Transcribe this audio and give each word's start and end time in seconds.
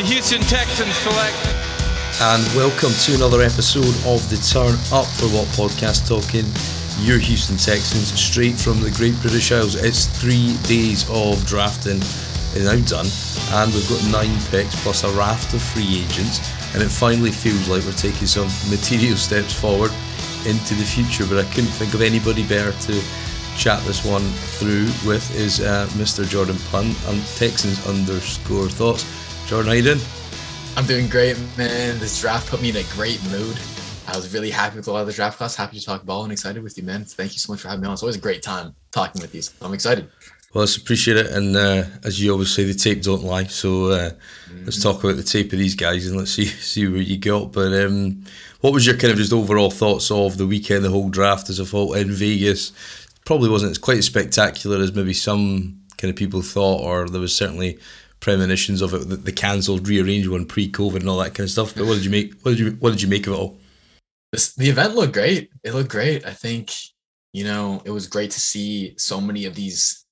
the 0.00 0.06
Houston 0.06 0.40
Texans 0.40 0.94
select. 0.96 1.36
And 2.22 2.42
welcome 2.56 2.92
to 3.04 3.14
another 3.16 3.42
episode 3.42 3.92
of 4.08 4.24
the 4.30 4.40
Turn 4.40 4.72
Up 4.96 5.04
for 5.04 5.28
What 5.28 5.44
podcast, 5.52 6.08
talking 6.08 6.48
your 7.04 7.18
Houston 7.18 7.58
Texans 7.58 8.08
straight 8.18 8.56
from 8.56 8.80
the 8.80 8.90
Great 8.92 9.12
British 9.20 9.52
Isles. 9.52 9.74
It's 9.74 10.06
three 10.06 10.56
days 10.64 11.04
of 11.10 11.44
drafting 11.44 12.00
is 12.56 12.64
now 12.64 12.80
done, 12.88 13.12
and 13.60 13.74
we've 13.74 13.88
got 13.90 14.00
nine 14.08 14.40
picks 14.48 14.72
plus 14.82 15.04
a 15.04 15.10
raft 15.10 15.52
of 15.52 15.60
free 15.60 16.00
agents, 16.00 16.40
and 16.72 16.82
it 16.82 16.88
finally 16.88 17.30
feels 17.30 17.68
like 17.68 17.84
we're 17.84 17.92
taking 17.92 18.26
some 18.26 18.48
material 18.72 19.18
steps 19.18 19.52
forward 19.52 19.92
into 20.48 20.72
the 20.80 20.84
future. 20.84 21.28
But 21.28 21.44
I 21.44 21.48
couldn't 21.52 21.76
think 21.76 21.92
of 21.92 22.00
anybody 22.00 22.46
better 22.48 22.72
to 22.72 23.02
chat 23.58 23.84
this 23.84 24.02
one 24.02 24.24
through 24.56 24.88
with 25.04 25.28
is 25.36 25.60
uh, 25.60 25.86
Mr. 25.92 26.26
Jordan 26.26 26.56
Punt 26.70 26.96
and 27.08 27.20
Texans 27.36 27.86
underscore 27.86 28.70
thoughts. 28.70 29.04
Jordan, 29.50 29.66
how 29.66 29.74
you 29.74 29.82
doing? 29.82 29.98
I'm 30.76 30.86
doing 30.86 31.08
great, 31.08 31.36
man. 31.58 31.98
This 31.98 32.20
draft 32.20 32.48
put 32.48 32.62
me 32.62 32.68
in 32.68 32.76
a 32.76 32.84
great 32.92 33.20
mood. 33.32 33.58
I 34.06 34.14
was 34.14 34.32
really 34.32 34.48
happy 34.48 34.76
with 34.76 34.86
a 34.86 34.92
lot 34.92 35.00
of 35.00 35.08
the 35.08 35.12
draft 35.12 35.38
class. 35.38 35.56
Happy 35.56 35.76
to 35.76 35.84
talk 35.84 36.04
ball 36.04 36.22
and 36.22 36.30
excited 36.30 36.62
with 36.62 36.78
you, 36.78 36.84
man. 36.84 37.04
Thank 37.04 37.32
you 37.32 37.40
so 37.40 37.52
much 37.52 37.62
for 37.62 37.66
having 37.66 37.80
me 37.80 37.88
on. 37.88 37.94
It's 37.94 38.02
always 38.04 38.14
a 38.14 38.20
great 38.20 38.42
time 38.42 38.76
talking 38.92 39.20
with 39.20 39.34
you. 39.34 39.42
So 39.42 39.66
I'm 39.66 39.74
excited. 39.74 40.08
Well, 40.54 40.60
let's 40.60 40.76
appreciate 40.76 41.16
it. 41.16 41.32
And 41.32 41.56
uh, 41.56 41.82
as 42.04 42.22
you 42.22 42.30
always 42.30 42.54
say, 42.54 42.62
the 42.62 42.74
tape 42.74 43.02
don't 43.02 43.24
lie. 43.24 43.42
So 43.42 43.86
uh, 43.86 44.10
mm-hmm. 44.10 44.66
let's 44.66 44.80
talk 44.80 45.02
about 45.02 45.16
the 45.16 45.24
tape 45.24 45.52
of 45.52 45.58
these 45.58 45.74
guys 45.74 46.06
and 46.06 46.16
let's 46.16 46.30
see 46.30 46.44
see 46.70 46.86
what 46.86 47.04
you 47.04 47.18
got. 47.18 47.50
But 47.50 47.72
um, 47.72 48.24
what 48.60 48.72
was 48.72 48.86
your 48.86 48.98
kind 48.98 49.10
of 49.10 49.18
just 49.18 49.32
overall 49.32 49.72
thoughts 49.72 50.12
of 50.12 50.38
the 50.38 50.46
weekend, 50.46 50.84
the 50.84 50.90
whole 50.90 51.08
draft 51.08 51.50
as 51.50 51.58
a 51.58 51.64
whole 51.64 51.94
in 51.94 52.12
Vegas? 52.12 52.70
Probably 53.24 53.50
wasn't 53.50 53.72
as 53.72 53.78
quite 53.78 53.98
as 53.98 54.06
spectacular 54.06 54.78
as 54.78 54.94
maybe 54.94 55.12
some 55.12 55.80
kind 55.98 56.08
of 56.08 56.16
people 56.16 56.40
thought, 56.40 56.82
or 56.82 57.08
there 57.08 57.20
was 57.20 57.34
certainly 57.34 57.80
premonitions 58.20 58.82
of 58.82 58.94
it, 58.94 59.08
the, 59.08 59.16
the 59.16 59.32
cancelled, 59.32 59.88
rearranged 59.88 60.28
one 60.28 60.46
pre-COVID 60.46 61.00
and 61.00 61.08
all 61.08 61.18
that 61.18 61.34
kind 61.34 61.46
of 61.46 61.50
stuff. 61.50 61.74
But 61.74 61.86
what 61.86 61.94
did 61.94 62.04
you 62.04 62.10
make? 62.10 62.34
What 62.42 62.52
did 62.52 62.60
you 62.60 62.70
What 62.72 62.90
did 62.90 63.02
you 63.02 63.08
make 63.08 63.26
of 63.26 63.32
it 63.32 63.36
all? 63.36 63.58
The 64.32 64.68
event 64.68 64.94
looked 64.94 65.12
great. 65.12 65.50
It 65.64 65.74
looked 65.74 65.90
great. 65.90 66.24
I 66.24 66.32
think 66.32 66.72
you 67.32 67.44
know 67.44 67.82
it 67.84 67.90
was 67.90 68.06
great 68.06 68.30
to 68.32 68.40
see 68.40 68.94
so 68.96 69.20
many 69.20 69.44
of 69.44 69.54
these 69.54 70.06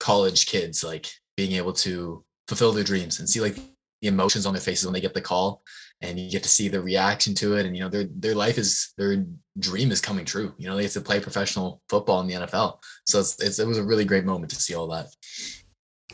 college 0.00 0.46
kids 0.46 0.82
like 0.82 1.10
being 1.36 1.52
able 1.52 1.72
to 1.72 2.24
fulfill 2.48 2.72
their 2.72 2.84
dreams 2.84 3.20
and 3.20 3.28
see 3.28 3.40
like 3.40 3.56
the 4.00 4.08
emotions 4.08 4.46
on 4.46 4.52
their 4.52 4.60
faces 4.60 4.84
when 4.84 4.92
they 4.92 5.00
get 5.00 5.14
the 5.14 5.20
call 5.20 5.62
and 6.00 6.18
you 6.18 6.30
get 6.30 6.42
to 6.42 6.48
see 6.48 6.68
the 6.68 6.82
reaction 6.82 7.34
to 7.34 7.54
it 7.54 7.64
and 7.64 7.76
you 7.76 7.82
know 7.82 7.88
their 7.88 8.06
their 8.16 8.34
life 8.34 8.58
is 8.58 8.92
their 8.98 9.24
dream 9.58 9.92
is 9.92 10.00
coming 10.00 10.24
true 10.24 10.52
you 10.58 10.68
know 10.68 10.76
they 10.76 10.82
get 10.82 10.90
to 10.90 11.00
play 11.00 11.20
professional 11.20 11.80
football 11.88 12.20
in 12.20 12.26
the 12.26 12.34
NFL 12.34 12.78
so 13.06 13.20
it's, 13.20 13.40
it's, 13.40 13.58
it 13.58 13.66
was 13.66 13.78
a 13.78 13.84
really 13.84 14.04
great 14.04 14.24
moment 14.24 14.50
to 14.50 14.56
see 14.56 14.74
all 14.74 14.88
that 14.88 15.06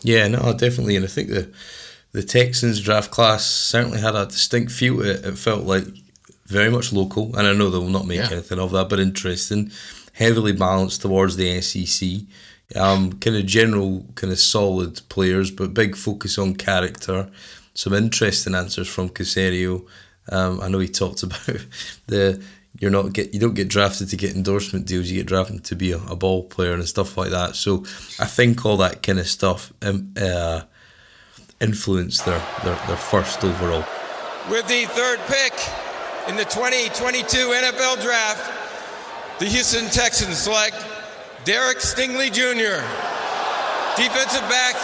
yeah 0.03 0.27
no 0.29 0.53
definitely 0.53 0.97
and 0.97 1.05
I 1.05 1.09
think 1.09 1.29
the 1.29 1.51
the 2.13 2.23
Texans 2.23 2.81
draft 2.81 3.11
class 3.11 3.45
certainly 3.47 4.01
had 4.01 4.15
a 4.15 4.27
distinct 4.27 4.73
feel 4.73 4.97
to 4.97 5.03
it 5.03 5.25
it 5.25 5.39
felt 5.39 5.65
like 5.65 5.85
very 6.47 6.71
much 6.71 6.93
local 6.93 7.37
and 7.37 7.47
I 7.47 7.53
know 7.53 7.71
they 7.71 7.79
will 7.79 7.89
not 7.89 8.07
make 8.07 8.19
yeah. 8.21 8.31
anything 8.33 8.59
of 8.59 8.73
that 8.73 8.89
but 8.89 9.01
interesting 9.01 9.71
heavily 10.13 10.53
balanced 10.53 11.03
towards 11.03 11.37
the 11.37 11.61
SEC 11.61 12.27
um, 12.77 13.15
kind 13.15 13.37
of 13.37 13.47
general, 13.47 14.05
kind 14.15 14.33
of 14.33 14.39
solid 14.39 15.01
players, 15.09 15.51
but 15.51 15.75
big 15.75 15.97
focus 15.97 16.39
on 16.39 16.55
character. 16.55 17.29
Some 17.75 17.95
interesting 17.95 18.55
answers 18.55 18.89
from 18.89 19.09
Caserio. 19.09 19.87
Um, 20.31 20.61
I 20.61 20.69
know 20.69 20.79
he 20.79 20.89
talked 20.89 21.23
about 21.23 21.47
the 22.07 22.43
you're 22.81 22.91
not 22.91 23.13
get 23.13 23.35
you 23.35 23.41
don't 23.41 23.55
get 23.55 23.69
drafted 23.69 24.09
to 24.11 24.17
get 24.17 24.35
endorsement 24.35 24.87
deals. 24.87 25.09
You 25.11 25.19
get 25.19 25.27
drafted 25.27 25.65
to 25.65 25.75
be 25.75 25.93
a, 25.93 25.99
a 25.99 26.17
ball 26.17 26.45
player 26.45 26.73
and 26.73 26.87
stuff 26.87 27.17
like 27.17 27.31
that. 27.31 27.57
So 27.57 27.85
I 28.21 28.27
think 28.27 28.65
all 28.65 28.77
that 28.79 29.03
kind 29.03 29.19
of 29.19 29.27
stuff 29.27 29.73
um, 29.83 30.15
uh, 30.21 30.63
influenced 31.61 32.25
their, 32.25 32.43
their 32.65 32.77
their 32.87 32.97
first 32.97 33.43
overall. 33.45 33.85
With 34.51 34.67
the 34.69 34.85
third 34.87 35.19
pick 35.27 35.53
in 36.29 36.37
the 36.37 36.45
2022 36.45 37.37
NFL 37.37 38.03
Draft, 38.03 39.41
the 39.41 39.47
Houston 39.47 39.87
Texans 39.91 40.39
select 40.39 40.77
Derek 41.45 41.79
Stingley 41.79 42.33
Jr., 42.33 42.83
defensive 44.01 44.49
back, 44.49 44.75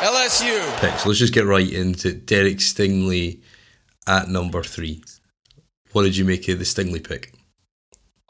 LSU. 0.00 0.76
Okay, 0.78 0.96
so 0.98 1.08
let's 1.08 1.18
just 1.18 1.34
get 1.34 1.46
right 1.46 1.70
into 1.70 2.12
Derek 2.12 2.58
Stingley 2.58 3.40
at 4.06 4.28
number 4.28 4.62
three. 4.62 5.02
What 5.92 6.04
did 6.04 6.16
you 6.16 6.24
make 6.24 6.48
of 6.48 6.58
the 6.58 6.64
Stingley 6.64 7.06
pick? 7.06 7.32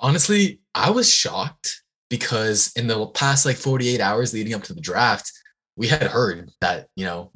Honestly, 0.03 0.61
I 0.75 0.91
was 0.91 1.13
shocked 1.13 1.83
because 2.11 2.73
in 2.77 2.89
the 2.89 3.07
past 3.07 3.47
like 3.47 3.57
48 3.57 4.01
hours 4.01 4.35
leading 4.35 4.53
up 4.53 4.65
to 4.65 4.75
the 4.75 4.81
draft, 4.81 5.33
we 5.77 5.87
had 5.87 6.03
heard 6.03 6.51
that, 6.61 6.89
you 6.97 7.07
know, 7.07 7.31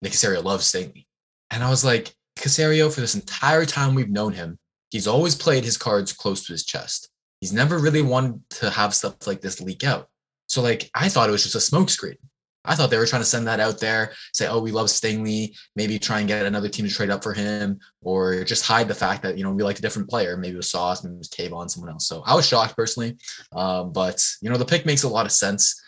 Nick 0.00 0.12
Caserio 0.12 0.42
loves 0.42 0.70
Stingley. 0.72 1.06
And 1.50 1.62
I 1.62 1.68
was 1.68 1.84
like, 1.84 2.14
Caserio, 2.36 2.92
for 2.92 3.00
this 3.00 3.16
entire 3.16 3.66
time 3.66 3.94
we've 3.94 4.08
known 4.08 4.32
him, 4.32 4.58
he's 4.90 5.06
always 5.06 5.34
played 5.34 5.64
his 5.64 5.76
cards 5.76 6.12
close 6.12 6.46
to 6.46 6.52
his 6.52 6.64
chest. 6.64 7.10
He's 7.40 7.52
never 7.52 7.78
really 7.78 8.02
wanted 8.02 8.40
to 8.50 8.70
have 8.70 8.94
stuff 8.94 9.26
like 9.26 9.40
this 9.40 9.60
leak 9.60 9.84
out. 9.84 10.08
So 10.46 10.62
like 10.62 10.88
I 10.94 11.08
thought 11.08 11.28
it 11.28 11.32
was 11.32 11.42
just 11.42 11.56
a 11.56 11.74
smokescreen. 11.74 12.16
I 12.64 12.74
thought 12.74 12.90
they 12.90 12.98
were 12.98 13.06
trying 13.06 13.22
to 13.22 13.28
send 13.28 13.46
that 13.46 13.60
out 13.60 13.80
there, 13.80 14.12
say, 14.32 14.46
"Oh, 14.46 14.60
we 14.60 14.70
love 14.70 14.86
Stingley." 14.86 15.56
Maybe 15.76 15.98
try 15.98 16.20
and 16.20 16.28
get 16.28 16.46
another 16.46 16.68
team 16.68 16.86
to 16.86 16.94
trade 16.94 17.10
up 17.10 17.22
for 17.22 17.32
him, 17.32 17.78
or 18.02 18.44
just 18.44 18.64
hide 18.64 18.88
the 18.88 18.94
fact 18.94 19.22
that 19.22 19.36
you 19.36 19.44
know 19.44 19.52
we 19.52 19.62
liked 19.62 19.78
a 19.78 19.82
different 19.82 20.08
player. 20.08 20.36
Maybe 20.36 20.54
it 20.54 20.58
was 20.58 20.70
Sauce, 20.70 21.02
maybe 21.02 21.14
it 21.14 21.18
was 21.18 21.28
Tavon, 21.28 21.70
someone 21.70 21.92
else. 21.92 22.06
So 22.06 22.22
I 22.24 22.34
was 22.34 22.46
shocked 22.46 22.76
personally, 22.76 23.16
um, 23.52 23.92
but 23.92 24.24
you 24.40 24.50
know 24.50 24.56
the 24.56 24.64
pick 24.64 24.86
makes 24.86 25.02
a 25.02 25.08
lot 25.08 25.26
of 25.26 25.32
sense. 25.32 25.80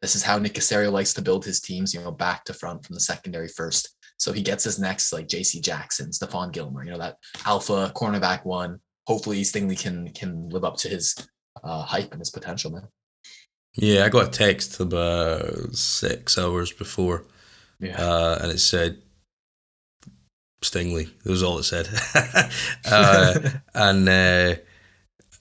This 0.00 0.14
is 0.14 0.22
how 0.22 0.38
Nick 0.38 0.54
Caserio 0.54 0.90
likes 0.90 1.12
to 1.14 1.22
build 1.22 1.44
his 1.44 1.60
teams, 1.60 1.92
you 1.92 2.00
know, 2.00 2.10
back 2.10 2.44
to 2.44 2.54
front 2.54 2.86
from 2.86 2.94
the 2.94 3.00
secondary 3.00 3.48
first. 3.48 3.94
So 4.16 4.32
he 4.32 4.40
gets 4.40 4.64
his 4.64 4.78
next 4.78 5.12
like 5.12 5.28
J.C. 5.28 5.60
Jackson, 5.60 6.10
Stephon 6.10 6.52
Gilmore, 6.52 6.84
you 6.84 6.90
know 6.90 6.98
that 6.98 7.16
alpha 7.44 7.92
cornerback 7.94 8.44
one 8.46 8.80
hopefully 9.06 9.42
Stingley 9.42 9.78
can 9.78 10.08
can 10.10 10.48
live 10.48 10.64
up 10.64 10.76
to 10.78 10.88
his 10.88 11.14
uh, 11.62 11.82
hype 11.82 12.12
and 12.12 12.20
his 12.20 12.30
potential, 12.30 12.70
man. 12.72 12.88
Yeah, 13.74 14.04
I 14.04 14.08
got 14.08 14.28
a 14.28 14.30
text 14.30 14.78
about 14.78 15.74
six 15.74 16.38
hours 16.38 16.72
before, 16.72 17.24
yeah. 17.80 18.00
uh, 18.00 18.38
and 18.40 18.52
it 18.52 18.58
said 18.58 18.98
Stingley. 20.62 21.10
That 21.24 21.30
was 21.30 21.42
all 21.42 21.58
it 21.58 21.64
said, 21.64 21.88
uh, 22.84 23.50
and 23.74 24.08
uh, 24.08 24.54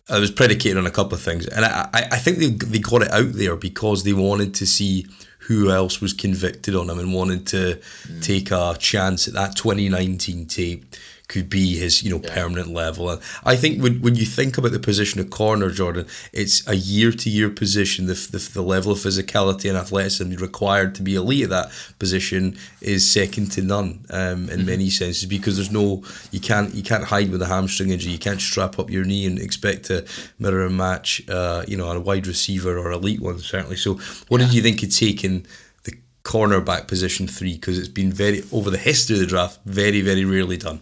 I 0.10 0.20
was 0.20 0.32
predicated 0.32 0.78
on 0.78 0.88
a 0.88 0.92
couple 0.92 1.14
of 1.14 1.22
things, 1.22 1.48
and 1.48 1.64
I, 1.64 1.90
I 1.94 2.18
think 2.18 2.40
they 2.40 2.50
they 2.50 2.80
got 2.80 3.04
it 3.04 3.12
out 3.12 3.34
there 3.34 3.56
because 3.56 4.04
they 4.04 4.14
wanted 4.14 4.56
to 4.56 4.66
see 4.66 5.06
who 5.48 5.70
else 5.70 6.02
was 6.02 6.14
convicted 6.14 6.76
on 6.76 6.90
him 6.90 7.00
and 7.00 7.14
wanted 7.14 7.46
to 7.48 7.80
mm. 8.08 8.24
take 8.24 8.50
a 8.50 8.76
chance 8.80 9.28
at 9.28 9.34
that 9.34 9.56
2019 9.56 10.46
tape 10.48 10.96
could 11.34 11.50
be 11.50 11.78
his 11.78 12.04
you 12.04 12.12
know 12.12 12.22
yeah. 12.24 12.36
permanent 12.36 12.70
level. 12.70 13.10
And 13.10 13.20
I 13.44 13.56
think 13.56 13.82
when 13.82 13.96
when 14.02 14.16
you 14.16 14.26
think 14.26 14.56
about 14.60 14.72
the 14.72 14.80
position 14.80 15.20
of 15.20 15.32
corner, 15.32 15.72
Jordan, 15.72 16.06
it's 16.32 16.66
a 16.68 16.76
year 16.76 17.12
to 17.12 17.28
year 17.28 17.50
position. 17.50 18.06
The, 18.06 18.14
the 18.14 18.38
the 18.54 18.62
level 18.62 18.92
of 18.92 19.00
physicality 19.00 19.68
and 19.68 19.76
athleticism 19.76 20.30
required 20.50 20.94
to 20.96 21.02
be 21.02 21.16
elite 21.16 21.46
at 21.46 21.50
that 21.50 21.72
position 21.98 22.56
is 22.82 23.10
second 23.10 23.52
to 23.54 23.64
none 23.64 24.06
um, 24.12 24.22
in 24.22 24.60
mm-hmm. 24.60 24.66
many 24.68 24.90
senses 24.92 25.26
because 25.26 25.56
there's 25.56 25.72
no 25.72 26.04
you 26.32 26.40
can't 26.40 26.76
you 26.76 26.84
can't 26.84 27.06
hide 27.06 27.32
with 27.32 27.42
a 27.42 27.48
hamstring 27.48 27.90
injury. 27.90 28.12
You 28.12 28.20
can't 28.20 28.42
strap 28.42 28.78
up 28.78 28.92
your 28.92 29.04
knee 29.04 29.26
and 29.26 29.40
expect 29.40 29.86
to 29.86 30.06
mirror 30.38 30.68
and 30.68 30.78
match 30.78 31.28
uh, 31.30 31.66
you 31.68 31.78
know 31.78 31.90
a 31.90 32.00
wide 32.00 32.28
receiver 32.28 32.78
or 32.78 32.92
elite 32.92 33.22
one 33.22 33.40
certainly. 33.40 33.78
So 33.78 33.96
what 34.28 34.40
yeah. 34.40 34.46
did 34.46 34.54
you 34.54 34.62
think 34.62 34.84
of 34.84 34.90
taking? 34.96 35.48
the 35.86 35.94
Cornerback 36.24 36.88
position 36.88 37.28
three 37.28 37.56
because 37.56 37.78
it's 37.78 37.96
been 38.02 38.14
very 38.24 38.44
over 38.52 38.70
the 38.70 38.78
history 38.78 39.16
of 39.16 39.20
the 39.20 39.32
draft, 39.34 39.60
very 39.66 40.02
very 40.02 40.24
rarely 40.24 40.58
done. 40.58 40.80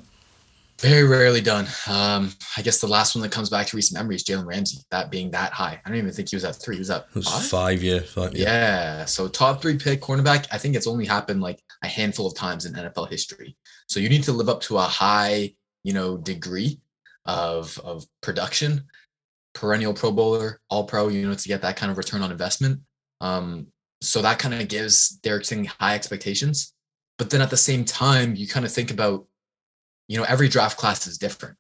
Very 0.82 1.04
rarely 1.04 1.42
done. 1.42 1.68
Um, 1.88 2.34
I 2.58 2.64
guess 2.64 2.82
the 2.82 2.88
last 2.88 3.14
one 3.14 3.22
that 3.22 3.32
comes 3.32 3.52
back 3.52 3.68
to 3.68 3.76
recent 3.76 4.00
memory 4.00 4.16
is 4.16 4.24
Jalen 4.24 4.48
Ramsey, 4.48 4.80
that 4.90 5.12
being 5.12 5.30
that 5.32 5.54
high. 5.54 5.80
I 5.86 5.90
don't 5.90 6.00
even 6.00 6.12
think 6.12 6.30
he 6.30 6.36
was 6.36 6.44
at 6.44 6.56
three. 6.56 6.76
He 6.76 6.80
was 6.80 6.90
at 6.90 7.14
was 7.14 7.28
five? 7.28 7.46
five, 7.46 7.84
yeah, 7.84 8.00
five, 8.00 8.36
yeah. 8.36 8.46
Yeah. 8.46 9.06
So 9.06 9.28
top 9.28 9.62
three 9.62 9.78
pick 9.78 10.02
cornerback. 10.02 10.48
I 10.52 10.58
think 10.58 10.76
it's 10.76 10.88
only 10.88 11.06
happened 11.06 11.42
like 11.42 11.62
a 11.84 11.88
handful 11.88 12.26
of 12.26 12.36
times 12.36 12.66
in 12.66 12.74
NFL 12.74 13.12
history. 13.12 13.56
So 13.88 14.00
you 14.00 14.10
need 14.10 14.24
to 14.24 14.32
live 14.32 14.50
up 14.50 14.62
to 14.62 14.78
a 14.78 14.82
high, 14.82 15.54
you 15.84 15.94
know, 15.94 16.18
degree 16.18 16.80
of 17.26 17.78
of 17.84 18.04
production, 18.22 18.86
perennial 19.54 19.94
Pro 19.94 20.12
Bowler, 20.12 20.60
All 20.70 20.86
Pro. 20.86 21.10
You 21.10 21.28
know, 21.28 21.36
to 21.36 21.48
get 21.48 21.62
that 21.62 21.78
kind 21.78 21.92
of 21.92 21.98
return 22.00 22.24
on 22.24 22.32
investment. 22.32 22.80
Um, 23.20 23.68
so 24.02 24.24
that 24.24 24.40
kind 24.40 24.56
of 24.56 24.68
gives 24.68 25.10
Derek 25.10 25.44
Stingley 25.44 25.68
high 25.68 25.94
expectations. 25.94 26.74
But 27.20 27.30
then 27.30 27.42
at 27.42 27.52
the 27.52 27.58
same 27.58 27.86
time, 27.86 28.36
you 28.36 28.48
kind 28.48 28.66
of 28.66 28.72
think 28.72 28.90
about 28.90 29.28
you 30.12 30.18
know, 30.18 30.26
every 30.28 30.50
draft 30.50 30.78
class 30.78 31.08
is 31.08 31.18
different. 31.18 31.56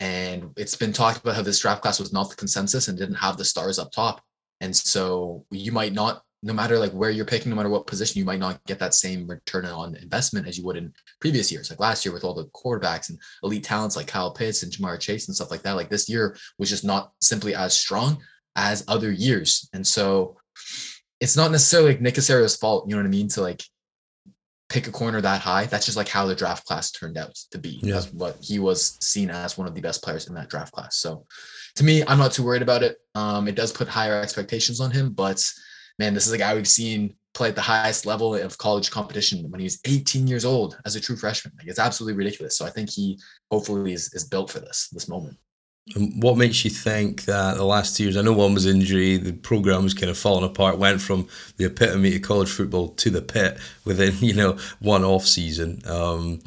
And 0.00 0.50
it's 0.56 0.74
been 0.74 0.94
talked 0.94 1.20
about 1.20 1.36
how 1.36 1.42
this 1.42 1.60
draft 1.60 1.82
class 1.82 2.00
was 2.00 2.10
not 2.10 2.30
the 2.30 2.36
consensus 2.36 2.88
and 2.88 2.96
didn't 2.96 3.16
have 3.16 3.36
the 3.36 3.44
stars 3.44 3.78
up 3.78 3.92
top. 3.92 4.22
And 4.62 4.74
so 4.74 5.44
you 5.50 5.72
might 5.72 5.92
not, 5.92 6.22
no 6.42 6.54
matter 6.54 6.78
like 6.78 6.92
where 6.92 7.10
you're 7.10 7.26
picking, 7.26 7.50
no 7.50 7.56
matter 7.56 7.68
what 7.68 7.86
position, 7.86 8.18
you 8.18 8.24
might 8.24 8.38
not 8.38 8.64
get 8.64 8.78
that 8.78 8.94
same 8.94 9.26
return 9.26 9.66
on 9.66 9.94
investment 9.96 10.48
as 10.48 10.56
you 10.56 10.64
would 10.64 10.78
in 10.78 10.90
previous 11.20 11.52
years. 11.52 11.68
Like 11.68 11.78
last 11.78 12.02
year 12.02 12.14
with 12.14 12.24
all 12.24 12.32
the 12.32 12.46
quarterbacks 12.46 13.10
and 13.10 13.18
elite 13.42 13.64
talents 13.64 13.94
like 13.94 14.06
Kyle 14.06 14.32
Pitts 14.32 14.62
and 14.62 14.72
Ja'Marr 14.72 14.98
Chase 14.98 15.28
and 15.28 15.36
stuff 15.36 15.50
like 15.50 15.60
that. 15.64 15.76
Like 15.76 15.90
this 15.90 16.08
year 16.08 16.34
was 16.58 16.70
just 16.70 16.84
not 16.84 17.12
simply 17.20 17.54
as 17.54 17.76
strong 17.76 18.22
as 18.56 18.86
other 18.88 19.12
years. 19.12 19.68
And 19.74 19.86
so 19.86 20.38
it's 21.20 21.36
not 21.36 21.50
necessarily 21.50 21.90
like 21.90 22.00
Nick 22.00 22.14
Caserio's 22.14 22.56
fault, 22.56 22.88
you 22.88 22.96
know 22.96 23.02
what 23.02 23.08
I 23.08 23.10
mean? 23.10 23.28
To 23.28 23.42
like 23.42 23.62
pick 24.68 24.86
a 24.86 24.92
corner 24.92 25.20
that 25.20 25.40
high. 25.40 25.66
That's 25.66 25.84
just 25.84 25.96
like 25.96 26.08
how 26.08 26.26
the 26.26 26.34
draft 26.34 26.66
class 26.66 26.90
turned 26.90 27.16
out 27.16 27.34
to 27.50 27.58
be. 27.58 27.80
Yeah. 27.82 27.94
That's 27.94 28.12
what 28.12 28.36
he 28.40 28.58
was 28.58 28.98
seen 29.00 29.30
as 29.30 29.56
one 29.56 29.68
of 29.68 29.74
the 29.74 29.80
best 29.80 30.02
players 30.02 30.26
in 30.28 30.34
that 30.34 30.50
draft 30.50 30.72
class. 30.72 30.96
So 30.96 31.26
to 31.76 31.84
me, 31.84 32.02
I'm 32.06 32.18
not 32.18 32.32
too 32.32 32.42
worried 32.42 32.62
about 32.62 32.82
it. 32.82 32.98
Um, 33.14 33.48
it 33.48 33.54
does 33.54 33.72
put 33.72 33.88
higher 33.88 34.20
expectations 34.20 34.80
on 34.80 34.90
him, 34.90 35.12
but 35.12 35.42
man, 35.98 36.14
this 36.14 36.26
is 36.26 36.32
a 36.32 36.38
guy 36.38 36.54
we've 36.54 36.68
seen 36.68 37.14
play 37.34 37.48
at 37.48 37.54
the 37.54 37.60
highest 37.60 38.06
level 38.06 38.34
of 38.34 38.56
college 38.58 38.90
competition 38.90 39.50
when 39.50 39.60
he 39.60 39.64
was 39.64 39.78
18 39.84 40.26
years 40.26 40.44
old 40.44 40.78
as 40.86 40.96
a 40.96 41.00
true 41.00 41.16
freshman. 41.16 41.52
Like 41.58 41.68
it's 41.68 41.78
absolutely 41.78 42.16
ridiculous. 42.16 42.56
So 42.56 42.64
I 42.64 42.70
think 42.70 42.90
he 42.90 43.18
hopefully 43.50 43.92
is, 43.92 44.12
is 44.14 44.24
built 44.24 44.50
for 44.50 44.60
this 44.60 44.88
this 44.90 45.08
moment. 45.08 45.36
And 45.94 46.20
what 46.20 46.36
makes 46.36 46.64
you 46.64 46.70
think 46.70 47.26
that 47.26 47.56
the 47.56 47.64
last 47.64 47.96
two 47.96 48.04
years? 48.04 48.16
I 48.16 48.22
know 48.22 48.32
one 48.32 48.54
was 48.54 48.66
injury. 48.66 49.18
The 49.18 49.32
program 49.32 49.84
was 49.84 49.94
kind 49.94 50.10
of 50.10 50.18
falling 50.18 50.44
apart. 50.44 50.78
Went 50.78 51.00
from 51.00 51.28
the 51.58 51.66
epitome 51.66 52.16
of 52.16 52.22
college 52.22 52.50
football 52.50 52.88
to 52.88 53.10
the 53.10 53.22
pit 53.22 53.58
within 53.84 54.14
you 54.20 54.34
know 54.34 54.58
one 54.80 55.04
off 55.04 55.24
season. 55.26 55.80
Um, 55.86 56.40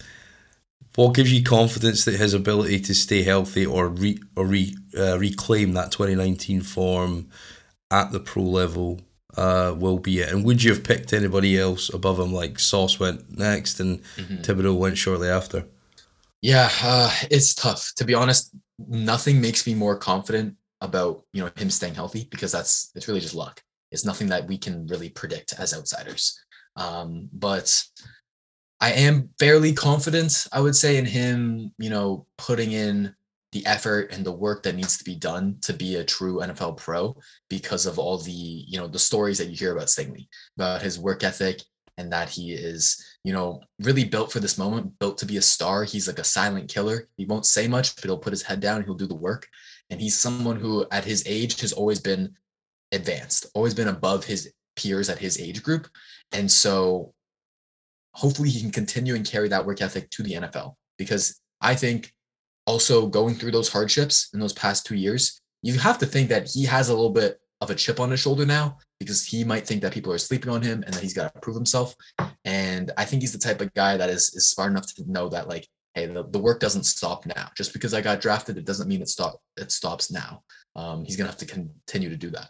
what 0.95 1.15
gives 1.15 1.31
you 1.31 1.41
confidence 1.43 2.03
that 2.03 2.15
his 2.15 2.33
ability 2.33 2.81
to 2.81 2.93
stay 2.93 3.23
healthy 3.23 3.65
or 3.65 3.87
re, 3.87 4.19
or 4.35 4.45
re, 4.45 4.75
uh, 4.97 5.17
reclaim 5.17 5.71
that 5.73 5.93
2019 5.93 6.61
form 6.61 7.29
at 7.89 8.11
the 8.11 8.19
pro 8.19 8.43
level 8.43 8.99
uh, 9.37 9.73
will 9.77 9.99
be 9.99 10.19
it? 10.19 10.33
And 10.33 10.43
would 10.43 10.61
you 10.61 10.73
have 10.73 10.83
picked 10.83 11.13
anybody 11.13 11.57
else 11.57 11.87
above 11.93 12.19
him? 12.19 12.33
Like 12.33 12.59
Sauce 12.59 12.99
went 12.99 13.37
next, 13.37 13.79
and 13.79 14.03
mm-hmm. 14.17 14.41
Thibodeaux 14.41 14.77
went 14.77 14.97
shortly 14.97 15.29
after. 15.29 15.63
Yeah, 16.41 16.69
uh, 16.83 17.13
it's 17.31 17.53
tough 17.53 17.93
to 17.95 18.03
be 18.03 18.13
honest 18.13 18.53
nothing 18.87 19.41
makes 19.41 19.67
me 19.67 19.73
more 19.73 19.97
confident 19.97 20.55
about 20.81 21.23
you 21.33 21.43
know 21.43 21.51
him 21.55 21.69
staying 21.69 21.95
healthy 21.95 22.27
because 22.31 22.51
that's 22.51 22.91
it's 22.95 23.07
really 23.07 23.19
just 23.19 23.35
luck. 23.35 23.61
It's 23.91 24.05
nothing 24.05 24.27
that 24.29 24.47
we 24.47 24.57
can 24.57 24.87
really 24.87 25.09
predict 25.09 25.53
as 25.59 25.73
outsiders. 25.73 26.39
Um, 26.75 27.27
but 27.33 27.83
I 28.79 28.91
am 28.93 29.29
fairly 29.39 29.73
confident, 29.73 30.47
I 30.53 30.61
would 30.61 30.75
say, 30.75 30.97
in 30.97 31.05
him, 31.05 31.73
you 31.77 31.89
know, 31.89 32.25
putting 32.37 32.71
in 32.71 33.13
the 33.51 33.65
effort 33.65 34.13
and 34.13 34.23
the 34.23 34.31
work 34.31 34.63
that 34.63 34.75
needs 34.75 34.97
to 34.97 35.03
be 35.03 35.15
done 35.15 35.57
to 35.61 35.73
be 35.73 35.95
a 35.95 36.03
true 36.03 36.39
NFL 36.39 36.77
pro 36.77 37.17
because 37.49 37.85
of 37.85 37.97
all 37.97 38.19
the, 38.19 38.31
you 38.31 38.79
know, 38.79 38.87
the 38.87 38.99
stories 38.99 39.39
that 39.39 39.47
you 39.47 39.55
hear 39.55 39.73
about 39.73 39.87
Stingley, 39.87 40.27
about 40.55 40.81
his 40.81 40.99
work 40.99 41.23
ethic 41.23 41.61
and 41.99 42.11
that 42.13 42.29
he 42.29 42.53
is, 42.53 43.05
you 43.25 43.33
know, 43.33 43.61
really 43.79 44.05
built 44.05 44.31
for 44.31 44.39
this 44.39 44.57
moment, 44.57 44.97
built 44.99 45.17
to 45.17 45.25
be 45.25 45.35
a 45.35 45.41
star. 45.41 45.83
He's 45.83 46.07
like 46.07 46.17
a 46.17 46.23
silent 46.23 46.69
killer. 46.69 47.09
He 47.17 47.25
won't 47.25 47.45
say 47.45 47.67
much, 47.67 47.93
but 47.95 48.05
he'll 48.05 48.17
put 48.17 48.31
his 48.31 48.41
head 48.41 48.61
down, 48.61 48.83
he'll 48.83 48.95
do 48.95 49.05
the 49.05 49.13
work. 49.13 49.47
And 49.89 49.99
he's 49.99 50.17
someone 50.17 50.57
who, 50.57 50.85
at 50.91 51.03
his 51.03 51.23
age, 51.27 51.59
has 51.59 51.73
always 51.73 51.99
been 51.99 52.35
advanced, 52.93 53.47
always 53.53 53.73
been 53.73 53.89
above 53.89 54.23
his 54.23 54.51
peers 54.77 55.09
at 55.09 55.17
his 55.17 55.39
age 55.39 55.61
group. 55.61 55.87
And 56.31 56.49
so 56.49 57.13
hopefully 58.13 58.49
he 58.49 58.61
can 58.61 58.71
continue 58.71 59.15
and 59.15 59.25
carry 59.25 59.49
that 59.49 59.65
work 59.65 59.81
ethic 59.81 60.09
to 60.11 60.23
the 60.23 60.33
NFL 60.33 60.75
because 60.97 61.41
I 61.59 61.75
think 61.75 62.13
also 62.65 63.07
going 63.07 63.35
through 63.35 63.51
those 63.51 63.69
hardships 63.69 64.29
in 64.33 64.39
those 64.39 64.53
past 64.53 64.85
two 64.85 64.95
years, 64.95 65.41
you 65.61 65.77
have 65.77 65.97
to 65.97 66.05
think 66.05 66.29
that 66.29 66.49
he 66.49 66.63
has 66.63 66.87
a 66.87 66.93
little 66.93 67.09
bit 67.09 67.39
of 67.61 67.69
a 67.69 67.75
chip 67.75 67.99
on 67.99 68.11
his 68.11 68.19
shoulder 68.19 68.45
now 68.45 68.77
because 68.99 69.25
he 69.25 69.43
might 69.43 69.67
think 69.67 69.81
that 69.81 69.93
people 69.93 70.11
are 70.13 70.17
sleeping 70.17 70.51
on 70.51 70.61
him 70.61 70.83
and 70.83 70.93
that 70.93 71.01
he's 71.03 71.13
got 71.13 71.33
to 71.33 71.39
prove 71.41 71.55
himself. 71.55 71.95
And 72.45 72.91
I 72.97 73.05
think 73.05 73.21
he's 73.21 73.33
the 73.33 73.37
type 73.37 73.61
of 73.61 73.73
guy 73.73 73.97
that 73.97 74.09
is, 74.09 74.33
is 74.33 74.49
smart 74.49 74.71
enough 74.71 74.93
to 74.95 75.11
know 75.11 75.29
that 75.29 75.47
like, 75.47 75.67
hey, 75.93 76.05
the, 76.05 76.23
the 76.23 76.39
work 76.39 76.59
doesn't 76.59 76.83
stop 76.83 77.25
now. 77.25 77.49
Just 77.55 77.73
because 77.73 77.93
I 77.93 78.01
got 78.01 78.21
drafted, 78.21 78.57
it 78.57 78.65
doesn't 78.65 78.87
mean 78.87 79.01
it 79.01 79.09
stop 79.09 79.41
it 79.57 79.71
stops 79.71 80.11
now. 80.11 80.43
Um, 80.75 81.03
he's 81.03 81.17
gonna 81.17 81.29
have 81.29 81.39
to 81.39 81.45
continue 81.45 82.09
to 82.09 82.17
do 82.17 82.29
that. 82.31 82.49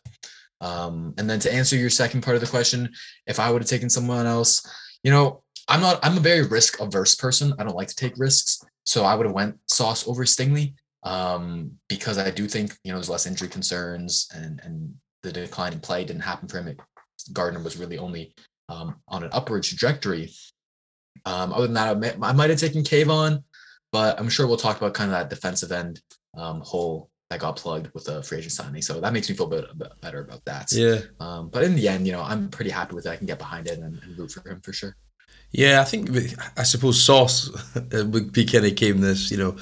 Um, 0.62 1.14
and 1.18 1.30
then 1.30 1.40
to 1.40 1.54
answer 1.54 1.76
your 1.76 1.90
second 1.90 2.22
part 2.22 2.36
of 2.36 2.42
the 2.42 2.48
question, 2.48 2.90
if 3.26 3.40
I 3.40 3.50
would 3.50 3.62
have 3.62 3.70
taken 3.70 3.90
someone 3.90 4.26
else, 4.26 4.68
you 5.04 5.12
know, 5.12 5.42
I'm 5.68 5.82
not 5.82 6.00
I'm 6.04 6.18
a 6.18 6.22
very 6.22 6.46
risk 6.46 6.80
averse 6.80 7.16
person. 7.16 7.54
I 7.58 7.64
don't 7.64 7.76
like 7.76 7.88
to 7.88 7.96
take 7.96 8.14
risks. 8.18 8.62
So 8.84 9.04
I 9.04 9.16
would 9.16 9.26
have 9.26 9.36
went 9.36 9.58
Sauce 9.68 10.08
over 10.08 10.26
Stingley 10.26 10.74
um, 11.04 11.72
because 11.88 12.18
I 12.18 12.32
do 12.32 12.48
think 12.48 12.76
you 12.84 12.92
know 12.92 12.98
there's 12.98 13.10
less 13.10 13.26
injury 13.26 13.48
concerns 13.48 14.30
and 14.34 14.60
and 14.64 14.94
the 15.24 15.32
decline 15.32 15.74
in 15.74 15.80
play 15.80 16.04
didn't 16.06 16.22
happen 16.22 16.48
for 16.48 16.62
him. 16.62 16.76
Gardner 17.34 17.62
was 17.62 17.78
really 17.78 17.98
only 17.98 18.34
um, 18.70 18.96
on 19.08 19.24
an 19.24 19.30
upward 19.34 19.64
trajectory. 19.64 20.32
Um, 21.26 21.52
other 21.52 21.68
than 21.68 21.74
that, 21.74 21.90
I 21.90 21.94
might, 21.96 22.16
I 22.22 22.32
might 22.34 22.50
have 22.50 22.60
taken 22.60 22.84
Kayvon, 22.84 23.44
but 23.92 24.20
I'm 24.20 24.30
sure 24.30 24.48
we'll 24.48 24.58
talk 24.58 24.78
about 24.78 24.94
kind 24.94 25.12
of 25.12 25.18
that 25.18 25.30
defensive 25.30 25.72
end 25.72 26.02
um, 26.38 26.62
hole 26.62 27.10
that 27.30 27.42
got 27.42 27.58
plugged 27.58 27.94
with 27.94 28.06
the 28.06 28.24
free 28.24 28.40
agent 28.40 28.54
signing. 28.54 28.82
So 28.82 29.00
that 29.00 29.14
makes 29.14 29.30
me 29.30 29.36
feel 29.36 29.48
a 29.48 29.50
bit, 29.50 29.66
a 29.70 29.76
bit 29.76 29.92
better 30.02 30.22
about 30.22 30.44
that. 30.46 30.72
Yeah. 30.72 31.00
Um, 31.20 31.50
but 31.50 31.64
in 31.64 31.76
the 31.76 31.88
end, 31.88 32.08
you 32.08 32.14
know, 32.14 32.22
I'm 32.22 32.50
pretty 32.50 32.72
happy 32.72 32.96
with 32.96 33.06
it. 33.06 33.10
I 33.10 33.18
can 33.18 33.28
get 33.28 33.38
behind 33.38 33.68
it 33.68 33.80
and, 33.80 34.02
and 34.02 34.18
root 34.18 34.32
for 34.32 34.48
him 34.50 34.62
for 34.62 34.74
sure. 34.74 34.96
Yeah, 35.52 35.82
I 35.82 35.84
think 35.84 36.10
I 36.58 36.64
suppose 36.64 37.02
Sauce 37.02 37.50
would 37.92 38.32
be 38.32 38.46
kind 38.46 38.66
of 38.66 38.76
came 38.76 39.02
this, 39.02 39.32
you 39.32 39.38
know, 39.38 39.58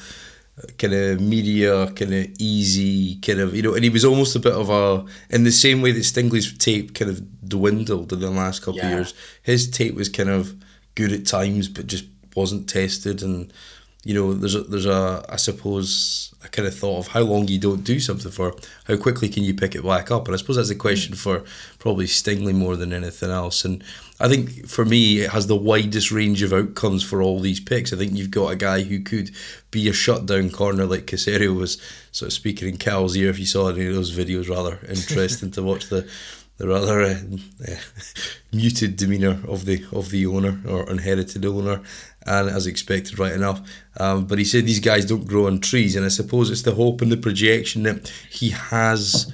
kind 0.77 0.93
of 0.93 1.21
media, 1.21 1.87
kind 1.91 2.13
of 2.13 2.27
easy, 2.39 3.19
kind 3.21 3.39
of 3.39 3.55
you 3.55 3.61
know, 3.61 3.73
and 3.75 3.83
he 3.83 3.89
was 3.89 4.03
almost 4.03 4.35
a 4.35 4.39
bit 4.39 4.53
of 4.53 4.69
a 4.69 5.05
in 5.29 5.43
the 5.43 5.51
same 5.51 5.81
way 5.81 5.91
that 5.91 5.99
Stingley's 5.99 6.57
tape 6.57 6.95
kind 6.95 7.11
of 7.11 7.47
dwindled 7.47 8.11
in 8.11 8.19
the 8.19 8.31
last 8.31 8.61
couple 8.61 8.79
yeah. 8.79 8.87
of 8.87 8.91
years. 8.91 9.13
His 9.43 9.69
tape 9.69 9.93
was 9.93 10.09
kind 10.09 10.29
of 10.29 10.55
good 10.95 11.11
at 11.11 11.27
times, 11.27 11.67
but 11.67 11.87
just 11.87 12.05
wasn't 12.35 12.67
tested, 12.67 13.21
and 13.21 13.53
you 14.03 14.13
know, 14.13 14.33
there's 14.33 14.55
a 14.55 14.61
there's 14.61 14.85
a 14.85 15.25
I 15.27 15.35
suppose 15.35 16.33
I 16.43 16.47
kind 16.47 16.67
of 16.67 16.75
thought 16.75 16.99
of 16.99 17.07
how 17.07 17.21
long 17.21 17.47
you 17.47 17.59
don't 17.59 17.83
do 17.83 17.99
something 17.99 18.31
for, 18.31 18.55
how 18.85 18.95
quickly 18.95 19.27
can 19.27 19.43
you 19.43 19.53
pick 19.53 19.75
it 19.75 19.83
back 19.83 20.11
up, 20.11 20.27
and 20.27 20.35
I 20.35 20.37
suppose 20.37 20.55
that's 20.55 20.69
a 20.69 20.75
question 20.75 21.15
mm. 21.15 21.17
for 21.17 21.43
probably 21.79 22.05
Stingley 22.05 22.53
more 22.53 22.75
than 22.75 22.93
anything 22.93 23.31
else. 23.31 23.65
And 23.65 23.83
I 24.19 24.29
think 24.29 24.67
for 24.67 24.85
me, 24.85 25.21
it 25.21 25.31
has 25.31 25.47
the 25.47 25.55
widest 25.55 26.11
range 26.11 26.41
of 26.41 26.53
outcomes 26.53 27.03
for 27.03 27.21
all 27.21 27.39
these 27.39 27.59
picks. 27.59 27.91
I 27.91 27.97
think 27.97 28.13
you've 28.13 28.31
got 28.31 28.51
a 28.51 28.55
guy 28.55 28.83
who 28.83 29.01
could 29.01 29.31
be 29.71 29.89
a 29.89 29.93
shutdown 29.93 30.51
corner 30.51 30.85
like 30.85 31.05
Caserio 31.05 31.55
was 31.55 31.81
sort 32.11 32.27
of 32.27 32.33
speaking 32.33 32.69
in 32.69 32.77
Cal's 32.77 33.17
ear. 33.17 33.29
If 33.29 33.39
you 33.39 33.45
saw 33.45 33.69
any 33.69 33.87
of 33.87 33.95
those 33.95 34.15
videos, 34.15 34.49
rather 34.49 34.79
interesting 34.89 35.51
to 35.51 35.63
watch 35.63 35.89
the 35.89 36.09
the 36.57 36.67
rather 36.67 37.01
uh, 37.01 37.19
uh, 37.67 37.75
muted 38.51 38.95
demeanour 38.95 39.39
of 39.47 39.65
the 39.65 39.85
of 39.91 40.09
the 40.09 40.25
owner 40.25 40.59
or 40.67 40.89
inherited 40.89 41.45
owner, 41.45 41.81
and 42.27 42.49
as 42.49 42.67
expected, 42.67 43.17
right 43.17 43.33
enough. 43.33 43.61
Um, 43.99 44.25
but 44.25 44.37
he 44.37 44.45
said 44.45 44.65
these 44.65 44.79
guys 44.79 45.05
don't 45.05 45.27
grow 45.27 45.47
on 45.47 45.59
trees, 45.59 45.95
and 45.95 46.05
I 46.05 46.09
suppose 46.09 46.49
it's 46.49 46.61
the 46.63 46.75
hope 46.75 47.01
and 47.01 47.11
the 47.11 47.17
projection 47.17 47.83
that 47.83 48.11
he 48.29 48.49
has, 48.49 49.31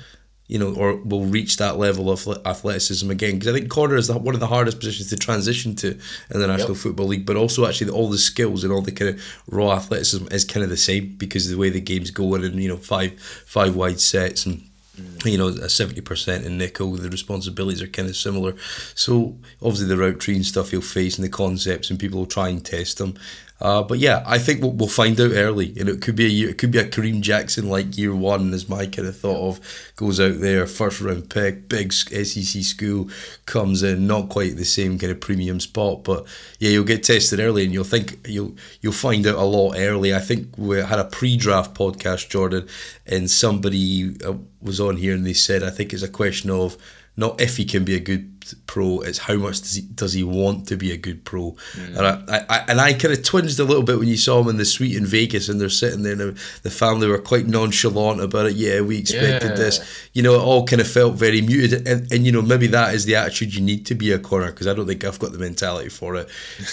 you 0.48 0.60
know, 0.60 0.74
or 0.74 0.96
will 0.98 1.26
reach 1.26 1.58
that 1.58 1.78
level 1.78 2.10
of 2.12 2.28
athleticism 2.46 3.10
again. 3.10 3.40
Because 3.40 3.54
I 3.54 3.58
think 3.58 3.70
corner 3.70 3.96
is 3.96 4.12
one 4.12 4.36
of 4.36 4.40
the 4.40 4.48
hardest 4.48 4.80
positions 4.80 5.10
to 5.10 5.18
transition 5.18 5.76
to 5.78 5.92
in 6.32 6.40
the 6.40 6.48
National 6.48 6.70
yep. 6.70 6.78
Football 6.78 7.08
League, 7.08 7.26
but 7.26 7.36
also 7.36 7.68
actually 7.68 7.92
all 7.92 8.10
the 8.10 8.18
skills 8.18 8.64
and 8.64 8.72
all 8.72 8.82
the 8.82 8.92
kind 8.92 9.16
of 9.16 9.44
raw 9.48 9.74
athleticism 9.74 10.28
is 10.32 10.46
kind 10.46 10.64
of 10.64 10.70
the 10.70 10.78
same 10.78 11.16
because 11.18 11.46
of 11.46 11.52
the 11.52 11.58
way 11.58 11.70
the 11.70 11.82
game's 11.82 12.12
going 12.12 12.44
and 12.44 12.62
you 12.62 12.70
know 12.70 12.78
five 12.78 13.20
five 13.20 13.76
wide 13.76 14.00
sets 14.00 14.46
and. 14.46 14.70
Mm. 15.00 15.32
You 15.32 15.38
know, 15.38 15.48
a 15.48 15.70
seventy 15.70 16.02
percent 16.02 16.46
in 16.46 16.58
nickel. 16.58 16.92
The 16.92 17.10
responsibilities 17.10 17.82
are 17.82 17.88
kind 17.88 18.10
of 18.10 18.16
similar. 18.16 18.56
So 18.96 19.38
obviously 19.62 19.88
the 19.88 19.98
route 19.98 20.20
tree 20.20 20.36
and 20.36 20.46
stuff 20.46 20.72
he'll 20.72 20.82
face 20.82 21.18
and 21.18 21.26
the 21.26 21.30
concepts, 21.30 21.90
and 21.90 22.00
people 22.00 22.20
will 22.20 22.28
try 22.28 22.50
and 22.50 22.64
test 22.64 22.98
them. 23.00 23.16
Uh, 23.64 23.82
but 23.82 23.98
yeah, 23.98 24.22
I 24.26 24.40
think 24.40 24.62
we'll, 24.62 24.74
we'll 24.74 24.90
find 24.90 25.20
out 25.22 25.32
early. 25.32 25.72
Know, 25.72 25.94
it 25.94 26.02
could 26.02 26.18
be 26.18 26.26
a 26.26 26.30
year, 26.30 26.50
it 26.50 26.58
could 26.58 26.72
be 26.72 26.80
a 26.80 26.86
Kareem 26.86 27.22
Jackson 27.22 27.70
like 27.70 27.98
year 27.98 28.14
one, 28.14 28.54
as 28.54 28.68
my 28.68 28.86
kind 28.86 29.08
of 29.08 29.18
thought 29.18 29.48
of 29.48 29.94
goes 29.96 30.20
out 30.20 30.42
there, 30.42 30.68
first 30.68 31.00
round 31.00 31.30
pick, 31.30 31.70
big 31.70 31.94
SEC 31.94 32.62
school 32.62 33.10
comes 33.46 33.82
in, 33.82 34.06
not 34.06 34.28
quite 34.28 34.58
the 34.58 34.66
same 34.66 35.00
kind 35.00 35.14
of 35.14 35.22
premium 35.22 35.62
spot, 35.62 36.04
but 36.04 36.28
yeah, 36.60 36.72
you'll 36.72 36.84
get 36.84 37.04
tested 37.04 37.40
early, 37.40 37.64
and 37.64 37.74
you'll 37.74 37.86
think 37.86 38.28
you'll 38.28 38.54
you'll 38.82 38.92
find 38.92 39.26
out 39.26 39.36
a 39.36 39.44
lot 39.44 39.76
early. 39.78 40.14
I 40.14 40.20
think 40.20 40.58
we 40.58 40.80
had 40.80 41.00
a 41.00 41.06
pre-draft 41.06 41.74
podcast, 41.74 42.30
Jordan, 42.30 42.68
and 43.08 43.32
somebody 43.32 44.18
uh, 44.26 44.34
was 44.62 44.82
on 44.82 44.98
here, 44.98 45.14
and 45.14 45.26
they 45.26 45.34
said 45.34 45.64
I 45.64 45.70
think 45.70 45.94
it's 45.94 46.04
a 46.04 46.10
question 46.10 46.50
of 46.50 46.78
not 47.16 47.40
if 47.40 47.58
he 47.58 47.64
can 47.64 47.86
be 47.86 47.96
a 47.96 48.00
good 48.00 48.33
pro, 48.54 49.00
it's 49.02 49.18
how 49.18 49.36
much 49.36 49.62
does 49.62 49.76
he 49.76 49.82
does 49.82 50.14
he 50.14 50.24
want 50.24 50.68
to 50.68 50.78
be 50.78 50.92
a 50.92 50.98
good 50.98 51.24
pro. 51.26 51.56
Mm. 51.74 51.98
And 51.98 52.08
I, 52.08 52.46
I, 52.50 52.66
and 52.68 52.82
I 52.82 52.94
kind 52.94 53.14
of 53.14 53.24
twinged 53.24 53.60
a 53.60 53.64
little 53.64 53.84
bit 53.84 54.00
when 54.00 54.08
you 54.08 54.18
saw 54.18 54.42
him 54.42 54.50
in 54.50 54.58
the 54.58 54.66
suite 54.66 54.96
in 54.96 55.06
Vegas 55.06 55.50
and 55.50 55.60
they're 55.60 55.70
sitting 55.70 56.04
there 56.04 56.14
and 56.14 56.38
the 56.64 56.70
family 56.70 57.08
were 57.08 57.20
quite 57.20 57.48
nonchalant 57.48 58.22
about 58.22 58.48
it. 58.48 58.56
Yeah, 58.56 58.82
we 58.82 58.98
expected 58.98 59.52
yeah. 59.52 59.56
this. 59.56 60.10
You 60.14 60.24
know, 60.24 60.36
it 60.36 60.42
all 60.42 60.66
kind 60.66 60.82
of 60.82 60.88
felt 60.88 61.16
very 61.16 61.42
muted. 61.42 61.88
And, 61.88 62.12
and 62.12 62.26
you 62.26 62.32
know, 62.32 62.42
maybe 62.42 62.68
that 62.68 62.94
is 62.94 63.06
the 63.06 63.16
attitude 63.16 63.56
you 63.56 63.62
need 63.62 63.86
to 63.88 63.96
be 63.96 64.12
a 64.12 64.20
corner 64.20 64.48
because 64.48 64.68
I 64.68 64.74
don't 64.74 64.88
think 64.88 65.04
I've 65.04 65.20
got 65.20 65.32
the 65.32 65.40
mentality 65.40 65.90
for 65.90 66.16
it. 66.16 66.30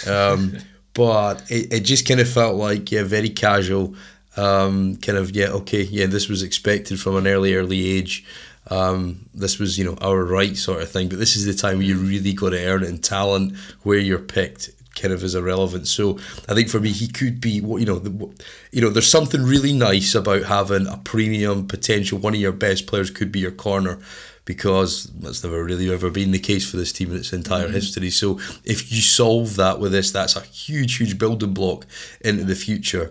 Um, 0.08 0.58
but 0.94 1.50
it, 1.50 1.72
it 1.72 1.80
just 1.80 2.06
kind 2.06 2.20
of 2.20 2.28
felt 2.28 2.56
like, 2.56 2.90
yeah, 2.90 3.02
very 3.02 3.30
casual. 3.30 3.94
Um, 4.36 4.96
kind 4.96 5.18
of, 5.18 5.34
yeah, 5.34 5.48
okay, 5.48 5.82
yeah, 5.82 6.06
this 6.06 6.28
was 6.28 6.42
expected 6.42 7.00
from 7.00 7.16
an 7.16 7.26
early, 7.26 7.54
early 7.54 7.86
age. 7.86 8.24
Um, 8.68 9.28
this 9.34 9.58
was, 9.58 9.78
you 9.78 9.84
know, 9.84 9.96
our 10.00 10.24
right 10.24 10.56
sort 10.56 10.82
of 10.82 10.90
thing. 10.90 11.08
But 11.08 11.18
this 11.18 11.36
is 11.36 11.44
the 11.44 11.54
time 11.54 11.78
where 11.78 11.86
you 11.86 11.96
really 11.96 12.32
got 12.32 12.50
to 12.50 12.64
earn 12.64 12.82
it 12.82 12.88
in 12.88 12.98
talent, 12.98 13.56
where 13.82 13.98
you're 13.98 14.18
picked, 14.18 14.70
kind 14.94 15.14
of 15.14 15.24
is 15.24 15.34
irrelevant. 15.34 15.88
So 15.88 16.18
I 16.48 16.54
think 16.54 16.68
for 16.68 16.80
me, 16.80 16.90
he 16.90 17.08
could 17.08 17.40
be 17.40 17.60
what 17.60 17.78
you 17.78 17.86
know. 17.86 17.98
The, 17.98 18.34
you 18.70 18.80
know, 18.80 18.90
there's 18.90 19.10
something 19.10 19.42
really 19.42 19.72
nice 19.72 20.14
about 20.14 20.44
having 20.44 20.86
a 20.86 20.98
premium 20.98 21.66
potential. 21.66 22.18
One 22.18 22.34
of 22.34 22.40
your 22.40 22.52
best 22.52 22.86
players 22.86 23.10
could 23.10 23.32
be 23.32 23.40
your 23.40 23.50
corner 23.50 23.98
because 24.44 25.04
that's 25.04 25.44
never 25.44 25.62
really 25.62 25.92
ever 25.92 26.10
been 26.10 26.32
the 26.32 26.38
case 26.38 26.68
for 26.68 26.76
this 26.76 26.92
team 26.92 27.10
in 27.10 27.18
its 27.18 27.32
entire 27.32 27.64
mm-hmm. 27.64 27.74
history. 27.74 28.10
So 28.10 28.38
if 28.64 28.90
you 28.92 29.00
solve 29.00 29.56
that 29.56 29.78
with 29.78 29.92
this, 29.92 30.10
that's 30.10 30.36
a 30.36 30.40
huge, 30.40 30.96
huge 30.96 31.18
building 31.18 31.54
block 31.54 31.86
into 32.20 32.44
the 32.44 32.54
future. 32.54 33.10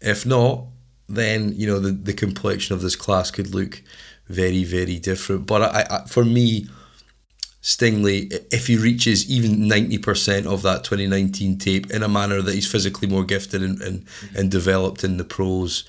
If 0.00 0.26
not, 0.26 0.64
then 1.08 1.52
you 1.54 1.66
know 1.66 1.78
the 1.78 1.92
the 1.92 2.12
complexion 2.12 2.74
of 2.74 2.82
this 2.82 2.96
class 2.96 3.30
could 3.30 3.54
look 3.54 3.82
very, 4.30 4.64
very 4.64 4.98
different. 4.98 5.46
But 5.46 5.62
I, 5.62 5.86
I 5.90 6.06
for 6.06 6.24
me 6.24 6.66
Stingley, 7.62 8.32
if 8.50 8.68
he 8.68 8.76
reaches 8.76 9.30
even 9.30 9.68
90% 9.68 10.46
of 10.46 10.62
that 10.62 10.82
2019 10.84 11.58
tape 11.58 11.90
in 11.90 12.02
a 12.02 12.08
manner 12.08 12.40
that 12.40 12.54
he's 12.54 12.70
physically 12.70 13.06
more 13.06 13.24
gifted 13.24 13.62
and, 13.62 13.80
and, 13.82 14.06
and 14.34 14.50
developed 14.50 15.04
in 15.04 15.18
the 15.18 15.24
pros, 15.24 15.84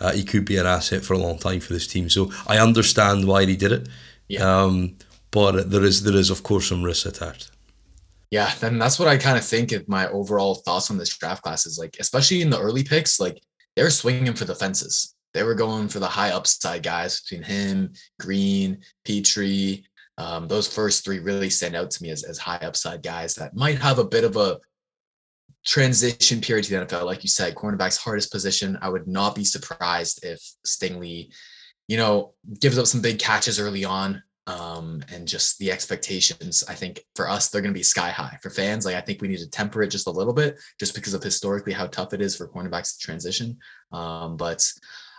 uh, 0.00 0.12
he 0.12 0.22
could 0.22 0.44
be 0.44 0.58
an 0.58 0.66
asset 0.66 1.02
for 1.02 1.14
a 1.14 1.18
long 1.18 1.38
time 1.38 1.60
for 1.60 1.72
this 1.72 1.86
team. 1.86 2.10
So 2.10 2.30
I 2.46 2.58
understand 2.58 3.26
why 3.26 3.46
he 3.46 3.56
did 3.56 3.72
it. 3.72 3.88
Yeah. 4.28 4.42
Um, 4.42 4.96
but 5.30 5.70
there 5.70 5.82
is, 5.82 6.02
there 6.02 6.14
is, 6.16 6.28
of 6.28 6.42
course, 6.42 6.68
some 6.68 6.82
risk 6.82 7.06
attached. 7.06 7.50
Yeah, 8.30 8.52
then 8.60 8.78
that's 8.78 8.98
what 8.98 9.08
I 9.08 9.16
kind 9.16 9.38
of 9.38 9.44
think 9.44 9.72
of 9.72 9.88
my 9.88 10.08
overall 10.08 10.56
thoughts 10.56 10.90
on 10.90 10.98
this 10.98 11.16
draft 11.16 11.42
class 11.42 11.66
is 11.66 11.78
like, 11.78 11.96
especially 12.00 12.42
in 12.42 12.50
the 12.50 12.60
early 12.60 12.84
picks, 12.84 13.18
like 13.18 13.40
they're 13.76 13.90
swinging 13.90 14.34
for 14.34 14.44
the 14.44 14.54
fences. 14.54 15.13
They 15.34 15.42
were 15.42 15.54
going 15.54 15.88
for 15.88 15.98
the 15.98 16.06
high 16.06 16.30
upside 16.30 16.82
guys 16.82 17.20
between 17.20 17.42
him, 17.42 17.92
Green, 18.20 18.80
Pitre. 19.04 19.82
um, 20.16 20.46
those 20.46 20.72
first 20.72 21.04
three 21.04 21.18
really 21.18 21.50
stand 21.50 21.74
out 21.74 21.90
to 21.90 22.02
me 22.02 22.10
as, 22.10 22.22
as 22.22 22.38
high 22.38 22.58
upside 22.58 23.02
guys 23.02 23.34
that 23.34 23.56
might 23.56 23.78
have 23.78 23.98
a 23.98 24.04
bit 24.04 24.22
of 24.24 24.36
a 24.36 24.58
transition 25.66 26.40
period 26.40 26.64
to 26.64 26.70
the 26.78 26.86
NFL. 26.86 27.04
Like 27.04 27.22
you 27.24 27.28
said, 27.28 27.54
cornerback's 27.54 27.96
hardest 27.96 28.30
position. 28.30 28.78
I 28.80 28.88
would 28.90 29.08
not 29.08 29.34
be 29.34 29.44
surprised 29.44 30.24
if 30.24 30.40
Stingley, 30.66 31.32
you 31.88 31.96
know, 31.96 32.34
gives 32.60 32.78
up 32.78 32.86
some 32.86 33.02
big 33.02 33.18
catches 33.18 33.58
early 33.58 33.84
on. 33.84 34.22
Um, 34.46 35.02
and 35.10 35.26
just 35.26 35.58
the 35.58 35.72
expectations, 35.72 36.62
I 36.68 36.74
think 36.74 37.00
for 37.16 37.30
us, 37.30 37.48
they're 37.48 37.62
going 37.62 37.72
to 37.72 37.78
be 37.78 37.82
sky 37.82 38.10
high. 38.10 38.38
For 38.42 38.50
fans, 38.50 38.84
like 38.84 38.94
I 38.94 39.00
think 39.00 39.22
we 39.22 39.28
need 39.28 39.38
to 39.38 39.48
temper 39.48 39.82
it 39.82 39.88
just 39.88 40.06
a 40.06 40.10
little 40.10 40.34
bit, 40.34 40.60
just 40.78 40.94
because 40.94 41.14
of 41.14 41.22
historically 41.22 41.72
how 41.72 41.86
tough 41.86 42.12
it 42.12 42.20
is 42.20 42.36
for 42.36 42.46
cornerbacks 42.46 42.98
to 42.98 43.06
transition. 43.06 43.56
Um, 43.90 44.36
but 44.36 44.62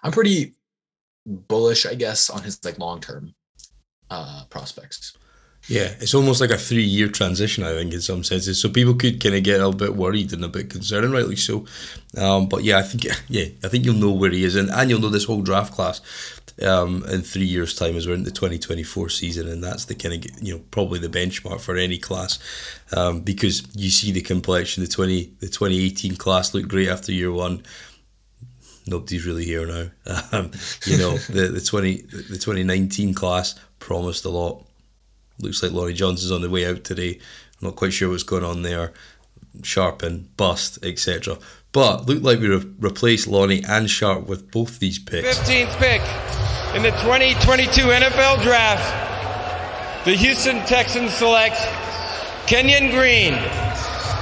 I'm 0.05 0.11
pretty 0.11 0.53
bullish, 1.25 1.87
I 1.87 1.95
guess, 1.95 2.29
on 2.29 2.43
his 2.43 2.63
like 2.63 2.77
long 2.77 3.01
term 3.01 3.33
uh, 4.11 4.43
prospects. 4.51 5.17
Yeah, 5.67 5.95
it's 5.99 6.13
almost 6.13 6.41
like 6.41 6.51
a 6.51 6.59
three 6.59 6.83
year 6.83 7.07
transition, 7.07 7.63
I 7.63 7.73
think, 7.73 7.91
in 7.91 8.01
some 8.01 8.23
senses. 8.23 8.61
So 8.61 8.69
people 8.69 8.93
could 8.93 9.21
kind 9.21 9.33
of 9.33 9.41
get 9.41 9.61
a 9.61 9.71
bit 9.71 9.95
worried 9.95 10.31
and 10.31 10.45
a 10.45 10.47
bit 10.47 10.69
concerned, 10.69 11.11
rightly 11.11 11.35
so. 11.35 11.65
Um, 12.15 12.47
but 12.47 12.63
yeah, 12.63 12.77
I 12.77 12.83
think 12.83 13.11
yeah, 13.29 13.45
I 13.63 13.67
think 13.67 13.83
you'll 13.83 13.95
know 13.95 14.11
where 14.11 14.29
he 14.29 14.43
is, 14.43 14.55
and, 14.55 14.69
and 14.69 14.91
you'll 14.91 15.01
know 15.01 15.09
this 15.09 15.25
whole 15.25 15.41
draft 15.41 15.73
class 15.73 16.01
um, 16.61 17.03
in 17.09 17.23
three 17.23 17.45
years' 17.45 17.73
time 17.73 17.95
as 17.95 18.07
we're 18.07 18.13
in 18.13 18.25
the 18.25 18.31
twenty 18.31 18.59
twenty 18.59 18.83
four 18.83 19.09
season, 19.09 19.47
and 19.47 19.63
that's 19.63 19.85
the 19.85 19.95
kind 19.95 20.13
of 20.23 20.43
you 20.43 20.53
know 20.53 20.61
probably 20.69 20.99
the 20.99 21.09
benchmark 21.09 21.61
for 21.61 21.75
any 21.77 21.97
class, 21.97 22.37
um, 22.95 23.21
because 23.21 23.67
you 23.75 23.89
see 23.89 24.11
the 24.11 24.21
complexion. 24.21 24.83
The 24.83 24.89
twenty 24.89 25.33
the 25.39 25.49
twenty 25.49 25.83
eighteen 25.83 26.15
class 26.15 26.53
looked 26.53 26.67
great 26.67 26.89
after 26.89 27.11
year 27.11 27.31
one 27.31 27.63
nobody's 28.87 29.25
really 29.25 29.45
here 29.45 29.65
now. 29.65 29.87
Um, 30.31 30.51
you 30.85 30.97
know, 30.97 31.17
the 31.17 31.47
the 31.47 31.61
twenty 31.61 32.01
the 32.01 32.37
twenty 32.37 32.63
nineteen 32.63 33.13
class 33.13 33.55
promised 33.79 34.25
a 34.25 34.29
lot. 34.29 34.63
Looks 35.39 35.61
like 35.61 35.71
Lonnie 35.71 35.93
Johnson's 35.93 36.31
on 36.31 36.41
the 36.41 36.49
way 36.49 36.65
out 36.65 36.83
today. 36.83 37.19
I'm 37.61 37.67
not 37.67 37.75
quite 37.75 37.93
sure 37.93 38.09
what's 38.09 38.23
going 38.23 38.43
on 38.43 38.61
there. 38.61 38.93
Scharping, 39.61 40.25
bust, 40.37 40.79
etc. 40.83 41.37
But 41.71 42.05
looked 42.05 42.23
like 42.23 42.39
we 42.39 42.47
re- 42.47 42.71
replaced 42.79 43.27
Lonnie 43.27 43.63
and 43.67 43.89
Sharp 43.89 44.27
with 44.27 44.51
both 44.51 44.79
these 44.79 44.99
picks. 44.99 45.37
15th 45.39 45.75
pick 45.77 46.01
in 46.75 46.83
the 46.83 46.91
2022 47.01 47.81
NFL 47.81 48.41
Draft. 48.43 50.05
The 50.05 50.15
Houston 50.15 50.57
Texans 50.65 51.13
select 51.13 51.57
Kenyon 52.47 52.91
Green, 52.91 53.33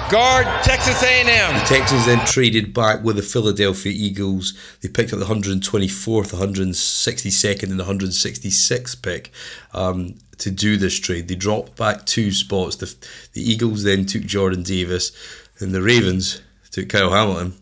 guard 0.09 0.45
Texas 0.63 1.01
A&M. 1.03 1.53
The 1.53 1.65
Texans 1.65 2.05
then 2.05 2.25
traded 2.25 2.73
back 2.73 3.03
with 3.03 3.15
the 3.15 3.21
Philadelphia 3.21 3.91
Eagles. 3.95 4.53
They 4.81 4.89
picked 4.89 5.13
up 5.13 5.19
the 5.19 5.25
124th, 5.25 6.33
162nd, 6.33 7.63
and 7.63 7.79
the 7.79 7.83
166th 7.83 9.01
pick 9.01 9.31
um, 9.73 10.15
to 10.37 10.51
do 10.51 10.77
this 10.77 10.99
trade. 10.99 11.27
They 11.27 11.35
dropped 11.35 11.75
back 11.75 12.05
two 12.05 12.31
spots. 12.31 12.75
The, 12.77 12.93
the 13.33 13.41
Eagles 13.41 13.83
then 13.83 14.05
took 14.05 14.23
Jordan 14.23 14.63
Davis, 14.63 15.11
and 15.59 15.73
the 15.73 15.81
Ravens 15.81 16.41
took 16.71 16.89
Kyle 16.89 17.11
Hamilton. 17.11 17.53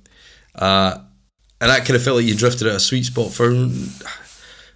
Uh, 0.56 1.00
and 1.60 1.70
that 1.70 1.80
kind 1.80 1.96
of 1.96 2.04
felt 2.04 2.18
like 2.18 2.26
you 2.26 2.36
drifted 2.36 2.68
at 2.68 2.76
a 2.76 2.80
sweet 2.80 3.06
spot 3.06 3.32
for 3.32 3.68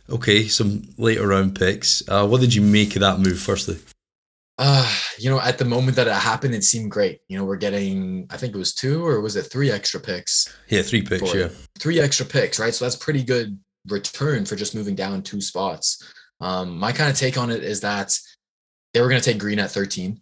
okay 0.10 0.48
some 0.48 0.88
later 0.98 1.28
round 1.28 1.56
picks. 1.56 2.08
Uh, 2.08 2.28
what 2.28 2.42
did 2.42 2.54
you 2.54 2.62
make 2.62 2.96
of 2.96 3.02
that 3.02 3.20
move? 3.20 3.40
Firstly, 3.40 3.78
uh, 4.58 4.90
you 5.18 5.30
know, 5.30 5.40
at 5.40 5.58
the 5.58 5.66
moment 5.66 5.98
that 5.98 6.08
it 6.08 6.14
happened, 6.14 6.56
it 6.56 6.64
seemed 6.64 6.92
great. 6.92 7.20
You 7.28 7.38
know, 7.38 7.46
we're 7.46 7.58
getting, 7.58 8.28
I 8.30 8.38
think 8.38 8.56
it 8.56 8.58
was 8.58 8.74
two 8.74 9.06
or 9.06 9.20
was 9.22 9.36
it 9.36 9.44
three 9.44 9.70
extra 9.70 10.00
picks? 10.00 10.54
Yeah, 10.70 10.82
three 10.82 11.02
picks, 11.02 11.34
yeah. 11.34 11.50
Three 11.80 12.00
extra 12.00 12.26
picks, 12.26 12.60
right? 12.60 12.74
So 12.74 12.86
that's 12.86 12.96
pretty 12.96 13.24
good 13.24 13.60
return 13.88 14.46
for 14.46 14.56
just 14.56 14.76
moving 14.76 14.96
down 14.96 15.22
two 15.24 15.42
spots. 15.42 16.02
Um, 16.40 16.78
my 16.78 16.92
kind 16.92 17.10
of 17.10 17.18
take 17.18 17.38
on 17.38 17.52
it 17.52 17.64
is 17.64 17.82
that 17.82 18.18
they 18.94 19.02
were 19.02 19.10
going 19.10 19.22
to 19.22 19.32
take 19.32 19.40
Green 19.40 19.60
at 19.60 19.72
13 19.72 20.22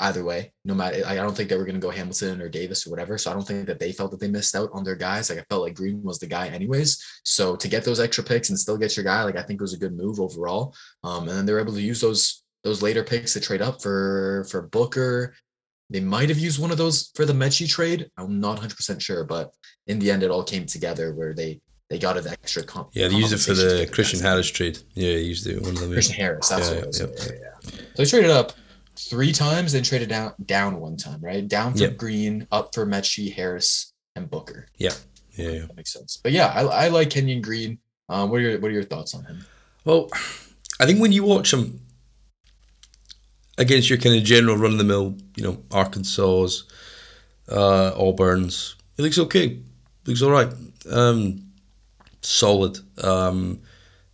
either 0.00 0.24
way, 0.24 0.52
no 0.64 0.74
matter, 0.74 1.02
I 1.06 1.14
don't 1.14 1.36
think 1.36 1.48
they 1.48 1.56
were 1.56 1.64
going 1.64 1.76
to 1.76 1.80
go 1.80 1.90
Hamilton 1.90 2.42
or 2.42 2.48
Davis 2.48 2.86
or 2.86 2.90
whatever. 2.90 3.16
So 3.16 3.30
I 3.30 3.34
don't 3.34 3.46
think 3.46 3.66
that 3.66 3.78
they 3.78 3.92
felt 3.92 4.10
that 4.10 4.20
they 4.20 4.28
missed 4.28 4.54
out 4.54 4.70
on 4.72 4.84
their 4.84 4.96
guys. 4.96 5.30
Like 5.30 5.38
I 5.38 5.44
felt 5.48 5.62
like 5.62 5.74
Green 5.74 6.02
was 6.02 6.18
the 6.18 6.26
guy 6.26 6.48
anyways. 6.48 7.02
So 7.24 7.56
to 7.56 7.68
get 7.68 7.84
those 7.84 8.00
extra 8.00 8.24
picks 8.24 8.50
and 8.50 8.58
still 8.58 8.76
get 8.76 8.96
your 8.96 9.04
guy, 9.04 9.22
like 9.22 9.36
I 9.36 9.42
think 9.42 9.60
it 9.60 9.64
was 9.64 9.72
a 9.72 9.78
good 9.78 9.96
move 9.96 10.20
overall. 10.20 10.74
Um, 11.04 11.28
and 11.28 11.38
then 11.38 11.46
they're 11.46 11.60
able 11.60 11.74
to 11.74 11.80
use 11.80 12.00
those 12.00 12.43
those 12.64 12.82
later 12.82 13.04
picks 13.04 13.34
to 13.34 13.40
trade 13.40 13.62
up 13.62 13.80
for 13.80 14.46
for 14.50 14.62
Booker. 14.62 15.34
They 15.90 16.00
might 16.00 16.30
have 16.30 16.38
used 16.38 16.58
one 16.58 16.70
of 16.70 16.78
those 16.78 17.10
for 17.14 17.26
the 17.26 17.34
Metchie 17.34 17.68
trade. 17.68 18.10
I'm 18.16 18.40
not 18.40 18.52
100 18.52 18.74
percent 18.74 19.02
sure, 19.02 19.24
but 19.24 19.52
in 19.86 19.98
the 19.98 20.10
end, 20.10 20.22
it 20.22 20.30
all 20.30 20.42
came 20.42 20.66
together 20.66 21.14
where 21.14 21.34
they 21.34 21.60
they 21.90 21.98
got 21.98 22.16
an 22.16 22.26
extra 22.26 22.62
comp. 22.62 22.88
Yeah, 22.94 23.08
they 23.08 23.14
used 23.16 23.32
it 23.32 23.38
for 23.38 23.54
the 23.54 23.88
Christian 23.92 24.20
Harris 24.20 24.50
trade. 24.50 24.78
Yeah, 24.94 25.14
they 25.14 25.22
used 25.22 25.46
it. 25.46 25.60
One 25.60 25.72
of 25.72 25.80
them. 25.80 25.92
Christian 25.92 26.16
Harris. 26.16 26.48
That's 26.48 26.70
yeah, 26.70 26.74
what 26.76 26.84
it 26.84 26.86
was. 26.86 27.00
Yeah, 27.00 27.32
yeah. 27.42 27.70
So 27.70 27.82
they 27.96 28.04
traded 28.06 28.30
up 28.30 28.52
three 28.98 29.32
times, 29.32 29.72
then 29.72 29.82
traded 29.82 30.08
down 30.08 30.32
down 30.46 30.80
one 30.80 30.96
time, 30.96 31.20
right? 31.20 31.46
Down 31.46 31.74
for. 31.74 31.88
Green, 31.88 32.46
up 32.50 32.74
for 32.74 32.86
Metchie, 32.86 33.32
Harris, 33.32 33.92
and 34.16 34.30
Booker. 34.30 34.66
Yeah, 34.78 34.92
yeah, 35.36 35.50
yeah. 35.50 35.60
That 35.66 35.76
makes 35.76 35.92
sense. 35.92 36.18
But 36.22 36.32
yeah, 36.32 36.46
I, 36.46 36.62
I 36.62 36.88
like 36.88 37.10
Kenyon 37.10 37.42
Green. 37.42 37.78
Um, 38.08 38.30
what 38.30 38.38
are 38.38 38.42
your 38.42 38.60
what 38.60 38.70
are 38.70 38.74
your 38.74 38.84
thoughts 38.84 39.14
on 39.14 39.24
him? 39.24 39.44
Well, 39.84 40.08
I 40.80 40.86
think 40.86 41.00
when 41.00 41.12
you 41.12 41.24
watch 41.24 41.52
him, 41.52 41.80
against 43.58 43.88
your 43.88 43.98
kind 43.98 44.16
of 44.16 44.24
general 44.24 44.56
run 44.56 44.72
of 44.72 44.78
the 44.78 44.84
mill, 44.84 45.16
you 45.36 45.44
know, 45.44 45.62
Arkansas's, 45.70 46.64
uh, 47.48 47.92
Auburn's. 47.96 48.76
It 48.96 49.02
looks 49.02 49.18
okay. 49.18 49.60
looks 50.06 50.22
all 50.22 50.30
right. 50.30 50.52
Um, 50.90 51.44
solid. 52.22 52.78
Um, 53.02 53.60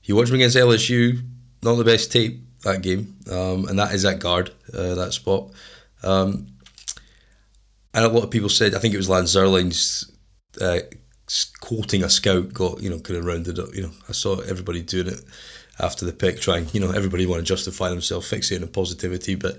you 0.05 0.17
watch 0.17 0.29
him 0.29 0.37
against 0.37 0.57
LSU, 0.57 1.23
not 1.63 1.75
the 1.75 1.85
best 1.85 2.11
tape 2.13 2.43
that 2.65 2.83
game, 2.83 3.17
um, 3.31 3.67
and 3.69 3.79
that 3.79 3.95
is 3.95 4.03
that 4.03 4.19
guard, 4.19 4.51
uh, 4.75 4.95
that 4.95 5.13
spot. 5.13 5.51
Um, 6.03 6.49
and 7.95 8.05
a 8.05 8.09
lot 8.09 8.25
of 8.25 8.31
people 8.31 8.49
said, 8.49 8.75
I 8.75 8.79
think 8.79 8.95
it 8.95 8.99
was 8.99 9.09
Lance 9.09 9.35
Zierlein's 9.35 10.11
uh, 10.61 10.81
quoting 11.61 12.03
a 12.03 12.09
scout 12.09 12.53
got, 12.53 12.83
you 12.83 12.91
know, 12.91 12.99
kind 13.01 13.19
of 13.19 13.25
rounded 13.25 13.59
up. 13.59 13.75
You 13.75 13.83
know, 13.83 13.91
I 14.09 14.13
saw 14.13 14.41
everybody 14.41 14.83
doing 14.83 15.09
it 15.09 15.21
after 15.81 16.05
the 16.05 16.13
pick, 16.13 16.41
trying, 16.41 16.69
you 16.73 16.81
know, 16.81 16.91
everybody 16.91 17.27
want 17.27 17.41
to 17.41 17.45
justify 17.45 17.89
themselves, 17.89 18.31
fixating 18.31 18.63
on 18.63 18.69
positivity. 18.69 19.35
But, 19.35 19.59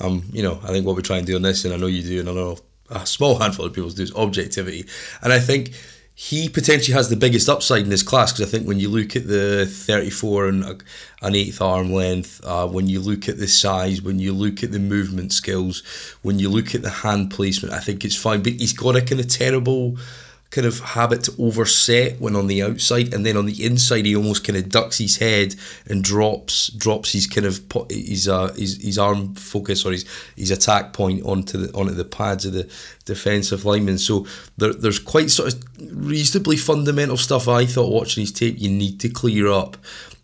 um, 0.00 0.24
you 0.32 0.42
know, 0.42 0.60
I 0.62 0.68
think 0.68 0.86
what 0.86 0.96
we 0.96 1.02
try 1.02 1.18
and 1.18 1.26
do 1.26 1.36
on 1.36 1.42
this, 1.42 1.64
and 1.64 1.74
I 1.74 1.76
know 1.76 1.86
you 1.86 2.02
do, 2.02 2.20
and 2.20 2.28
I 2.28 2.32
know 2.32 2.58
a 2.90 3.06
small 3.06 3.38
handful 3.38 3.66
of 3.66 3.72
people 3.72 3.90
do, 3.90 4.02
is 4.02 4.14
objectivity. 4.14 4.86
And 5.22 5.32
I 5.32 5.40
think 5.40 5.72
he 6.14 6.48
potentially 6.48 6.94
has 6.94 7.08
the 7.08 7.16
biggest 7.16 7.48
upside 7.48 7.82
in 7.82 7.88
this 7.88 8.02
class 8.02 8.32
because 8.32 8.46
I 8.46 8.50
think 8.50 8.68
when 8.68 8.78
you 8.78 8.90
look 8.90 9.16
at 9.16 9.26
the 9.26 9.66
34 9.66 10.48
and 10.48 10.82
an 11.22 11.34
eighth 11.34 11.60
arm 11.62 11.92
length, 11.92 12.40
uh, 12.44 12.66
when 12.66 12.86
you 12.86 13.00
look 13.00 13.28
at 13.28 13.38
the 13.38 13.48
size, 13.48 14.02
when 14.02 14.18
you 14.18 14.32
look 14.32 14.62
at 14.62 14.72
the 14.72 14.78
movement 14.78 15.32
skills, 15.32 15.82
when 16.20 16.38
you 16.38 16.50
look 16.50 16.74
at 16.74 16.82
the 16.82 16.90
hand 16.90 17.30
placement, 17.30 17.74
I 17.74 17.80
think 17.80 18.04
it's 18.04 18.16
fine. 18.16 18.42
But 18.42 18.52
he's 18.54 18.74
got 18.74 18.94
a 18.94 19.00
kind 19.00 19.20
of 19.20 19.28
terrible 19.28 19.96
kind 20.52 20.66
of 20.66 20.80
habit 20.80 21.24
to 21.24 21.32
overset 21.38 22.20
when 22.20 22.36
on 22.36 22.46
the 22.46 22.62
outside, 22.62 23.12
and 23.14 23.24
then 23.24 23.38
on 23.38 23.46
the 23.46 23.64
inside 23.64 24.04
he 24.04 24.14
almost 24.14 24.44
kind 24.46 24.58
of 24.58 24.68
ducks 24.68 24.98
his 24.98 25.16
head 25.16 25.56
and 25.88 26.04
drops 26.04 26.68
drops 26.68 27.12
his 27.12 27.26
kind 27.26 27.46
of 27.46 27.60
his 27.90 28.28
uh, 28.28 28.52
his, 28.52 28.80
his 28.80 28.98
arm 28.98 29.34
focus 29.34 29.84
or 29.84 29.92
his 29.92 30.04
his 30.36 30.50
attack 30.50 30.92
point 30.92 31.24
onto 31.24 31.56
the 31.56 31.72
onto 31.72 31.94
the 31.94 32.04
pads 32.04 32.44
of 32.44 32.52
the 32.52 32.70
defensive 33.06 33.64
lineman. 33.64 33.98
So 33.98 34.26
there, 34.58 34.74
there's 34.74 34.98
quite 34.98 35.30
sort 35.30 35.54
of 35.54 35.64
reasonably 35.90 36.58
fundamental 36.58 37.16
stuff 37.16 37.48
I 37.48 37.64
thought 37.64 37.90
watching 37.90 38.20
his 38.20 38.32
tape 38.32 38.60
you 38.60 38.68
need 38.68 39.00
to 39.00 39.08
clear 39.08 39.48
up 39.48 39.78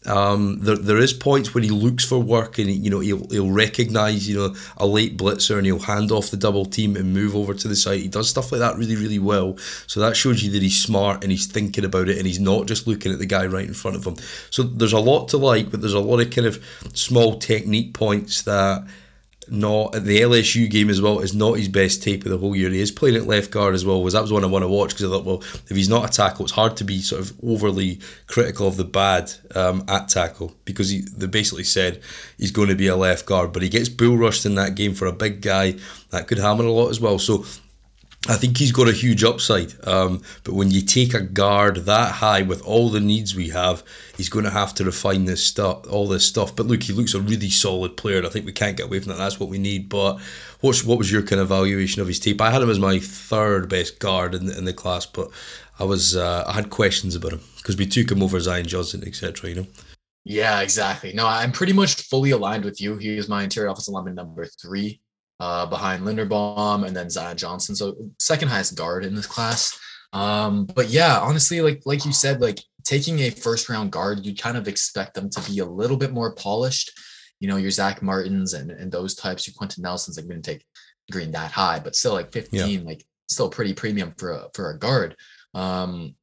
Um, 0.09 0.59
there, 0.61 0.77
there 0.77 0.99
is 0.99 1.12
points 1.12 1.55
where 1.55 1.62
he 1.62 1.71
looks 1.71 2.05
for 2.05 2.19
work 2.19 2.59
and 2.59 2.69
you 2.69 2.91
know 2.91 3.00
he'll, 3.00 3.29
he'll 3.29 3.50
recognize 3.50 4.29
you 4.29 4.37
know 4.37 4.55
a 4.77 4.87
late 4.87 5.17
blitzer 5.17 5.57
and 5.57 5.67
he'll 5.67 5.79
hand 5.79 6.11
off 6.11 6.31
the 6.31 6.37
double 6.37 6.65
team 6.65 6.97
and 6.97 7.12
move 7.12 7.37
over 7.37 7.55
to 7.55 7.69
the 7.69 7.77
side. 7.77 8.00
He 8.00 8.09
does 8.09 8.31
stuff 8.31 8.50
like 8.53 8.61
that 8.61 8.77
really 8.77 8.97
really 8.97 9.19
well. 9.19 9.57
So 9.87 10.00
that 10.00 10.17
shows 10.17 10.43
you 10.43 10.50
that 10.53 10.62
he's 10.62 10.81
smart 10.81 11.23
and 11.23 11.31
he's 11.31 11.47
thinking 11.47 11.85
about 11.85 12.09
it 12.09 12.19
and 12.19 12.27
he's 12.27 12.41
not 12.41 12.67
just 12.67 12.87
looking 12.87 13.12
at 13.12 13.19
the 13.19 13.27
guy 13.27 13.47
right 13.47 13.67
in 13.67 13.75
front 13.75 13.97
of 13.97 14.05
him. 14.05 14.17
So 14.50 14.62
there's 14.62 14.93
a 14.93 15.00
lot 15.00 15.29
to 15.29 15.37
like, 15.37 15.71
but 15.71 15.81
there's 15.81 15.93
a 15.93 16.00
lot 16.00 16.21
of 16.21 16.31
kind 16.31 16.47
of 16.47 16.65
small 16.95 17.38
technique 17.38 17.95
points 17.95 18.43
that 18.43 18.87
not 19.50 19.95
at 19.95 20.05
the 20.05 20.21
LSU 20.21 20.69
game 20.71 20.90
as 20.90 21.00
well 21.00 21.21
is 21.21 21.35
not 21.35 21.59
his 21.59 21.69
best 21.69 22.02
tape 22.02 22.25
of 22.25 22.31
the 22.31 22.38
whole 22.38 22.55
year. 22.55 22.71
He 22.71 22.81
is 22.81 22.90
playing 22.90 23.17
at 23.17 23.26
left 23.26 23.50
guard 23.50 23.75
as 23.75 23.85
well. 23.85 24.02
Was 24.02 24.14
that 24.14 24.23
was 24.23 24.33
one 24.33 24.45
I 24.45 24.49
want 24.49 24.62
to 24.62 24.69
watch 24.69 24.90
because 24.90 25.05
I 25.05 25.09
thought, 25.09 25.25
well, 25.25 25.43
if 25.69 25.76
he's 25.76 25.88
not 25.88 26.09
a 26.09 26.12
tackle, 26.12 26.45
it's 26.45 26.52
hard 26.52 26.76
to 26.78 26.85
be 26.85 27.00
sort 27.00 27.23
of 27.23 27.33
overly 27.43 28.00
critical 28.26 28.67
of 28.67 28.76
the 28.76 28.85
bad 28.85 29.33
um, 29.55 29.85
at 29.88 30.09
tackle 30.09 30.55
because 30.64 30.90
he, 30.90 31.00
they 31.00 31.26
basically 31.26 31.64
said 31.64 32.00
he's 32.37 32.50
going 32.50 32.69
to 32.69 32.75
be 32.75 32.87
a 32.87 32.97
left 32.97 33.26
guard, 33.26 33.52
but 33.52 33.62
he 33.62 33.69
gets 33.69 33.88
bull 33.88 34.17
rushed 34.17 34.47
in 34.47 34.55
that 34.55 34.75
game 34.75 34.95
for 34.95 35.07
a 35.07 35.12
big 35.12 35.40
guy 35.40 35.75
that 36.11 36.28
could 36.28 36.38
hammer 36.38 36.64
a 36.64 36.73
lot 36.73 36.88
as 36.88 37.00
well. 37.00 37.19
So 37.19 37.45
I 38.27 38.35
think 38.35 38.57
he's 38.57 38.73
got 38.73 38.89
a 38.89 38.93
huge 38.93 39.23
upside. 39.23 39.73
Um, 39.87 40.23
but 40.43 40.55
when 40.55 40.73
you 40.73 40.83
take 40.83 41.15
a 41.15 41.21
guard 41.21 41.77
that 41.87 42.13
high 42.13 42.43
with 42.43 42.61
all 42.63 42.91
the 42.91 43.01
needs 43.01 43.35
we 43.35 43.51
have, 43.51 43.85
he's 44.17 44.29
going 44.29 44.45
to 44.45 44.51
have 44.51 44.75
to 44.75 44.85
refine 44.85 45.25
this 45.27 45.45
stuff, 45.45 45.87
all 45.89 46.09
this 46.09 46.27
stuff. 46.27 46.57
But 46.57 46.67
look, 46.67 46.83
he 46.83 46.93
looks 46.93 47.15
a 47.15 47.21
really 47.21 47.49
solid 47.49 47.97
player, 47.97 48.19
and 48.19 48.27
I 48.27 48.31
think 48.31 48.45
we 48.45 48.53
can't 48.53 48.77
get 48.77 48.87
away 48.87 48.99
from 48.99 49.11
that. 49.11 49.19
That's 49.19 49.39
what 49.39 49.49
we 49.49 49.59
need. 49.59 49.89
But 49.89 50.19
what's 50.61 50.85
what 50.85 50.99
was 50.99 51.13
your 51.13 51.23
kind 51.23 51.41
of 51.41 51.47
evaluation 51.53 52.03
of 52.03 52.09
his 52.09 52.19
tape? 52.19 52.41
I 52.41 52.51
had 52.51 52.61
him 52.61 52.71
as 52.71 52.81
my 52.81 52.99
third 52.99 53.69
best 53.69 54.01
guard 54.01 54.35
in 54.35 54.47
the, 54.47 54.59
in 54.59 54.65
the 54.65 54.73
class, 54.73 55.07
but 55.07 55.31
I 55.79 55.85
was 55.85 56.17
uh, 56.17 56.45
I 56.47 56.53
had 56.55 56.71
questions 56.71 57.15
about 57.15 57.35
him 57.35 57.41
because 57.59 57.77
we 57.77 57.87
took 57.87 58.11
him 58.11 58.23
over 58.23 58.41
Zion 58.41 58.67
Johnson, 58.67 59.05
etc. 59.07 59.51
You 59.51 59.57
know. 59.57 59.67
Yeah, 60.25 60.61
exactly. 60.61 61.13
No, 61.15 61.27
I'm 61.27 61.53
pretty 61.53 61.73
much 61.73 61.95
fully 62.03 62.33
aligned 62.33 62.65
with 62.65 62.81
you. 62.81 62.97
He 62.97 63.17
is 63.17 63.29
my 63.29 63.45
interior 63.45 63.71
offensive 63.71 63.95
lineman 63.95 64.17
number 64.17 64.45
three 64.61 65.01
uh, 65.40 65.66
behind 65.66 66.02
Linderbaum 66.02 66.87
and 66.87 66.97
then 66.97 67.11
Zion 67.11 67.37
Johnson. 67.37 67.75
So 67.75 67.97
second 68.18 68.49
highest 68.49 68.76
guard 68.76 69.04
in 69.04 69.14
this 69.14 69.26
class. 69.26 69.78
Um, 70.12 70.66
but 70.66 70.88
yeah, 70.88 71.18
honestly, 71.18 71.61
like 71.61 71.83
like 71.85 72.04
you 72.04 72.12
said, 72.12 72.40
like 72.40 72.61
taking 72.85 73.21
a 73.21 73.30
first 73.30 73.68
round 73.68 73.92
guard, 73.92 74.25
you 74.25 74.35
kind 74.35 74.57
of 74.57 74.66
expect 74.66 75.14
them 75.14 75.28
to 75.30 75.50
be 75.50 75.59
a 75.59 75.64
little 75.64 75.97
bit 75.97 76.12
more 76.12 76.35
polished. 76.35 76.92
You 77.40 77.49
know, 77.49 77.57
your 77.57 77.71
Zach 77.71 78.02
Martins 78.02 78.54
and 78.54 78.71
and 78.71 78.90
those 78.90 79.14
types, 79.14 79.47
your 79.47 79.54
Quenton 79.54 79.83
Nelsons, 79.83 80.16
like 80.16 80.28
going 80.28 80.42
to 80.42 80.50
take 80.50 80.64
Green 81.11 81.33
that 81.33 81.52
high, 81.52 81.78
but 81.78 81.95
still 81.95 82.12
like 82.12 82.33
15, 82.33 82.80
yeah. 82.80 82.87
like 82.87 83.04
still 83.28 83.49
pretty 83.49 83.75
premium 83.75 84.14
for 84.18 84.33
a 84.33 84.49
for 84.54 84.71
a 84.71 84.78
guard. 84.78 85.16
Um, 85.54 86.14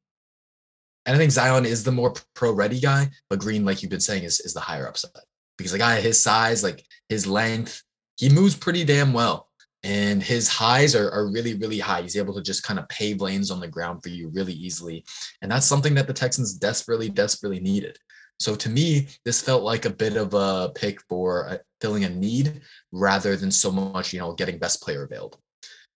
and 1.06 1.14
I 1.14 1.18
think 1.18 1.32
Zion 1.32 1.64
is 1.64 1.84
the 1.84 1.92
more 1.92 2.14
pro 2.34 2.52
ready 2.52 2.80
guy, 2.80 3.08
but 3.30 3.38
Green, 3.38 3.64
like 3.64 3.82
you've 3.82 3.90
been 3.90 4.00
saying, 4.00 4.24
is 4.24 4.40
is 4.40 4.54
the 4.54 4.60
higher 4.60 4.88
upside 4.88 5.22
because 5.56 5.72
the 5.72 5.78
guy 5.78 6.00
his 6.00 6.22
size, 6.22 6.62
like 6.62 6.84
his 7.08 7.26
length, 7.26 7.82
he 8.16 8.28
moves 8.28 8.54
pretty 8.54 8.84
damn 8.84 9.12
well. 9.12 9.48
And 9.82 10.20
his 10.22 10.48
highs 10.48 10.96
are, 10.96 11.10
are 11.10 11.30
really, 11.30 11.54
really 11.54 11.78
high. 11.78 12.02
He's 12.02 12.16
able 12.16 12.34
to 12.34 12.42
just 12.42 12.64
kind 12.64 12.80
of 12.80 12.88
pave 12.88 13.20
lanes 13.20 13.52
on 13.52 13.60
the 13.60 13.68
ground 13.68 14.02
for 14.02 14.08
you 14.08 14.28
really 14.30 14.54
easily. 14.54 15.04
And 15.42 15.50
that's 15.50 15.66
something 15.66 15.94
that 15.94 16.08
the 16.08 16.12
Texans 16.12 16.54
desperately, 16.54 17.08
desperately 17.08 17.60
needed. 17.60 17.96
So 18.40 18.56
to 18.56 18.68
me, 18.68 19.06
this 19.24 19.40
felt 19.40 19.62
like 19.62 19.84
a 19.84 19.90
bit 19.90 20.16
of 20.16 20.34
a 20.34 20.72
pick 20.74 21.00
for 21.08 21.48
uh, 21.48 21.58
filling 21.80 22.04
a 22.04 22.10
need 22.10 22.62
rather 22.90 23.36
than 23.36 23.50
so 23.50 23.70
much, 23.70 24.12
you 24.12 24.18
know, 24.18 24.32
getting 24.32 24.58
best 24.58 24.82
player 24.82 25.04
available. 25.04 25.40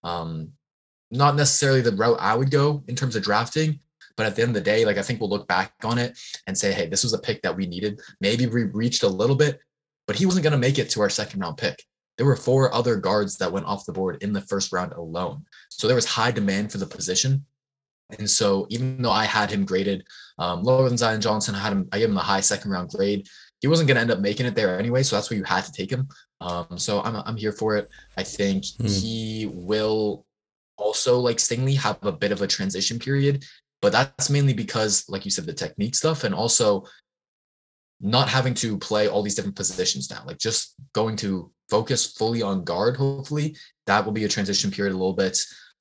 Um, 0.05 0.53
not 1.11 1.35
necessarily 1.35 1.81
the 1.81 1.93
route 1.93 2.19
I 2.21 2.35
would 2.35 2.51
go 2.51 2.85
in 2.87 2.95
terms 2.95 3.17
of 3.17 3.25
drafting, 3.25 3.81
but 4.17 4.27
at 4.27 4.37
the 4.37 4.43
end 4.43 4.51
of 4.51 4.55
the 4.55 4.61
day, 4.61 4.85
like 4.85 4.99
I 4.99 5.03
think 5.03 5.21
we'll 5.21 5.31
look 5.31 5.49
back 5.49 5.73
on 5.83 5.99
it 5.99 6.19
and 6.47 6.57
say, 6.57 6.73
hey, 6.73 6.87
this 6.87 7.03
was 7.03 7.13
a 7.13 7.19
pick 7.19 7.43
that 7.43 7.57
we 7.57 7.67
needed. 7.67 8.01
Maybe 8.21 8.47
we 8.47 8.65
reached 8.65 9.03
a 9.03 9.09
little 9.09 9.37
bit, 9.37 9.59
but 10.07 10.17
he 10.17 10.27
wasn't 10.27 10.45
going 10.45 10.53
to 10.53 10.59
make 10.59 10.79
it 10.79 10.91
to 10.91 11.01
our 11.01 11.11
second 11.11 11.41
round 11.41 11.57
pick 11.59 11.83
there 12.21 12.27
were 12.27 12.37
four 12.37 12.71
other 12.75 12.97
guards 12.97 13.39
that 13.39 13.51
went 13.51 13.65
off 13.65 13.87
the 13.87 13.95
board 13.95 14.23
in 14.23 14.35
the 14.35 14.43
first 14.43 14.75
round 14.75 14.93
alone. 14.93 15.43
So 15.71 15.87
there 15.87 15.97
was 15.97 16.05
high 16.05 16.31
demand 16.31 16.71
for 16.71 16.77
the 16.77 16.85
position. 16.85 17.47
And 18.19 18.29
so 18.29 18.67
even 18.69 19.01
though 19.01 19.11
I 19.11 19.25
had 19.25 19.51
him 19.51 19.65
graded 19.65 20.05
um, 20.39 20.63
lower 20.63 20.87
than 20.87 20.99
Zion 20.99 21.23
Johnson, 21.23 21.55
I 21.55 21.61
had 21.61 21.73
him, 21.73 21.89
I 21.93 21.99
gave 21.99 22.11
him 22.11 22.19
a 22.19 22.21
high 22.21 22.43
second 22.43 22.73
round 22.73 22.91
grade. 22.91 23.27
He 23.63 23.69
wasn't 23.69 23.89
going 23.89 23.95
to 23.95 24.03
end 24.03 24.11
up 24.11 24.21
making 24.21 24.45
it 24.45 24.55
there 24.55 24.79
anyway. 24.79 25.03
So 25.03 25.17
that's 25.17 25.31
where 25.31 25.39
you 25.39 25.45
had 25.45 25.65
to 25.65 25.73
take 25.73 25.91
him. 25.91 26.09
Um, 26.43 26.77
so 26.77 27.01
I'm, 27.01 27.17
I'm 27.17 27.39
here 27.39 27.53
for 27.53 27.79
it. 27.79 27.89
I 28.19 28.23
think 28.23 28.67
hmm. 28.79 28.87
he 28.87 29.51
will 29.55 30.27
also, 30.77 31.19
like 31.19 31.39
Stingley, 31.39 31.79
have 31.79 32.05
a 32.05 32.13
bit 32.13 32.33
of 32.33 32.43
a 32.43 32.47
transition 32.47 32.99
period. 32.99 33.47
But 33.81 33.93
that's 33.93 34.29
mainly 34.29 34.53
because, 34.53 35.09
like 35.09 35.25
you 35.25 35.31
said, 35.31 35.47
the 35.47 35.55
technique 35.55 35.95
stuff 35.95 36.25
and 36.25 36.35
also 36.35 36.85
not 38.01 38.29
having 38.29 38.55
to 38.55 38.79
play 38.79 39.09
all 39.09 39.23
these 39.23 39.35
different 39.35 39.57
positions 39.57 40.11
now, 40.11 40.23
like 40.27 40.39
just 40.39 40.75
going 40.95 41.17
to 41.17 41.51
focus 41.69 42.13
fully 42.13 42.43
on 42.43 42.65
guard, 42.65 42.97
hopefully, 42.97 43.57
that 43.87 44.05
will 44.05 44.13
be 44.13 44.25
a 44.25 44.29
transition 44.29 44.71
period 44.71 44.93
a 44.93 44.97
little 44.97 45.13
bit. 45.13 45.39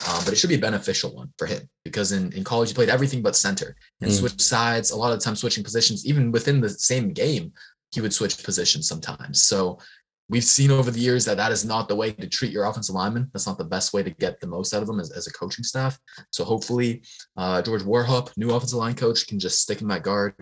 Um, 0.08 0.24
but 0.24 0.32
it 0.32 0.36
should 0.36 0.48
be 0.48 0.56
a 0.56 0.58
beneficial 0.58 1.14
one 1.14 1.30
for 1.36 1.46
him 1.46 1.68
because 1.84 2.12
in, 2.12 2.32
in 2.32 2.42
college 2.42 2.70
he 2.70 2.74
played 2.74 2.88
everything 2.88 3.20
but 3.20 3.36
center 3.36 3.76
and 4.00 4.10
mm. 4.10 4.18
switch 4.18 4.40
sides 4.40 4.92
a 4.92 4.96
lot 4.96 5.12
of 5.12 5.18
the 5.18 5.24
time 5.24 5.36
switching 5.36 5.62
positions 5.62 6.06
even 6.06 6.32
within 6.32 6.58
the 6.58 6.70
same 6.70 7.12
game 7.12 7.52
he 7.90 8.00
would 8.00 8.14
switch 8.14 8.42
positions 8.42 8.88
sometimes 8.88 9.42
so 9.42 9.78
we've 10.30 10.42
seen 10.42 10.70
over 10.70 10.90
the 10.90 10.98
years 10.98 11.26
that 11.26 11.36
that 11.36 11.52
is 11.52 11.66
not 11.66 11.86
the 11.86 11.94
way 11.94 12.12
to 12.12 12.26
treat 12.26 12.50
your 12.50 12.64
offensive 12.64 12.94
lineman 12.94 13.28
that's 13.34 13.46
not 13.46 13.58
the 13.58 13.64
best 13.64 13.92
way 13.92 14.02
to 14.02 14.08
get 14.08 14.40
the 14.40 14.46
most 14.46 14.72
out 14.72 14.80
of 14.80 14.88
them 14.88 15.00
as, 15.00 15.10
as 15.10 15.26
a 15.26 15.32
coaching 15.32 15.64
staff 15.64 15.98
so 16.30 16.44
hopefully 16.44 17.02
uh, 17.36 17.60
george 17.60 17.82
warhop 17.82 18.34
new 18.38 18.52
offensive 18.52 18.78
line 18.78 18.94
coach 18.94 19.26
can 19.26 19.38
just 19.38 19.60
stick 19.60 19.82
him 19.82 19.88
that 19.88 20.02
guard 20.02 20.34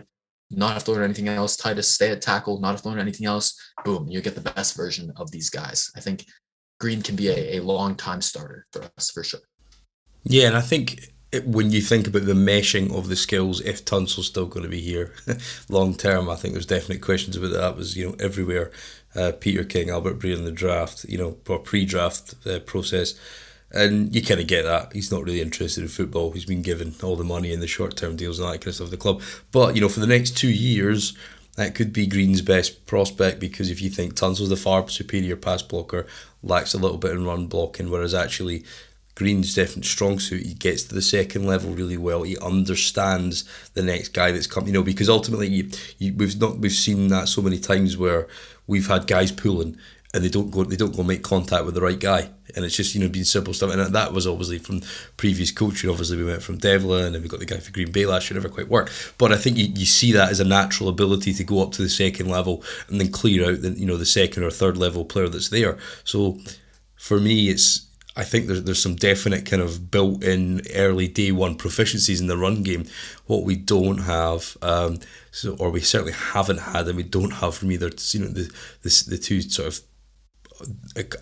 not 0.50 0.72
have 0.72 0.84
to 0.84 0.92
learn 0.92 1.04
anything 1.04 1.28
else. 1.28 1.56
Tytus 1.56 1.84
stay 1.84 2.10
at 2.10 2.22
tackle, 2.22 2.60
not 2.60 2.72
have 2.72 2.82
to 2.82 2.88
learn 2.88 2.98
anything 2.98 3.26
else. 3.26 3.54
Boom, 3.84 4.08
you 4.08 4.20
get 4.20 4.34
the 4.34 4.40
best 4.40 4.76
version 4.76 5.12
of 5.16 5.30
these 5.30 5.50
guys. 5.50 5.90
I 5.96 6.00
think 6.00 6.24
Green 6.80 7.02
can 7.02 7.16
be 7.16 7.28
a, 7.28 7.58
a 7.58 7.60
long 7.60 7.94
time 7.94 8.22
starter 8.22 8.66
for 8.72 8.82
us 8.96 9.10
for 9.10 9.22
sure. 9.22 9.40
Yeah, 10.24 10.48
and 10.48 10.56
I 10.56 10.60
think 10.60 11.10
it, 11.32 11.46
when 11.46 11.70
you 11.70 11.80
think 11.80 12.06
about 12.06 12.26
the 12.26 12.32
meshing 12.32 12.96
of 12.96 13.08
the 13.08 13.16
skills, 13.16 13.60
if 13.60 13.84
Tunsil's 13.84 14.26
still 14.26 14.46
going 14.46 14.64
to 14.64 14.70
be 14.70 14.80
here 14.80 15.12
long 15.68 15.94
term, 15.94 16.30
I 16.30 16.36
think 16.36 16.54
there's 16.54 16.66
definite 16.66 17.02
questions 17.02 17.36
about 17.36 17.52
that. 17.52 17.76
Was 17.76 17.96
you 17.96 18.08
know 18.08 18.16
everywhere, 18.18 18.70
uh, 19.14 19.32
Peter 19.38 19.64
King, 19.64 19.90
Albert 19.90 20.18
Breer 20.18 20.36
in 20.36 20.44
the 20.44 20.52
draft, 20.52 21.04
you 21.04 21.18
know, 21.18 21.36
or 21.48 21.58
pre-draft 21.58 22.34
uh, 22.46 22.60
process 22.60 23.14
and 23.72 24.14
you 24.14 24.22
kind 24.22 24.40
of 24.40 24.46
get 24.46 24.64
that. 24.64 24.92
He's 24.92 25.12
not 25.12 25.24
really 25.24 25.40
interested 25.40 25.82
in 25.82 25.88
football. 25.88 26.32
He's 26.32 26.44
been 26.44 26.62
given 26.62 26.94
all 27.02 27.16
the 27.16 27.24
money 27.24 27.52
in 27.52 27.60
the 27.60 27.66
short 27.66 27.96
term 27.96 28.16
deals 28.16 28.38
and 28.38 28.48
that 28.48 28.60
kind 28.60 28.68
of 28.68 28.74
stuff 28.76 28.86
of 28.86 28.90
the 28.90 28.96
club. 28.96 29.22
But, 29.52 29.74
you 29.74 29.80
know, 29.80 29.88
for 29.88 30.00
the 30.00 30.06
next 30.06 30.36
two 30.36 30.50
years, 30.50 31.16
that 31.56 31.74
could 31.74 31.92
be 31.92 32.06
Green's 32.06 32.40
best 32.40 32.86
prospect 32.86 33.40
because 33.40 33.70
if 33.70 33.82
you 33.82 33.90
think 33.90 34.14
Tunsil's 34.14 34.48
the 34.48 34.56
far 34.56 34.88
superior 34.88 35.36
pass 35.36 35.60
blocker, 35.60 36.06
lacks 36.42 36.72
a 36.72 36.78
little 36.78 36.98
bit 36.98 37.10
in 37.10 37.26
run 37.26 37.46
blocking, 37.46 37.90
whereas 37.90 38.14
actually 38.14 38.64
Green's 39.16 39.52
definite 39.56 39.84
strong 39.84 40.20
suit. 40.20 40.46
He 40.46 40.54
gets 40.54 40.84
to 40.84 40.94
the 40.94 41.02
second 41.02 41.44
level 41.44 41.72
really 41.72 41.96
well. 41.96 42.22
He 42.22 42.38
understands 42.38 43.42
the 43.74 43.82
next 43.82 44.10
guy 44.10 44.30
that's 44.30 44.46
coming. 44.46 44.68
You 44.68 44.74
know, 44.74 44.82
because 44.84 45.08
ultimately, 45.08 45.48
you, 45.48 45.70
you, 45.98 46.14
we've 46.14 46.40
not 46.40 46.58
we've 46.58 46.70
seen 46.70 47.08
that 47.08 47.26
so 47.26 47.42
many 47.42 47.58
times 47.58 47.96
where 47.96 48.28
we've 48.68 48.86
had 48.86 49.08
guys 49.08 49.32
pulling 49.32 49.76
and 50.14 50.24
they 50.24 50.28
don't 50.28 50.50
go 50.50 50.64
they 50.64 50.76
don't 50.76 50.96
go 50.96 51.02
make 51.02 51.22
contact 51.22 51.64
with 51.64 51.74
the 51.74 51.80
right 51.80 51.98
guy. 51.98 52.30
And 52.56 52.64
it's 52.64 52.76
just 52.76 52.94
you 52.94 53.00
know 53.00 53.08
being 53.08 53.24
simple 53.24 53.52
stuff. 53.52 53.72
And 53.72 53.94
that 53.94 54.12
was 54.12 54.26
obviously 54.26 54.58
from 54.58 54.80
previous 55.16 55.52
coaching. 55.52 55.90
Obviously 55.90 56.16
we 56.16 56.24
went 56.24 56.42
from 56.42 56.58
Devlin 56.58 57.14
and 57.14 57.22
we 57.22 57.28
got 57.28 57.40
the 57.40 57.46
guy 57.46 57.58
for 57.58 57.72
Green 57.72 57.92
Bay 57.92 58.06
last 58.06 58.30
year. 58.30 58.40
Never 58.40 58.52
quite 58.52 58.68
worked. 58.68 59.14
But 59.18 59.32
I 59.32 59.36
think 59.36 59.58
you, 59.58 59.66
you 59.66 59.84
see 59.84 60.12
that 60.12 60.30
as 60.30 60.40
a 60.40 60.44
natural 60.44 60.88
ability 60.88 61.34
to 61.34 61.44
go 61.44 61.62
up 61.62 61.72
to 61.72 61.82
the 61.82 61.90
second 61.90 62.28
level 62.28 62.62
and 62.88 63.00
then 63.00 63.12
clear 63.12 63.50
out 63.50 63.62
the 63.62 63.70
you 63.70 63.86
know 63.86 63.96
the 63.96 64.06
second 64.06 64.44
or 64.44 64.50
third 64.50 64.78
level 64.78 65.04
player 65.04 65.28
that's 65.28 65.50
there. 65.50 65.78
So 66.04 66.38
for 66.96 67.20
me 67.20 67.50
it's 67.50 67.88
I 68.18 68.24
think 68.24 68.48
there's, 68.48 68.64
there's 68.64 68.82
some 68.82 68.96
definite 68.96 69.46
kind 69.46 69.62
of 69.62 69.92
built 69.92 70.24
in 70.24 70.62
early 70.74 71.06
day 71.06 71.30
one 71.30 71.56
proficiencies 71.56 72.20
in 72.20 72.26
the 72.26 72.36
run 72.36 72.64
game. 72.64 72.84
What 73.26 73.44
we 73.44 73.54
don't 73.54 73.98
have, 73.98 74.56
um, 74.60 74.98
so 75.30 75.54
or 75.60 75.70
we 75.70 75.80
certainly 75.80 76.14
haven't 76.14 76.58
had, 76.58 76.88
and 76.88 76.96
we 76.96 77.04
don't 77.04 77.34
have 77.34 77.54
from 77.54 77.70
either 77.70 77.90
you 78.10 78.20
know 78.20 78.26
the 78.26 78.52
the, 78.82 79.04
the 79.10 79.18
two 79.18 79.40
sort 79.42 79.68
of 79.68 79.80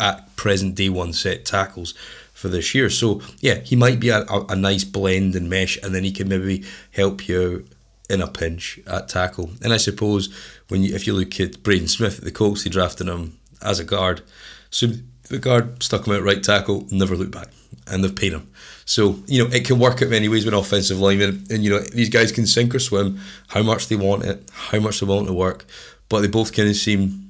at 0.01 0.37
present 0.37 0.75
day 0.75 0.89
one 0.89 1.13
set 1.13 1.45
tackles 1.45 1.95
for 2.33 2.49
this 2.49 2.75
year. 2.75 2.91
So 2.91 3.23
yeah, 3.41 3.57
he 3.57 3.77
might 3.77 3.99
be 3.99 4.11
a, 4.11 4.21
a, 4.23 4.47
a 4.51 4.57
nice 4.57 4.85
blend 4.85 5.35
and 5.35 5.49
mesh, 5.49 5.79
and 5.83 5.95
then 5.95 6.05
he 6.05 6.13
can 6.13 6.29
maybe 6.29 6.65
help 6.93 7.29
you 7.29 7.67
in 8.09 8.21
a 8.21 8.27
pinch 8.27 8.79
at 8.87 9.09
tackle. 9.09 9.51
And 9.63 9.73
I 9.73 9.79
suppose 9.79 10.33
when 10.69 10.83
you, 10.83 10.95
if 10.95 11.07
you 11.07 11.13
look 11.13 11.41
at 11.41 11.63
Braden 11.63 11.89
Smith 11.89 12.19
at 12.19 12.25
the 12.25 12.31
Colts, 12.31 12.63
he 12.63 12.71
drafted 12.71 13.09
him 13.09 13.39
as 13.63 13.81
a 13.81 13.85
guard. 13.85 14.23
So 14.71 14.89
the 15.29 15.39
guard 15.39 15.83
stuck 15.83 16.07
him 16.07 16.15
out 16.15 16.23
right 16.23 16.43
tackle, 16.43 16.87
never 16.91 17.17
looked 17.17 17.33
back, 17.33 17.49
and 17.87 18.05
they've 18.05 18.15
paid 18.15 18.33
him. 18.33 18.51
So 18.85 19.19
you 19.27 19.43
know 19.43 19.51
it 19.51 19.65
can 19.65 19.79
work 19.79 20.03
out 20.03 20.11
many 20.11 20.29
ways 20.29 20.45
with 20.45 20.55
offensive 20.55 21.01
linemen, 21.01 21.47
and 21.51 21.65
you 21.65 21.71
know 21.71 21.81
these 21.81 22.11
guys 22.11 22.33
can 22.33 22.47
sink 22.47 22.75
or 22.75 22.79
swim, 22.79 23.19
how 23.49 23.63
much 23.63 23.89
they 23.89 23.97
want 23.97 24.25
it, 24.25 24.49
how 24.53 24.79
much 24.79 25.01
they 25.01 25.07
want 25.07 25.27
to 25.27 25.33
work, 25.33 25.65
but 26.09 26.21
they 26.21 26.29
both 26.29 26.53
kind 26.53 26.69
of 26.69 26.77
seem 26.77 27.26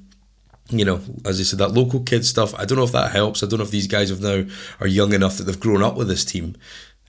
you 0.69 0.85
know, 0.85 0.99
as 1.25 1.39
I 1.39 1.43
said, 1.43 1.59
that 1.59 1.71
local 1.71 2.01
kid 2.01 2.25
stuff. 2.25 2.53
I 2.55 2.65
don't 2.65 2.77
know 2.77 2.83
if 2.83 2.91
that 2.91 3.11
helps. 3.11 3.43
I 3.43 3.47
don't 3.47 3.59
know 3.59 3.65
if 3.65 3.71
these 3.71 3.87
guys 3.87 4.09
have 4.09 4.21
now 4.21 4.43
are 4.79 4.87
young 4.87 5.13
enough 5.13 5.37
that 5.37 5.43
they've 5.43 5.59
grown 5.59 5.83
up 5.83 5.95
with 5.95 6.07
this 6.07 6.25
team, 6.25 6.55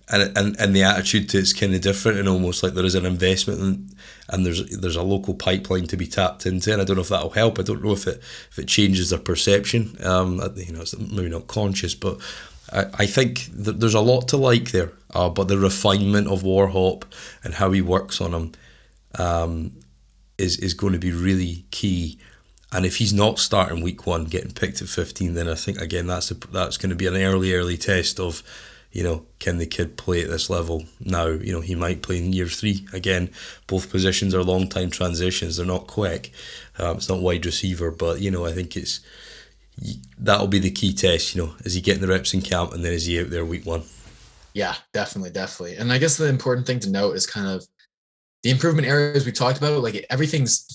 and 0.08 0.36
and 0.36 0.58
and 0.58 0.74
the 0.74 0.82
attitude 0.82 1.28
to 1.30 1.38
it's 1.38 1.52
kind 1.52 1.74
of 1.74 1.80
different 1.80 2.18
and 2.18 2.28
almost 2.28 2.62
like 2.62 2.74
there 2.74 2.84
is 2.84 2.94
an 2.94 3.06
investment 3.06 3.60
and 3.60 3.94
and 4.28 4.46
there's 4.46 4.78
there's 4.78 4.96
a 4.96 5.02
local 5.02 5.34
pipeline 5.34 5.86
to 5.88 5.96
be 5.96 6.06
tapped 6.06 6.46
into. 6.46 6.72
And 6.72 6.80
I 6.80 6.84
don't 6.84 6.96
know 6.96 7.02
if 7.02 7.08
that'll 7.08 7.30
help. 7.30 7.58
I 7.58 7.62
don't 7.62 7.84
know 7.84 7.92
if 7.92 8.06
it 8.06 8.18
if 8.50 8.58
it 8.58 8.68
changes 8.68 9.10
their 9.10 9.18
perception. 9.18 9.96
Um 10.04 10.40
you 10.56 10.72
know 10.72 10.82
it's 10.82 10.96
maybe 10.98 11.28
not 11.28 11.46
conscious 11.46 11.94
but 11.94 12.18
I, 12.72 12.86
I 12.94 13.06
think 13.06 13.48
that 13.52 13.80
there's 13.80 13.94
a 13.94 14.00
lot 14.00 14.28
to 14.28 14.36
like 14.36 14.72
there 14.72 14.92
uh, 15.14 15.28
but 15.28 15.48
the 15.48 15.58
refinement 15.58 16.28
of 16.28 16.42
Warhop 16.42 17.04
and 17.42 17.54
how 17.54 17.70
he 17.72 17.80
works 17.80 18.20
on 18.20 18.34
him 18.34 18.52
um, 19.18 19.72
is 20.36 20.58
is 20.58 20.74
going 20.74 20.92
to 20.92 20.98
be 20.98 21.12
really 21.12 21.64
key 21.70 22.18
and 22.72 22.84
if 22.84 22.96
he's 22.96 23.12
not 23.12 23.38
starting 23.38 23.82
week 23.82 24.06
one 24.06 24.24
getting 24.24 24.52
picked 24.52 24.82
at 24.82 24.88
15 24.88 25.34
then 25.34 25.48
I 25.48 25.54
think 25.54 25.78
again 25.78 26.06
that's 26.06 26.30
a, 26.30 26.34
that's 26.34 26.76
going 26.76 26.90
to 26.90 26.96
be 26.96 27.06
an 27.06 27.16
early 27.16 27.54
early 27.54 27.76
test 27.76 28.20
of 28.20 28.42
you 28.90 29.02
know, 29.02 29.26
can 29.38 29.58
the 29.58 29.66
kid 29.66 29.96
play 29.96 30.22
at 30.22 30.30
this 30.30 30.48
level 30.48 30.84
now? 31.00 31.26
You 31.26 31.52
know, 31.52 31.60
he 31.60 31.74
might 31.74 32.02
play 32.02 32.18
in 32.18 32.32
year 32.32 32.46
three. 32.46 32.86
Again, 32.92 33.30
both 33.66 33.90
positions 33.90 34.34
are 34.34 34.42
long 34.42 34.68
time 34.68 34.90
transitions. 34.90 35.56
They're 35.56 35.66
not 35.66 35.86
quick. 35.86 36.32
Um, 36.78 36.96
it's 36.96 37.08
not 37.08 37.20
wide 37.20 37.44
receiver, 37.44 37.90
but 37.90 38.20
you 38.20 38.30
know, 38.30 38.46
I 38.46 38.52
think 38.52 38.76
it's 38.76 39.00
that'll 40.18 40.48
be 40.48 40.58
the 40.58 40.70
key 40.70 40.92
test. 40.92 41.34
You 41.34 41.42
know, 41.42 41.54
is 41.60 41.74
he 41.74 41.80
getting 41.80 42.00
the 42.00 42.08
reps 42.08 42.32
in 42.32 42.40
camp, 42.40 42.72
and 42.72 42.84
then 42.84 42.92
is 42.92 43.06
he 43.06 43.20
out 43.20 43.30
there 43.30 43.44
week 43.44 43.66
one? 43.66 43.82
Yeah, 44.54 44.74
definitely, 44.92 45.30
definitely. 45.30 45.76
And 45.76 45.92
I 45.92 45.98
guess 45.98 46.16
the 46.16 46.28
important 46.28 46.66
thing 46.66 46.80
to 46.80 46.90
note 46.90 47.14
is 47.14 47.26
kind 47.26 47.46
of 47.46 47.66
the 48.42 48.50
improvement 48.50 48.86
areas 48.86 49.26
we 49.26 49.32
talked 49.32 49.58
about. 49.58 49.82
Like 49.82 50.06
everything's 50.10 50.66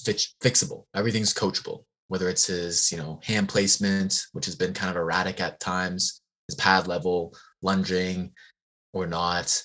fixable, 0.41 0.85
everything's 0.95 1.33
coachable. 1.33 1.83
Whether 2.09 2.29
it's 2.29 2.45
his, 2.45 2.91
you 2.91 2.97
know, 2.97 3.19
hand 3.23 3.49
placement, 3.49 4.25
which 4.33 4.45
has 4.45 4.55
been 4.55 4.73
kind 4.73 4.91
of 4.91 4.97
erratic 4.97 5.39
at 5.41 5.59
times, 5.59 6.21
his 6.47 6.55
pad 6.55 6.87
level, 6.87 7.33
lunging 7.61 8.33
or 8.91 9.07
not. 9.07 9.61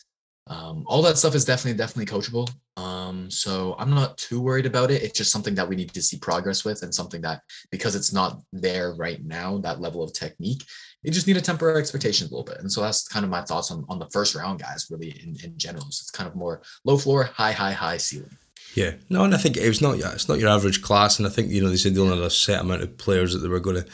Um, 0.47 0.85
all 0.87 1.03
that 1.03 1.19
stuff 1.19 1.35
is 1.35 1.45
definitely 1.45 1.77
definitely 1.77 2.07
coachable. 2.07 2.49
Um, 2.79 3.31
so 3.31 3.75
I'm 3.79 3.91
not 3.91 4.17
too 4.17 4.41
worried 4.41 4.65
about 4.65 4.91
it. 4.91 5.03
It's 5.03 5.19
just 5.19 5.33
something 5.33 5.55
that 5.57 5.69
we 5.69 5.77
need 5.77 5.93
to 5.93 6.01
see 6.01 6.17
progress 6.17 6.65
with, 6.65 6.83
and 6.83 6.95
something 6.95 7.21
that 7.23 7.43
because 7.71 7.95
it's 7.95 8.13
not 8.13 8.41
there 8.53 8.95
right 8.95 9.23
now, 9.25 9.59
that 9.59 9.81
level 9.81 10.03
of 10.03 10.15
technique, 10.15 10.65
you 11.03 11.13
just 11.13 11.27
need 11.27 11.35
to 11.35 11.41
temper 11.41 11.77
expectations 11.77 12.31
a 12.31 12.35
little 12.35 12.45
bit. 12.45 12.61
And 12.61 12.71
so 12.71 12.81
that's 12.83 13.07
kind 13.07 13.25
of 13.25 13.31
my 13.31 13.43
thoughts 13.43 13.71
on 13.71 13.85
on 13.89 13.99
the 13.99 14.11
first 14.11 14.35
round 14.35 14.61
guys, 14.61 14.87
really 14.91 15.11
in, 15.23 15.37
in 15.43 15.57
general. 15.57 15.85
So 15.85 16.03
it's 16.03 16.11
kind 16.11 16.29
of 16.29 16.35
more 16.35 16.63
low 16.85 16.99
floor, 16.99 17.25
high, 17.25 17.53
high, 17.53 17.73
high 17.73 17.99
ceiling. 17.99 18.37
Yeah, 18.75 18.93
no, 19.09 19.25
and 19.25 19.35
I 19.35 19.39
think 19.39 19.57
it's 19.57 19.81
not 19.81 19.99
it's 19.99 20.29
not 20.29 20.39
your 20.39 20.51
average 20.51 20.83
class, 20.83 21.19
and 21.19 21.27
I 21.27 21.31
think 21.31 21.51
you 21.51 21.63
know 21.63 21.71
they 21.71 21.77
said 21.77 21.95
they 21.95 22.01
only 22.01 22.17
had 22.17 22.25
a 22.25 22.31
set 22.31 22.61
amount 22.61 22.83
of 22.83 22.97
players 22.99 23.33
that 23.33 23.39
they 23.39 23.49
were 23.49 23.61
going 23.61 23.83
to 23.83 23.87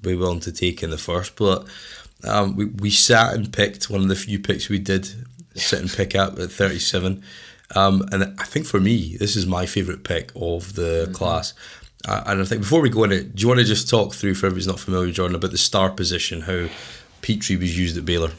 be 0.00 0.16
willing 0.16 0.40
to 0.40 0.52
take 0.52 0.82
in 0.82 0.90
the 0.90 0.98
first, 0.98 1.36
but 1.36 1.66
um, 2.24 2.56
we, 2.56 2.66
we 2.66 2.90
sat 2.90 3.34
and 3.34 3.52
picked 3.52 3.90
one 3.90 4.00
of 4.00 4.08
the 4.08 4.16
few 4.16 4.38
picks 4.38 4.68
we 4.68 4.78
did 4.78 5.08
sit 5.54 5.80
and 5.80 5.90
pick 5.90 6.14
up 6.14 6.38
at 6.38 6.50
37. 6.50 7.22
Um, 7.74 8.06
and 8.12 8.24
I 8.38 8.44
think 8.44 8.66
for 8.66 8.80
me, 8.80 9.16
this 9.16 9.36
is 9.36 9.46
my 9.46 9.66
favourite 9.66 10.04
pick 10.04 10.30
of 10.36 10.74
the 10.74 11.04
mm-hmm. 11.04 11.12
class. 11.12 11.54
And 12.06 12.40
I 12.40 12.44
think 12.44 12.62
before 12.62 12.80
we 12.80 12.90
go 12.90 13.04
in 13.04 13.12
it, 13.12 13.34
do 13.34 13.42
you 13.42 13.48
want 13.48 13.60
to 13.60 13.64
just 13.64 13.88
talk 13.88 14.14
through, 14.14 14.34
for 14.34 14.46
everybody's 14.46 14.66
not 14.66 14.80
familiar, 14.80 15.12
Jordan, 15.12 15.36
about 15.36 15.52
the 15.52 15.58
star 15.58 15.90
position, 15.90 16.42
how 16.42 16.68
Pitre 17.20 17.56
was 17.56 17.78
used 17.78 17.96
at 17.96 18.04
Baylor? 18.04 18.32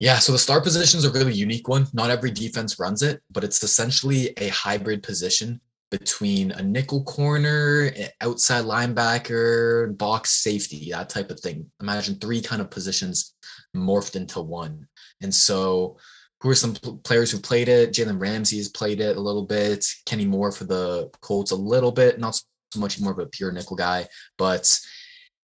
Yeah, 0.00 0.18
so 0.18 0.32
the 0.32 0.38
star 0.38 0.60
position 0.60 0.98
is 0.98 1.04
a 1.04 1.12
really 1.12 1.32
unique 1.32 1.68
one. 1.68 1.86
Not 1.92 2.10
every 2.10 2.30
defense 2.30 2.78
runs 2.78 3.02
it, 3.02 3.22
but 3.30 3.44
it's 3.44 3.62
essentially 3.62 4.34
a 4.36 4.48
hybrid 4.48 5.02
position 5.02 5.60
between 5.90 6.50
a 6.50 6.62
nickel 6.62 7.04
corner, 7.04 7.90
outside 8.20 8.64
linebacker, 8.64 9.96
box 9.96 10.30
safety, 10.30 10.90
that 10.90 11.08
type 11.08 11.30
of 11.30 11.38
thing. 11.40 11.70
Imagine 11.80 12.16
three 12.16 12.42
kind 12.42 12.60
of 12.60 12.70
positions 12.70 13.34
morphed 13.76 14.16
into 14.16 14.40
one. 14.40 14.88
And 15.22 15.32
so, 15.32 15.96
who 16.40 16.50
are 16.50 16.54
some 16.54 16.74
players 17.04 17.30
who 17.30 17.38
played 17.38 17.68
it? 17.68 17.92
Jalen 17.92 18.20
Ramsey 18.20 18.58
has 18.58 18.68
played 18.68 19.00
it 19.00 19.16
a 19.16 19.20
little 19.20 19.46
bit. 19.46 19.86
Kenny 20.04 20.26
Moore 20.26 20.52
for 20.52 20.64
the 20.64 21.10
Colts 21.22 21.52
a 21.52 21.56
little 21.56 21.92
bit, 21.92 22.18
not 22.18 22.38
much 22.76 23.00
more 23.00 23.12
of 23.12 23.18
a 23.18 23.26
pure 23.26 23.52
nickel 23.52 23.76
guy, 23.76 24.06
but 24.38 24.78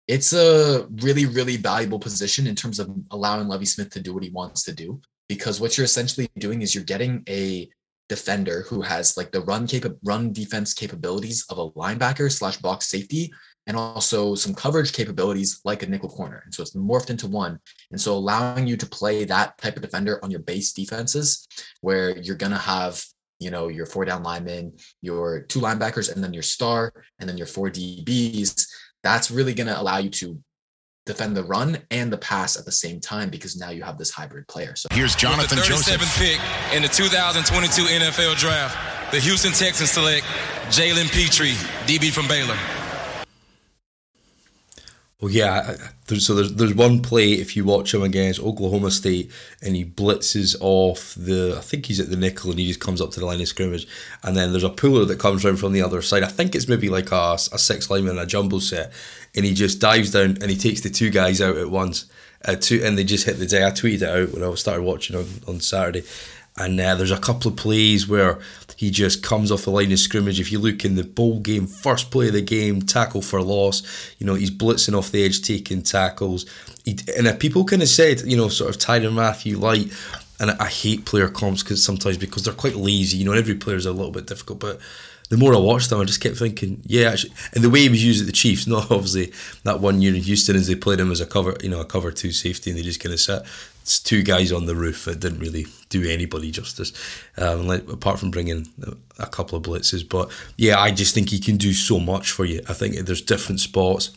it's 0.07 0.33
a 0.33 0.87
really, 1.01 1.25
really 1.25 1.57
valuable 1.57 1.99
position 1.99 2.47
in 2.47 2.55
terms 2.55 2.79
of 2.79 2.89
allowing 3.11 3.47
Lovie 3.47 3.65
Smith 3.65 3.91
to 3.91 3.99
do 3.99 4.13
what 4.13 4.23
he 4.23 4.31
wants 4.31 4.63
to 4.63 4.73
do. 4.73 4.99
Because 5.27 5.61
what 5.61 5.77
you're 5.77 5.85
essentially 5.85 6.27
doing 6.39 6.63
is 6.63 6.73
you're 6.73 6.83
getting 6.83 7.23
a 7.29 7.69
defender 8.07 8.65
who 8.67 8.81
has 8.81 9.15
like 9.15 9.31
the 9.31 9.41
run 9.41 9.67
run 10.03 10.33
defense 10.33 10.73
capabilities 10.73 11.45
of 11.49 11.59
a 11.59 11.69
linebacker 11.71 12.31
slash 12.31 12.57
box 12.57 12.87
safety 12.87 13.31
and 13.67 13.77
also 13.77 14.33
some 14.33 14.55
coverage 14.55 14.93
capabilities 14.93 15.61
like 15.63 15.83
a 15.83 15.85
nickel 15.85 16.09
corner. 16.09 16.41
And 16.43 16.51
so 16.51 16.63
it's 16.63 16.75
morphed 16.75 17.11
into 17.11 17.27
one. 17.27 17.59
And 17.91 18.01
so 18.01 18.13
allowing 18.13 18.65
you 18.65 18.75
to 18.77 18.85
play 18.87 19.25
that 19.25 19.59
type 19.59 19.75
of 19.75 19.83
defender 19.83 20.19
on 20.23 20.31
your 20.31 20.39
base 20.39 20.73
defenses 20.73 21.47
where 21.81 22.17
you're 22.17 22.35
going 22.35 22.51
to 22.51 22.57
have, 22.57 23.03
you 23.39 23.49
know, 23.51 23.67
your 23.67 23.85
four 23.85 24.05
down 24.05 24.23
linemen, 24.23 24.73
your 25.01 25.41
two 25.41 25.59
linebackers, 25.59 26.13
and 26.13 26.23
then 26.23 26.33
your 26.33 26.43
star, 26.43 26.93
and 27.19 27.27
then 27.27 27.37
your 27.37 27.47
four 27.47 27.69
DBs. 27.69 28.67
That's 29.03 29.31
really 29.31 29.53
going 29.53 29.67
to 29.67 29.79
allow 29.79 29.97
you 29.97 30.09
to 30.09 30.39
defend 31.05 31.35
the 31.35 31.43
run 31.43 31.77
and 31.89 32.13
the 32.13 32.17
pass 32.17 32.57
at 32.57 32.65
the 32.65 32.71
same 32.71 32.99
time 32.99 33.29
because 33.29 33.57
now 33.57 33.71
you 33.71 33.81
have 33.81 33.97
this 33.97 34.11
hybrid 34.11 34.47
player. 34.47 34.75
So 34.75 34.89
here's 34.91 35.15
Jonathan 35.15 35.57
With 35.57 35.67
the 35.67 35.73
37th 35.73 35.99
Joseph. 35.99 36.17
pick 36.17 36.75
in 36.75 36.83
the 36.83 36.87
2022 36.89 37.81
NFL 37.81 38.37
Draft. 38.37 39.11
The 39.11 39.19
Houston 39.19 39.51
Texans 39.51 39.89
select 39.89 40.23
Jalen 40.67 41.11
Pitre, 41.11 41.55
DB 41.87 42.11
from 42.11 42.27
Baylor. 42.27 42.57
Well, 45.21 45.31
yeah. 45.31 45.75
There's, 46.07 46.25
so 46.25 46.33
there's 46.33 46.53
there's 46.53 46.73
one 46.73 47.01
play 47.01 47.33
if 47.33 47.55
you 47.57 47.65
watch 47.65 47.93
him 47.93 48.01
against 48.01 48.39
Oklahoma 48.39 48.89
State 48.89 49.31
and 49.61 49.75
he 49.75 49.83
blitzes 49.83 50.55
off 50.61 51.13
the 51.15 51.55
I 51.57 51.61
think 51.61 51.87
he's 51.87 51.99
at 51.99 52.09
the 52.09 52.15
nickel 52.15 52.51
and 52.51 52.59
he 52.59 52.67
just 52.67 52.79
comes 52.79 53.01
up 53.01 53.11
to 53.11 53.19
the 53.19 53.25
line 53.25 53.41
of 53.41 53.47
scrimmage 53.47 53.85
and 54.23 54.35
then 54.35 54.51
there's 54.51 54.63
a 54.63 54.69
puller 54.69 55.03
that 55.05 55.19
comes 55.19 55.43
around 55.43 55.57
from 55.57 55.73
the 55.73 55.81
other 55.81 56.01
side. 56.01 56.23
I 56.23 56.27
think 56.27 56.55
it's 56.55 56.69
maybe 56.69 56.89
like 56.89 57.11
a, 57.11 57.33
a 57.33 57.59
six 57.59 57.89
lineman 57.89 58.11
and 58.11 58.21
a 58.21 58.25
jumbo 58.25 58.59
set 58.59 58.93
and 59.35 59.45
he 59.45 59.53
just 59.53 59.81
dives 59.81 60.11
down 60.11 60.37
and 60.41 60.49
he 60.49 60.55
takes 60.55 60.81
the 60.81 60.89
two 60.89 61.09
guys 61.09 61.41
out 61.41 61.57
at 61.57 61.69
once. 61.69 62.05
Uh, 62.45 62.55
two, 62.55 62.81
and 62.81 62.97
they 62.97 63.03
just 63.03 63.25
hit 63.25 63.37
the 63.37 63.45
day. 63.45 63.65
I 63.65 63.71
tweeted 63.71 64.01
it 64.01 64.03
out 64.03 64.31
when 64.31 64.43
I 64.43 64.55
started 64.55 64.83
watching 64.83 65.17
on, 65.17 65.25
on 65.45 65.59
Saturday. 65.59 66.03
And 66.57 66.79
uh, 66.79 66.95
there's 66.95 67.11
a 67.11 67.19
couple 67.19 67.51
of 67.51 67.57
plays 67.57 68.07
where 68.07 68.39
he 68.79 68.91
just 68.91 69.21
comes 69.21 69.51
off 69.51 69.65
the 69.65 69.71
line 69.71 69.91
of 69.91 69.99
scrimmage. 69.99 70.39
If 70.39 70.53
you 70.53 70.59
look 70.59 70.85
in 70.85 70.95
the 70.95 71.03
bowl 71.03 71.41
game, 71.41 71.67
first 71.67 72.11
play 72.11 72.27
of 72.27 72.33
the 72.33 72.41
game, 72.41 72.81
tackle 72.81 73.21
for 73.21 73.41
loss. 73.41 73.83
You 74.19 74.25
know, 74.25 74.35
he's 74.35 74.51
blitzing 74.51 74.97
off 74.97 75.11
the 75.11 75.25
edge, 75.25 75.41
taking 75.41 75.81
tackles. 75.81 76.45
He, 76.85 76.97
and 77.17 77.37
people 77.41 77.65
kind 77.65 77.81
of 77.81 77.89
said, 77.89 78.21
you 78.21 78.37
know, 78.37 78.47
sort 78.47 78.69
of 78.73 78.77
Tyrann 78.79 79.11
Mathieu 79.11 79.57
light. 79.57 79.91
And 80.39 80.51
I 80.51 80.67
hate 80.67 81.03
player 81.03 81.27
comps 81.27 81.61
because 81.61 81.83
sometimes 81.83 82.17
because 82.17 82.43
they're 82.43 82.53
quite 82.53 82.75
lazy. 82.75 83.17
You 83.17 83.25
know, 83.25 83.33
every 83.33 83.55
player 83.55 83.75
is 83.75 83.85
a 83.85 83.91
little 83.91 84.13
bit 84.13 84.27
difficult, 84.27 84.61
but 84.61 84.79
the 85.27 85.35
more 85.35 85.53
I 85.53 85.57
watched 85.57 85.89
them, 85.89 85.99
I 85.99 86.05
just 86.05 86.21
kept 86.21 86.37
thinking, 86.37 86.81
yeah, 86.85 87.09
actually, 87.09 87.33
and 87.53 87.61
the 87.63 87.69
way 87.69 87.81
he 87.81 87.89
was 87.89 88.03
used 88.03 88.21
at 88.21 88.27
the 88.27 88.31
Chiefs, 88.31 88.65
not 88.75 88.89
obviously 88.91 89.33
that 89.63 89.81
one 89.81 90.01
year 90.01 90.15
in 90.15 90.21
Houston 90.21 90.55
as 90.55 90.67
they 90.67 90.75
played 90.75 91.01
him 91.01 91.11
as 91.11 91.19
a 91.19 91.25
cover, 91.25 91.57
you 91.61 91.69
know, 91.69 91.81
a 91.81 91.85
cover 91.85 92.11
two 92.11 92.31
safety, 92.31 92.69
and 92.69 92.79
they 92.79 92.83
just 92.83 93.01
kind 93.01 93.13
of 93.13 93.19
sat. 93.19 93.45
It's 93.89 93.99
two 93.99 94.21
guys 94.21 94.51
on 94.51 94.67
the 94.67 94.75
roof. 94.75 95.07
It 95.07 95.19
didn't 95.19 95.39
really 95.39 95.65
do 95.89 96.07
anybody 96.07 96.51
justice, 96.51 96.93
um, 97.37 97.65
like, 97.65 97.91
apart 97.91 98.19
from 98.19 98.29
bringing 98.29 98.67
a 99.17 99.25
couple 99.25 99.57
of 99.57 99.63
blitzes. 99.63 100.07
But 100.07 100.29
yeah, 100.57 100.79
I 100.79 100.91
just 100.91 101.15
think 101.15 101.31
he 101.31 101.39
can 101.39 101.57
do 101.57 101.73
so 101.73 101.99
much 101.99 102.29
for 102.29 102.45
you. 102.45 102.61
I 102.69 102.73
think 102.73 102.95
there's 102.97 103.23
different 103.23 103.61
spots. 103.61 104.11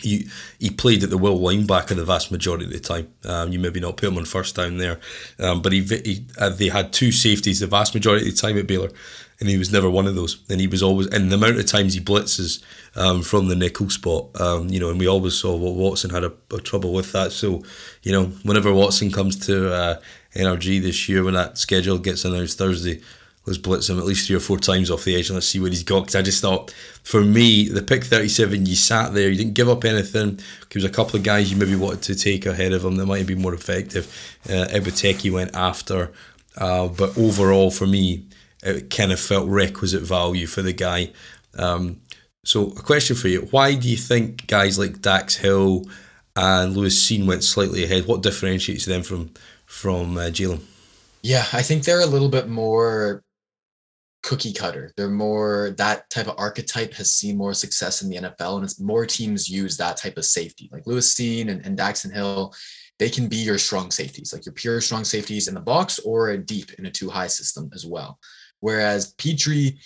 He, 0.00 0.28
he 0.60 0.70
played 0.70 1.02
at 1.02 1.10
the 1.10 1.18
will 1.18 1.36
linebacker 1.36 1.96
the 1.96 2.04
vast 2.04 2.30
majority 2.30 2.66
of 2.66 2.70
the 2.70 2.78
time. 2.78 3.12
Um, 3.24 3.50
you 3.50 3.58
maybe 3.58 3.80
not 3.80 3.96
put 3.96 4.08
him 4.08 4.18
on 4.18 4.24
first 4.24 4.54
down 4.54 4.76
there, 4.76 5.00
um, 5.40 5.62
but 5.62 5.72
he, 5.72 5.82
he 5.82 6.24
uh, 6.38 6.50
they 6.50 6.68
had 6.68 6.92
two 6.92 7.10
safeties 7.10 7.58
the 7.58 7.66
vast 7.66 7.94
majority 7.94 8.28
of 8.28 8.36
the 8.36 8.40
time 8.40 8.56
at 8.56 8.68
Baylor 8.68 8.90
and 9.42 9.50
he 9.50 9.58
was 9.58 9.72
never 9.72 9.90
one 9.90 10.06
of 10.06 10.14
those. 10.14 10.40
And 10.48 10.60
he 10.60 10.68
was 10.68 10.84
always, 10.84 11.08
and 11.08 11.28
the 11.28 11.34
amount 11.34 11.58
of 11.58 11.66
times 11.66 11.94
he 11.94 12.00
blitzes 12.00 12.62
um, 12.94 13.22
from 13.22 13.48
the 13.48 13.56
nickel 13.56 13.90
spot, 13.90 14.28
um, 14.40 14.68
you 14.68 14.78
know, 14.78 14.88
and 14.88 15.00
we 15.00 15.08
always 15.08 15.34
saw 15.34 15.56
what 15.56 15.74
Watson 15.74 16.10
had 16.10 16.22
a, 16.22 16.32
a, 16.52 16.60
trouble 16.60 16.92
with 16.92 17.10
that. 17.10 17.32
So, 17.32 17.64
you 18.04 18.12
know, 18.12 18.26
whenever 18.44 18.72
Watson 18.72 19.10
comes 19.10 19.44
to 19.46 19.74
uh, 19.74 20.00
NRG 20.36 20.80
this 20.80 21.08
year, 21.08 21.24
when 21.24 21.34
that 21.34 21.58
schedule 21.58 21.98
gets 21.98 22.24
announced 22.24 22.56
Thursday, 22.56 23.00
let's 23.44 23.58
blitz 23.58 23.90
him 23.90 23.98
at 23.98 24.04
least 24.04 24.28
three 24.28 24.36
or 24.36 24.40
four 24.40 24.58
times 24.58 24.92
off 24.92 25.02
the 25.02 25.16
edge 25.16 25.28
and 25.28 25.34
let's 25.34 25.48
see 25.48 25.58
what 25.58 25.72
he's 25.72 25.82
got. 25.82 26.02
Because 26.02 26.14
I 26.14 26.22
just 26.22 26.40
thought, 26.40 26.72
for 27.02 27.22
me, 27.22 27.68
the 27.68 27.82
pick 27.82 28.04
37, 28.04 28.64
you 28.66 28.76
sat 28.76 29.12
there, 29.12 29.28
you 29.28 29.36
didn't 29.36 29.54
give 29.54 29.68
up 29.68 29.84
anything. 29.84 30.36
There 30.36 30.76
was 30.76 30.84
a 30.84 30.88
couple 30.88 31.16
of 31.16 31.24
guys 31.24 31.50
you 31.50 31.58
maybe 31.58 31.74
wanted 31.74 32.02
to 32.02 32.14
take 32.14 32.46
ahead 32.46 32.72
of 32.72 32.84
him 32.84 32.94
that 32.94 33.06
might 33.06 33.18
have 33.18 33.26
been 33.26 33.42
more 33.42 33.54
effective. 33.54 34.06
Uh, 34.48 34.68
went 35.32 35.56
after. 35.56 36.12
Uh, 36.56 36.86
but 36.86 37.18
overall, 37.18 37.72
for 37.72 37.88
me, 37.88 38.22
it 38.62 38.90
kind 38.90 39.12
of 39.12 39.20
felt 39.20 39.48
requisite 39.48 40.02
value 40.02 40.46
for 40.46 40.62
the 40.62 40.72
guy. 40.72 41.10
Um, 41.58 42.00
so, 42.44 42.68
a 42.68 42.82
question 42.82 43.16
for 43.16 43.28
you: 43.28 43.42
Why 43.50 43.74
do 43.74 43.88
you 43.88 43.96
think 43.96 44.46
guys 44.46 44.78
like 44.78 45.02
Dax 45.02 45.36
Hill 45.36 45.84
and 46.36 46.76
Lewis 46.76 46.98
Cine 46.98 47.26
went 47.26 47.44
slightly 47.44 47.84
ahead? 47.84 48.06
What 48.06 48.22
differentiates 48.22 48.84
them 48.84 49.02
from 49.02 49.30
from 49.66 50.16
uh, 50.16 50.22
Jalen? 50.22 50.60
Yeah, 51.22 51.46
I 51.52 51.62
think 51.62 51.84
they're 51.84 52.00
a 52.00 52.06
little 52.06 52.28
bit 52.28 52.48
more 52.48 53.22
cookie 54.22 54.52
cutter. 54.52 54.92
They're 54.96 55.08
more 55.08 55.74
that 55.78 56.08
type 56.10 56.28
of 56.28 56.34
archetype 56.38 56.94
has 56.94 57.12
seen 57.12 57.36
more 57.36 57.54
success 57.54 58.02
in 58.02 58.08
the 58.08 58.16
NFL, 58.16 58.56
and 58.56 58.64
it's 58.64 58.80
more 58.80 59.06
teams 59.06 59.48
use 59.48 59.76
that 59.76 59.96
type 59.96 60.16
of 60.16 60.24
safety. 60.24 60.68
Like 60.72 60.86
Lewis 60.86 61.14
Cine 61.14 61.48
and, 61.48 61.64
and 61.64 61.78
Daxton 61.78 62.12
Hill, 62.12 62.52
they 62.98 63.10
can 63.10 63.28
be 63.28 63.36
your 63.36 63.58
strong 63.58 63.90
safeties, 63.90 64.32
like 64.32 64.46
your 64.46 64.52
pure 64.52 64.80
strong 64.80 65.04
safeties 65.04 65.48
in 65.48 65.54
the 65.54 65.60
box 65.60 65.98
or 66.00 66.36
deep 66.36 66.72
in 66.74 66.86
a 66.86 66.90
two 66.90 67.10
high 67.10 67.26
system 67.26 67.70
as 67.74 67.84
well. 67.84 68.18
Whereas 68.62 69.12
Pitre 69.14 69.76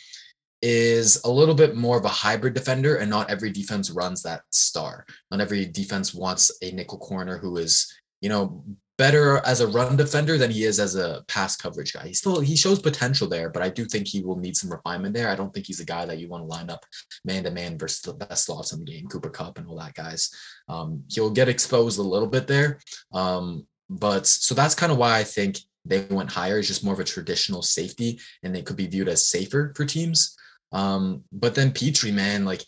is 0.62 1.22
a 1.24 1.30
little 1.30 1.54
bit 1.54 1.76
more 1.76 1.98
of 1.98 2.04
a 2.04 2.08
hybrid 2.08 2.54
defender, 2.54 2.96
and 2.96 3.10
not 3.10 3.30
every 3.30 3.50
defense 3.50 3.90
runs 3.90 4.22
that 4.22 4.42
star. 4.50 5.06
Not 5.30 5.40
every 5.40 5.64
defense 5.64 6.14
wants 6.14 6.56
a 6.62 6.70
nickel 6.70 6.98
corner 6.98 7.38
who 7.38 7.56
is, 7.56 7.92
you 8.20 8.28
know, 8.28 8.64
better 8.98 9.38
as 9.46 9.60
a 9.60 9.66
run 9.66 9.96
defender 9.96 10.38
than 10.38 10.50
he 10.50 10.64
is 10.64 10.78
as 10.78 10.94
a 10.94 11.24
pass 11.28 11.56
coverage 11.56 11.92
guy. 11.92 12.06
He 12.06 12.14
still 12.14 12.40
he 12.40 12.56
shows 12.56 12.80
potential 12.80 13.28
there, 13.28 13.48
but 13.48 13.62
I 13.62 13.70
do 13.70 13.86
think 13.86 14.06
he 14.06 14.22
will 14.22 14.36
need 14.36 14.56
some 14.56 14.70
refinement 14.70 15.14
there. 15.14 15.28
I 15.28 15.34
don't 15.36 15.52
think 15.52 15.66
he's 15.66 15.80
a 15.80 15.86
guy 15.86 16.04
that 16.06 16.18
you 16.18 16.28
want 16.28 16.42
to 16.42 16.46
line 16.46 16.70
up 16.70 16.84
man 17.24 17.44
to 17.44 17.50
man 17.50 17.78
versus 17.78 18.00
the 18.02 18.14
best 18.14 18.44
slots 18.44 18.72
in 18.72 18.80
the 18.80 18.90
game, 18.90 19.06
Cooper 19.06 19.30
Kupp 19.30 19.58
and 19.58 19.66
all 19.68 19.78
that 19.78 19.94
guys. 19.94 20.30
Um, 20.68 21.02
he'll 21.08 21.30
get 21.30 21.48
exposed 21.48 21.98
a 21.98 22.02
little 22.02 22.28
bit 22.28 22.46
there, 22.46 22.80
um, 23.12 23.66
but 23.88 24.26
so 24.26 24.54
that's 24.54 24.74
kind 24.74 24.92
of 24.92 24.98
why 24.98 25.18
I 25.18 25.24
think 25.24 25.58
they 25.86 26.06
went 26.10 26.32
higher. 26.32 26.58
Is 26.58 26.68
just 26.68 26.84
more 26.84 26.94
of 26.94 27.00
a 27.00 27.04
traditional 27.04 27.62
safety, 27.62 28.20
and 28.42 28.54
they 28.54 28.62
could 28.62 28.76
be 28.76 28.86
viewed 28.86 29.08
as 29.08 29.28
safer 29.28 29.72
for 29.76 29.84
teams. 29.84 30.36
Um, 30.72 31.24
but 31.32 31.54
then 31.54 31.72
Pitre, 31.72 32.12
man, 32.12 32.44
like 32.44 32.62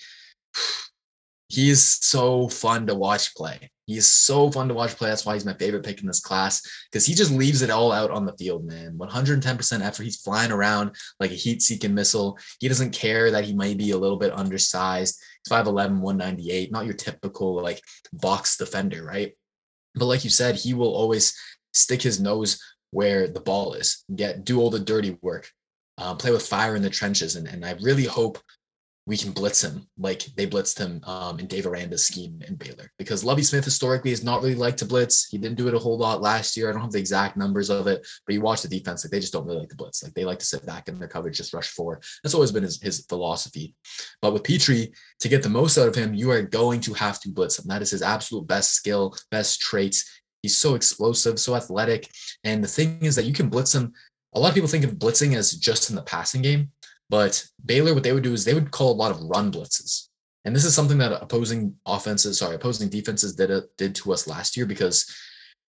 he 1.49 1.71
is 1.71 1.85
so 1.85 2.49
fun 2.49 2.87
to 2.87 2.95
watch 2.95 3.35
play. 3.35 3.71
He's 3.89 4.07
so 4.07 4.51
fun 4.51 4.69
to 4.69 4.75
watch 4.75 4.97
play. 4.97 5.09
That's 5.09 5.25
why 5.25 5.33
he's 5.33 5.47
my 5.47 5.55
favorite 5.55 5.83
pick 5.83 6.03
in 6.03 6.07
this 6.07 6.21
class 6.21 6.61
because 6.93 7.07
he 7.07 7.15
just 7.15 7.33
leaves 7.33 7.63
it 7.63 7.71
all 7.71 7.91
out 7.91 8.11
on 8.11 8.27
the 8.27 8.37
field, 8.37 8.67
man. 8.67 8.99
110% 8.99 9.81
effort. 9.81 10.03
He's 10.03 10.21
flying 10.21 10.53
around 10.53 10.95
like 11.19 11.31
a 11.31 11.35
heat 11.35 11.63
seeking 11.63 11.95
missile. 11.95 12.39
He 12.61 12.69
doesn't 12.69 12.91
care 12.91 13.31
that 13.31 13.45
he 13.45 13.55
might 13.55 13.79
be 13.79 13.93
a 13.93 13.97
little 13.97 14.19
bit 14.19 14.37
undersized. 14.37 15.19
He's 15.43 15.51
5'11, 15.51 16.01
198, 16.01 16.71
not 16.71 16.85
your 16.85 16.93
typical 16.93 17.63
like 17.63 17.81
box 18.13 18.59
defender, 18.59 19.03
right? 19.03 19.33
But 19.95 20.05
like 20.05 20.23
you 20.23 20.29
said, 20.29 20.57
he 20.57 20.75
will 20.75 20.95
always 20.95 21.35
stick 21.73 22.03
his 22.03 22.21
nose 22.21 22.61
where 22.91 23.29
the 23.29 23.41
ball 23.41 23.75
is, 23.75 24.05
get 24.15 24.45
do 24.45 24.61
all 24.61 24.71
the 24.71 24.81
dirty 24.81 25.17
work, 25.23 25.51
uh, 25.99 26.15
play 26.15 26.31
with 26.31 26.47
fire 26.47 26.77
in 26.77 26.83
the 26.83 26.91
trenches. 26.91 27.37
And, 27.37 27.47
and 27.47 27.65
I 27.65 27.73
really 27.81 28.05
hope 28.05 28.39
we 29.09 29.17
can 29.17 29.33
blitz 29.33 29.65
him 29.65 29.89
like 29.97 30.27
they 30.37 30.47
blitzed 30.47 30.79
him 30.79 31.01
um, 31.05 31.41
in 31.41 31.47
Dave 31.47 31.67
Aranda's 31.67 32.05
scheme 32.05 32.43
in 32.47 32.57
Baylor. 32.57 32.93
Because 32.99 33.25
Lovie 33.25 33.43
Smith 33.43 33.65
historically 33.65 34.11
has 34.11 34.23
not 34.23 34.43
really 34.43 34.55
liked 34.55 34.79
to 34.81 34.85
blitz. 34.85 35.27
He 35.29 35.39
didn't 35.39 35.57
do 35.57 35.67
it 35.67 35.75
a 35.75 35.79
whole 35.79 35.97
lot 35.97 36.21
last 36.21 36.59
year. 36.59 36.69
I 36.69 36.73
don't 36.73 36.83
have 36.83 36.93
the 36.93 36.99
exact 36.99 37.35
numbers 37.35 37.71
of 37.71 37.87
it, 37.87 38.07
but 38.27 38.35
you 38.35 38.43
watch 38.43 38.61
the 38.61 38.69
defense, 38.69 39.03
like 39.03 39.11
they 39.11 39.21
just 39.21 39.33
don't 39.33 39.47
really 39.47 39.61
like 39.61 39.71
to 39.71 39.77
blitz. 39.77 40.05
Like 40.05 40.13
they 40.13 40.27
like 40.27 40.39
to 40.41 40.45
sit 40.45 40.67
back 40.67 40.89
in 40.89 40.99
their 40.99 41.09
coverage, 41.09 41.39
just 41.39 41.55
rush 41.55 41.69
forward. 41.69 42.05
That's 42.23 42.35
always 42.35 42.53
been 42.53 42.65
his, 42.65 42.83
his 42.83 43.07
philosophy. 43.07 43.75
But 44.21 44.35
with 44.35 44.45
Pitre, 44.45 44.89
to 45.21 45.29
get 45.29 45.43
the 45.43 45.49
most 45.49 45.79
out 45.79 45.89
of 45.89 45.95
him, 45.95 46.13
you 46.13 46.31
are 46.31 46.43
going 46.43 46.81
to 46.83 46.93
have 46.93 47.19
to 47.21 47.31
blitz 47.31 47.59
him. 47.59 47.65
That 47.67 47.81
is 47.81 47.93
his 47.93 48.03
absolute 48.03 48.47
best 48.47 48.75
skill, 48.75 49.17
best 49.31 49.59
traits. 49.63 50.05
He's 50.49 50.59
so 50.59 50.75
explosive, 50.75 51.39
so 51.39 51.55
athletic. 51.55 52.09
And 52.45 52.65
the 52.65 52.69
thing 52.69 53.05
is 53.05 53.15
that 53.17 53.27
you 53.27 53.33
can 53.33 53.49
blitz 53.49 53.75
him. 53.75 53.93
A 54.35 54.41
lot 54.41 54.49
of 54.49 54.55
people 54.55 54.69
think 54.69 54.85
of 54.85 54.93
blitzing 54.93 55.37
as 55.37 55.53
just 55.53 55.91
in 55.91 55.97
the 55.97 56.03
passing 56.03 56.43
game 56.43 56.71
but 57.11 57.45
Baylor, 57.65 57.95
what 57.95 58.03
they 58.03 58.13
would 58.13 58.23
do 58.23 58.33
is 58.33 58.45
they 58.45 58.55
would 58.55 58.71
call 58.71 58.93
a 58.93 58.95
lot 58.95 59.11
of 59.11 59.23
run 59.23 59.51
blitzes. 59.51 60.09
And 60.45 60.55
this 60.55 60.65
is 60.65 60.75
something 60.75 60.99
that 60.99 61.23
opposing 61.23 61.75
offenses, 61.87 62.39
sorry, 62.39 62.55
opposing 62.55 62.89
defenses 62.89 63.35
did, 63.35 63.51
uh, 63.51 63.63
did 63.77 63.95
to 63.97 64.13
us 64.13 64.27
last 64.27 64.57
year 64.57 64.67
because 64.67 65.13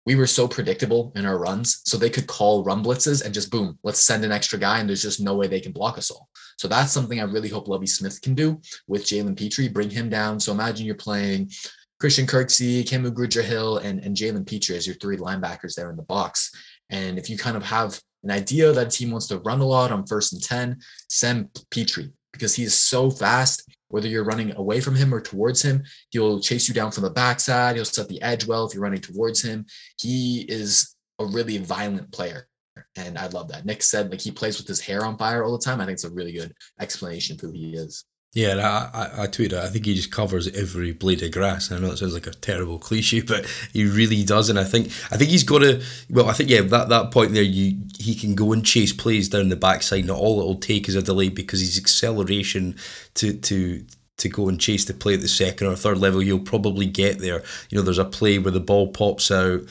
we 0.05 0.15
were 0.15 0.27
so 0.27 0.47
predictable 0.47 1.11
in 1.15 1.25
our 1.25 1.37
runs. 1.37 1.81
So 1.85 1.97
they 1.97 2.09
could 2.09 2.27
call 2.27 2.63
run 2.63 2.83
blitzes 2.83 3.23
and 3.23 3.33
just 3.33 3.51
boom, 3.51 3.77
let's 3.83 4.03
send 4.03 4.23
an 4.23 4.31
extra 4.31 4.57
guy. 4.57 4.79
And 4.79 4.87
there's 4.87 5.01
just 5.01 5.19
no 5.19 5.35
way 5.35 5.47
they 5.47 5.59
can 5.59 5.71
block 5.71 5.97
us 5.97 6.11
all. 6.11 6.29
So 6.57 6.67
that's 6.67 6.91
something 6.91 7.19
I 7.19 7.23
really 7.23 7.49
hope 7.49 7.67
Lovie 7.67 7.87
Smith 7.87 8.21
can 8.21 8.35
do 8.35 8.61
with 8.87 9.05
Jalen 9.05 9.37
Pitre, 9.37 9.69
bring 9.69 9.89
him 9.89 10.09
down. 10.09 10.39
So 10.39 10.51
imagine 10.51 10.85
you're 10.85 10.95
playing 10.95 11.51
Christian 11.99 12.25
Kirksey, 12.25 12.83
Kamu 12.83 13.11
Grugier-Hill, 13.11 13.79
and, 13.79 13.99
and 13.99 14.15
Jalen 14.15 14.47
Pitre 14.47 14.75
as 14.75 14.87
your 14.87 14.95
three 14.95 15.17
linebackers 15.17 15.75
there 15.75 15.89
in 15.89 15.97
the 15.97 16.03
box. 16.03 16.51
And 16.89 17.17
if 17.17 17.29
you 17.29 17.37
kind 17.37 17.57
of 17.57 17.63
have 17.63 17.99
an 18.23 18.31
idea 18.31 18.71
that 18.71 18.87
a 18.87 18.89
team 18.89 19.11
wants 19.11 19.27
to 19.27 19.39
run 19.39 19.59
a 19.59 19.65
lot 19.65 19.91
on 19.91 20.05
first 20.05 20.33
and 20.33 20.41
10, 20.41 20.79
send 21.09 21.49
Pitre 21.71 22.11
because 22.31 22.55
he 22.55 22.63
is 22.63 22.73
so 22.73 23.09
fast. 23.09 23.69
Whether 23.89 24.07
you're 24.07 24.23
running 24.23 24.55
away 24.55 24.81
from 24.81 24.95
him 24.95 25.13
or 25.13 25.19
towards 25.19 25.63
him, 25.63 25.83
he'll 26.11 26.39
chase 26.39 26.67
you 26.67 26.75
down 26.75 26.91
from 26.91 27.03
the 27.03 27.09
backside. 27.09 27.75
He'll 27.75 27.85
set 27.85 28.07
the 28.07 28.21
edge 28.21 28.45
well 28.45 28.67
if 28.67 28.73
you're 28.73 28.83
running 28.83 29.01
towards 29.01 29.41
him. 29.41 29.65
He 29.99 30.45
is 30.47 30.95
a 31.17 31.25
really 31.25 31.57
violent 31.57 32.11
player. 32.11 32.47
And 32.95 33.17
I 33.17 33.27
love 33.27 33.49
that. 33.49 33.65
Nick 33.65 33.81
said 33.81 34.11
like 34.11 34.21
he 34.21 34.31
plays 34.31 34.57
with 34.57 34.67
his 34.67 34.79
hair 34.79 35.03
on 35.03 35.17
fire 35.17 35.43
all 35.43 35.57
the 35.57 35.63
time. 35.63 35.81
I 35.81 35.85
think 35.85 35.95
it's 35.95 36.03
a 36.03 36.11
really 36.11 36.33
good 36.33 36.53
explanation 36.79 37.37
for 37.37 37.47
who 37.47 37.53
he 37.53 37.73
is. 37.73 38.05
Yeah, 38.33 38.57
I, 38.93 38.99
I, 38.99 39.23
I 39.23 39.27
tweeted. 39.27 39.59
I 39.59 39.69
think 39.69 39.85
he 39.85 39.95
just 39.95 40.11
covers 40.11 40.47
every 40.49 40.91
blade 40.91 41.23
of 41.23 41.31
grass. 41.31 41.71
I 41.71 41.79
know 41.79 41.91
it 41.91 41.97
sounds 41.97 42.13
like 42.13 42.27
a 42.27 42.31
terrible 42.31 42.77
cliche, 42.87 43.21
but 43.21 43.45
he 43.73 43.85
really 43.85 44.23
does. 44.23 44.49
And 44.49 44.59
I 44.59 44.63
think 44.63 44.87
I 45.11 45.17
think 45.17 45.31
he's 45.31 45.43
got 45.43 45.59
to. 45.59 45.83
Well, 46.11 46.29
I 46.29 46.33
think 46.33 46.49
yeah, 46.49 46.61
that, 46.61 46.89
that 46.89 47.11
point 47.11 47.33
there, 47.33 47.41
you 47.41 47.79
he 47.97 48.13
can 48.13 48.35
go 48.35 48.53
and 48.53 48.63
chase 48.63 48.93
plays 48.93 49.29
down 49.29 49.49
the 49.49 49.55
backside. 49.55 50.05
Not 50.05 50.19
all 50.19 50.39
it'll 50.39 50.55
take 50.55 50.87
is 50.87 50.95
a 50.95 51.01
delay 51.01 51.29
because 51.29 51.61
his 51.61 51.77
acceleration 51.77 52.75
to 53.15 53.33
to 53.33 53.83
to 54.17 54.29
go 54.29 54.47
and 54.47 54.59
chase 54.59 54.85
the 54.85 54.93
play 54.93 55.15
at 55.15 55.21
the 55.21 55.27
second 55.27 55.67
or 55.67 55.75
third 55.75 55.97
level, 55.97 56.21
you'll 56.21 56.39
probably 56.39 56.85
get 56.85 57.19
there. 57.19 57.41
You 57.69 57.77
know, 57.77 57.81
there's 57.81 57.97
a 57.97 58.05
play 58.05 58.37
where 58.37 58.51
the 58.51 58.59
ball 58.59 58.91
pops 58.91 59.31
out 59.31 59.61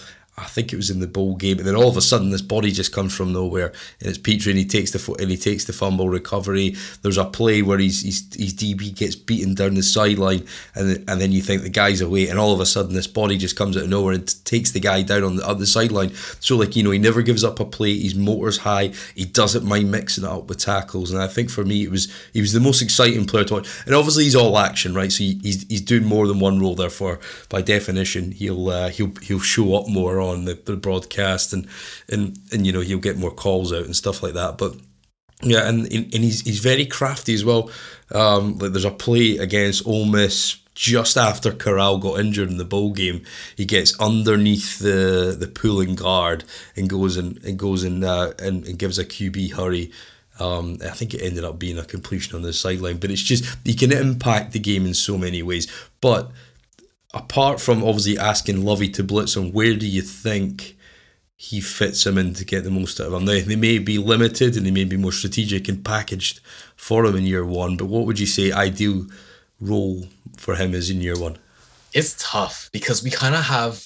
I 0.40 0.44
think 0.44 0.72
it 0.72 0.76
was 0.76 0.90
in 0.90 1.00
the 1.00 1.06
bowl 1.06 1.34
game, 1.36 1.58
and 1.58 1.66
then 1.66 1.74
all 1.74 1.88
of 1.88 1.96
a 1.96 2.00
sudden 2.00 2.30
this 2.30 2.42
body 2.42 2.70
just 2.70 2.92
comes 2.92 3.14
from 3.14 3.32
nowhere, 3.32 3.72
and 4.00 4.08
it's 4.08 4.18
Pitre, 4.18 4.50
and 4.50 4.58
he 4.58 4.64
takes 4.64 4.92
the 4.92 5.16
and 5.20 5.30
he 5.30 5.36
takes 5.36 5.64
the 5.64 5.72
fumble 5.72 6.08
recovery. 6.08 6.76
There's 7.02 7.18
a 7.18 7.24
play 7.24 7.62
where 7.62 7.78
he's, 7.78 8.02
he's 8.02 8.34
his 8.34 8.54
DB 8.54 8.94
gets 8.94 9.16
beaten 9.16 9.54
down 9.54 9.74
the 9.74 9.82
sideline, 9.82 10.46
and 10.74 11.04
and 11.08 11.20
then 11.20 11.32
you 11.32 11.42
think 11.42 11.62
the 11.62 11.68
guy's 11.68 12.00
away, 12.00 12.28
and 12.28 12.38
all 12.38 12.52
of 12.52 12.60
a 12.60 12.66
sudden 12.66 12.94
this 12.94 13.06
body 13.06 13.36
just 13.36 13.56
comes 13.56 13.76
out 13.76 13.84
of 13.84 13.88
nowhere 13.88 14.14
and 14.14 14.44
takes 14.44 14.70
the 14.70 14.80
guy 14.80 15.02
down 15.02 15.24
on 15.24 15.36
the 15.36 15.46
other 15.46 15.66
sideline. 15.66 16.14
So 16.40 16.56
like 16.56 16.76
you 16.76 16.82
know 16.82 16.92
he 16.92 16.98
never 16.98 17.22
gives 17.22 17.42
up 17.42 17.58
a 17.58 17.64
play. 17.64 17.98
His 17.98 18.14
motor's 18.14 18.58
high. 18.58 18.92
He 19.14 19.24
doesn't 19.24 19.64
mind 19.64 19.90
mixing 19.90 20.24
it 20.24 20.30
up 20.30 20.48
with 20.48 20.58
tackles, 20.58 21.10
and 21.10 21.20
I 21.20 21.26
think 21.26 21.50
for 21.50 21.64
me 21.64 21.82
it 21.82 21.90
was 21.90 22.12
he 22.32 22.40
was 22.40 22.52
the 22.52 22.60
most 22.60 22.80
exciting 22.80 23.26
player 23.26 23.44
to 23.44 23.54
watch. 23.54 23.68
And 23.86 23.94
obviously 23.94 24.24
he's 24.24 24.36
all 24.36 24.56
action, 24.58 24.94
right? 24.94 25.10
So 25.10 25.24
he, 25.24 25.40
he's 25.42 25.66
he's 25.68 25.82
doing 25.82 26.04
more 26.04 26.26
than 26.26 26.38
one 26.38 26.60
role. 26.60 26.76
Therefore, 26.76 27.18
by 27.48 27.62
definition, 27.62 28.30
he'll 28.32 28.68
uh, 28.68 28.88
he'll 28.90 29.12
he'll 29.22 29.40
show 29.40 29.74
up 29.74 29.88
more 29.88 30.20
on 30.20 30.27
the, 30.36 30.54
the 30.54 30.76
broadcast 30.76 31.52
and, 31.52 31.66
and 32.10 32.38
and 32.52 32.66
you 32.66 32.72
know 32.72 32.80
he'll 32.80 32.98
get 32.98 33.16
more 33.16 33.30
calls 33.30 33.72
out 33.72 33.84
and 33.84 33.96
stuff 33.96 34.22
like 34.22 34.34
that 34.34 34.58
but 34.58 34.74
yeah 35.42 35.68
and 35.68 35.92
and 35.92 36.24
he's 36.24 36.40
he's 36.42 36.58
very 36.58 36.86
crafty 36.86 37.34
as 37.34 37.44
well 37.44 37.70
um 38.12 38.58
like 38.58 38.72
there's 38.72 38.84
a 38.84 38.90
play 38.90 39.36
against 39.38 39.86
Ole 39.86 40.04
Miss 40.04 40.56
just 40.78 41.16
after 41.16 41.50
Corral 41.50 41.98
got 41.98 42.20
injured 42.20 42.48
in 42.48 42.56
the 42.56 42.64
bowl 42.64 42.92
game, 42.92 43.24
he 43.56 43.64
gets 43.64 43.98
underneath 43.98 44.78
the 44.78 45.36
the 45.36 45.48
pulling 45.48 45.96
guard 45.96 46.44
and 46.76 46.88
goes 46.88 47.16
and, 47.16 47.44
and 47.44 47.58
goes 47.58 47.82
and, 47.82 48.04
uh, 48.04 48.32
and 48.38 48.64
and 48.64 48.78
gives 48.78 48.96
a 48.96 49.04
QB 49.04 49.54
hurry. 49.54 49.90
Um, 50.38 50.78
I 50.84 50.90
think 50.90 51.14
it 51.14 51.22
ended 51.22 51.42
up 51.42 51.58
being 51.58 51.78
a 51.78 51.84
completion 51.84 52.36
on 52.36 52.42
the 52.42 52.52
sideline, 52.52 52.98
but 52.98 53.10
it's 53.10 53.22
just 53.22 53.44
he 53.64 53.74
can 53.74 53.90
impact 53.90 54.52
the 54.52 54.60
game 54.60 54.86
in 54.86 54.94
so 54.94 55.18
many 55.18 55.42
ways. 55.42 55.66
But 56.00 56.30
apart 57.14 57.60
from 57.60 57.82
obviously 57.82 58.18
asking 58.18 58.64
Lovie 58.64 58.90
to 58.90 59.02
blitz 59.02 59.36
him, 59.36 59.52
where 59.52 59.74
do 59.74 59.86
you 59.86 60.02
think 60.02 60.76
he 61.36 61.60
fits 61.60 62.04
him 62.04 62.18
in 62.18 62.34
to 62.34 62.44
get 62.44 62.64
the 62.64 62.70
most 62.70 63.00
out 63.00 63.08
of 63.08 63.12
him? 63.14 63.24
Now, 63.24 63.40
they 63.40 63.56
may 63.56 63.78
be 63.78 63.98
limited 63.98 64.56
and 64.56 64.66
they 64.66 64.70
may 64.70 64.84
be 64.84 64.96
more 64.96 65.12
strategic 65.12 65.68
and 65.68 65.84
packaged 65.84 66.40
for 66.76 67.04
him 67.04 67.16
in 67.16 67.24
year 67.24 67.44
one, 67.44 67.76
but 67.76 67.86
what 67.86 68.06
would 68.06 68.18
you 68.18 68.26
say 68.26 68.52
ideal 68.52 69.06
role 69.60 70.06
for 70.36 70.54
him 70.54 70.74
is 70.74 70.90
in 70.90 71.00
year 71.00 71.18
one? 71.18 71.38
It's 71.94 72.16
tough 72.18 72.68
because 72.72 73.02
we 73.02 73.10
kind 73.10 73.34
of 73.34 73.44
have 73.44 73.82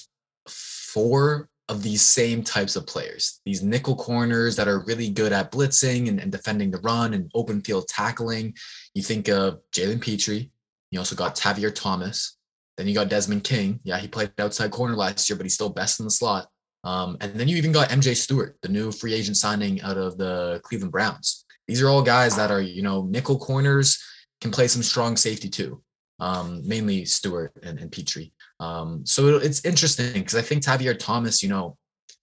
four 0.47 1.49
of 1.69 1.81
these 1.81 2.01
same 2.01 2.43
types 2.43 2.75
of 2.75 2.85
players. 2.85 3.39
These 3.45 3.63
nickel 3.63 3.95
corners 3.95 4.55
that 4.57 4.67
are 4.67 4.83
really 4.85 5.09
good 5.09 5.31
at 5.31 5.51
blitzing 5.51 6.09
and, 6.09 6.19
and 6.19 6.31
defending 6.31 6.71
the 6.71 6.79
run 6.79 7.13
and 7.13 7.31
open 7.33 7.61
field 7.61 7.87
tackling. 7.87 8.53
You 8.93 9.01
think 9.01 9.29
of 9.29 9.61
Jalen 9.71 10.01
Pitre, 10.01 10.49
You 10.91 10.99
also 10.99 11.15
got 11.15 11.35
Tavierre 11.35 11.73
Thomas. 11.73 12.37
Then 12.77 12.87
you 12.87 12.93
got 12.93 13.09
Desmond 13.09 13.43
King. 13.43 13.79
Yeah, 13.83 13.99
he 13.99 14.07
played 14.07 14.31
outside 14.39 14.71
corner 14.71 14.95
last 14.95 15.29
year, 15.29 15.37
but 15.37 15.45
he's 15.45 15.53
still 15.53 15.69
best 15.69 15.99
in 15.99 16.05
the 16.05 16.11
slot. 16.11 16.47
Um, 16.83 17.17
and 17.21 17.33
then 17.35 17.47
you 17.47 17.55
even 17.57 17.71
got 17.71 17.89
MJ 17.89 18.15
Stewart, 18.15 18.57
the 18.61 18.69
new 18.69 18.91
free 18.91 19.13
agent 19.13 19.37
signing 19.37 19.81
out 19.81 19.97
of 19.97 20.17
the 20.17 20.59
Cleveland 20.63 20.91
Browns. 20.91 21.45
These 21.67 21.81
are 21.81 21.87
all 21.87 22.01
guys 22.01 22.35
that 22.35 22.51
are, 22.51 22.61
you 22.61 22.81
know, 22.81 23.03
nickel 23.03 23.39
corners, 23.39 24.03
can 24.41 24.51
play 24.51 24.67
some 24.67 24.83
strong 24.83 25.15
safety 25.15 25.49
too. 25.49 25.81
Um, 26.19 26.61
mainly 26.67 27.05
Stewart 27.05 27.53
and, 27.63 27.79
and 27.79 27.91
Pitre. 27.91 28.31
Um, 28.59 29.05
so 29.05 29.37
it's 29.37 29.65
interesting 29.65 30.13
because 30.13 30.35
I 30.35 30.41
think 30.41 30.63
Tavierre 30.63 30.97
Thomas, 30.97 31.41
you 31.41 31.49
know, 31.49 31.77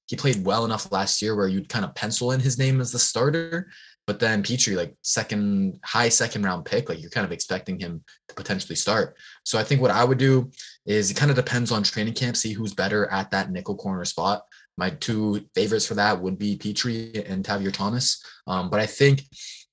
he 0.07 0.17
played 0.17 0.45
well 0.45 0.65
enough 0.65 0.91
last 0.93 1.23
year 1.23 1.37
where 1.37 1.49
you'd 1.49 1.69
kind 1.69 1.85
of 1.85 1.95
pencil 1.95 2.33
in 2.33 2.41
his 2.41 2.59
name 2.59 2.81
as 2.81 2.93
the 2.93 2.99
starter. 2.99 3.71
But 4.11 4.19
then 4.19 4.43
Pitre, 4.43 4.75
like 4.75 4.93
second, 5.03 5.79
high 5.85 6.09
second 6.09 6.43
round 6.43 6.65
pick, 6.65 6.89
like 6.89 7.01
you're 7.01 7.11
kind 7.11 7.25
of 7.25 7.31
expecting 7.31 7.79
him 7.79 8.03
to 8.27 8.35
potentially 8.35 8.75
start. 8.75 9.17
So 9.45 9.57
I 9.57 9.63
think 9.63 9.81
what 9.81 9.93
I 9.93 10.03
would 10.03 10.19
do 10.19 10.51
is 10.85 11.13
it 11.13 11.17
kind 11.17 11.31
of 11.31 11.37
depends 11.37 11.71
on 11.71 11.85
training 11.85 12.15
camp, 12.15 12.37
see 12.37 12.53
who's 12.53 12.75
better 12.75 13.07
at 13.13 13.31
that 13.31 13.53
nickel 13.53 13.77
corner 13.77 14.05
spot. 14.05 14.43
My 14.77 14.91
two 14.91 15.47
favorites 15.55 15.87
for 15.87 15.95
that 15.95 16.21
would 16.21 16.41
be 16.41 16.57
Pitre 16.57 17.23
and 17.25 17.45
Tavierre 17.45 17.73
Thomas. 17.73 18.21
Um, 18.49 18.69
but 18.69 18.81
I 18.81 18.87
think 18.87 19.23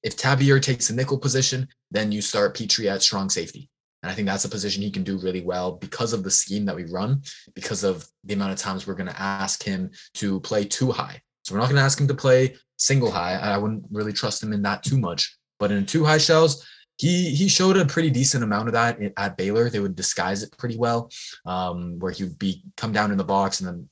if 0.04 0.15
Tavierre 0.15 0.62
takes 0.62 0.88
the 0.88 0.93
nickel 0.93 1.17
position, 1.17 1.67
then 1.89 2.12
you 2.12 2.21
start 2.21 2.56
Pitre 2.56 2.89
at 2.89 3.02
strong 3.02 3.32
safety. 3.32 3.71
And 4.04 4.12
I 4.12 4.13
think 4.13 4.28
that's 4.28 4.45
a 4.45 4.50
position 4.50 4.84
he 4.84 4.91
can 4.91 5.04
do 5.04 5.17
really 5.17 5.41
well 5.41 5.71
because 5.71 6.13
of 6.13 6.21
the 6.23 6.30
scheme 6.30 6.65
that 6.65 6.76
we 6.76 6.84
run, 6.84 7.23
because 7.56 7.84
of 7.84 8.08
the 8.23 8.36
amount 8.36 8.52
of 8.52 8.60
times 8.60 8.86
we're 8.86 8.93
going 8.93 9.10
to 9.10 9.19
ask 9.19 9.63
him 9.63 9.89
to 10.13 10.39
play 10.41 10.63
too 10.63 10.91
high. 10.91 11.23
So 11.43 11.56
we're 11.56 11.62
not 11.62 11.69
going 11.69 11.78
to 11.78 11.82
ask 11.82 12.00
him 12.00 12.08
to 12.10 12.13
play 12.13 12.56
single 12.78 13.12
high. 13.12 13.34
I 13.34 13.58
wouldn't 13.58 13.86
really 13.92 14.13
trust 14.13 14.42
him 14.42 14.54
in 14.54 14.62
that 14.63 14.84
too 14.84 14.98
much. 14.98 15.38
But 15.60 15.72
in 15.72 15.86
two 15.86 16.06
high 16.06 16.20
shells, 16.20 16.66
he 16.98 17.36
he 17.36 17.48
showed 17.48 17.78
a 17.78 17.86
pretty 17.86 18.10
decent 18.10 18.44
amount 18.44 18.68
of 18.68 18.74
that 18.74 19.00
at 19.18 19.38
Baylor. 19.38 19.70
They 19.70 19.80
would 19.80 19.96
disguise 19.96 20.44
it 20.44 20.58
pretty 20.58 20.78
well, 20.78 21.12
um, 21.46 22.00
where 22.00 22.12
he 22.12 22.24
would 22.24 22.40
be 22.40 22.63
come 22.76 22.92
down 22.92 23.12
in 23.12 23.18
the 23.18 23.24
box 23.24 23.60
and 23.60 23.68
then 23.68 23.90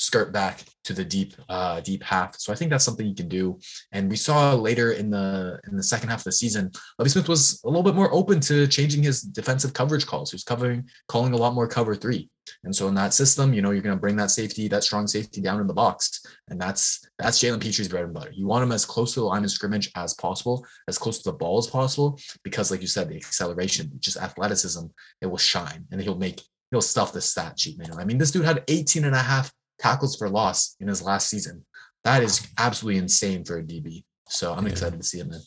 skirt 0.00 0.32
back 0.32 0.64
to 0.82 0.94
the 0.94 1.04
deep 1.04 1.34
uh, 1.50 1.80
deep 1.80 2.02
half. 2.02 2.38
So 2.38 2.52
I 2.52 2.56
think 2.56 2.70
that's 2.70 2.84
something 2.84 3.06
you 3.06 3.14
can 3.14 3.28
do. 3.28 3.58
And 3.92 4.08
we 4.08 4.16
saw 4.16 4.54
later 4.54 4.92
in 4.92 5.10
the 5.10 5.60
in 5.68 5.76
the 5.76 5.82
second 5.82 6.08
half 6.08 6.20
of 6.20 6.24
the 6.24 6.32
season, 6.32 6.70
Lovie 6.98 7.10
Smith 7.10 7.28
was 7.28 7.60
a 7.64 7.68
little 7.68 7.82
bit 7.82 7.94
more 7.94 8.12
open 8.12 8.40
to 8.40 8.66
changing 8.66 9.02
his 9.02 9.20
defensive 9.20 9.74
coverage 9.74 10.06
calls. 10.06 10.30
He 10.30 10.36
was 10.36 10.44
covering 10.44 10.88
calling 11.08 11.34
a 11.34 11.36
lot 11.36 11.52
more 11.52 11.68
cover 11.68 11.94
three. 11.94 12.30
And 12.64 12.74
so 12.74 12.88
in 12.88 12.94
that 12.94 13.12
system, 13.12 13.52
you 13.52 13.60
know, 13.60 13.70
you're 13.70 13.82
going 13.82 13.94
to 13.94 14.00
bring 14.00 14.16
that 14.16 14.30
safety, 14.30 14.66
that 14.68 14.82
strong 14.82 15.06
safety 15.06 15.40
down 15.40 15.60
in 15.60 15.66
the 15.66 15.74
box. 15.74 16.24
And 16.48 16.58
that's 16.58 17.06
that's 17.18 17.38
Jalen 17.38 17.60
Pitre's 17.60 17.88
bread 17.88 18.04
and 18.04 18.14
butter. 18.14 18.32
You 18.32 18.46
want 18.46 18.64
him 18.64 18.72
as 18.72 18.86
close 18.86 19.12
to 19.14 19.20
the 19.20 19.26
line 19.26 19.44
of 19.44 19.50
scrimmage 19.50 19.90
as 19.96 20.14
possible, 20.14 20.66
as 20.88 20.96
close 20.96 21.18
to 21.18 21.30
the 21.30 21.36
ball 21.36 21.58
as 21.58 21.66
possible, 21.66 22.18
because 22.42 22.70
like 22.70 22.80
you 22.80 22.88
said, 22.88 23.10
the 23.10 23.16
acceleration, 23.16 23.92
just 23.98 24.16
athleticism, 24.16 24.86
it 25.20 25.26
will 25.26 25.36
shine 25.36 25.86
and 25.92 26.00
he'll 26.00 26.16
make 26.16 26.40
he'll 26.70 26.80
stuff 26.80 27.12
the 27.12 27.20
stat 27.20 27.60
sheet, 27.60 27.78
man. 27.78 27.98
I 27.98 28.04
mean, 28.04 28.16
this 28.16 28.30
dude 28.30 28.44
had 28.44 28.64
18 28.68 29.04
and 29.04 29.14
a 29.14 29.18
half 29.18 29.52
tackles 29.80 30.16
for 30.16 30.28
loss 30.28 30.76
in 30.80 30.88
his 30.88 31.02
last 31.02 31.28
season. 31.28 31.64
That 32.04 32.22
is 32.22 32.46
absolutely 32.58 32.98
insane 32.98 33.44
for 33.44 33.58
a 33.58 33.62
DB. 33.62 34.04
So 34.28 34.52
I'm 34.52 34.64
yeah. 34.64 34.72
excited 34.72 34.98
to 34.98 35.06
see 35.06 35.18
him 35.18 35.32
in. 35.32 35.40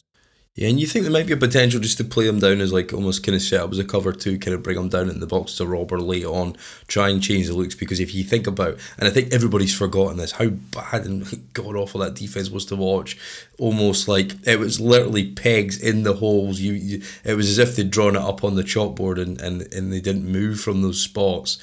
Yeah, 0.55 0.69
and 0.69 0.79
you 0.79 0.85
think 0.85 1.01
there 1.01 1.11
might 1.11 1.25
be 1.25 1.33
a 1.33 1.37
potential 1.37 1.79
just 1.79 1.97
to 1.97 2.03
play 2.03 2.27
him 2.27 2.39
down 2.39 2.61
as 2.61 2.71
like 2.71 2.93
almost 2.93 3.25
kind 3.25 3.35
of 3.35 3.41
set 3.41 3.59
up 3.59 3.71
as 3.71 3.79
a 3.79 3.83
cover 3.83 4.13
two, 4.13 4.37
kind 4.37 4.53
of 4.53 4.61
bring 4.61 4.77
him 4.77 4.87
down 4.87 5.09
in 5.09 5.19
the 5.19 5.25
box 5.25 5.57
to 5.57 5.65
Robber 5.65 5.99
late 5.99 6.25
on, 6.25 6.55
try 6.85 7.09
and 7.09 7.23
change 7.23 7.47
the 7.47 7.53
looks 7.53 7.73
because 7.73 7.99
if 7.99 8.13
you 8.13 8.23
think 8.23 8.45
about, 8.45 8.77
and 8.99 9.07
I 9.07 9.11
think 9.11 9.33
everybody's 9.33 9.75
forgotten 9.75 10.17
this, 10.17 10.33
how 10.33 10.49
bad 10.49 11.05
and 11.05 11.51
god 11.53 11.75
awful 11.75 12.01
that 12.01 12.13
defense 12.13 12.51
was 12.51 12.67
to 12.67 12.75
watch. 12.75 13.17
Almost 13.57 14.07
like 14.07 14.33
it 14.45 14.59
was 14.59 14.79
literally 14.79 15.31
pegs 15.31 15.81
in 15.81 16.03
the 16.03 16.13
holes. 16.13 16.59
You, 16.59 16.73
you 16.73 17.01
it 17.23 17.33
was 17.33 17.49
as 17.49 17.57
if 17.57 17.75
they'd 17.75 17.89
drawn 17.89 18.15
it 18.15 18.21
up 18.21 18.43
on 18.43 18.53
the 18.53 18.63
chalkboard 18.63 19.19
and, 19.19 19.41
and 19.41 19.73
and 19.73 19.91
they 19.91 20.01
didn't 20.01 20.31
move 20.31 20.59
from 20.59 20.83
those 20.83 21.01
spots, 21.01 21.57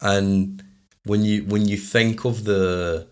and 0.00 0.64
when 1.06 1.24
you 1.24 1.44
when 1.44 1.66
you 1.68 1.76
think 1.76 2.24
of 2.24 2.44
the 2.44 3.06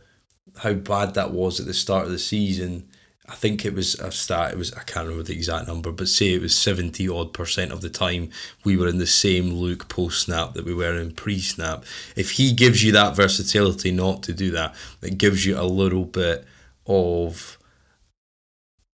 how 0.58 0.72
bad 0.74 1.14
that 1.14 1.32
was 1.32 1.60
at 1.60 1.66
the 1.66 1.74
start 1.74 2.04
of 2.04 2.10
the 2.10 2.18
season, 2.18 2.88
I 3.28 3.34
think 3.34 3.64
it 3.64 3.72
was 3.72 3.94
a 3.94 4.10
stat. 4.10 4.52
It 4.52 4.58
was 4.58 4.72
I 4.74 4.82
can't 4.82 5.06
remember 5.06 5.22
the 5.22 5.32
exact 5.32 5.68
number, 5.68 5.92
but 5.92 6.08
say 6.08 6.34
it 6.34 6.42
was 6.42 6.54
seventy 6.54 7.08
odd 7.08 7.32
percent 7.32 7.72
of 7.72 7.80
the 7.80 7.88
time 7.88 8.30
we 8.64 8.76
were 8.76 8.88
in 8.88 8.98
the 8.98 9.06
same 9.06 9.52
look 9.52 9.88
post 9.88 10.22
snap 10.22 10.54
that 10.54 10.64
we 10.64 10.74
were 10.74 10.98
in 10.98 11.12
pre 11.12 11.38
snap. 11.38 11.84
If 12.16 12.32
he 12.32 12.52
gives 12.52 12.82
you 12.82 12.92
that 12.92 13.16
versatility 13.16 13.92
not 13.92 14.22
to 14.24 14.32
do 14.34 14.50
that, 14.50 14.74
it 15.00 15.16
gives 15.16 15.46
you 15.46 15.58
a 15.58 15.62
little 15.62 16.04
bit 16.04 16.44
of 16.86 17.58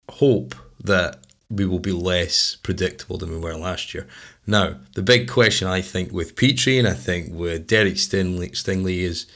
hope 0.08 0.54
that 0.82 1.18
we 1.50 1.66
will 1.66 1.78
be 1.78 1.92
less 1.92 2.56
predictable 2.62 3.18
than 3.18 3.30
we 3.30 3.38
were 3.38 3.56
last 3.56 3.92
year. 3.92 4.06
Now, 4.46 4.76
the 4.94 5.02
big 5.02 5.28
question 5.28 5.68
I 5.68 5.80
think 5.80 6.12
with 6.12 6.36
Pitre 6.36 6.78
and 6.78 6.86
I 6.86 6.92
think 6.92 7.32
with 7.32 7.66
Derek 7.66 7.94
Stingley, 7.94 8.50
Stingley 8.50 8.98
is 8.98 9.26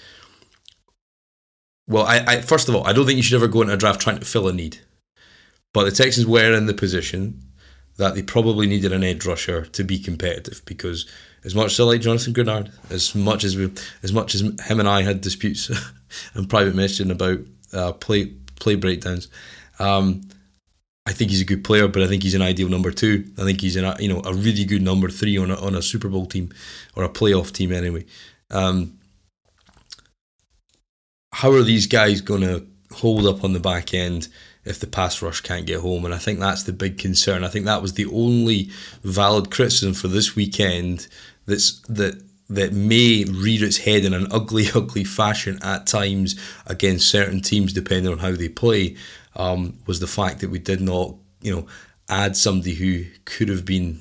well, 1.86 2.04
I, 2.04 2.18
I 2.26 2.40
first 2.42 2.68
of 2.68 2.74
all, 2.74 2.86
I 2.86 2.92
don't 2.92 3.06
think 3.06 3.16
you 3.16 3.22
should 3.22 3.36
ever 3.36 3.48
go 3.48 3.62
into 3.62 3.72
a 3.72 3.78
draft 3.78 4.00
trying 4.00 4.18
to 4.18 4.24
fill 4.24 4.48
a 4.48 4.52
need. 4.52 4.78
But 5.72 5.84
the 5.84 5.90
Texans 5.90 6.26
were 6.26 6.52
in 6.52 6.66
the 6.66 6.74
position 6.74 7.42
that 7.96 8.14
they 8.14 8.22
probably 8.22 8.66
needed 8.66 8.92
an 8.92 9.02
edge 9.02 9.26
rusher 9.26 9.64
to 9.64 9.84
be 9.84 9.98
competitive 9.98 10.62
because 10.64 11.06
as 11.44 11.54
much 11.54 11.72
as 11.72 11.80
I 11.80 11.84
like 11.84 12.00
Jonathan 12.00 12.34
Greenard, 12.34 12.70
as 12.90 13.14
much 13.14 13.42
as 13.44 13.56
we, 13.56 13.72
as 14.02 14.12
much 14.12 14.34
as 14.34 14.40
him 14.40 14.80
and 14.80 14.88
I 14.88 15.02
had 15.02 15.20
disputes 15.20 15.70
and 16.34 16.48
private 16.48 16.74
messaging 16.74 17.10
about 17.10 17.40
uh, 17.72 17.92
play 17.92 18.34
play 18.56 18.74
breakdowns, 18.74 19.28
um, 19.78 20.28
I 21.08 21.12
think 21.12 21.30
he's 21.30 21.40
a 21.40 21.46
good 21.46 21.64
player, 21.64 21.88
but 21.88 22.02
I 22.02 22.06
think 22.06 22.22
he's 22.22 22.34
an 22.34 22.42
ideal 22.42 22.68
number 22.68 22.90
two. 22.90 23.24
I 23.38 23.44
think 23.44 23.62
he's 23.62 23.76
a 23.76 23.96
you 23.98 24.10
know 24.10 24.20
a 24.26 24.34
really 24.34 24.66
good 24.66 24.82
number 24.82 25.08
three 25.08 25.38
on 25.38 25.50
a, 25.50 25.54
on 25.54 25.74
a 25.74 25.80
Super 25.80 26.10
Bowl 26.10 26.26
team 26.26 26.52
or 26.94 27.02
a 27.02 27.08
playoff 27.08 27.50
team 27.50 27.72
anyway. 27.72 28.04
Um, 28.50 28.98
how 31.32 31.50
are 31.52 31.62
these 31.62 31.86
guys 31.86 32.20
going 32.20 32.42
to 32.42 32.66
hold 32.92 33.24
up 33.24 33.42
on 33.42 33.54
the 33.54 33.60
back 33.60 33.94
end 33.94 34.28
if 34.66 34.80
the 34.80 34.86
pass 34.86 35.22
rush 35.22 35.40
can't 35.40 35.64
get 35.64 35.80
home? 35.80 36.04
And 36.04 36.12
I 36.12 36.18
think 36.18 36.40
that's 36.40 36.64
the 36.64 36.74
big 36.74 36.98
concern. 36.98 37.42
I 37.42 37.48
think 37.48 37.64
that 37.64 37.80
was 37.80 37.94
the 37.94 38.06
only 38.06 38.68
valid 39.02 39.50
criticism 39.50 39.94
for 39.94 40.08
this 40.08 40.36
weekend. 40.36 41.08
That's 41.46 41.80
that 41.88 42.22
that 42.50 42.74
may 42.74 43.24
rear 43.24 43.64
its 43.64 43.78
head 43.78 44.04
in 44.04 44.12
an 44.12 44.26
ugly, 44.30 44.66
ugly 44.74 45.04
fashion 45.04 45.58
at 45.62 45.86
times 45.86 46.38
against 46.66 47.08
certain 47.08 47.40
teams, 47.40 47.72
depending 47.72 48.12
on 48.12 48.18
how 48.18 48.32
they 48.32 48.50
play 48.50 48.94
um, 49.38 49.78
was 49.86 50.00
the 50.00 50.06
fact 50.06 50.40
that 50.40 50.50
we 50.50 50.58
did 50.58 50.80
not, 50.80 51.14
you 51.40 51.54
know, 51.54 51.66
add 52.08 52.36
somebody 52.36 52.74
who 52.74 53.04
could 53.24 53.48
have 53.48 53.64
been 53.64 54.00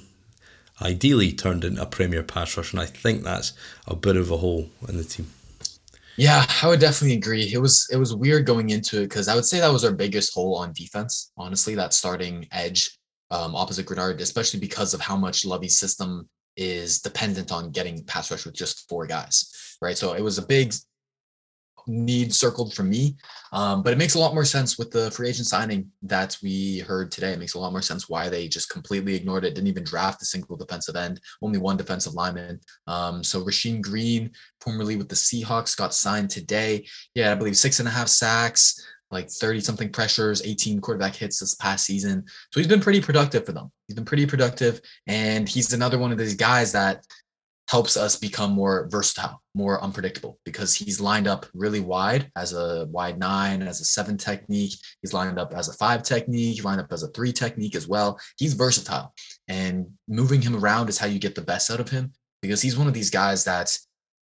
ideally 0.81 1.31
turned 1.31 1.63
into 1.63 1.81
a 1.81 1.85
premier 1.85 2.23
pass 2.23 2.57
rush, 2.57 2.73
and 2.73 2.81
I 2.81 2.85
think 2.85 3.23
that's 3.23 3.53
a 3.87 3.95
bit 3.95 4.17
of 4.17 4.31
a 4.31 4.37
hole 4.37 4.69
in 4.87 4.97
the 4.97 5.03
team. 5.03 5.31
Yeah, 6.17 6.45
I 6.63 6.67
would 6.67 6.79
definitely 6.79 7.15
agree. 7.15 7.51
It 7.53 7.59
was 7.59 7.87
it 7.91 7.97
was 7.97 8.15
weird 8.15 8.47
going 8.47 8.71
into 8.71 9.01
it 9.01 9.09
because 9.09 9.27
I 9.27 9.35
would 9.35 9.45
say 9.45 9.59
that 9.59 9.71
was 9.71 9.85
our 9.85 9.93
biggest 9.93 10.33
hole 10.33 10.55
on 10.55 10.73
defense. 10.73 11.31
Honestly, 11.37 11.75
that 11.75 11.93
starting 11.93 12.47
edge 12.51 12.97
um, 13.29 13.55
opposite 13.55 13.85
Greenard, 13.85 14.19
especially 14.19 14.59
because 14.59 14.93
of 14.93 15.01
how 15.01 15.15
much 15.15 15.45
Lovie's 15.45 15.77
system 15.77 16.27
is 16.55 16.99
dependent 17.01 17.51
on 17.51 17.69
getting 17.69 18.03
pass 18.05 18.31
rush 18.31 18.45
with 18.45 18.55
just 18.55 18.89
four 18.89 19.05
guys, 19.05 19.77
right? 19.79 19.97
So 19.97 20.13
it 20.13 20.21
was 20.21 20.39
a 20.39 20.45
big 20.45 20.73
need 21.87 22.33
circled 22.33 22.73
for 22.73 22.83
me. 22.83 23.15
Um, 23.53 23.81
but 23.81 23.93
it 23.93 23.97
makes 23.97 24.15
a 24.15 24.19
lot 24.19 24.33
more 24.33 24.45
sense 24.45 24.77
with 24.77 24.91
the 24.91 25.09
free 25.11 25.29
agent 25.29 25.47
signing 25.47 25.89
that 26.03 26.37
we 26.43 26.79
heard 26.79 27.11
today. 27.11 27.31
It 27.31 27.39
makes 27.39 27.53
a 27.53 27.59
lot 27.59 27.71
more 27.71 27.81
sense 27.81 28.09
why 28.09 28.29
they 28.29 28.47
just 28.47 28.69
completely 28.69 29.15
ignored 29.15 29.45
it, 29.45 29.55
didn't 29.55 29.67
even 29.67 29.83
draft 29.83 30.21
a 30.21 30.25
single 30.25 30.57
defensive 30.57 30.95
end, 30.95 31.19
only 31.41 31.59
one 31.59 31.77
defensive 31.77 32.13
lineman. 32.13 32.59
Um, 32.87 33.23
so 33.23 33.43
Rasheem 33.43 33.81
Green, 33.81 34.31
formerly 34.61 34.97
with 34.97 35.09
the 35.09 35.15
Seahawks, 35.15 35.77
got 35.77 35.93
signed 35.93 36.29
today. 36.29 36.85
Yeah, 37.15 37.31
I 37.31 37.35
believe 37.35 37.57
six 37.57 37.79
and 37.79 37.87
a 37.87 37.91
half 37.91 38.09
sacks, 38.09 38.83
like 39.09 39.29
30 39.29 39.61
something 39.61 39.89
pressures, 39.89 40.45
18 40.45 40.81
quarterback 40.81 41.15
hits 41.15 41.39
this 41.39 41.55
past 41.55 41.85
season. 41.85 42.25
So 42.51 42.59
he's 42.59 42.67
been 42.67 42.81
pretty 42.81 43.01
productive 43.01 43.45
for 43.45 43.53
them. 43.53 43.71
He's 43.87 43.95
been 43.95 44.05
pretty 44.05 44.25
productive. 44.25 44.81
And 45.07 45.47
he's 45.47 45.71
another 45.73 45.97
one 45.97 46.11
of 46.11 46.17
these 46.17 46.35
guys 46.35 46.73
that 46.73 47.05
helps 47.67 47.97
us 47.97 48.15
become 48.15 48.51
more 48.51 48.87
versatile, 48.89 49.41
more 49.53 49.81
unpredictable 49.83 50.39
because 50.45 50.73
he's 50.73 51.01
lined 51.01 51.27
up 51.27 51.45
really 51.53 51.81
wide 51.81 52.31
as 52.35 52.53
a 52.53 52.85
wide 52.89 53.19
nine, 53.19 53.61
as 53.61 53.81
a 53.81 53.85
seven 53.85 54.17
technique. 54.17 54.73
He's 55.01 55.13
lined 55.13 55.37
up 55.37 55.53
as 55.53 55.67
a 55.67 55.73
five 55.73 56.03
technique. 56.03 56.55
He's 56.55 56.65
lined 56.65 56.79
up 56.79 56.91
as 56.91 57.03
a 57.03 57.09
three 57.09 57.33
technique 57.33 57.75
as 57.75 57.87
well. 57.87 58.19
He's 58.37 58.53
versatile, 58.53 59.13
and 59.47 59.87
moving 60.07 60.41
him 60.41 60.55
around 60.55 60.89
is 60.89 60.97
how 60.97 61.07
you 61.07 61.19
get 61.19 61.35
the 61.35 61.41
best 61.41 61.69
out 61.69 61.79
of 61.79 61.89
him 61.89 62.13
because 62.41 62.61
he's 62.61 62.77
one 62.77 62.87
of 62.87 62.93
these 62.93 63.09
guys 63.09 63.43
that 63.43 63.77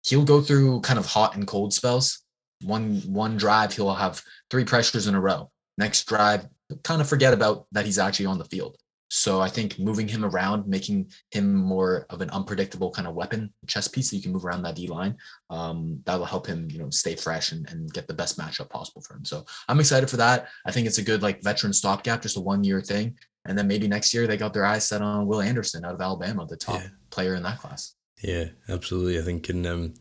he'll 0.03 0.25
go 0.25 0.41
through 0.41 0.81
kind 0.81 0.99
of 0.99 1.05
hot 1.05 1.35
and 1.35 1.47
cold 1.47 1.73
spells. 1.73 2.19
One 2.61 2.97
one 3.07 3.37
drive, 3.37 3.73
he'll 3.73 3.93
have 3.93 4.21
three 4.51 4.65
pressures 4.65 5.07
in 5.07 5.15
a 5.15 5.21
row. 5.21 5.49
Next 5.77 6.07
drive, 6.07 6.47
kind 6.83 7.01
of 7.01 7.09
forget 7.09 7.33
about 7.33 7.65
that 7.71 7.85
he's 7.85 7.99
actually 7.99 8.27
on 8.27 8.37
the 8.37 8.45
field. 8.45 8.77
So 9.15 9.39
I 9.39 9.47
think 9.47 9.77
moving 9.77 10.07
him 10.07 10.25
around, 10.25 10.67
making 10.67 11.11
him 11.29 11.53
more 11.53 12.07
of 12.09 12.21
an 12.21 12.31
unpredictable 12.31 12.89
kind 12.89 13.07
of 13.07 13.13
weapon 13.13 13.53
chess 13.67 13.87
piece 13.87 14.09
that 14.09 14.15
you 14.15 14.23
can 14.23 14.31
move 14.31 14.43
around 14.43 14.63
that 14.63 14.75
D 14.75 14.87
line, 14.87 15.15
um, 15.51 16.01
that 16.05 16.17
will 16.17 16.25
help 16.25 16.47
him, 16.47 16.67
you 16.71 16.79
know, 16.79 16.89
stay 16.89 17.15
fresh 17.15 17.51
and, 17.51 17.69
and 17.69 17.93
get 17.93 18.07
the 18.07 18.13
best 18.15 18.39
matchup 18.39 18.71
possible 18.71 19.03
for 19.03 19.13
him. 19.13 19.23
So 19.23 19.45
I'm 19.69 19.79
excited 19.79 20.09
for 20.09 20.17
that. 20.17 20.47
I 20.65 20.71
think 20.71 20.87
it's 20.87 20.97
a 20.97 21.03
good 21.03 21.21
like 21.21 21.43
veteran 21.43 21.73
stopgap, 21.73 22.23
just 22.23 22.37
a 22.37 22.41
one 22.41 22.63
year 22.63 22.81
thing. 22.81 23.15
And 23.45 23.55
then 23.55 23.67
maybe 23.67 23.87
next 23.87 24.15
year 24.15 24.25
they 24.25 24.35
got 24.35 24.51
their 24.51 24.65
eyes 24.65 24.87
set 24.87 25.03
on 25.03 25.27
Will 25.27 25.41
Anderson 25.41 25.85
out 25.85 25.93
of 25.93 26.01
Alabama, 26.01 26.47
the 26.47 26.57
top 26.57 26.81
yeah. 26.81 26.87
player 27.11 27.35
in 27.35 27.43
that 27.43 27.59
class. 27.59 27.93
Yeah, 28.23 28.45
absolutely. 28.67 29.19
I 29.19 29.21
think 29.21 29.47
in 29.47 29.67
um, 29.67 29.93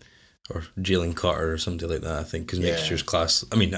or 0.49 0.63
Jalen 0.79 1.15
Carter 1.15 1.53
or 1.53 1.59
something 1.59 1.87
like 1.87 2.01
that. 2.01 2.19
I 2.19 2.25
think 2.25 2.47
because 2.47 2.61
next 2.61 2.85
yeah. 2.85 2.89
year's 2.89 3.03
class. 3.03 3.45
I 3.53 3.57
mean, 3.57 3.75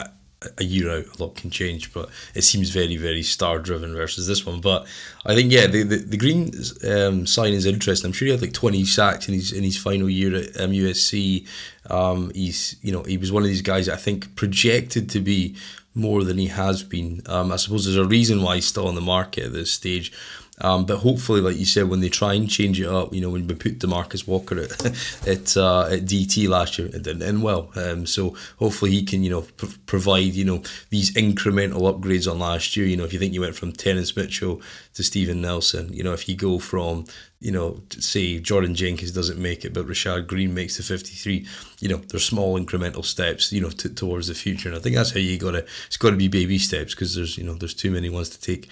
a 0.58 0.64
year 0.64 0.90
out, 0.90 1.06
a 1.06 1.22
lot 1.22 1.36
can 1.36 1.50
change, 1.50 1.92
but 1.92 2.08
it 2.34 2.42
seems 2.42 2.70
very, 2.70 2.96
very 2.96 3.22
star 3.22 3.58
driven 3.58 3.94
versus 3.94 4.26
this 4.26 4.44
one. 4.44 4.60
But 4.60 4.86
I 5.24 5.34
think 5.34 5.52
yeah, 5.52 5.66
the 5.66 5.82
the, 5.82 5.96
the 5.96 6.16
Green 6.16 6.52
um, 6.88 7.26
sign 7.26 7.52
is 7.52 7.66
interesting. 7.66 8.08
I'm 8.08 8.12
sure 8.12 8.26
he 8.26 8.32
had 8.32 8.42
like 8.42 8.52
20 8.52 8.84
sacks 8.84 9.28
in 9.28 9.34
his 9.34 9.52
in 9.52 9.64
his 9.64 9.76
final 9.76 10.08
year 10.08 10.34
at 10.34 10.54
MUSC. 10.54 11.46
Um, 11.90 12.30
he's 12.34 12.76
you 12.82 12.92
know 12.92 13.02
he 13.02 13.16
was 13.16 13.32
one 13.32 13.42
of 13.42 13.48
these 13.48 13.62
guys 13.62 13.88
I 13.88 13.96
think 13.96 14.36
projected 14.36 15.10
to 15.10 15.20
be 15.20 15.56
more 15.94 16.24
than 16.24 16.38
he 16.38 16.48
has 16.48 16.82
been. 16.82 17.22
Um, 17.26 17.52
I 17.52 17.56
suppose 17.56 17.84
there's 17.84 17.96
a 17.96 18.04
reason 18.04 18.42
why 18.42 18.56
he's 18.56 18.66
still 18.66 18.88
on 18.88 18.96
the 18.96 19.00
market 19.00 19.44
at 19.44 19.52
this 19.52 19.72
stage. 19.72 20.12
Um, 20.60 20.86
but 20.86 20.98
hopefully, 20.98 21.40
like 21.40 21.56
you 21.56 21.64
said, 21.64 21.88
when 21.88 22.00
they 22.00 22.08
try 22.08 22.34
and 22.34 22.48
change 22.48 22.80
it 22.80 22.86
up, 22.86 23.12
you 23.12 23.20
know, 23.20 23.30
when 23.30 23.46
we 23.46 23.54
put 23.54 23.80
Demarcus 23.80 24.26
Walker 24.26 24.60
at 24.60 24.70
at, 25.26 25.56
uh, 25.56 25.88
at 25.90 26.04
DT 26.04 26.48
last 26.48 26.78
year, 26.78 26.86
it 26.88 27.02
didn't 27.02 27.22
end 27.22 27.42
well. 27.42 27.72
Um, 27.74 28.06
so 28.06 28.36
hopefully 28.58 28.92
he 28.92 29.02
can, 29.02 29.24
you 29.24 29.30
know, 29.30 29.42
pr- 29.42 29.66
provide, 29.86 30.34
you 30.34 30.44
know, 30.44 30.62
these 30.90 31.12
incremental 31.14 31.92
upgrades 31.92 32.30
on 32.30 32.38
last 32.38 32.76
year. 32.76 32.86
You 32.86 32.96
know, 32.96 33.04
if 33.04 33.12
you 33.12 33.18
think 33.18 33.34
you 33.34 33.40
went 33.40 33.56
from 33.56 33.72
Terrence 33.72 34.16
Mitchell 34.16 34.62
to 34.94 35.02
Steven 35.02 35.40
Nelson, 35.40 35.92
you 35.92 36.04
know, 36.04 36.12
if 36.12 36.28
you 36.28 36.36
go 36.36 36.60
from, 36.60 37.04
you 37.40 37.50
know, 37.50 37.82
say 37.90 38.38
Jordan 38.38 38.76
Jenkins 38.76 39.10
doesn't 39.10 39.42
make 39.42 39.64
it, 39.64 39.74
but 39.74 39.88
Rashad 39.88 40.28
Green 40.28 40.54
makes 40.54 40.76
the 40.76 40.84
53, 40.84 41.44
you 41.80 41.88
know, 41.88 41.96
there's 41.96 42.24
small 42.24 42.58
incremental 42.58 43.04
steps, 43.04 43.52
you 43.52 43.60
know, 43.60 43.70
t- 43.70 43.88
towards 43.88 44.28
the 44.28 44.34
future. 44.34 44.68
And 44.68 44.78
I 44.78 44.80
think 44.80 44.94
that's 44.94 45.10
how 45.10 45.18
you 45.18 45.36
got 45.36 45.50
to, 45.50 45.66
it's 45.88 45.96
got 45.96 46.10
to 46.10 46.16
be 46.16 46.28
baby 46.28 46.58
steps 46.58 46.94
because 46.94 47.16
there's, 47.16 47.36
you 47.36 47.42
know, 47.42 47.54
there's 47.54 47.74
too 47.74 47.90
many 47.90 48.08
ones 48.08 48.30
to 48.30 48.40
take 48.40 48.68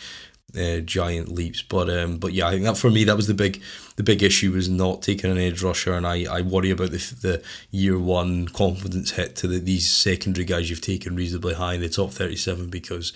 uh, 0.57 0.79
giant 0.79 1.29
leaps. 1.29 1.63
But 1.63 1.91
um, 1.91 2.19
but 2.19 2.33
yeah, 2.33 2.49
I 2.49 2.53
think 2.53 2.65
that 2.65 2.77
for 2.77 2.91
me 2.91 3.05
that 3.05 3.17
was 3.17 3.27
the 3.27 3.35
big 3.35 3.63
the 3.97 4.03
big 4.03 4.23
issue 4.23 4.53
was 4.53 4.69
not 4.69 5.03
taking 5.03 5.31
an 5.31 5.39
edge 5.39 5.63
rusher, 5.63 5.95
and 5.95 6.07
I, 6.07 6.25
I 6.25 6.41
worry 6.43 6.71
about 6.71 6.91
the, 6.91 7.15
the 7.21 7.43
year 7.71 7.99
one 7.99 8.49
confidence 8.49 9.13
hit 9.13 9.37
to 9.37 9.47
the, 9.47 9.59
these 9.59 9.91
secondary 9.91 10.45
guys 10.45 10.71
you've 10.71 10.81
taken 10.81 11.17
reasonably 11.17 11.55
high 11.55 11.75
in 11.75 11.81
the 11.81 11.89
top 11.89 12.11
thirty 12.11 12.37
seven 12.37 12.69
because 12.69 13.13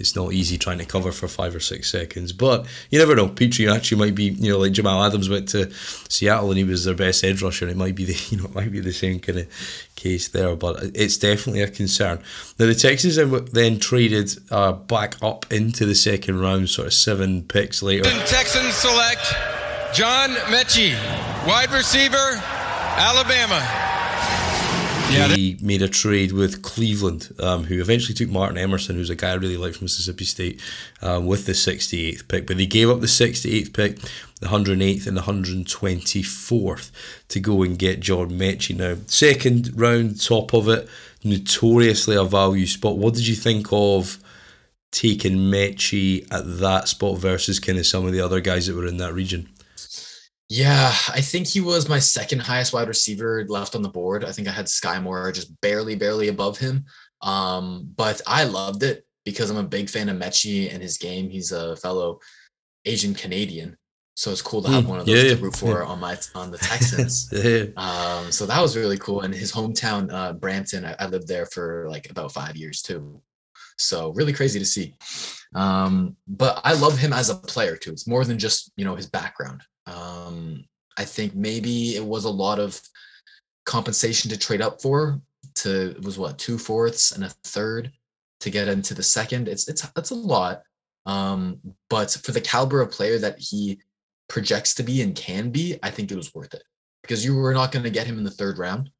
it's 0.00 0.16
not 0.16 0.32
easy 0.32 0.56
trying 0.56 0.78
to 0.78 0.86
cover 0.86 1.12
for 1.12 1.28
five 1.28 1.54
or 1.54 1.60
six 1.60 1.90
seconds. 1.90 2.32
But 2.32 2.66
you 2.90 2.98
never 2.98 3.14
know. 3.14 3.28
Pitre 3.28 3.68
actually 3.68 3.98
might 3.98 4.14
be, 4.14 4.24
you 4.24 4.50
know, 4.50 4.58
like 4.58 4.72
Jamal 4.72 5.04
Adams 5.04 5.28
went 5.28 5.48
to 5.50 5.70
Seattle 6.08 6.48
and 6.48 6.58
he 6.58 6.64
was 6.64 6.84
their 6.84 6.94
best 6.94 7.22
edge 7.22 7.42
rusher. 7.42 7.68
It 7.68 7.76
might 7.76 7.94
be 7.94 8.06
the, 8.06 8.16
you 8.30 8.38
know, 8.38 8.46
it 8.46 8.54
might 8.54 8.72
be 8.72 8.80
the 8.80 8.92
same 8.92 9.20
kind 9.20 9.38
of 9.38 9.86
case 9.94 10.28
there. 10.28 10.56
But 10.56 10.82
it's 10.94 11.18
definitely 11.18 11.62
a 11.62 11.68
concern. 11.68 12.22
Now 12.58 12.66
the 12.66 12.74
Texans 12.74 13.16
then 13.52 13.78
traded 13.78 14.30
uh, 14.50 14.72
back 14.72 15.16
up 15.22 15.50
into 15.52 15.84
the 15.84 15.94
second 15.94 16.40
round, 16.40 16.70
sort 16.70 16.88
of 16.88 16.94
seven 16.94 17.42
picks 17.42 17.82
later. 17.82 18.04
Texans 18.26 18.74
select 18.74 19.34
John 19.92 20.30
Metchie, 20.46 20.94
wide 21.46 21.70
receiver, 21.72 22.16
Alabama. 22.96 23.89
Yeah, 25.10 25.28
he 25.28 25.58
made 25.60 25.82
a 25.82 25.88
trade 25.88 26.32
with 26.32 26.62
Cleveland, 26.62 27.34
um, 27.38 27.64
who 27.64 27.80
eventually 27.80 28.14
took 28.14 28.28
Martin 28.28 28.58
Emerson, 28.58 28.96
who's 28.96 29.10
a 29.10 29.16
guy 29.16 29.30
I 29.30 29.34
really 29.34 29.56
like 29.56 29.74
from 29.74 29.86
Mississippi 29.86 30.24
State, 30.24 30.60
um, 31.02 31.26
with 31.26 31.46
the 31.46 31.52
68th 31.52 32.28
pick. 32.28 32.46
But 32.46 32.56
they 32.56 32.66
gave 32.66 32.88
up 32.88 33.00
the 33.00 33.06
68th 33.06 33.72
pick, 33.72 33.98
the 34.40 34.48
108th, 34.48 35.06
and 35.06 35.16
the 35.16 35.22
124th 35.22 36.90
to 37.28 37.40
go 37.40 37.62
and 37.62 37.78
get 37.78 38.00
John 38.00 38.30
Metchie. 38.30 38.76
Now, 38.76 38.96
second 39.06 39.72
round, 39.78 40.20
top 40.20 40.54
of 40.54 40.68
it, 40.68 40.88
notoriously 41.24 42.16
a 42.16 42.24
value 42.24 42.66
spot. 42.66 42.96
What 42.96 43.14
did 43.14 43.26
you 43.26 43.34
think 43.34 43.68
of 43.72 44.18
taking 44.90 45.36
Metchie 45.36 46.26
at 46.32 46.58
that 46.58 46.88
spot 46.88 47.18
versus 47.18 47.60
kind 47.60 47.78
of 47.78 47.86
some 47.86 48.06
of 48.06 48.12
the 48.12 48.20
other 48.20 48.40
guys 48.40 48.66
that 48.66 48.76
were 48.76 48.86
in 48.86 48.96
that 48.98 49.14
region? 49.14 49.48
Yeah, 50.50 50.92
I 51.08 51.20
think 51.20 51.46
he 51.46 51.60
was 51.60 51.88
my 51.88 52.00
second 52.00 52.40
highest 52.40 52.72
wide 52.72 52.88
receiver 52.88 53.46
left 53.48 53.76
on 53.76 53.82
the 53.82 53.88
board. 53.88 54.24
I 54.24 54.32
think 54.32 54.48
I 54.48 54.50
had 54.50 54.66
Skyy 54.66 55.00
Moore 55.00 55.30
just 55.30 55.58
barely, 55.60 55.94
barely 55.94 56.26
above 56.26 56.58
him. 56.58 56.86
Um, 57.22 57.88
but 57.96 58.20
I 58.26 58.42
loved 58.42 58.82
it 58.82 59.06
because 59.24 59.48
I'm 59.48 59.58
a 59.58 59.62
big 59.62 59.88
fan 59.88 60.08
of 60.08 60.16
Metchie 60.16 60.72
and 60.74 60.82
his 60.82 60.98
game. 60.98 61.30
He's 61.30 61.52
a 61.52 61.76
fellow 61.76 62.18
Asian 62.84 63.14
Canadian. 63.14 63.76
So 64.16 64.32
it's 64.32 64.42
cool 64.42 64.60
to 64.62 64.70
have 64.70 64.84
mm, 64.84 64.88
one 64.88 64.98
of 64.98 65.06
those 65.06 65.22
yeah, 65.22 65.34
to 65.36 65.40
root 65.40 65.54
for 65.54 65.82
yeah. 65.82 65.86
on 65.86 66.00
my 66.00 66.18
on 66.34 66.50
the 66.50 66.58
Texans. 66.58 67.30
yeah. 67.32 67.66
um, 67.76 68.32
so 68.32 68.44
that 68.44 68.60
was 68.60 68.76
really 68.76 68.98
cool. 68.98 69.20
And 69.20 69.32
his 69.32 69.52
hometown, 69.52 70.12
uh, 70.12 70.32
Brampton, 70.32 70.84
I, 70.84 70.96
I 70.98 71.06
lived 71.06 71.28
there 71.28 71.46
for 71.46 71.86
like 71.88 72.10
about 72.10 72.32
five 72.32 72.56
years 72.56 72.82
too. 72.82 73.22
So 73.78 74.10
really 74.14 74.32
crazy 74.32 74.58
to 74.58 74.66
see. 74.66 74.96
Um, 75.54 76.16
but 76.26 76.60
I 76.64 76.74
love 76.74 76.98
him 76.98 77.12
as 77.12 77.30
a 77.30 77.36
player 77.36 77.76
too. 77.76 77.92
It's 77.92 78.08
more 78.08 78.24
than 78.24 78.36
just 78.36 78.72
you 78.76 78.84
know 78.84 78.96
his 78.96 79.06
background. 79.06 79.62
Um, 79.86 80.64
I 80.96 81.04
think 81.04 81.34
maybe 81.34 81.96
it 81.96 82.04
was 82.04 82.24
a 82.24 82.30
lot 82.30 82.58
of 82.58 82.80
compensation 83.66 84.30
to 84.30 84.38
trade 84.38 84.62
up 84.62 84.80
for. 84.80 85.20
To 85.56 85.96
was 86.02 86.18
what 86.18 86.38
two 86.38 86.58
fourths 86.58 87.12
and 87.12 87.24
a 87.24 87.28
third 87.44 87.90
to 88.40 88.50
get 88.50 88.68
into 88.68 88.94
the 88.94 89.02
second. 89.02 89.48
It's 89.48 89.68
it's 89.68 89.82
that's 89.90 90.10
a 90.10 90.14
lot. 90.14 90.62
Um, 91.06 91.58
but 91.88 92.10
for 92.10 92.32
the 92.32 92.40
caliber 92.40 92.80
of 92.80 92.90
player 92.90 93.18
that 93.18 93.38
he 93.38 93.80
projects 94.28 94.74
to 94.74 94.82
be 94.82 95.02
and 95.02 95.14
can 95.14 95.50
be, 95.50 95.78
I 95.82 95.90
think 95.90 96.12
it 96.12 96.16
was 96.16 96.34
worth 96.34 96.54
it 96.54 96.62
because 97.02 97.24
you 97.24 97.34
were 97.34 97.54
not 97.54 97.72
going 97.72 97.82
to 97.82 97.90
get 97.90 98.06
him 98.06 98.18
in 98.18 98.24
the 98.24 98.30
third 98.30 98.58
round. 98.58 98.90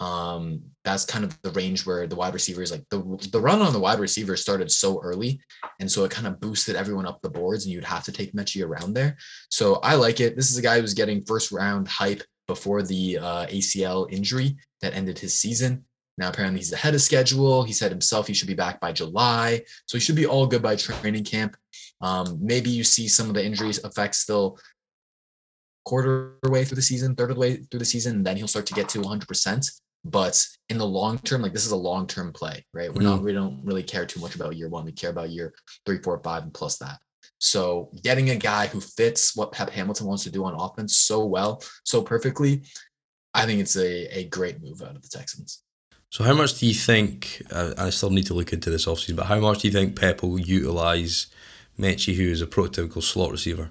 Um, 0.00 0.62
that's 0.82 1.04
kind 1.04 1.24
of 1.24 1.40
the 1.42 1.50
range 1.50 1.84
where 1.84 2.06
the 2.06 2.16
wide 2.16 2.32
receivers 2.32 2.72
like 2.72 2.84
the 2.88 3.00
the 3.32 3.40
run 3.40 3.60
on 3.60 3.74
the 3.74 3.78
wide 3.78 4.00
receiver 4.00 4.34
started 4.34 4.70
so 4.70 4.98
early, 5.02 5.40
and 5.78 5.90
so 5.90 6.04
it 6.04 6.10
kind 6.10 6.26
of 6.26 6.40
boosted 6.40 6.74
everyone 6.74 7.06
up 7.06 7.20
the 7.20 7.28
boards, 7.28 7.64
and 7.64 7.72
you'd 7.72 7.84
have 7.84 8.04
to 8.04 8.12
take 8.12 8.32
Metchie 8.32 8.64
around 8.64 8.94
there. 8.94 9.18
So 9.50 9.74
I 9.76 9.94
like 9.96 10.20
it. 10.20 10.36
This 10.36 10.50
is 10.50 10.56
a 10.56 10.62
guy 10.62 10.80
who's 10.80 10.94
getting 10.94 11.24
first 11.24 11.52
round 11.52 11.86
hype 11.86 12.22
before 12.46 12.82
the 12.82 13.18
uh, 13.18 13.46
ACL 13.46 14.10
injury 14.10 14.56
that 14.80 14.94
ended 14.94 15.18
his 15.18 15.38
season. 15.38 15.84
Now 16.16 16.30
apparently 16.30 16.60
he's 16.60 16.72
ahead 16.72 16.94
of 16.94 17.02
schedule. 17.02 17.62
He 17.62 17.72
said 17.72 17.90
himself 17.90 18.26
he 18.26 18.34
should 18.34 18.48
be 18.48 18.54
back 18.54 18.80
by 18.80 18.92
July, 18.92 19.62
so 19.84 19.98
he 19.98 20.00
should 20.00 20.16
be 20.16 20.26
all 20.26 20.46
good 20.46 20.62
by 20.62 20.76
training 20.76 21.24
camp. 21.24 21.56
Um, 22.00 22.38
maybe 22.40 22.70
you 22.70 22.84
see 22.84 23.06
some 23.06 23.28
of 23.28 23.34
the 23.34 23.44
injuries 23.44 23.84
effects 23.84 24.18
still 24.18 24.58
quarter 25.84 26.38
way 26.44 26.64
through 26.64 26.76
the 26.76 26.82
season, 26.82 27.14
third 27.14 27.30
of 27.30 27.36
the 27.36 27.40
way 27.40 27.56
through 27.56 27.80
the 27.80 27.84
season, 27.84 28.16
and 28.16 28.26
then 28.26 28.36
he'll 28.36 28.48
start 28.48 28.66
to 28.66 28.74
get 28.74 28.88
to 28.90 29.00
100%. 29.00 29.80
But 30.04 30.42
in 30.68 30.78
the 30.78 30.86
long 30.86 31.18
term, 31.18 31.42
like 31.42 31.52
this 31.52 31.66
is 31.66 31.72
a 31.72 31.76
long 31.76 32.06
term 32.06 32.32
play, 32.32 32.64
right? 32.72 32.92
We're 32.92 33.02
mm. 33.02 33.04
not, 33.04 33.22
we 33.22 33.32
don't 33.32 33.60
really 33.64 33.82
care 33.82 34.06
too 34.06 34.20
much 34.20 34.34
about 34.34 34.56
year 34.56 34.68
one. 34.68 34.84
We 34.84 34.92
care 34.92 35.10
about 35.10 35.30
year 35.30 35.52
three, 35.84 35.98
four, 35.98 36.18
five, 36.22 36.42
and 36.42 36.54
plus 36.54 36.78
that. 36.78 36.98
So 37.38 37.90
getting 38.02 38.30
a 38.30 38.36
guy 38.36 38.66
who 38.66 38.80
fits 38.80 39.36
what 39.36 39.52
Pep 39.52 39.70
Hamilton 39.70 40.06
wants 40.06 40.24
to 40.24 40.30
do 40.30 40.44
on 40.44 40.54
offense 40.54 40.96
so 40.96 41.24
well, 41.24 41.62
so 41.84 42.02
perfectly, 42.02 42.62
I 43.34 43.46
think 43.46 43.60
it's 43.60 43.76
a, 43.76 44.18
a 44.18 44.24
great 44.28 44.62
move 44.62 44.82
out 44.82 44.96
of 44.96 45.02
the 45.02 45.08
Texans. 45.08 45.62
So 46.10 46.24
how 46.24 46.34
much 46.34 46.58
do 46.58 46.66
you 46.66 46.74
think, 46.74 47.42
uh, 47.50 47.74
I 47.78 47.90
still 47.90 48.10
need 48.10 48.26
to 48.26 48.34
look 48.34 48.52
into 48.52 48.68
this 48.68 48.86
offseason, 48.86 49.16
but 49.16 49.26
how 49.26 49.38
much 49.38 49.60
do 49.60 49.68
you 49.68 49.72
think 49.72 49.98
Pep 49.98 50.22
will 50.22 50.38
utilise 50.38 51.28
Metchie, 51.78 52.14
who 52.14 52.24
is 52.24 52.42
a 52.42 52.46
prototypical 52.46 53.02
slot 53.02 53.30
receiver? 53.30 53.70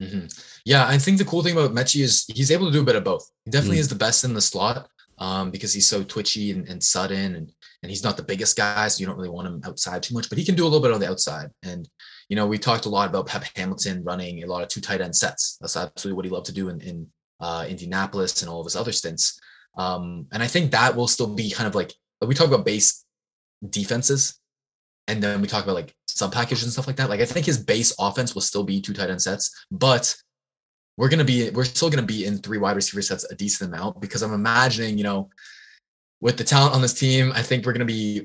Mm-hmm. 0.00 0.26
Yeah, 0.64 0.86
I 0.86 0.96
think 0.98 1.18
the 1.18 1.24
cool 1.24 1.42
thing 1.42 1.56
about 1.56 1.74
Metchie 1.74 2.02
is 2.02 2.24
he's 2.32 2.50
able 2.50 2.66
to 2.66 2.72
do 2.72 2.82
a 2.82 2.84
bit 2.84 2.96
of 2.96 3.04
both. 3.04 3.28
He 3.44 3.50
definitely 3.50 3.78
mm. 3.78 3.80
is 3.80 3.88
the 3.88 3.94
best 3.94 4.24
in 4.24 4.32
the 4.32 4.40
slot, 4.40 4.88
um, 5.22 5.52
because 5.52 5.72
he's 5.72 5.88
so 5.88 6.02
twitchy 6.02 6.50
and, 6.50 6.68
and 6.68 6.82
sudden 6.82 7.36
and 7.36 7.52
and 7.82 7.90
he's 7.90 8.02
not 8.02 8.16
the 8.16 8.24
biggest 8.24 8.56
guy, 8.56 8.88
so 8.88 9.00
you 9.00 9.06
don't 9.06 9.16
really 9.16 9.28
want 9.28 9.46
him 9.46 9.60
outside 9.64 10.02
too 10.02 10.14
much, 10.14 10.28
but 10.28 10.38
he 10.38 10.44
can 10.44 10.56
do 10.56 10.64
a 10.64 10.68
little 10.68 10.80
bit 10.80 10.92
on 10.92 11.00
the 11.00 11.08
outside. 11.08 11.48
And 11.62 11.88
you 12.28 12.36
know, 12.36 12.46
we 12.46 12.58
talked 12.58 12.86
a 12.86 12.88
lot 12.88 13.08
about 13.08 13.26
Pep 13.26 13.44
Hamilton 13.56 14.02
running 14.04 14.42
a 14.42 14.46
lot 14.46 14.62
of 14.62 14.68
two 14.68 14.80
tight 14.80 15.00
end 15.00 15.14
sets. 15.14 15.58
That's 15.60 15.76
absolutely 15.76 16.16
what 16.16 16.24
he 16.24 16.30
loved 16.30 16.46
to 16.46 16.52
do 16.52 16.68
in, 16.70 16.80
in 16.80 17.06
uh, 17.40 17.64
Indianapolis 17.68 18.42
and 18.42 18.50
all 18.50 18.60
of 18.60 18.66
his 18.66 18.76
other 18.76 18.92
stints. 18.92 19.40
Um, 19.76 20.26
and 20.32 20.42
I 20.42 20.46
think 20.46 20.70
that 20.70 20.94
will 20.96 21.08
still 21.08 21.34
be 21.34 21.50
kind 21.50 21.66
of 21.68 21.74
like 21.74 21.92
we 22.20 22.34
talk 22.34 22.48
about 22.48 22.64
base 22.64 23.04
defenses, 23.68 24.40
and 25.06 25.22
then 25.22 25.40
we 25.40 25.48
talk 25.48 25.62
about 25.62 25.76
like 25.76 25.94
sub 26.08 26.32
packages 26.32 26.64
and 26.64 26.72
stuff 26.72 26.88
like 26.88 26.96
that. 26.96 27.10
Like 27.10 27.20
I 27.20 27.26
think 27.26 27.46
his 27.46 27.62
base 27.62 27.94
offense 27.98 28.34
will 28.34 28.42
still 28.42 28.64
be 28.64 28.80
two 28.80 28.92
tight 28.92 29.10
end 29.10 29.22
sets, 29.22 29.66
but 29.70 30.16
we're 30.96 31.08
gonna 31.08 31.24
be 31.24 31.50
we're 31.50 31.64
still 31.64 31.90
gonna 31.90 32.02
be 32.02 32.26
in 32.26 32.38
three 32.38 32.58
wide 32.58 32.76
receiver 32.76 33.02
sets 33.02 33.24
a 33.24 33.34
decent 33.34 33.72
amount 33.72 34.00
because 34.00 34.22
I'm 34.22 34.34
imagining, 34.34 34.98
you 34.98 35.04
know, 35.04 35.30
with 36.20 36.36
the 36.36 36.44
talent 36.44 36.74
on 36.74 36.82
this 36.82 36.94
team, 36.94 37.32
I 37.34 37.42
think 37.42 37.64
we're 37.64 37.72
gonna 37.72 37.84
be 37.84 38.22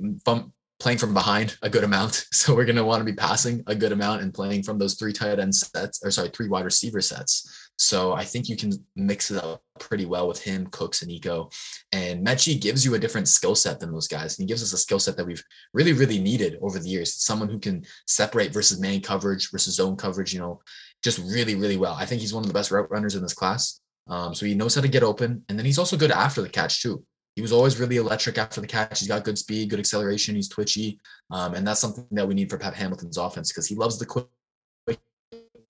playing 0.79 0.99
from 0.99 1.13
behind 1.13 1.57
a 1.61 1.69
good 1.69 1.83
amount. 1.83 2.25
So 2.33 2.55
we're 2.55 2.65
gonna 2.65 2.85
want 2.85 3.01
to 3.01 3.05
be 3.05 3.15
passing 3.15 3.63
a 3.67 3.75
good 3.75 3.91
amount 3.91 4.21
and 4.21 4.33
playing 4.33 4.63
from 4.63 4.77
those 4.77 4.95
three 4.95 5.11
tight 5.11 5.39
end 5.39 5.55
sets, 5.55 6.03
or 6.03 6.11
sorry, 6.11 6.29
three 6.29 6.49
wide 6.49 6.65
receiver 6.65 7.01
sets. 7.01 7.67
So 7.79 8.13
I 8.13 8.23
think 8.23 8.49
you 8.49 8.55
can 8.55 8.71
mix 8.95 9.29
it 9.29 9.43
up 9.43 9.61
pretty 9.79 10.05
well 10.05 10.27
with 10.27 10.41
him, 10.41 10.67
Cooks, 10.67 11.01
and 11.01 11.11
Nico. 11.11 11.49
And 11.91 12.25
Metchie 12.25 12.59
gives 12.59 12.83
you 12.83 12.95
a 12.95 12.99
different 12.99 13.27
skill 13.27 13.53
set 13.53 13.79
than 13.79 13.91
those 13.91 14.07
guys. 14.07 14.37
And 14.37 14.43
he 14.43 14.47
gives 14.47 14.63
us 14.63 14.73
a 14.73 14.77
skill 14.77 14.99
set 14.99 15.15
that 15.17 15.25
we've 15.25 15.43
really, 15.73 15.93
really 15.93 16.19
needed 16.19 16.57
over 16.61 16.79
the 16.79 16.89
years. 16.89 17.13
Someone 17.13 17.49
who 17.49 17.59
can 17.59 17.85
separate 18.07 18.51
versus 18.51 18.79
man 18.79 19.01
coverage 19.01 19.51
versus 19.51 19.75
zone 19.75 19.95
coverage, 19.95 20.33
you 20.33 20.39
know, 20.39 20.59
just 21.03 21.19
really, 21.19 21.55
really 21.55 21.77
well. 21.77 21.93
I 21.93 22.05
think 22.05 22.21
he's 22.21 22.33
one 22.33 22.43
of 22.43 22.47
the 22.47 22.53
best 22.53 22.71
route 22.71 22.89
runners 22.91 23.15
in 23.15 23.21
this 23.21 23.33
class. 23.33 23.79
Um, 24.07 24.33
so 24.33 24.45
he 24.45 24.55
knows 24.55 24.75
how 24.75 24.81
to 24.81 24.87
get 24.87 25.03
open. 25.03 25.43
And 25.49 25.57
then 25.57 25.65
he's 25.65 25.77
also 25.77 25.97
good 25.97 26.11
after 26.11 26.41
the 26.41 26.49
catch, 26.49 26.81
too. 26.81 27.03
He 27.35 27.41
was 27.41 27.51
always 27.51 27.79
really 27.79 27.97
electric 27.97 28.37
after 28.37 28.61
the 28.61 28.67
catch. 28.67 28.99
He's 28.99 29.07
got 29.07 29.23
good 29.23 29.37
speed, 29.37 29.69
good 29.69 29.79
acceleration. 29.79 30.35
He's 30.35 30.49
twitchy. 30.49 30.99
Um, 31.29 31.53
and 31.53 31.67
that's 31.67 31.79
something 31.79 32.07
that 32.11 32.27
we 32.27 32.33
need 32.33 32.49
for 32.49 32.57
Pep 32.57 32.73
Hamilton's 32.73 33.17
offense 33.17 33.51
because 33.51 33.67
he 33.67 33.75
loves 33.75 33.99
the 33.99 34.07
quick 34.07 34.27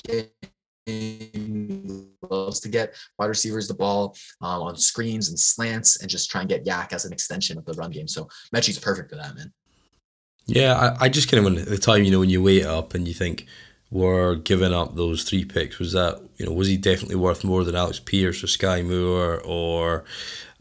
game, 0.05 0.29
loves 2.29 2.61
to 2.61 2.69
get 2.69 2.95
wide 3.19 3.25
receivers 3.25 3.67
the 3.67 3.73
ball 3.73 4.15
um, 4.41 4.61
on 4.61 4.77
screens 4.77 5.27
and 5.29 5.37
slants 5.37 5.99
and 6.01 6.09
just 6.09 6.31
try 6.31 6.41
and 6.41 6.49
get 6.49 6.63
YAC 6.65 6.93
as 6.93 7.03
an 7.03 7.11
extension 7.11 7.57
of 7.57 7.65
the 7.65 7.73
run 7.73 7.91
game. 7.91 8.07
So 8.07 8.29
Metchie's 8.55 8.79
perfect 8.79 9.09
for 9.09 9.17
that, 9.17 9.35
man. 9.35 9.51
Yeah, 10.45 10.95
I, 11.01 11.05
I 11.05 11.09
just 11.09 11.29
kind 11.29 11.45
of 11.45 11.53
when 11.53 11.65
the 11.65 11.77
time, 11.77 12.05
you 12.05 12.11
know, 12.11 12.19
when 12.19 12.29
you 12.29 12.41
weigh 12.41 12.61
it 12.61 12.65
up 12.65 12.93
and 12.93 13.05
you 13.05 13.13
think, 13.13 13.47
were 13.89 14.35
giving 14.35 14.73
up 14.73 14.95
those 14.95 15.23
three 15.23 15.45
picks, 15.45 15.79
was 15.79 15.93
that 15.93 16.21
you 16.37 16.45
know 16.45 16.51
was 16.51 16.67
he 16.67 16.77
definitely 16.77 17.15
worth 17.15 17.43
more 17.43 17.63
than 17.63 17.75
Alec 17.75 18.05
Pierce 18.05 18.43
or 18.43 18.47
Skyy 18.47 18.85
Moore 18.85 19.41
or 19.43 20.03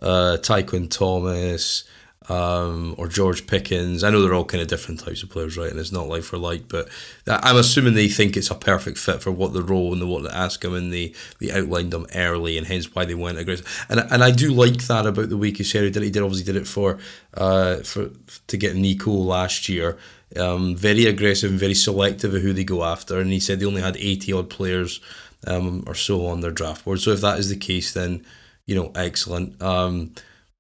uh, 0.01 0.39
Tyquan 0.41 0.91
Thomas? 0.91 1.85
um, 2.29 2.95
or 2.99 3.09
George 3.09 3.47
Pickens. 3.47 4.03
I 4.03 4.11
know 4.11 4.21
they're 4.21 4.35
all 4.35 4.45
kind 4.45 4.63
of 4.63 4.69
different 4.69 5.01
types 5.01 5.23
of 5.23 5.31
players, 5.31 5.57
right? 5.57 5.71
And 5.71 5.79
it's 5.79 5.93
not 5.93 6.09
like 6.09 6.23
for 6.23 6.39
like, 6.39 6.69
but 6.69 6.89
I'm 7.27 7.57
assuming 7.57 7.95
they 7.95 8.09
think 8.09 8.37
it's 8.37 8.51
a 8.51 8.55
perfect 8.55 8.99
fit 8.99 9.23
for 9.23 9.31
what 9.31 9.53
the 9.53 9.63
role 9.63 9.93
and 9.93 10.03
the 10.03 10.07
what 10.07 10.25
they 10.25 10.31
ask 10.31 10.61
them, 10.61 10.75
and 10.75 10.93
they, 10.93 11.13
they 11.41 11.53
outlined 11.53 11.93
them 11.93 12.07
early, 12.15 12.59
and 12.59 12.67
hence 12.67 12.95
why 12.95 13.05
they 13.05 13.15
went 13.15 13.39
aggressive. 13.39 13.87
And 13.89 14.01
and 14.11 14.25
I 14.25 14.31
do 14.31 14.53
like 14.53 14.79
that 14.87 15.07
about 15.07 15.29
the 15.29 15.37
way 15.37 15.53
Caserio 15.53 15.93
did. 15.93 16.03
He 16.03 16.11
did 16.11 16.23
obviously 16.23 16.45
did 16.53 16.61
it 16.61 16.67
for 16.67 16.99
uh 17.35 17.77
for 17.79 18.11
to 18.49 18.57
get 18.57 18.77
Nico 18.77 19.13
last 19.13 19.69
year. 19.69 19.97
Um, 20.37 20.77
very 20.77 21.07
aggressive 21.07 21.51
and 21.51 21.61
very 21.61 21.75
selective 21.75 22.35
of 22.35 22.43
who 22.43 22.53
they 22.53 22.65
go 22.65 22.85
after, 22.85 23.21
and 23.21 23.31
he 23.31 23.41
said 23.41 23.61
they 23.61 23.67
only 23.67 23.83
had 23.83 23.97
eighty 23.97 24.33
odd 24.33 24.51
players 24.51 25.01
um, 25.47 25.85
or 25.87 25.95
so 25.95 26.27
on 26.27 26.41
their 26.41 26.51
draft 26.51 26.85
board. 26.85 27.01
So 27.01 27.13
if 27.13 27.21
that 27.21 27.39
is 27.39 27.49
the 27.49 27.57
case, 27.57 27.93
then 27.93 28.25
you 28.67 28.75
know 28.75 28.93
excellent. 28.95 29.61
Um, 29.63 30.13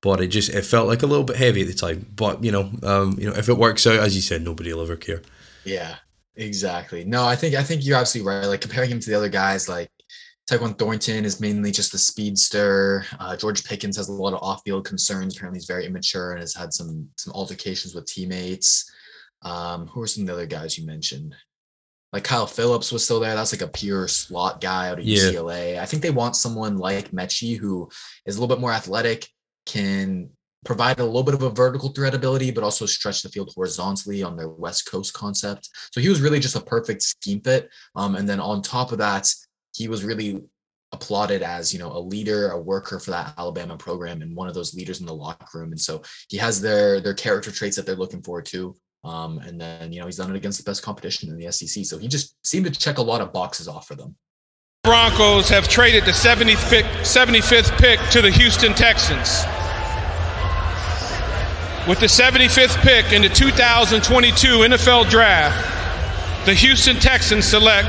but 0.03 0.21
it 0.21 0.29
just 0.29 0.51
it 0.51 0.65
felt 0.65 0.89
like 0.89 1.03
a 1.03 1.07
little 1.07 1.25
bit 1.25 1.37
heavy 1.37 1.63
at 1.63 1.67
the 1.67 1.75
time. 1.75 2.07
But 2.15 2.43
you 2.45 2.53
know, 2.53 2.71
um, 2.83 3.17
you 3.19 3.29
know, 3.29 3.37
if 3.37 3.49
it 3.49 3.59
works 3.59 3.87
out, 3.87 3.99
as 3.99 4.15
you 4.15 4.23
said, 4.23 4.43
nobody 4.43 4.73
will 4.73 4.83
ever 4.83 4.97
care. 4.97 5.23
Yeah, 5.65 5.97
exactly. 6.37 7.05
No, 7.05 7.25
I 7.25 7.37
think 7.37 7.55
I 7.55 7.63
think 7.63 7.85
you're 7.85 7.99
absolutely 7.99 8.33
right. 8.33 8.47
Like 8.47 8.61
comparing 8.61 8.91
him 8.91 9.01
to 9.01 9.11
the 9.11 9.17
other 9.17 9.29
guys, 9.29 9.69
like 9.69 9.91
Tyquan 10.49 10.79
Thornton 10.79 11.25
is 11.25 11.41
mainly 11.41 11.73
just 11.73 11.95
a 11.95 11.99
speedster. 11.99 13.05
Uh, 13.19 13.37
George 13.37 13.65
Pickens 13.65 13.97
has 13.97 14.09
a 14.09 14.13
lot 14.13 14.33
of 14.33 14.43
off-field 14.43 14.85
concerns. 14.85 15.37
Apparently, 15.37 15.59
he's 15.59 15.67
very 15.67 15.87
immature 15.87 16.33
and 16.33 16.41
has 16.41 16.55
had 16.55 16.73
some 16.73 17.09
some 17.17 17.33
altercations 17.33 17.95
with 17.95 18.07
teammates. 18.07 18.89
Um, 19.43 19.87
who 19.89 20.03
are 20.03 20.07
some 20.07 20.23
of 20.23 20.29
the 20.29 20.33
other 20.33 20.47
guys 20.47 20.79
you 20.79 20.87
mentioned? 20.87 21.35
Like 22.13 22.25
Kyle 22.25 22.47
Phillips 22.47 22.93
was 22.93 23.05
still 23.05 23.21
there. 23.21 23.35
That's 23.35 23.53
like 23.53 23.69
a 23.69 23.73
pure 23.73 24.09
slot 24.09 24.61
guy 24.61 24.89
out 24.89 24.99
of 24.99 25.05
yeah. 25.05 25.25
UCLA. 25.25 25.79
I 25.79 25.87
think 25.87 26.03
they 26.03 26.11
want 26.11 26.37
someone 26.37 26.79
like 26.79 27.11
Metchie 27.11 27.59
who 27.59 27.91
is 28.25 28.37
a 28.37 28.41
little 28.41 28.55
bit 28.55 28.61
more 28.61 28.73
athletic, 28.73 29.29
can 29.67 30.31
provide 30.65 30.99
a 30.99 31.05
little 31.05 31.23
bit 31.23 31.35
of 31.35 31.43
a 31.43 31.51
vertical 31.51 31.91
threat 31.91 32.15
ability, 32.15 32.51
but 32.51 32.65
also 32.65 32.87
stretch 32.87 33.23
the 33.23 33.29
field 33.29 33.53
horizontally 33.55 34.23
on 34.23 34.37
their 34.37 34.49
West 34.49 34.91
Coast 34.91 35.15
concept. 35.15 35.69
So 35.93 36.01
he 36.01 36.09
was 36.09 36.21
really 36.21 36.41
just 36.41 36.57
a 36.57 36.61
perfect 36.61 37.03
scheme 37.03 37.41
fit. 37.41 37.71
Um, 37.95 38.17
and 38.17 38.29
then 38.29 38.41
on 38.41 38.63
top 38.63 38.93
of 38.93 38.99
that, 38.99 39.33
he 39.75 39.89
was 39.89 40.05
really 40.05 40.43
applauded 40.93 41.43
as 41.43 41.73
you 41.73 41.79
know 41.79 41.93
a 41.93 41.99
leader, 41.99 42.51
a 42.51 42.61
worker 42.61 42.99
for 42.99 43.11
that 43.11 43.35
Alabama 43.39 43.77
program, 43.77 44.23
and 44.23 44.35
one 44.35 44.49
of 44.49 44.55
those 44.55 44.75
leaders 44.75 45.01
in 45.01 45.07
the 45.07 45.15
locker 45.15 45.59
room. 45.59 45.73
And 45.73 45.81
so 45.81 46.03
he 46.29 46.37
has 46.39 46.61
their 46.61 47.01
their 47.01 47.15
character 47.15 47.51
traits 47.51 47.77
that 47.77 47.87
they're 47.87 47.97
looking 47.97 48.23
forward 48.23 48.47
to. 48.47 48.75
Um, 49.05 49.39
and 49.39 49.61
then 49.61 49.93
you 49.93 50.01
know 50.01 50.07
he's 50.07 50.17
done 50.17 50.31
it 50.31 50.37
against 50.37 50.59
the 50.59 50.69
best 50.69 50.83
competition 50.83 51.29
in 51.31 51.39
the 51.39 51.51
SEC. 51.53 51.85
So 51.85 51.99
he 51.99 52.09
just 52.09 52.35
seemed 52.45 52.67
to 52.67 52.73
check 52.73 52.99
a 52.99 53.03
lot 53.03 53.21
of 53.21 53.33
boxes 53.33 53.69
off 53.69 53.87
for 53.87 53.95
them. 53.95 54.17
Broncos 54.83 55.49
have 55.49 55.69
traded 55.69 56.05
the 56.05 56.13
70th 56.13 56.71
pick, 56.71 56.85
75th 57.03 57.77
pick 57.79 57.99
to 58.11 58.23
the 58.23 58.31
Houston 58.31 58.73
Texans. 58.73 59.45
With 61.89 62.01
the 62.01 62.07
75th 62.07 62.79
pick 62.83 63.13
in 63.13 63.23
the 63.23 63.29
2022 63.29 64.49
NFL 64.49 65.11
Draft, 65.11 66.47
the 66.47 66.55
Houston 66.55 66.97
Texans 66.97 67.47
select 67.47 67.89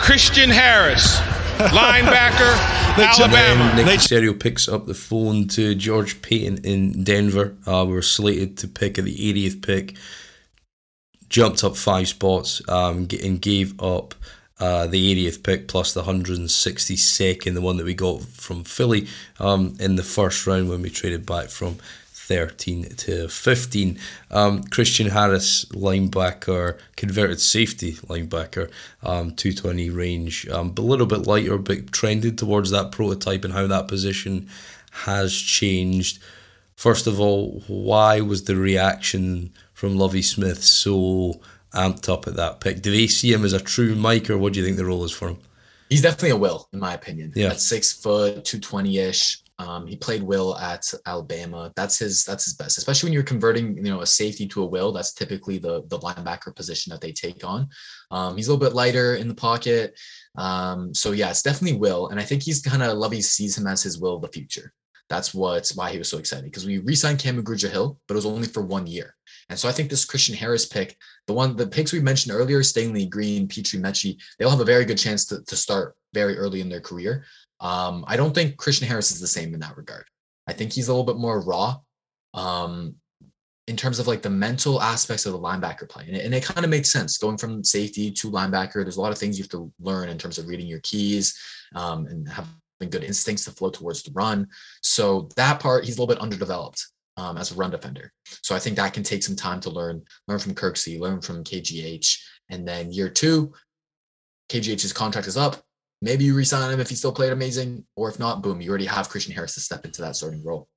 Christian 0.00 0.50
Harris, 0.50 1.20
linebacker, 1.68 2.54
Alabama. 2.98 3.74
Nick 3.76 3.86
Caserio 3.86 4.38
picks 4.38 4.68
up 4.68 4.86
the 4.86 4.94
phone 4.94 5.48
to 5.48 5.74
George 5.74 6.22
Paton 6.22 6.58
in 6.64 7.04
Denver. 7.04 7.56
Uh, 7.66 7.84
we 7.86 7.94
were 7.94 8.02
slated 8.02 8.56
to 8.58 8.68
pick 8.68 8.98
at 8.98 9.04
the 9.04 9.16
80th 9.16 9.62
pick. 9.62 9.96
Jumped 11.28 11.62
up 11.62 11.76
five 11.76 12.08
spots 12.08 12.60
um, 12.68 13.06
and 13.22 13.40
gave 13.40 13.80
up 13.80 14.14
uh, 14.58 14.86
the 14.86 15.14
80th 15.14 15.42
pick 15.42 15.68
plus 15.68 15.94
the 15.94 16.02
162nd, 16.02 17.54
the 17.54 17.60
one 17.60 17.76
that 17.76 17.86
we 17.86 17.94
got 17.94 18.22
from 18.22 18.64
Philly 18.64 19.06
um, 19.38 19.74
in 19.78 19.96
the 19.96 20.02
first 20.02 20.46
round 20.46 20.68
when 20.68 20.82
we 20.82 20.90
traded 20.90 21.24
back 21.24 21.48
from 21.48 21.78
13 22.30 22.84
to 22.84 23.28
15. 23.28 23.98
Um, 24.30 24.62
Christian 24.62 25.08
Harris, 25.08 25.64
linebacker, 25.72 26.78
converted 26.94 27.40
safety 27.40 27.94
linebacker, 28.06 28.70
um, 29.02 29.34
220 29.34 29.90
range, 29.90 30.48
um, 30.48 30.72
a 30.78 30.80
little 30.80 31.06
bit 31.06 31.26
lighter, 31.26 31.58
but 31.58 31.90
trended 31.90 32.38
towards 32.38 32.70
that 32.70 32.92
prototype 32.92 33.44
and 33.44 33.52
how 33.52 33.66
that 33.66 33.88
position 33.88 34.48
has 34.92 35.34
changed. 35.34 36.20
First 36.76 37.08
of 37.08 37.18
all, 37.18 37.64
why 37.66 38.20
was 38.20 38.44
the 38.44 38.54
reaction 38.54 39.52
from 39.74 39.98
Lovie 39.98 40.22
Smith 40.22 40.62
so 40.62 41.40
amped 41.74 42.08
up 42.08 42.28
at 42.28 42.36
that 42.36 42.60
pick? 42.60 42.80
Do 42.80 42.92
they 42.92 43.08
see 43.08 43.32
him 43.32 43.44
as 43.44 43.52
a 43.52 43.58
true 43.58 43.96
Mike, 43.96 44.30
or 44.30 44.38
what 44.38 44.52
do 44.52 44.60
you 44.60 44.64
think 44.64 44.76
the 44.76 44.84
role 44.84 45.02
is 45.02 45.10
for 45.10 45.30
him? 45.30 45.38
He's 45.88 46.02
definitely 46.02 46.30
a 46.30 46.36
will, 46.36 46.68
in 46.72 46.78
my 46.78 46.94
opinion. 46.94 47.32
Yeah, 47.34 47.48
at 47.48 47.60
six 47.60 47.92
foot, 47.92 48.44
two 48.44 48.60
twenty 48.60 48.98
ish. 48.98 49.42
Um, 49.60 49.86
he 49.86 49.94
played 49.94 50.22
will 50.22 50.56
at 50.56 50.90
Alabama. 51.04 51.70
That's 51.76 51.98
his 51.98 52.24
that's 52.24 52.46
his 52.46 52.54
best, 52.54 52.78
especially 52.78 53.08
when 53.08 53.12
you're 53.12 53.22
converting, 53.22 53.76
you 53.76 53.90
know, 53.92 54.00
a 54.00 54.06
safety 54.06 54.48
to 54.48 54.62
a 54.62 54.66
will. 54.66 54.90
That's 54.90 55.12
typically 55.12 55.58
the 55.58 55.82
the 55.88 55.98
linebacker 55.98 56.56
position 56.56 56.90
that 56.90 57.02
they 57.02 57.12
take 57.12 57.44
on. 57.44 57.68
Um, 58.10 58.36
he's 58.36 58.48
a 58.48 58.52
little 58.52 58.66
bit 58.66 58.74
lighter 58.74 59.16
in 59.16 59.28
the 59.28 59.34
pocket. 59.34 59.98
Um, 60.36 60.94
so 60.94 61.12
yeah, 61.12 61.28
it's 61.28 61.42
definitely 61.42 61.78
will. 61.78 62.08
And 62.08 62.18
I 62.18 62.22
think 62.22 62.42
he's 62.42 62.62
kind 62.62 62.82
of 62.82 62.96
Lovie 62.96 63.20
sees 63.20 63.58
him 63.58 63.66
as 63.66 63.82
his 63.82 64.00
will 64.00 64.16
of 64.16 64.22
the 64.22 64.28
future. 64.28 64.72
That's 65.10 65.34
what's 65.34 65.76
why 65.76 65.90
he 65.90 65.98
was 65.98 66.08
so 66.08 66.18
excited 66.18 66.44
because 66.44 66.64
we 66.64 66.78
re-signed 66.78 67.18
Cam 67.18 67.42
Grugier-Hill, 67.42 67.98
but 68.06 68.14
it 68.14 68.16
was 68.16 68.26
only 68.26 68.46
for 68.46 68.62
one 68.62 68.86
year. 68.86 69.16
And 69.50 69.58
so 69.58 69.68
I 69.68 69.72
think 69.72 69.90
this 69.90 70.04
Christian 70.04 70.36
Harris 70.36 70.66
pick, 70.66 70.96
the 71.26 71.34
one 71.34 71.56
the 71.56 71.66
picks 71.66 71.92
we 71.92 72.00
mentioned 72.00 72.34
earlier, 72.34 72.60
Stingley, 72.60 73.10
Green, 73.10 73.48
Pitre, 73.48 73.80
Metchie, 73.80 74.16
they 74.38 74.44
all 74.44 74.52
have 74.52 74.60
a 74.60 74.64
very 74.64 74.84
good 74.84 74.98
chance 74.98 75.26
to, 75.26 75.42
to 75.42 75.56
start 75.56 75.96
very 76.14 76.36
early 76.38 76.60
in 76.60 76.68
their 76.68 76.80
career. 76.80 77.24
Um, 77.60 78.04
I 78.06 78.16
don't 78.16 78.34
think 78.34 78.56
Christian 78.56 78.88
Harris 78.88 79.10
is 79.10 79.20
the 79.20 79.26
same 79.26 79.54
in 79.54 79.60
that 79.60 79.76
regard. 79.76 80.04
I 80.46 80.52
think 80.52 80.72
he's 80.72 80.88
a 80.88 80.92
little 80.92 81.04
bit 81.04 81.20
more 81.20 81.40
raw 81.40 81.76
um, 82.34 82.96
in 83.66 83.76
terms 83.76 83.98
of 83.98 84.06
like 84.06 84.22
the 84.22 84.30
mental 84.30 84.80
aspects 84.80 85.26
of 85.26 85.32
the 85.32 85.38
linebacker 85.38 85.88
play. 85.88 86.04
And 86.06 86.16
it, 86.16 86.24
and 86.24 86.34
it 86.34 86.44
kind 86.44 86.64
of 86.64 86.70
makes 86.70 86.90
sense 86.90 87.18
going 87.18 87.36
from 87.36 87.62
safety 87.62 88.10
to 88.12 88.30
linebacker. 88.30 88.82
There's 88.82 88.96
a 88.96 89.00
lot 89.00 89.12
of 89.12 89.18
things 89.18 89.38
you 89.38 89.44
have 89.44 89.50
to 89.50 89.72
learn 89.78 90.08
in 90.08 90.18
terms 90.18 90.38
of 90.38 90.48
reading 90.48 90.66
your 90.66 90.80
keys 90.80 91.38
um, 91.74 92.06
and 92.06 92.28
having 92.28 92.90
good 92.90 93.04
instincts 93.04 93.44
to 93.44 93.50
flow 93.50 93.70
towards 93.70 94.02
the 94.02 94.12
run. 94.12 94.48
So 94.82 95.28
that 95.36 95.60
part, 95.60 95.84
he's 95.84 95.98
a 95.98 96.00
little 96.00 96.14
bit 96.14 96.22
underdeveloped. 96.22 96.84
Um, 97.16 97.36
as 97.36 97.52
a 97.52 97.54
run 97.54 97.70
defender. 97.70 98.14
So 98.40 98.54
I 98.54 98.58
think 98.58 98.76
that 98.76 98.94
can 98.94 99.02
take 99.02 99.22
some 99.22 99.36
time 99.36 99.60
to 99.62 99.68
learn, 99.68 100.02
learn 100.26 100.38
from 100.38 100.54
Kirksey, 100.54 100.98
learn 100.98 101.20
from 101.20 101.44
KGH. 101.44 102.18
And 102.48 102.66
then 102.66 102.90
year 102.92 103.10
two, 103.10 103.52
KGH's 104.48 104.94
contract 104.94 105.26
is 105.26 105.36
up. 105.36 105.62
Maybe 106.02 106.24
you 106.24 106.34
resign 106.34 106.72
him 106.72 106.80
if 106.80 106.88
he 106.88 106.94
still 106.94 107.12
played 107.12 107.32
amazing, 107.32 107.84
or 107.94 108.08
if 108.08 108.18
not, 108.18 108.42
boom, 108.42 108.60
you 108.60 108.70
already 108.70 108.86
have 108.86 109.08
Christian 109.08 109.34
Harris 109.34 109.54
to 109.54 109.60
step 109.60 109.84
into 109.84 110.00
that 110.02 110.16
starting 110.16 110.42
role. 110.42 110.68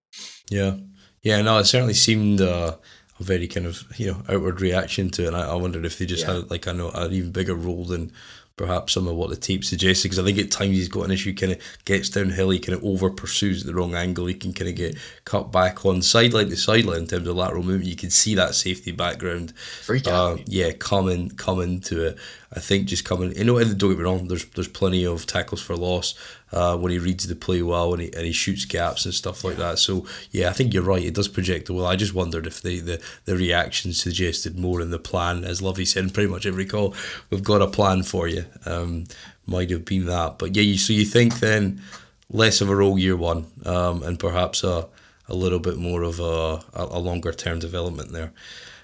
Yeah, 0.50 0.78
yeah, 1.22 1.42
no, 1.42 1.58
it 1.60 1.66
certainly 1.66 1.94
seemed 1.94 2.42
uh, 2.42 2.76
a 3.20 3.24
very 3.24 3.48
kind 3.48 3.66
of 3.66 3.84
you 3.98 4.08
know 4.08 4.22
outward 4.30 4.62
reaction 4.62 5.10
to 5.12 5.24
it. 5.24 5.28
And 5.28 5.36
I, 5.36 5.52
I 5.52 5.56
wondered 5.56 5.86
if 5.86 5.98
they 5.98 6.06
just 6.06 6.28
yeah. 6.28 6.36
had 6.36 6.52
like 6.52 6.68
I 6.68 6.74
know 6.74 6.92
an 6.92 7.14
even 7.14 7.32
bigger 7.32 7.56
role 7.56 7.86
than 7.86 8.12
perhaps 8.56 8.94
some 8.94 9.08
of 9.08 9.16
what 9.16 9.30
the 9.30 9.36
tape 9.36 9.64
suggested 9.64 10.10
because 10.10 10.20
I 10.20 10.24
think 10.24 10.38
at 10.38 10.52
times 10.52 10.72
he's 10.72 10.88
got 10.88 11.06
an 11.06 11.12
issue 11.12 11.34
kind 11.34 11.54
of 11.54 11.60
gets 11.86 12.10
downhill 12.10 12.52
he 12.52 12.60
kind 12.60 12.78
of 12.78 12.84
over 12.84 13.10
pursues 13.10 13.64
the 13.64 13.74
wrong 13.74 13.96
angle 13.96 14.28
he 14.28 14.36
can 14.36 14.54
kind 14.54 14.70
of 14.70 14.76
get 14.76 14.96
cut 15.26 15.52
back 15.52 15.86
on 15.86 16.04
sideline 16.04 16.50
to 16.50 16.56
sideline 16.56 17.00
in 17.00 17.08
terms 17.08 17.28
of 17.28 17.36
lateral 17.36 17.64
movement 17.64 17.90
you 17.90 17.96
can 17.96 18.12
see 18.12 18.36
that 18.36 18.54
safety 18.54 18.92
background 18.92 19.54
Freak 19.82 20.08
uh, 20.08 20.38
yeah 20.46 20.72
coming 20.72 21.32
coming 21.32 21.82
to 21.82 22.10
it 22.10 22.20
I 22.56 22.60
think 22.60 22.88
just 22.88 23.06
coming 23.06 23.36
you 23.36 23.44
know 23.44 23.58
don't 23.64 23.90
get 23.90 23.98
me 23.98 24.04
wrong 24.04 24.28
there's 24.28 24.46
there's 24.46 24.68
plenty 24.68 25.06
of 25.06 25.26
tackles 25.26 25.62
for 25.62 25.76
loss 25.76 26.14
uh, 26.54 26.78
when 26.78 26.92
he 26.92 27.00
reads 27.00 27.28
the 27.28 27.36
play 27.36 27.62
well 27.62 27.94
and 27.94 28.04
he, 28.04 28.14
and 28.14 28.26
he 28.26 28.32
shoots 28.32 28.66
gaps 28.66 29.06
and 29.06 29.14
stuff 29.14 29.44
like 29.44 29.58
that. 29.58 29.80
So 29.80 30.06
yeah, 30.32 30.50
I 30.50 30.54
think 30.54 30.74
you're 30.74 30.84
right. 30.84 31.04
It 31.04 31.16
does 31.16 31.28
project 31.28 31.70
well. 31.70 31.86
I 31.86 31.96
just 31.96 32.14
wondered 32.14 32.46
if 32.46 32.62
the, 32.62 32.80
the, 32.80 33.02
the 33.26 33.36
reaction 33.36 33.92
suggested 33.94 34.58
more 34.58 34.80
in 34.80 34.92
the 34.92 35.00
plan, 35.00 35.44
as 35.44 35.62
Lovie 35.62 35.86
said 35.86 36.04
in 36.04 36.10
pretty 36.12 36.30
much 36.30 36.46
every 36.46 36.66
call. 36.66 36.94
We've 37.30 37.44
got 37.44 37.62
a 37.62 37.68
plan 37.68 38.04
for 38.04 38.28
you. 38.28 38.46
Um, 38.66 39.06
might 39.46 39.72
have 39.72 39.84
been 39.84 40.06
that, 40.06 40.38
but 40.38 40.56
yeah. 40.56 40.62
You, 40.62 40.78
so 40.78 40.94
you 40.94 41.06
think 41.06 41.40
then 41.40 41.82
less 42.30 42.62
of 42.62 42.70
a 42.70 42.76
role 42.76 42.98
year 42.98 43.18
one, 43.18 43.48
um, 43.66 44.04
and 44.04 44.20
perhaps 44.20 44.64
a 44.64 44.88
a 45.30 45.34
little 45.34 45.60
bit 45.60 45.78
more 45.78 46.04
of 46.04 46.20
a, 46.20 46.62
a 46.74 47.00
longer 47.00 47.32
term 47.32 47.58
development 47.58 48.12
there. 48.12 48.32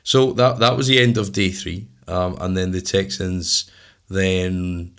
So 0.04 0.32
that 0.34 0.60
that 0.60 0.76
was 0.76 0.88
the 0.88 1.00
end 1.00 1.18
of 1.18 1.32
day 1.32 1.52
three, 1.52 1.88
um, 2.10 2.38
and 2.42 2.58
then 2.58 2.72
the 2.72 2.82
Texans 2.82 3.70
then 4.10 4.96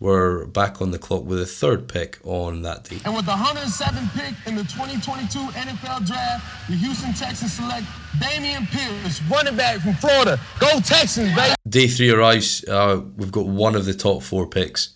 were 0.00 0.46
back 0.46 0.82
on 0.82 0.90
the 0.90 0.98
clock 0.98 1.24
with 1.24 1.40
a 1.40 1.46
third 1.46 1.88
pick 1.88 2.18
on 2.24 2.62
that 2.62 2.84
day. 2.84 2.98
And 3.04 3.14
with 3.14 3.26
the 3.26 3.32
107th 3.32 4.12
pick 4.14 4.34
in 4.46 4.54
the 4.54 4.62
2022 4.64 5.38
NFL 5.38 6.06
Draft, 6.06 6.68
the 6.68 6.76
Houston 6.76 7.14
Texans 7.14 7.54
select 7.54 7.86
Dameon 8.18 8.68
Pierce, 8.68 9.22
running 9.30 9.56
back 9.56 9.80
from 9.80 9.94
Florida. 9.94 10.38
Go 10.60 10.80
Texans, 10.80 11.34
baby! 11.34 11.54
Day 11.68 11.86
three 11.86 12.10
arrives. 12.10 12.64
Uh, 12.68 13.02
we've 13.16 13.32
got 13.32 13.46
one 13.46 13.74
of 13.74 13.86
the 13.86 13.94
top 13.94 14.22
four 14.22 14.46
picks, 14.46 14.94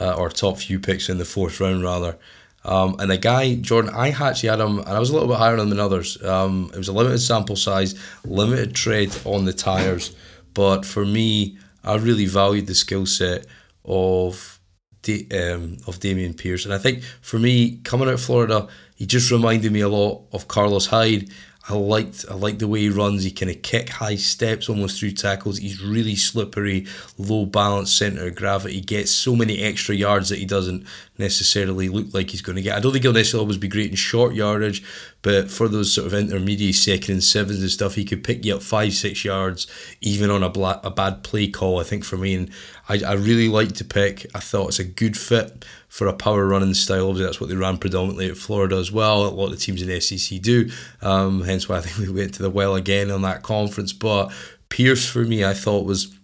uh, 0.00 0.14
or 0.14 0.28
top 0.28 0.58
few 0.58 0.78
picks 0.78 1.08
in 1.08 1.18
the 1.18 1.24
fourth 1.24 1.60
round, 1.60 1.82
rather. 1.82 2.18
Um, 2.62 2.96
and 2.98 3.10
a 3.10 3.16
guy, 3.16 3.54
Jordan, 3.54 3.92
I 3.94 4.10
actually 4.10 4.50
had 4.50 4.60
him, 4.60 4.80
and 4.80 4.88
I 4.88 4.98
was 4.98 5.08
a 5.08 5.14
little 5.14 5.28
bit 5.28 5.38
higher 5.38 5.54
on 5.54 5.60
him 5.60 5.70
than 5.70 5.80
others. 5.80 6.22
Um, 6.22 6.70
it 6.74 6.76
was 6.76 6.88
a 6.88 6.92
limited 6.92 7.20
sample 7.20 7.56
size, 7.56 7.94
limited 8.24 8.74
tread 8.74 9.16
on 9.24 9.46
the 9.46 9.54
tires, 9.54 10.14
but 10.54 10.84
for 10.84 11.04
me, 11.04 11.58
I 11.84 11.96
really 11.96 12.26
valued 12.26 12.66
the 12.66 12.74
skill 12.74 13.06
set 13.06 13.46
of 13.84 14.60
um, 15.08 15.78
of 15.86 15.98
Dameon 15.98 16.36
Pierce. 16.36 16.64
And 16.64 16.74
I 16.74 16.78
think 16.78 17.02
for 17.22 17.38
me, 17.38 17.78
coming 17.84 18.08
out 18.08 18.14
of 18.14 18.20
Florida, 18.20 18.68
he 18.96 19.06
just 19.06 19.30
reminded 19.30 19.72
me 19.72 19.80
a 19.80 19.88
lot 19.88 20.26
of 20.32 20.46
Carlos 20.46 20.86
Hyde. 20.86 21.30
I 21.68 21.74
liked 21.74 22.24
I 22.30 22.34
like 22.34 22.58
the 22.58 22.66
way 22.66 22.80
he 22.80 22.88
runs. 22.88 23.22
He 23.22 23.30
kind 23.30 23.50
of 23.50 23.62
kick 23.62 23.90
high 23.90 24.16
steps 24.16 24.68
almost 24.68 24.98
through 24.98 25.12
tackles. 25.12 25.58
He's 25.58 25.82
really 25.82 26.16
slippery, 26.16 26.86
low 27.16 27.46
balance 27.46 27.92
center 27.92 28.26
of 28.26 28.34
gravity. 28.34 28.74
He 28.74 28.80
Gets 28.80 29.10
so 29.10 29.36
many 29.36 29.62
extra 29.62 29.94
yards 29.94 30.30
that 30.30 30.38
he 30.38 30.46
doesn't 30.46 30.86
necessarily 31.16 31.88
look 31.88 32.12
like 32.12 32.30
he's 32.30 32.42
going 32.42 32.56
to 32.56 32.62
get. 32.62 32.76
I 32.76 32.80
don't 32.80 32.92
think 32.92 33.04
he'll 33.04 33.12
necessarily 33.12 33.44
always 33.44 33.58
be 33.58 33.68
great 33.68 33.90
in 33.90 33.96
short 33.96 34.34
yardage, 34.34 34.82
but 35.22 35.50
for 35.50 35.68
those 35.68 35.92
sort 35.92 36.06
of 36.06 36.14
intermediate 36.14 36.74
second 36.74 37.14
and 37.14 37.24
sevens 37.24 37.60
and 37.60 37.70
stuff, 37.70 37.94
he 37.94 38.04
could 38.04 38.24
pick 38.24 38.44
you 38.44 38.56
up 38.56 38.62
five 38.62 38.94
six 38.94 39.24
yards 39.24 39.66
even 40.00 40.30
on 40.30 40.42
a 40.42 40.48
bla- 40.48 40.80
a 40.82 40.90
bad 40.90 41.22
play 41.22 41.48
call. 41.48 41.80
I 41.80 41.84
think 41.84 42.04
for 42.04 42.16
me, 42.16 42.34
and 42.34 42.50
I 42.88 43.02
I 43.06 43.12
really 43.14 43.48
like 43.48 43.72
to 43.72 43.84
pick. 43.84 44.26
I 44.34 44.40
thought 44.40 44.68
it's 44.68 44.78
a 44.78 44.84
good 44.84 45.16
fit 45.16 45.64
for 45.88 46.06
a 46.06 46.12
power 46.12 46.46
running 46.46 46.74
style. 46.74 47.08
Obviously, 47.08 47.26
that's 47.26 47.40
what 47.40 47.50
they 47.50 47.56
ran 47.56 47.76
predominantly 47.76 48.30
at 48.30 48.36
Florida 48.36 48.76
as 48.76 48.90
well. 48.90 49.26
A 49.26 49.28
lot 49.28 49.46
of 49.46 49.50
the 49.50 49.56
teams 49.56 49.82
in 49.82 49.88
the 49.88 50.00
SEC 50.00 50.40
do. 50.40 50.70
Um, 51.02 51.42
hence 51.42 51.68
why 51.68 51.78
I 51.78 51.80
think 51.80 51.98
we 52.08 52.12
went 52.12 52.34
to 52.34 52.42
the 52.42 52.50
well 52.50 52.74
again 52.74 53.10
on 53.10 53.22
that 53.22 53.42
conference. 53.42 53.92
But 53.92 54.32
Pierce, 54.68 55.06
for 55.06 55.24
me, 55.24 55.44
I 55.44 55.52
thought 55.52 55.84
was 55.84 56.16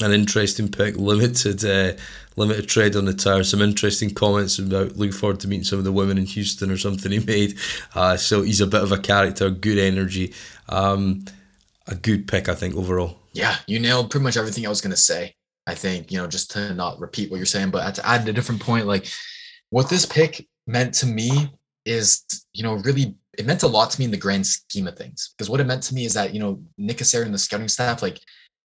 an 0.00 0.12
interesting 0.12 0.70
pick. 0.70 0.96
Limited, 0.96 1.64
uh, 1.64 2.00
limited 2.36 2.68
tread 2.68 2.96
on 2.96 3.04
the 3.04 3.14
tire. 3.14 3.44
Some 3.44 3.62
interesting 3.62 4.10
comments 4.10 4.58
about 4.58 4.96
looking 4.96 5.12
forward 5.12 5.40
to 5.40 5.48
meeting 5.48 5.64
some 5.64 5.78
of 5.78 5.84
the 5.84 5.92
women 5.92 6.18
in 6.18 6.26
Houston 6.26 6.70
or 6.70 6.76
something 6.76 7.12
he 7.12 7.20
made. 7.20 7.58
Uh, 7.94 8.16
so 8.16 8.42
he's 8.42 8.60
a 8.60 8.66
bit 8.66 8.82
of 8.82 8.92
a 8.92 8.98
character, 8.98 9.50
good 9.50 9.78
energy. 9.78 10.34
Um, 10.68 11.24
a 11.86 11.94
good 11.94 12.28
pick, 12.28 12.48
I 12.48 12.54
think, 12.54 12.76
overall. 12.76 13.18
Yeah, 13.32 13.56
you 13.66 13.78
nailed 13.80 14.10
pretty 14.10 14.24
much 14.24 14.36
everything 14.36 14.66
I 14.66 14.70
was 14.70 14.80
going 14.80 14.92
to 14.92 14.96
say. 14.96 15.34
I 15.66 15.74
think, 15.74 16.10
you 16.10 16.18
know, 16.18 16.26
just 16.26 16.50
to 16.52 16.74
not 16.74 17.00
repeat 17.00 17.30
what 17.30 17.36
you're 17.36 17.46
saying, 17.46 17.70
but 17.70 17.94
to 17.94 18.06
add 18.06 18.28
a 18.28 18.32
different 18.32 18.60
point, 18.60 18.86
like 18.86 19.06
what 19.70 19.88
this 19.88 20.06
pick 20.06 20.46
meant 20.66 20.94
to 20.94 21.06
me 21.06 21.50
is, 21.84 22.22
you 22.52 22.62
know, 22.62 22.74
really 22.74 23.16
it 23.38 23.46
meant 23.46 23.62
a 23.62 23.68
lot 23.68 23.90
to 23.90 23.98
me 23.98 24.04
in 24.04 24.10
the 24.10 24.16
grand 24.16 24.46
scheme 24.46 24.86
of 24.86 24.96
things. 24.96 25.32
Because 25.36 25.48
what 25.48 25.60
it 25.60 25.66
meant 25.66 25.82
to 25.84 25.94
me 25.94 26.04
is 26.04 26.14
that, 26.14 26.34
you 26.34 26.40
know, 26.40 26.62
Nick 26.76 26.98
Caserio 26.98 27.24
and 27.24 27.34
the 27.34 27.38
scouting 27.38 27.68
staff, 27.68 28.02
like 28.02 28.20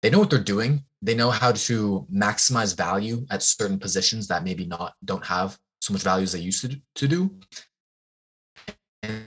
they 0.03 0.09
know 0.09 0.19
what 0.19 0.29
they're 0.29 0.39
doing. 0.39 0.83
They 1.01 1.15
know 1.15 1.31
how 1.31 1.53
to 1.53 2.05
maximize 2.13 2.75
value 2.75 3.25
at 3.31 3.41
certain 3.41 3.79
positions 3.79 4.27
that 4.27 4.43
maybe 4.43 4.65
not 4.65 4.93
don't 5.05 5.25
have 5.25 5.57
so 5.79 5.93
much 5.93 6.03
value 6.03 6.23
as 6.23 6.33
they 6.33 6.39
used 6.39 6.61
to, 6.61 6.79
to 6.95 7.07
do. 7.07 7.31
And 9.01 9.25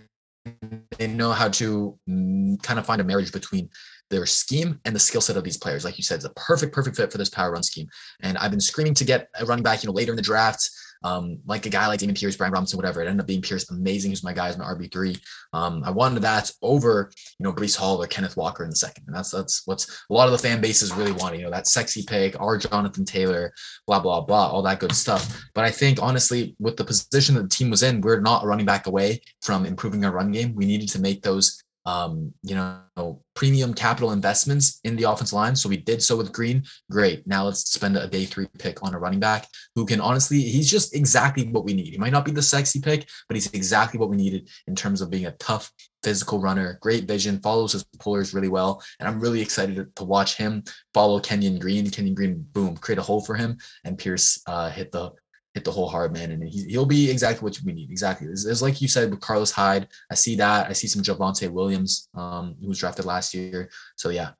they 0.98 1.06
know 1.06 1.32
how 1.32 1.48
to 1.48 1.98
mm, 2.08 2.62
kind 2.62 2.78
of 2.78 2.84
find 2.84 3.00
a 3.00 3.04
marriage 3.04 3.32
between 3.32 3.70
their 4.10 4.26
scheme 4.26 4.78
and 4.84 4.94
the 4.94 5.00
skill 5.00 5.22
set 5.22 5.36
of 5.36 5.44
these 5.44 5.56
players. 5.56 5.84
Like 5.84 5.96
you 5.96 6.04
said, 6.04 6.16
it's 6.16 6.24
a 6.26 6.30
perfect, 6.30 6.74
perfect 6.74 6.96
fit 6.96 7.10
for 7.10 7.18
this 7.18 7.30
power 7.30 7.52
run 7.52 7.62
scheme. 7.62 7.88
And 8.20 8.36
I've 8.36 8.50
been 8.50 8.60
screaming 8.60 8.94
to 8.94 9.04
get 9.04 9.28
a 9.40 9.46
running 9.46 9.64
back, 9.64 9.82
you 9.82 9.86
know, 9.88 9.94
later 9.94 10.12
in 10.12 10.16
the 10.16 10.22
draft, 10.22 10.70
um, 11.02 11.38
like 11.46 11.66
a 11.66 11.70
guy 11.70 11.86
like 11.86 12.00
Dameon 12.00 12.18
Pierce, 12.18 12.36
Brian 12.36 12.52
Robinson, 12.52 12.76
whatever. 12.76 13.00
It 13.00 13.06
ended 13.06 13.20
up 13.20 13.26
being 13.26 13.42
Pierce, 13.42 13.70
amazing. 13.70 14.10
He's 14.10 14.24
my 14.24 14.32
guy, 14.32 14.48
he's 14.48 14.58
my 14.58 14.64
RB 14.64 14.90
three. 14.92 15.16
Um, 15.52 15.82
I 15.84 15.90
wanted 15.90 16.20
that 16.22 16.50
over, 16.62 17.10
you 17.38 17.44
know, 17.44 17.52
Breece 17.52 17.76
Hall 17.76 18.02
or 18.02 18.06
Kenneth 18.06 18.36
Walker 18.36 18.64
in 18.64 18.70
the 18.70 18.76
second, 18.76 19.04
and 19.06 19.16
that's 19.16 19.30
that's 19.30 19.62
what's 19.66 20.04
a 20.10 20.12
lot 20.12 20.26
of 20.26 20.32
the 20.32 20.38
fan 20.38 20.60
bases 20.60 20.92
really 20.92 21.12
want. 21.12 21.36
You 21.36 21.44
know, 21.44 21.50
that 21.50 21.66
sexy 21.66 22.02
pick, 22.02 22.40
our 22.40 22.58
Jonathan 22.58 23.04
Taylor, 23.04 23.52
blah 23.86 24.00
blah 24.00 24.20
blah, 24.20 24.48
all 24.48 24.62
that 24.62 24.80
good 24.80 24.92
stuff. 24.92 25.38
But 25.54 25.64
I 25.64 25.70
think 25.70 26.02
honestly, 26.02 26.54
with 26.58 26.76
the 26.76 26.84
position 26.84 27.34
that 27.36 27.42
the 27.42 27.48
team 27.48 27.70
was 27.70 27.82
in, 27.82 28.00
we're 28.00 28.20
not 28.20 28.44
running 28.44 28.66
back 28.66 28.86
away 28.86 29.20
from 29.42 29.66
improving 29.66 30.04
our 30.04 30.12
run 30.12 30.32
game. 30.32 30.54
We 30.54 30.66
needed 30.66 30.88
to 30.90 31.00
make 31.00 31.22
those 31.22 31.62
um, 31.86 32.34
you 32.42 32.54
know, 32.54 33.22
premium 33.34 33.72
capital 33.72 34.12
investments 34.12 34.80
in 34.84 34.96
the 34.96 35.04
offense 35.04 35.32
line. 35.32 35.54
So 35.54 35.68
we 35.68 35.76
did 35.76 36.02
so 36.02 36.16
with 36.16 36.32
Green. 36.32 36.64
Great. 36.90 37.26
Now 37.26 37.44
let's 37.44 37.70
spend 37.70 37.96
a 37.96 38.08
day 38.08 38.24
three 38.24 38.48
pick 38.58 38.82
on 38.82 38.94
a 38.94 38.98
running 38.98 39.20
back 39.20 39.46
who 39.74 39.86
can 39.86 40.00
honestly, 40.00 40.40
he's 40.40 40.70
just 40.70 40.94
exactly 40.94 41.46
what 41.46 41.64
we 41.64 41.72
need. 41.72 41.92
He 41.92 41.98
might 41.98 42.12
not 42.12 42.24
be 42.24 42.32
the 42.32 42.42
sexy 42.42 42.80
pick, 42.80 43.08
but 43.28 43.36
he's 43.36 43.52
exactly 43.52 44.00
what 44.00 44.10
we 44.10 44.16
needed 44.16 44.48
in 44.66 44.74
terms 44.74 45.00
of 45.00 45.10
being 45.10 45.26
a 45.26 45.32
tough 45.32 45.70
physical 46.02 46.40
runner, 46.40 46.78
great 46.82 47.04
vision, 47.04 47.40
follows 47.40 47.72
his 47.72 47.84
pullers 47.98 48.32
really 48.32 48.48
well. 48.48 48.80
And 49.00 49.08
I'm 49.08 49.18
really 49.20 49.40
excited 49.40 49.94
to, 49.96 50.04
watch 50.04 50.36
him 50.36 50.62
follow 50.94 51.18
Kenyon 51.18 51.58
Green. 51.58 51.90
Kenyon 51.90 52.14
Green, 52.14 52.46
boom, 52.52 52.76
create 52.76 52.98
a 52.98 53.02
hole 53.02 53.20
for 53.20 53.34
him, 53.34 53.58
and 53.84 53.98
Pierce 53.98 54.40
uh, 54.46 54.70
hit 54.70 54.92
the 54.92 55.10
hit 55.56 55.64
the 55.64 55.72
whole 55.72 55.88
hard 55.88 56.12
man, 56.12 56.30
and 56.32 56.46
he, 56.46 56.76
will 56.76 56.84
be 56.84 57.10
exactly 57.10 57.42
what 57.42 57.58
we 57.64 57.72
need. 57.72 57.90
Exactly. 57.90 58.28
It's, 58.28 58.44
it's, 58.44 58.60
like 58.60 58.82
you 58.82 58.88
said 58.88 59.10
with 59.10 59.20
Carlos 59.20 59.50
Hyde. 59.50 59.88
I 60.10 60.14
see 60.14 60.36
that. 60.36 60.68
I 60.68 60.74
see 60.74 60.86
some 60.86 61.02
Javonte 61.02 61.50
Williams, 61.50 62.10
um, 62.14 62.54
who 62.60 62.68
was 62.68 62.78
drafted 62.78 63.06
last 63.06 63.32
year. 63.32 63.70
So 63.96 64.10
yeah, 64.10 64.32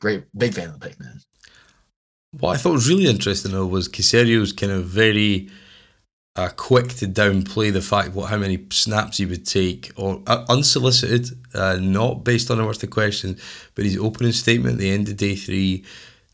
great, 0.00 0.24
big 0.36 0.54
fan 0.54 0.66
of 0.66 0.80
the 0.80 0.88
pick, 0.88 0.98
man. 0.98 1.20
What 2.40 2.56
I 2.56 2.58
thought 2.58 2.72
was 2.72 2.88
really 2.88 3.06
interesting 3.06 3.52
though 3.52 3.66
was 3.66 3.88
Caserio's 3.88 4.52
kind 4.52 4.72
of 4.72 4.86
very 4.86 5.48
uh, 6.34 6.48
quick 6.56 6.88
to 6.88 7.06
downplay 7.06 7.72
the 7.72 7.80
fact 7.80 8.14
what 8.14 8.28
how 8.28 8.36
many 8.36 8.66
snaps 8.70 9.18
he 9.18 9.26
would 9.26 9.46
take 9.46 9.92
or 9.94 10.20
uh, 10.26 10.44
unsolicited, 10.48 11.28
uh, 11.54 11.78
not 11.80 12.24
based 12.24 12.50
on 12.50 12.58
the 12.58 12.64
worth 12.64 12.82
of 12.82 12.90
questions, 12.90 13.40
but 13.76 13.84
his 13.84 13.96
opening 13.96 14.32
statement 14.32 14.74
at 14.74 14.80
the 14.80 14.90
end 14.90 15.08
of 15.08 15.16
day 15.16 15.36
three 15.36 15.84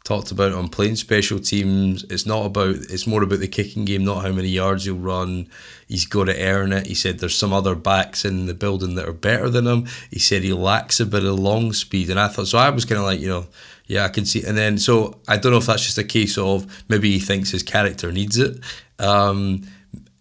talked 0.04 0.30
about 0.30 0.52
on 0.52 0.68
playing 0.68 0.96
special 0.96 1.38
teams. 1.38 2.04
It's 2.04 2.26
not 2.26 2.44
about 2.44 2.76
it's 2.76 3.06
more 3.06 3.22
about 3.22 3.40
the 3.40 3.48
kicking 3.48 3.86
game, 3.86 4.04
not 4.04 4.22
how 4.22 4.32
many 4.32 4.48
yards 4.48 4.84
he'll 4.84 4.96
run. 4.96 5.48
He's 5.88 6.06
got 6.06 6.24
to 6.24 6.40
earn 6.40 6.72
it. 6.72 6.86
He 6.86 6.94
said 6.94 7.18
there's 7.18 7.36
some 7.36 7.54
other 7.54 7.74
backs 7.74 8.24
in 8.24 8.46
the 8.46 8.54
building 8.54 8.94
that 8.94 9.08
are 9.08 9.14
better 9.14 9.48
than 9.48 9.66
him. 9.66 9.86
He 10.10 10.18
said 10.18 10.42
he 10.42 10.52
lacks 10.52 11.00
a 11.00 11.06
bit 11.06 11.24
of 11.24 11.38
long 11.38 11.72
speed, 11.72 12.10
and 12.10 12.20
I 12.20 12.28
thought 12.28 12.48
so. 12.48 12.58
I 12.58 12.70
was 12.70 12.84
kind 12.84 12.98
of 12.98 13.06
like 13.06 13.20
you 13.20 13.28
know. 13.28 13.46
Yeah, 13.86 14.06
I 14.06 14.08
can 14.08 14.24
see. 14.24 14.42
And 14.42 14.56
then, 14.56 14.78
so 14.78 15.18
I 15.28 15.36
don't 15.36 15.52
know 15.52 15.58
if 15.58 15.66
that's 15.66 15.84
just 15.84 15.98
a 15.98 16.04
case 16.04 16.38
of 16.38 16.84
maybe 16.88 17.10
he 17.10 17.18
thinks 17.18 17.50
his 17.50 17.62
character 17.62 18.10
needs 18.10 18.38
it. 18.38 18.58
Um, 18.98 19.66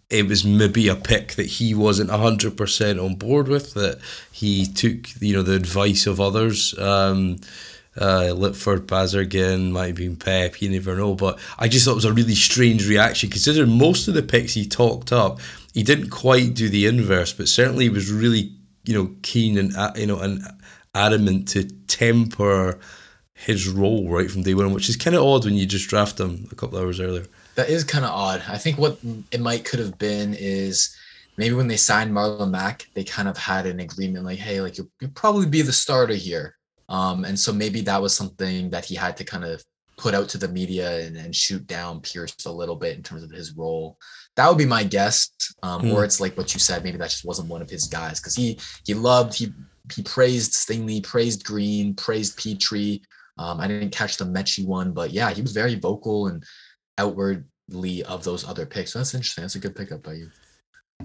it 0.10 0.28
was 0.28 0.44
maybe 0.44 0.90
a 0.90 0.98
pick 0.98 1.36
that 1.36 1.46
he 1.46 1.74
wasn't 1.74 2.10
100% 2.10 3.04
on 3.04 3.16
board 3.16 3.48
with, 3.48 3.74
that 3.76 4.00
he 4.34 4.66
took, 4.66 5.10
you 5.22 5.34
know, 5.34 5.44
the 5.44 5.56
advice 5.56 6.06
of 6.06 6.20
others. 6.20 6.78
Um, 6.78 7.38
uh, 7.98 8.34
Litford, 8.36 8.86
Bazargan, 8.88 9.72
might 9.72 9.88
have 9.88 9.96
been 9.96 10.16
Pep, 10.16 10.62
you 10.62 10.70
never 10.70 10.96
know. 10.96 11.16
But 11.16 11.40
I 11.60 11.68
just 11.68 11.86
thought 11.86 11.92
it 11.92 11.96
was 11.96 12.06
a 12.06 12.14
really 12.14 12.36
strange 12.36 12.88
reaction 12.88 13.30
considering 13.30 13.78
most 13.78 14.08
of 14.08 14.14
the 14.14 14.24
picks 14.24 14.54
he 14.54 14.68
talked 14.68 15.12
up, 15.12 15.40
he 15.74 15.84
didn't 15.84 16.10
quite 16.10 16.54
do 16.54 16.70
the 16.70 16.86
inverse, 16.86 17.34
but 17.34 17.48
certainly 17.48 17.86
he 17.86 17.90
was 17.90 18.12
really, 18.12 18.52
you 18.84 18.94
know, 18.94 19.16
keen 19.22 19.58
and 19.58 19.76
uh, 19.76 19.92
you 19.96 20.08
know 20.08 20.20
and 20.20 20.42
adamant 20.96 21.48
to 21.50 21.64
temper 21.88 22.80
his 23.34 23.68
role 23.68 24.10
right 24.10 24.30
from 24.30 24.44
day 24.44 24.54
one, 24.54 24.74
which 24.74 24.90
is 24.90 24.96
kind 24.96 25.16
of 25.16 25.24
odd 25.24 25.46
when 25.46 25.56
you 25.56 25.66
just 25.66 25.90
draft 25.90 26.20
him 26.20 26.48
a 26.52 26.56
couple 26.56 26.80
hours 26.80 27.00
earlier. 27.00 27.26
That 27.56 27.70
is 27.70 27.84
kind 27.84 28.06
of 28.06 28.12
odd. 28.12 28.44
I 28.48 28.58
think 28.58 28.78
what 28.78 28.98
it 29.32 29.42
might 29.42 29.66
could 29.66 29.80
have 29.80 29.98
been 29.98 30.34
is 30.34 30.96
maybe 31.38 31.56
when 31.56 31.68
they 31.68 31.78
signed 31.78 32.12
Marlon 32.12 32.52
Mack, 32.52 32.88
they 32.94 33.04
kind 33.04 33.28
of 33.28 33.38
had 33.38 33.66
an 33.66 33.80
agreement 33.80 34.26
like, 34.26 34.40
hey, 34.40 34.62
like 34.62 34.78
you'll, 34.78 34.90
you'll 35.00 35.12
probably 35.12 35.46
be 35.46 35.62
the 35.62 35.74
starter 35.74 36.14
here. 36.14 36.56
Um, 36.94 37.26
and 37.26 37.38
so 37.38 37.52
maybe 37.52 37.82
that 37.82 38.00
was 38.00 38.14
something 38.14 38.70
that 38.70 38.86
he 38.86 38.94
had 38.94 39.18
to 39.18 39.24
kind 39.24 39.44
of 39.44 39.64
put 39.98 40.14
out 40.14 40.30
to 40.30 40.38
the 40.38 40.48
media 40.48 41.00
and, 41.00 41.18
and 41.18 41.36
shoot 41.36 41.66
down 41.66 42.02
Pierce 42.02 42.36
a 42.46 42.52
little 42.52 42.76
bit 42.76 42.96
in 42.96 43.02
terms 43.02 43.24
of 43.24 43.32
his 43.32 43.56
role. 43.58 43.98
That 44.36 44.48
would 44.48 44.60
be 44.60 44.66
my 44.66 44.84
guess. 44.84 45.32
Um, 45.64 45.82
mm. 45.82 45.94
Or 45.94 46.00
hmm. 46.00 46.04
it's 46.04 46.20
like 46.20 46.38
what 46.38 46.54
you 46.54 46.60
said, 46.60 46.84
maybe 46.84 47.00
that 47.00 47.10
just 47.10 47.26
wasn't 47.26 47.50
one 47.50 47.64
of 47.64 47.70
his 47.70 47.88
guys 47.88 48.20
because 48.20 48.36
he 48.36 48.60
he 48.86 48.94
loved 48.94 49.34
he 49.34 49.52
he 49.94 50.04
praised 50.04 50.54
Stingley, 50.54 51.04
praised 51.04 51.44
Green, 51.44 51.96
praised 51.96 52.38
Pitre. 52.38 53.00
Um, 53.40 53.60
I 53.60 53.68
didn't 53.68 53.90
catch 53.90 54.18
the 54.18 54.26
Metchie 54.26 54.68
one, 54.68 54.94
but 54.94 55.10
yeah, 55.10 55.32
he 55.32 55.42
was 55.42 55.52
very 55.52 55.76
vocal 55.76 56.28
and 56.28 56.44
outwardly 57.00 58.04
of 58.04 58.24
those 58.24 58.48
other 58.48 58.68
picks. 58.68 58.94
So 58.94 59.00
that's 59.00 59.16
interesting. 59.16 59.44
That's 59.44 59.56
a 59.56 59.60
good 59.60 59.76
pickup 59.76 60.04
by 60.04 60.14
you. 60.14 60.30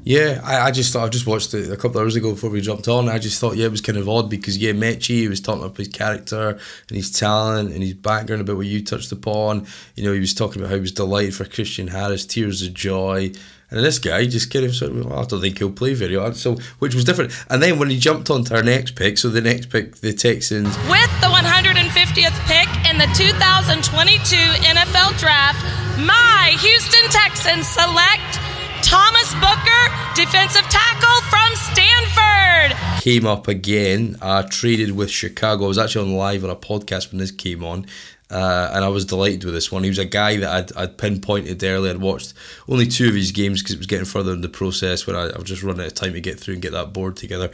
Yeah, 0.04 0.40
I, 0.44 0.68
I 0.68 0.70
just 0.70 0.92
thought 0.92 1.04
I 1.04 1.08
just 1.08 1.26
watched 1.26 1.52
it 1.54 1.70
a 1.70 1.76
couple 1.76 1.98
of 1.98 2.04
hours 2.04 2.16
ago 2.16 2.32
before 2.32 2.50
we 2.50 2.60
jumped 2.60 2.88
on. 2.88 3.08
I 3.08 3.18
just 3.18 3.40
thought 3.40 3.56
yeah, 3.56 3.66
it 3.66 3.70
was 3.70 3.80
kind 3.80 3.98
of 3.98 4.08
odd 4.08 4.30
because 4.30 4.56
yeah, 4.56 4.72
Metchie 4.72 5.20
he 5.20 5.28
was 5.28 5.40
talking 5.40 5.64
about 5.64 5.76
his 5.76 5.88
character 5.88 6.50
and 6.88 6.96
his 6.96 7.10
talent 7.10 7.72
and 7.72 7.82
his 7.82 7.94
background 7.94 8.40
about 8.40 8.56
what 8.56 8.66
you 8.66 8.82
touched 8.82 9.12
upon. 9.12 9.66
You 9.96 10.04
know, 10.04 10.12
he 10.12 10.20
was 10.20 10.34
talking 10.34 10.60
about 10.62 10.70
how 10.70 10.76
he 10.76 10.80
was 10.80 10.92
delighted 10.92 11.34
for 11.34 11.44
Christian 11.44 11.88
Harris, 11.88 12.24
tears 12.24 12.62
of 12.62 12.74
joy. 12.74 13.32
And 13.70 13.84
this 13.84 13.98
guy 13.98 14.24
just 14.24 14.50
kind 14.50 14.64
of 14.64 14.74
sort 14.74 14.92
of, 14.92 15.04
well, 15.04 15.18
I 15.18 15.24
don't 15.26 15.42
think 15.42 15.58
he'll 15.58 15.70
play 15.70 15.92
very 15.92 16.16
hard. 16.16 16.36
So, 16.36 16.56
which 16.78 16.94
was 16.94 17.04
different. 17.04 17.32
And 17.50 17.62
then 17.62 17.78
when 17.78 17.90
he 17.90 17.98
jumped 17.98 18.30
onto 18.30 18.54
our 18.54 18.62
next 18.62 18.94
pick, 18.94 19.18
so 19.18 19.28
the 19.28 19.42
next 19.42 19.68
pick, 19.68 19.96
the 19.96 20.14
Texans. 20.14 20.74
With 20.88 21.12
the 21.20 21.28
150th 21.28 22.38
pick 22.48 22.68
in 22.88 22.96
the 22.96 23.08
2022 23.14 24.36
NFL 24.64 25.18
Draft, 25.18 25.62
my 25.98 26.56
Houston 26.58 27.10
Texans 27.10 27.68
select 27.68 28.47
Thomas 28.88 29.34
Booker, 29.34 30.14
defensive 30.14 30.62
tackle 30.62 31.20
from 31.28 31.54
Stanford. 31.56 33.02
Came 33.02 33.26
up 33.26 33.46
again, 33.46 34.16
uh, 34.22 34.44
traded 34.44 34.92
with 34.92 35.10
Chicago. 35.10 35.66
I 35.66 35.68
was 35.68 35.76
actually 35.76 36.10
on 36.10 36.16
live 36.16 36.42
on 36.42 36.48
a 36.48 36.56
podcast 36.56 37.10
when 37.10 37.18
this 37.18 37.30
came 37.30 37.62
on. 37.62 37.84
Uh, 38.30 38.70
and 38.72 38.82
I 38.86 38.88
was 38.88 39.04
delighted 39.04 39.44
with 39.44 39.52
this 39.52 39.70
one. 39.70 39.82
He 39.82 39.90
was 39.90 39.98
a 39.98 40.06
guy 40.06 40.38
that 40.38 40.50
I'd, 40.50 40.74
I'd 40.74 40.96
pinpointed 40.96 41.62
earlier. 41.62 41.92
I'd 41.92 42.00
watched 42.00 42.32
only 42.66 42.86
two 42.86 43.08
of 43.08 43.14
his 43.14 43.30
games 43.30 43.60
because 43.60 43.74
it 43.74 43.78
was 43.78 43.86
getting 43.86 44.06
further 44.06 44.32
in 44.32 44.40
the 44.40 44.48
process 44.48 45.06
where 45.06 45.18
I, 45.18 45.24
I 45.24 45.36
was 45.36 45.48
just 45.48 45.62
running 45.62 45.82
out 45.82 45.88
of 45.88 45.94
time 45.94 46.14
to 46.14 46.20
get 46.22 46.40
through 46.40 46.54
and 46.54 46.62
get 46.62 46.72
that 46.72 46.94
board 46.94 47.14
together. 47.14 47.50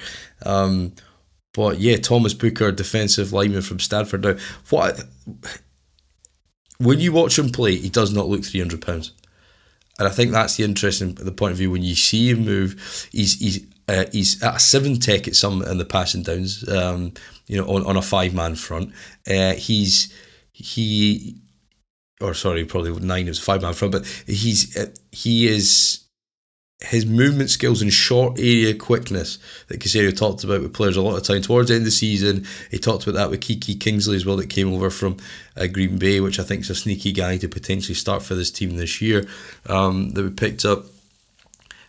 Um, 0.47 0.93
but 1.53 1.81
yeah, 1.81 1.97
Thomas 1.97 2.33
Booker, 2.33 2.71
defensive 2.71 3.33
lineman 3.33 3.63
from 3.63 3.81
Stanford. 3.81 4.23
Now, 4.23 4.37
what 4.71 5.03
when 6.79 7.01
you 7.01 7.11
watch 7.11 7.41
him 7.41 7.51
play, 7.51 7.75
he 7.75 7.89
does 7.89 8.13
not 8.15 8.29
look 8.29 8.45
three 8.45 8.61
hundred 8.61 8.83
pounds 8.83 9.11
and 9.99 10.09
I 10.09 10.11
think 10.11 10.33
that's 10.33 10.57
the 10.57 10.65
interesting 10.65 11.15
the 11.15 11.33
point 11.33 11.53
of 11.53 11.59
view 11.59 11.71
when 11.71 11.83
you 11.83 11.95
see 11.95 12.31
him 12.31 12.45
move. 12.45 13.09
He's 13.13 13.39
he's 13.39 13.67
Uh, 13.87 14.07
he's 14.13 14.43
at 14.43 14.57
a 14.57 14.59
seven 14.59 14.99
tech 14.99 15.29
at 15.29 15.37
some 15.37 15.63
in 15.63 15.77
the 15.77 15.85
passing 15.85 16.23
downs. 16.23 16.67
Um, 16.69 17.13
you 17.47 17.59
know, 17.59 17.67
on, 17.67 17.85
on 17.85 17.99
a 17.99 18.03
five 18.03 18.33
man 18.33 18.55
front. 18.57 18.95
Uh, 19.29 19.53
he's 19.53 20.11
he, 20.53 21.37
or 22.21 22.33
sorry, 22.33 22.65
probably 22.65 22.99
nine. 23.01 23.29
It 23.29 23.37
five 23.37 23.61
man 23.61 23.75
front, 23.75 23.93
but 23.93 24.07
he's 24.27 24.75
uh, 24.77 24.87
he 25.13 25.47
is 25.47 26.04
his 26.81 27.07
movement 27.07 27.51
skills 27.51 27.83
and 27.83 27.93
short 27.93 28.39
area 28.39 28.75
quickness 28.75 29.39
that 29.69 29.81
Caserio 29.81 30.17
talked 30.17 30.45
about 30.45 30.61
with 30.61 30.75
players 30.75 30.97
a 30.97 31.03
lot 31.03 31.17
of 31.17 31.23
time 31.23 31.41
towards 31.41 31.69
the 31.69 31.75
end 31.75 31.83
of 31.83 31.87
the 31.87 31.91
season. 31.91 32.47
He 32.71 32.79
talked 32.79 33.05
about 33.05 33.15
that 33.15 33.31
with 33.31 33.41
Kiki 33.41 33.75
Kingsley 33.75 34.17
as 34.17 34.27
well, 34.27 34.37
that 34.37 34.51
came 34.51 34.73
over 34.73 34.91
from 34.91 35.17
uh, 35.57 35.67
Green 35.67 35.99
Bay, 35.99 36.21
which 36.21 36.39
I 36.39 36.43
think 36.43 36.63
is 36.63 36.71
a 36.71 36.75
sneaky 36.75 37.13
guy 37.13 37.39
to 37.39 37.49
potentially 37.49 37.95
start 37.95 38.23
for 38.23 38.35
this 38.35 38.51
team 38.51 38.77
this 38.77 39.01
year 39.01 39.27
um, 39.67 40.11
that 40.11 40.23
we 40.23 40.31
picked 40.31 40.65
up. 40.65 40.85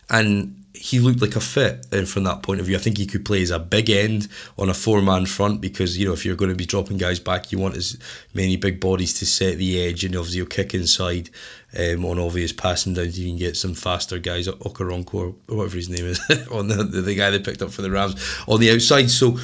And 0.08 0.64
he 0.76 1.00
looked 1.00 1.20
like 1.20 1.36
a 1.36 1.40
fit 1.40 1.86
and 1.90 2.08
from 2.08 2.24
that 2.24 2.42
point 2.42 2.60
of 2.60 2.66
view. 2.66 2.76
I 2.76 2.78
think 2.78 2.98
he 2.98 3.06
could 3.06 3.24
play 3.24 3.42
as 3.42 3.50
a 3.50 3.58
big 3.58 3.90
end 3.90 4.28
on 4.58 4.68
a 4.68 4.74
four 4.74 5.00
man 5.02 5.26
front 5.26 5.60
because 5.60 5.98
you 5.98 6.06
know 6.06 6.12
if 6.12 6.24
you're 6.24 6.36
going 6.36 6.50
to 6.50 6.56
be 6.56 6.66
dropping 6.66 6.98
guys 6.98 7.18
back, 7.18 7.50
you 7.50 7.58
want 7.58 7.76
as 7.76 7.98
many 8.34 8.56
big 8.56 8.78
bodies 8.78 9.18
to 9.18 9.26
set 9.26 9.58
the 9.58 9.80
edge 9.82 10.04
and 10.04 10.14
obviously 10.14 10.38
you'll 10.38 10.46
kick 10.46 10.74
inside 10.74 11.30
um, 11.78 12.04
on 12.04 12.18
obvious 12.18 12.52
passing 12.52 12.94
downs. 12.94 13.18
You 13.18 13.28
can 13.28 13.38
get 13.38 13.56
some 13.56 13.74
faster 13.74 14.18
guys, 14.18 14.48
Okoronkwo 14.48 15.34
or 15.48 15.56
whatever 15.56 15.76
his 15.76 15.88
name 15.88 16.06
is, 16.06 16.20
on 16.50 16.68
the, 16.68 16.84
the, 16.84 17.00
the 17.02 17.14
guy 17.14 17.30
they 17.30 17.38
picked 17.38 17.62
up 17.62 17.70
for 17.70 17.82
the 17.82 17.90
Rams 17.90 18.14
on 18.46 18.60
the 18.60 18.72
outside. 18.72 19.10
So 19.10 19.38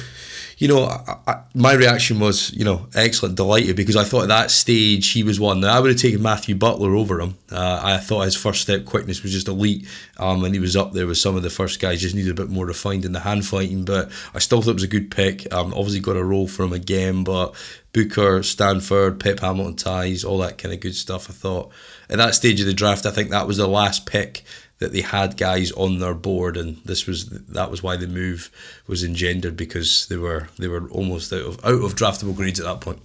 you 0.63 0.69
know, 0.69 0.85
I, 0.85 1.17
I, 1.27 1.41
my 1.53 1.73
reaction 1.73 2.21
was, 2.21 2.53
you 2.53 2.63
know, 2.63 2.87
excellent, 2.95 3.35
delighted 3.35 3.75
because 3.75 3.97
I 3.97 4.05
thought 4.05 4.21
at 4.21 4.27
that 4.29 4.49
stage 4.49 5.11
he 5.11 5.21
was 5.21 5.37
one. 5.37 5.59
Now, 5.59 5.75
I 5.75 5.79
would 5.81 5.91
have 5.91 5.99
taken 5.99 6.21
Matthew 6.21 6.55
Butler 6.55 6.95
over 6.95 7.19
him. 7.19 7.35
Uh, 7.51 7.81
I 7.83 7.97
thought 7.97 8.21
his 8.21 8.37
first 8.37 8.61
step 8.61 8.85
quickness 8.85 9.23
was 9.23 9.33
just 9.33 9.49
elite, 9.49 9.85
um, 10.19 10.41
and 10.45 10.53
he 10.53 10.61
was 10.61 10.77
up 10.77 10.93
there 10.93 11.05
with 11.05 11.17
some 11.17 11.35
of 11.35 11.43
the 11.43 11.49
first 11.49 11.81
guys. 11.81 11.99
Just 11.99 12.15
needed 12.15 12.31
a 12.31 12.41
bit 12.41 12.49
more 12.49 12.65
refined 12.65 13.03
in 13.03 13.11
the 13.11 13.19
hand 13.19 13.45
fighting, 13.45 13.83
but 13.83 14.09
I 14.33 14.39
still 14.39 14.61
thought 14.61 14.69
it 14.69 14.75
was 14.75 14.83
a 14.83 14.87
good 14.87 15.11
pick. 15.11 15.53
Um, 15.53 15.73
obviously 15.73 15.99
got 15.99 16.15
a 16.15 16.23
role 16.23 16.47
for 16.47 16.63
him 16.63 16.71
again, 16.71 17.25
but 17.25 17.55
Booker, 17.91 18.41
Stanford, 18.41 19.19
Pep 19.19 19.41
Hamilton 19.41 19.75
ties, 19.75 20.23
all 20.23 20.37
that 20.37 20.57
kind 20.57 20.73
of 20.73 20.79
good 20.79 20.95
stuff. 20.95 21.29
I 21.29 21.33
thought 21.33 21.73
at 22.09 22.19
that 22.19 22.35
stage 22.35 22.61
of 22.61 22.67
the 22.67 22.73
draft, 22.73 23.05
I 23.05 23.11
think 23.11 23.31
that 23.31 23.47
was 23.47 23.57
the 23.57 23.67
last 23.67 24.05
pick 24.05 24.45
that 24.79 24.91
they 24.91 25.01
had 25.01 25.37
guys 25.37 25.71
on 25.73 25.99
their 25.99 26.13
board, 26.13 26.57
and 26.57 26.77
this 26.85 27.05
was 27.05 27.29
that 27.29 27.71
was 27.71 27.81
why 27.81 27.95
the 27.95 28.07
move 28.07 28.51
was 28.87 29.03
engendered 29.03 29.55
because 29.55 30.07
they 30.07 30.17
were 30.17 30.49
they 30.57 30.67
were 30.67 30.89
almost 30.89 31.31
out 31.31 31.41
of 31.41 31.65
out 31.65 31.83
of 31.83 31.95
draftable 31.95 32.35
grades 32.35 32.59
at 32.59 32.65
that 32.65 32.81
point. 32.81 33.01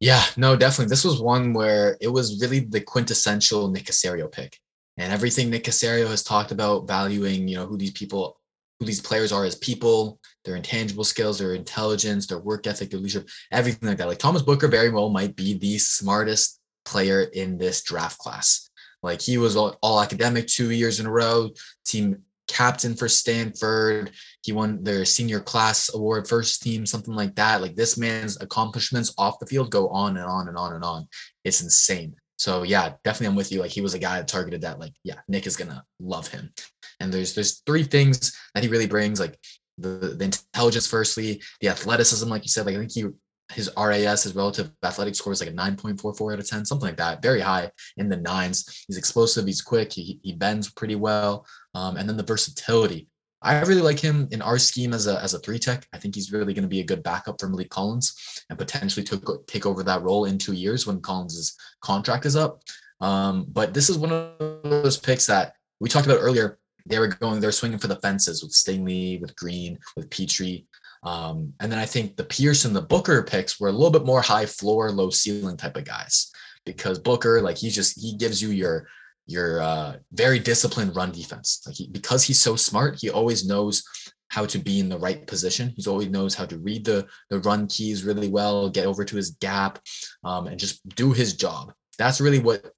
Yeah, 0.00 0.22
no, 0.36 0.56
definitely. 0.56 0.90
This 0.90 1.04
was 1.04 1.20
one 1.20 1.52
where 1.52 1.96
it 2.00 2.08
was 2.08 2.40
really 2.40 2.60
the 2.60 2.80
quintessential 2.80 3.68
Nick 3.68 3.84
Caserio 3.84 4.30
pick, 4.30 4.58
and 4.96 5.12
everything 5.12 5.48
Nick 5.48 5.64
Caserio 5.64 6.08
has 6.08 6.24
talked 6.24 6.50
about 6.50 6.88
valuing, 6.88 7.46
you 7.48 7.56
know, 7.56 7.66
who 7.66 7.76
these 7.78 7.92
people, 7.92 8.36
who 8.80 8.86
these 8.86 9.00
players 9.00 9.32
are 9.32 9.44
as 9.44 9.54
people, 9.54 10.18
their 10.44 10.56
intangible 10.56 11.04
skills, 11.04 11.38
their 11.38 11.54
intelligence, 11.54 12.26
their 12.26 12.40
work 12.40 12.66
ethic, 12.66 12.90
their 12.90 12.98
leadership, 12.98 13.28
everything 13.52 13.88
like 13.88 13.98
that. 13.98 14.08
Like 14.08 14.18
Thomas 14.18 14.42
Booker 14.42 14.68
very 14.68 14.90
well 14.90 15.08
might 15.08 15.36
be 15.36 15.56
the 15.56 15.78
smartest 15.78 16.58
player 16.84 17.22
in 17.22 17.58
this 17.58 17.82
draft 17.82 18.18
class. 18.18 18.70
Like 19.02 19.20
he 19.20 19.38
was 19.38 19.56
all, 19.56 19.76
all 19.82 20.00
academic 20.00 20.46
two 20.46 20.70
years 20.70 21.00
in 21.00 21.06
a 21.06 21.10
row, 21.10 21.50
team 21.84 22.22
captain 22.48 22.94
for 22.94 23.08
Stanford. 23.08 24.12
He 24.42 24.52
won 24.52 24.82
their 24.82 25.04
senior 25.04 25.40
class 25.40 25.92
award, 25.94 26.28
first 26.28 26.62
team, 26.62 26.86
something 26.86 27.14
like 27.14 27.34
that. 27.36 27.62
Like 27.62 27.74
this 27.74 27.96
man's 27.96 28.40
accomplishments 28.40 29.14
off 29.18 29.38
the 29.38 29.46
field 29.46 29.70
go 29.70 29.88
on 29.88 30.16
and 30.16 30.26
on 30.26 30.48
and 30.48 30.56
on 30.56 30.74
and 30.74 30.84
on. 30.84 31.08
It's 31.44 31.62
insane. 31.62 32.14
So 32.36 32.62
yeah, 32.64 32.94
definitely 33.04 33.28
I'm 33.28 33.36
with 33.36 33.52
you. 33.52 33.60
Like 33.60 33.70
he 33.70 33.80
was 33.80 33.94
a 33.94 33.98
guy 33.98 34.18
that 34.18 34.28
targeted 34.28 34.62
that. 34.62 34.78
Like 34.78 34.94
yeah, 35.04 35.20
Nick 35.28 35.46
is 35.46 35.56
gonna 35.56 35.84
love 36.00 36.28
him. 36.28 36.52
And 37.00 37.12
there's 37.12 37.34
there's 37.34 37.62
three 37.66 37.84
things 37.84 38.36
that 38.54 38.62
he 38.62 38.70
really 38.70 38.86
brings. 38.86 39.20
Like 39.20 39.38
the, 39.78 39.88
the 39.88 40.24
intelligence, 40.24 40.86
firstly, 40.86 41.40
the 41.60 41.68
athleticism, 41.68 42.28
like 42.28 42.42
you 42.42 42.48
said. 42.48 42.66
Like 42.66 42.76
I 42.76 42.78
think 42.78 42.92
he 42.92 43.06
his 43.52 43.70
RAS, 43.76 44.24
his 44.24 44.34
relative 44.34 44.70
athletic 44.82 45.14
score 45.14 45.32
is 45.32 45.40
like 45.40 45.50
a 45.50 45.52
9.44 45.52 46.32
out 46.32 46.38
of 46.38 46.48
10, 46.48 46.64
something 46.64 46.88
like 46.88 46.96
that. 46.96 47.22
Very 47.22 47.40
high 47.40 47.70
in 47.96 48.08
the 48.08 48.16
nines. 48.16 48.84
He's 48.86 48.98
explosive. 48.98 49.46
He's 49.46 49.62
quick. 49.62 49.92
He, 49.92 50.20
he 50.22 50.32
bends 50.32 50.70
pretty 50.70 50.96
well. 50.96 51.46
Um, 51.74 51.96
and 51.96 52.08
then 52.08 52.16
the 52.16 52.22
versatility. 52.22 53.08
I 53.44 53.60
really 53.62 53.82
like 53.82 53.98
him 53.98 54.28
in 54.30 54.40
our 54.40 54.56
scheme 54.58 54.92
as 54.92 55.08
a, 55.08 55.20
as 55.20 55.34
a 55.34 55.38
three 55.40 55.58
tech. 55.58 55.86
I 55.92 55.98
think 55.98 56.14
he's 56.14 56.32
really 56.32 56.54
going 56.54 56.62
to 56.62 56.68
be 56.68 56.80
a 56.80 56.84
good 56.84 57.02
backup 57.02 57.40
for 57.40 57.48
Maliek 57.48 57.70
Collins 57.70 58.44
and 58.48 58.58
potentially 58.58 59.04
took, 59.04 59.46
take 59.48 59.66
over 59.66 59.82
that 59.82 60.02
role 60.02 60.26
in 60.26 60.38
two 60.38 60.52
years 60.52 60.86
when 60.86 61.00
Collins' 61.00 61.56
contract 61.80 62.24
is 62.24 62.36
up. 62.36 62.62
Um, 63.00 63.46
but 63.48 63.74
this 63.74 63.90
is 63.90 63.98
one 63.98 64.12
of 64.12 64.62
those 64.62 64.96
picks 64.96 65.26
that 65.26 65.54
we 65.80 65.88
talked 65.88 66.06
about 66.06 66.20
earlier. 66.20 66.58
They 66.86 67.00
were 67.00 67.08
going, 67.08 67.40
they're 67.40 67.52
swinging 67.52 67.78
for 67.78 67.88
the 67.88 67.96
fences 67.96 68.42
with 68.42 68.52
Stingley, 68.52 69.20
with 69.20 69.34
Green, 69.34 69.78
with 69.96 70.08
Pitre. 70.10 70.64
Um, 71.02 71.52
and 71.60 71.70
then 71.70 71.78
I 71.78 71.86
think 71.86 72.16
the 72.16 72.24
Pierce 72.24 72.64
and 72.64 72.76
the 72.76 72.82
Booker 72.82 73.22
picks 73.22 73.58
were 73.58 73.68
a 73.68 73.72
little 73.72 73.90
bit 73.90 74.04
more 74.04 74.20
high 74.20 74.46
floor, 74.46 74.90
low 74.92 75.10
ceiling 75.10 75.56
type 75.56 75.76
of 75.76 75.84
guys 75.84 76.30
because 76.64 76.98
Booker, 76.98 77.40
like 77.42 77.58
he 77.58 77.70
just 77.70 78.00
he 78.00 78.16
gives 78.16 78.40
you 78.40 78.50
your 78.50 78.86
your 79.26 79.60
uh, 79.60 79.96
very 80.12 80.38
disciplined 80.38 80.96
run 80.96 81.10
defense. 81.10 81.62
Like 81.66 81.76
he, 81.76 81.88
because 81.88 82.24
he's 82.24 82.40
so 82.40 82.56
smart, 82.56 82.98
he 83.00 83.10
always 83.10 83.46
knows 83.46 83.82
how 84.28 84.46
to 84.46 84.58
be 84.58 84.80
in 84.80 84.88
the 84.88 84.98
right 84.98 85.26
position. 85.26 85.72
He's 85.76 85.86
always 85.86 86.08
knows 86.08 86.34
how 86.34 86.46
to 86.46 86.58
read 86.58 86.84
the 86.84 87.06
the 87.30 87.40
run 87.40 87.66
keys 87.66 88.04
really 88.04 88.28
well, 88.28 88.70
get 88.70 88.86
over 88.86 89.04
to 89.04 89.16
his 89.16 89.30
gap, 89.30 89.78
um, 90.24 90.46
and 90.46 90.58
just 90.58 90.86
do 90.96 91.12
his 91.12 91.34
job. 91.34 91.72
That's 91.98 92.20
really 92.20 92.38
what 92.38 92.72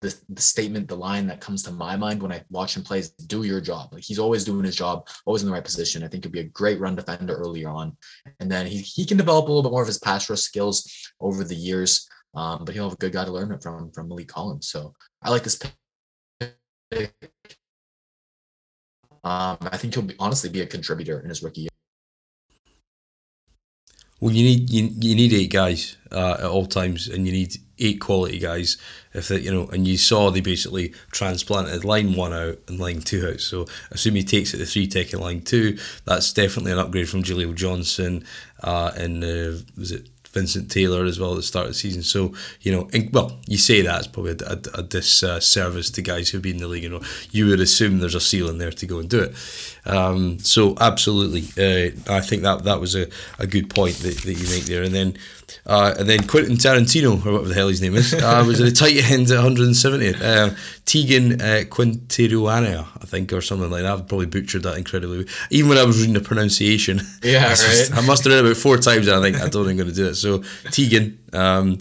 the, 0.00 0.18
the 0.30 0.40
statement, 0.40 0.88
the 0.88 0.96
line 0.96 1.26
that 1.26 1.40
comes 1.40 1.62
to 1.64 1.72
my 1.72 1.96
mind 1.96 2.22
when 2.22 2.32
I 2.32 2.42
watch 2.50 2.76
him 2.76 2.82
play 2.82 3.00
is 3.00 3.10
do 3.10 3.42
your 3.42 3.60
job. 3.60 3.92
Like 3.92 4.02
he's 4.02 4.18
always 4.18 4.44
doing 4.44 4.64
his 4.64 4.76
job, 4.76 5.08
always 5.26 5.42
in 5.42 5.48
the 5.48 5.52
right 5.52 5.64
position. 5.64 6.02
I 6.02 6.08
think 6.08 6.24
he'd 6.24 6.32
be 6.32 6.40
a 6.40 6.44
great 6.44 6.80
run 6.80 6.96
defender 6.96 7.34
earlier 7.34 7.68
on. 7.68 7.96
And 8.40 8.50
then 8.50 8.66
he, 8.66 8.78
he 8.78 9.04
can 9.04 9.18
develop 9.18 9.46
a 9.46 9.48
little 9.48 9.62
bit 9.62 9.72
more 9.72 9.82
of 9.82 9.88
his 9.88 9.98
pass 9.98 10.30
rush 10.30 10.40
skills 10.40 10.90
over 11.20 11.44
the 11.44 11.54
years. 11.54 12.08
Um, 12.34 12.64
but 12.64 12.74
he'll 12.74 12.84
have 12.84 12.94
a 12.94 12.96
good 12.96 13.12
guy 13.12 13.24
to 13.24 13.32
learn 13.32 13.52
it 13.52 13.62
from 13.62 13.90
from 13.90 14.08
Maliek 14.08 14.28
Collins. 14.28 14.68
So 14.68 14.94
I 15.22 15.30
like 15.30 15.42
this 15.42 15.60
pick. 16.90 17.12
Um, 19.22 19.58
I 19.62 19.76
think 19.76 19.94
he'll 19.94 20.04
be, 20.04 20.14
honestly 20.18 20.48
be 20.48 20.62
a 20.62 20.66
contributor 20.66 21.20
in 21.20 21.28
his 21.28 21.42
rookie 21.42 21.62
year. 21.62 21.70
Well, 24.20 24.34
you 24.34 24.44
need 24.44 24.70
you, 24.70 24.90
you 24.98 25.14
need 25.14 25.32
eight 25.32 25.50
guys 25.50 25.96
uh, 26.12 26.36
at 26.38 26.44
all 26.44 26.66
times, 26.66 27.08
and 27.08 27.26
you 27.26 27.32
need 27.32 27.56
eight 27.78 28.00
quality 28.00 28.38
guys. 28.38 28.76
If 29.14 29.30
you 29.30 29.50
know, 29.50 29.66
and 29.68 29.88
you 29.88 29.96
saw 29.96 30.30
they 30.30 30.40
basically 30.40 30.90
transplanted 31.10 31.84
line 31.84 32.14
one 32.14 32.32
out 32.32 32.58
and 32.68 32.78
line 32.78 33.00
two 33.00 33.26
out. 33.26 33.40
So 33.40 33.66
assume 33.90 34.14
he 34.14 34.22
takes 34.22 34.52
it 34.52 34.58
the 34.58 34.66
three 34.66 34.86
taking 34.86 35.20
line 35.20 35.40
two. 35.40 35.78
That's 36.04 36.32
definitely 36.32 36.72
an 36.72 36.78
upgrade 36.78 37.08
from 37.08 37.22
Jaleel 37.22 37.54
Johnson 37.54 38.24
uh, 38.62 38.92
and 38.94 39.24
uh, 39.24 39.62
was 39.76 39.90
it 39.90 40.08
Vincent 40.32 40.70
Taylor 40.70 41.04
as 41.04 41.18
well 41.18 41.32
at 41.32 41.36
the 41.36 41.42
start 41.42 41.66
of 41.66 41.72
the 41.72 41.78
season. 41.78 42.02
So, 42.02 42.34
you 42.60 42.72
know, 42.72 42.88
and, 42.92 43.12
well, 43.12 43.38
you 43.46 43.58
say 43.58 43.82
that 43.82 43.98
it's 43.98 44.06
probably 44.06 44.32
a, 44.32 44.52
a, 44.52 44.80
a 44.80 44.82
disservice 44.82 45.90
to 45.90 46.02
guys 46.02 46.28
who've 46.28 46.42
been 46.42 46.56
in 46.56 46.62
the 46.62 46.68
league. 46.68 46.84
You 46.84 46.90
know, 46.90 47.02
you 47.30 47.46
would 47.46 47.60
assume 47.60 47.98
there's 47.98 48.14
a 48.14 48.20
ceiling 48.20 48.58
there 48.58 48.70
to 48.70 48.86
go 48.86 48.98
and 48.98 49.08
do 49.08 49.20
it. 49.20 49.34
Um, 49.86 50.38
so, 50.38 50.76
absolutely, 50.80 51.42
uh, 51.58 51.90
I 52.12 52.20
think 52.20 52.42
that 52.42 52.64
that 52.64 52.80
was 52.80 52.94
a, 52.94 53.08
a 53.38 53.46
good 53.46 53.70
point 53.70 53.96
that, 53.96 54.18
that 54.18 54.34
you 54.34 54.48
make 54.48 54.64
there. 54.64 54.82
And 54.82 54.94
then, 54.94 55.16
uh, 55.66 55.94
and 55.98 56.08
then 56.08 56.26
Quentin 56.26 56.56
Tarantino, 56.56 57.12
or 57.24 57.32
whatever 57.32 57.48
the 57.48 57.54
hell 57.54 57.68
his 57.68 57.80
name 57.80 57.94
is, 57.94 58.14
uh, 58.14 58.44
was 58.46 58.60
at 58.60 58.66
the 58.66 58.72
tight 58.72 58.96
end 59.10 59.30
at 59.30 59.38
170th. 59.38 60.20
Uh, 60.20 60.54
Teagan 60.84 61.40
uh, 61.40 62.84
I 63.00 63.06
think, 63.06 63.32
or 63.32 63.40
something 63.40 63.70
like 63.70 63.82
that. 63.82 63.92
I've 63.92 64.08
probably 64.08 64.26
butchered 64.26 64.62
that 64.64 64.76
incredibly. 64.76 65.26
Even 65.50 65.68
when 65.68 65.78
I 65.78 65.84
was 65.84 65.98
reading 65.98 66.14
the 66.14 66.20
pronunciation, 66.20 67.00
Yeah, 67.22 67.46
I, 67.46 67.50
right. 67.50 67.90
I 67.94 68.00
must 68.06 68.24
have 68.24 68.32
read 68.32 68.44
it 68.44 68.44
about 68.44 68.56
four 68.56 68.76
times, 68.78 69.06
and 69.08 69.16
I 69.16 69.22
think 69.22 69.36
I 69.36 69.48
don't 69.48 69.66
think 69.66 69.80
I'm 69.80 69.86
going 69.86 69.88
to 69.88 69.94
do 69.94 70.06
it. 70.08 70.14
So 70.16 70.38
Teagan, 70.70 71.16
um, 71.34 71.78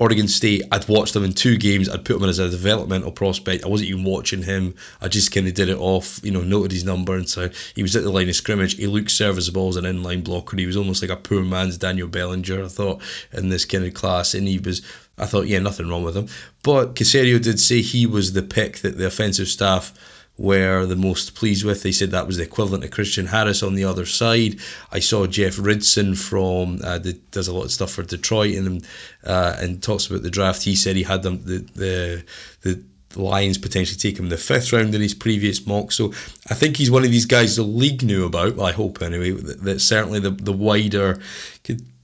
Oregon 0.00 0.28
State, 0.28 0.62
I'd 0.72 0.88
watched 0.88 1.12
them 1.12 1.24
in 1.24 1.34
two 1.34 1.58
games. 1.58 1.86
I'd 1.86 2.06
put 2.06 2.16
him 2.16 2.22
in 2.22 2.30
as 2.30 2.38
a 2.38 2.48
developmental 2.48 3.12
prospect. 3.12 3.66
I 3.66 3.68
wasn't 3.68 3.90
even 3.90 4.02
watching 4.04 4.42
him. 4.42 4.74
I 5.02 5.08
just 5.08 5.30
kind 5.30 5.46
of 5.46 5.52
did 5.52 5.68
it 5.68 5.76
off, 5.78 6.18
you 6.24 6.30
know, 6.30 6.40
noted 6.40 6.72
his 6.72 6.84
number. 6.84 7.14
And 7.14 7.28
so 7.28 7.50
he 7.74 7.82
was 7.82 7.94
at 7.94 8.02
the 8.02 8.10
line 8.10 8.30
of 8.30 8.34
scrimmage. 8.34 8.76
He 8.76 8.86
looked 8.86 9.10
serviceable 9.10 9.68
as 9.68 9.76
an 9.76 9.84
inline 9.84 10.24
blocker. 10.24 10.56
He 10.56 10.64
was 10.64 10.76
almost 10.76 11.02
like 11.02 11.10
a 11.10 11.16
poor 11.16 11.42
man's 11.42 11.76
Daniel 11.76 12.08
Bellinger, 12.08 12.64
I 12.64 12.68
thought, 12.68 13.02
in 13.30 13.50
this 13.50 13.66
kind 13.66 13.84
of 13.84 13.92
class. 13.92 14.32
And 14.32 14.48
he 14.48 14.58
was, 14.58 14.80
I 15.18 15.26
thought, 15.26 15.48
yeah, 15.48 15.58
nothing 15.58 15.90
wrong 15.90 16.02
with 16.02 16.16
him. 16.16 16.28
But 16.62 16.94
Caserio 16.94 17.40
did 17.42 17.60
say 17.60 17.82
he 17.82 18.06
was 18.06 18.32
the 18.32 18.42
pick 18.42 18.78
that 18.78 18.96
the 18.96 19.06
offensive 19.06 19.48
staff 19.48 19.92
were 20.40 20.86
the 20.86 20.96
most 20.96 21.34
pleased 21.34 21.66
with. 21.66 21.82
They 21.82 21.92
said 21.92 22.10
that 22.10 22.26
was 22.26 22.38
the 22.38 22.44
equivalent 22.44 22.82
of 22.82 22.90
Christian 22.90 23.26
Harris 23.26 23.62
on 23.62 23.74
the 23.74 23.84
other 23.84 24.06
side. 24.06 24.58
I 24.90 24.98
saw 24.98 25.26
Jeff 25.26 25.56
Risdon 25.56 26.16
from 26.16 26.80
uh, 26.82 26.98
the, 26.98 27.12
does 27.30 27.46
a 27.46 27.52
lot 27.52 27.64
of 27.64 27.72
stuff 27.72 27.92
for 27.92 28.02
Detroit 28.02 28.54
and 28.54 28.86
uh, 29.22 29.56
and 29.58 29.82
talks 29.82 30.06
about 30.06 30.22
the 30.22 30.30
draft. 30.30 30.62
He 30.62 30.74
said 30.74 30.96
he 30.96 31.02
had 31.02 31.22
them 31.22 31.44
the 31.44 31.58
the 31.74 32.24
the 32.62 32.84
Lions 33.20 33.58
potentially 33.58 33.98
take 33.98 34.18
him 34.18 34.30
the 34.30 34.38
fifth 34.38 34.72
round 34.72 34.94
in 34.94 35.02
his 35.02 35.14
previous 35.14 35.66
mock. 35.66 35.92
So 35.92 36.06
I 36.48 36.54
think 36.54 36.78
he's 36.78 36.90
one 36.90 37.04
of 37.04 37.10
these 37.10 37.26
guys 37.26 37.56
the 37.56 37.62
league 37.62 38.02
knew 38.02 38.24
about. 38.24 38.58
I 38.58 38.72
hope 38.72 39.02
anyway. 39.02 39.32
That, 39.32 39.62
that 39.64 39.80
certainly 39.80 40.20
the 40.20 40.30
the 40.30 40.54
wider 40.54 41.20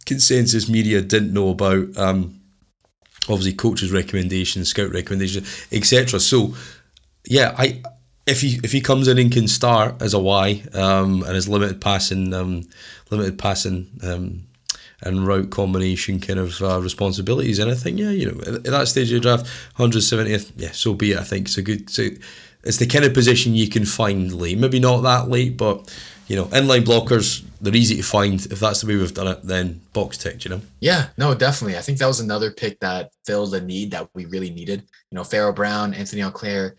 consensus 0.04 0.68
media 0.68 1.00
didn't 1.00 1.32
know 1.32 1.48
about. 1.48 1.96
Um, 1.96 2.38
obviously, 3.30 3.54
coaches' 3.54 3.92
recommendations, 3.92 4.68
scout 4.68 4.92
recommendations, 4.92 5.66
etc. 5.72 6.20
So 6.20 6.54
yeah, 7.24 7.54
I 7.56 7.82
if 8.26 8.40
he 8.40 8.60
if 8.64 8.72
he 8.72 8.80
comes 8.80 9.08
in 9.08 9.18
and 9.18 9.32
can 9.32 9.48
start 9.48 10.00
as 10.02 10.14
a 10.14 10.18
Y 10.18 10.62
um, 10.74 11.22
and 11.22 11.34
his 11.34 11.48
limited 11.48 11.80
passing 11.80 12.34
um, 12.34 12.68
limited 13.10 13.38
passing 13.38 13.88
um, 14.02 14.42
and 15.02 15.26
route 15.26 15.50
combination 15.50 16.20
kind 16.20 16.38
of 16.38 16.60
uh, 16.62 16.80
responsibilities, 16.80 17.58
and 17.58 17.70
I 17.70 17.74
think 17.74 17.98
yeah, 17.98 18.10
you 18.10 18.32
know, 18.32 18.40
at, 18.42 18.54
at 18.54 18.64
that 18.64 18.88
stage 18.88 19.12
of 19.12 19.22
the 19.22 19.28
draft, 19.28 19.46
170th, 19.78 20.52
yeah, 20.56 20.72
so 20.72 20.94
be 20.94 21.12
it. 21.12 21.18
I 21.18 21.24
think 21.24 21.46
it's 21.46 21.58
a 21.58 21.62
good. 21.62 21.88
So 21.90 22.08
it's 22.64 22.78
the 22.78 22.86
kind 22.86 23.04
of 23.04 23.14
position 23.14 23.54
you 23.54 23.68
can 23.68 23.84
find 23.84 24.32
late, 24.32 24.58
maybe 24.58 24.80
not 24.80 25.02
that 25.02 25.28
late, 25.28 25.56
but 25.56 25.94
you 26.26 26.34
know, 26.34 26.46
inline 26.46 26.84
blockers 26.84 27.44
they're 27.60 27.74
easy 27.74 27.96
to 27.96 28.02
find. 28.02 28.44
If 28.46 28.60
that's 28.60 28.80
the 28.80 28.86
way 28.86 28.96
we've 28.96 29.14
done 29.14 29.28
it, 29.28 29.42
then 29.42 29.80
box 29.92 30.18
ticked, 30.18 30.44
you 30.44 30.50
know. 30.50 30.60
Yeah, 30.80 31.08
no, 31.16 31.34
definitely. 31.34 31.78
I 31.78 31.80
think 31.80 31.98
that 31.98 32.06
was 32.06 32.20
another 32.20 32.50
pick 32.50 32.78
that 32.80 33.12
filled 33.24 33.54
a 33.54 33.60
need 33.60 33.92
that 33.92 34.08
we 34.14 34.26
really 34.26 34.50
needed. 34.50 34.82
You 35.10 35.16
know, 35.16 35.24
Pharaoh 35.24 35.52
Brown, 35.52 35.94
Anthony 35.94 36.22
Auclair, 36.22 36.76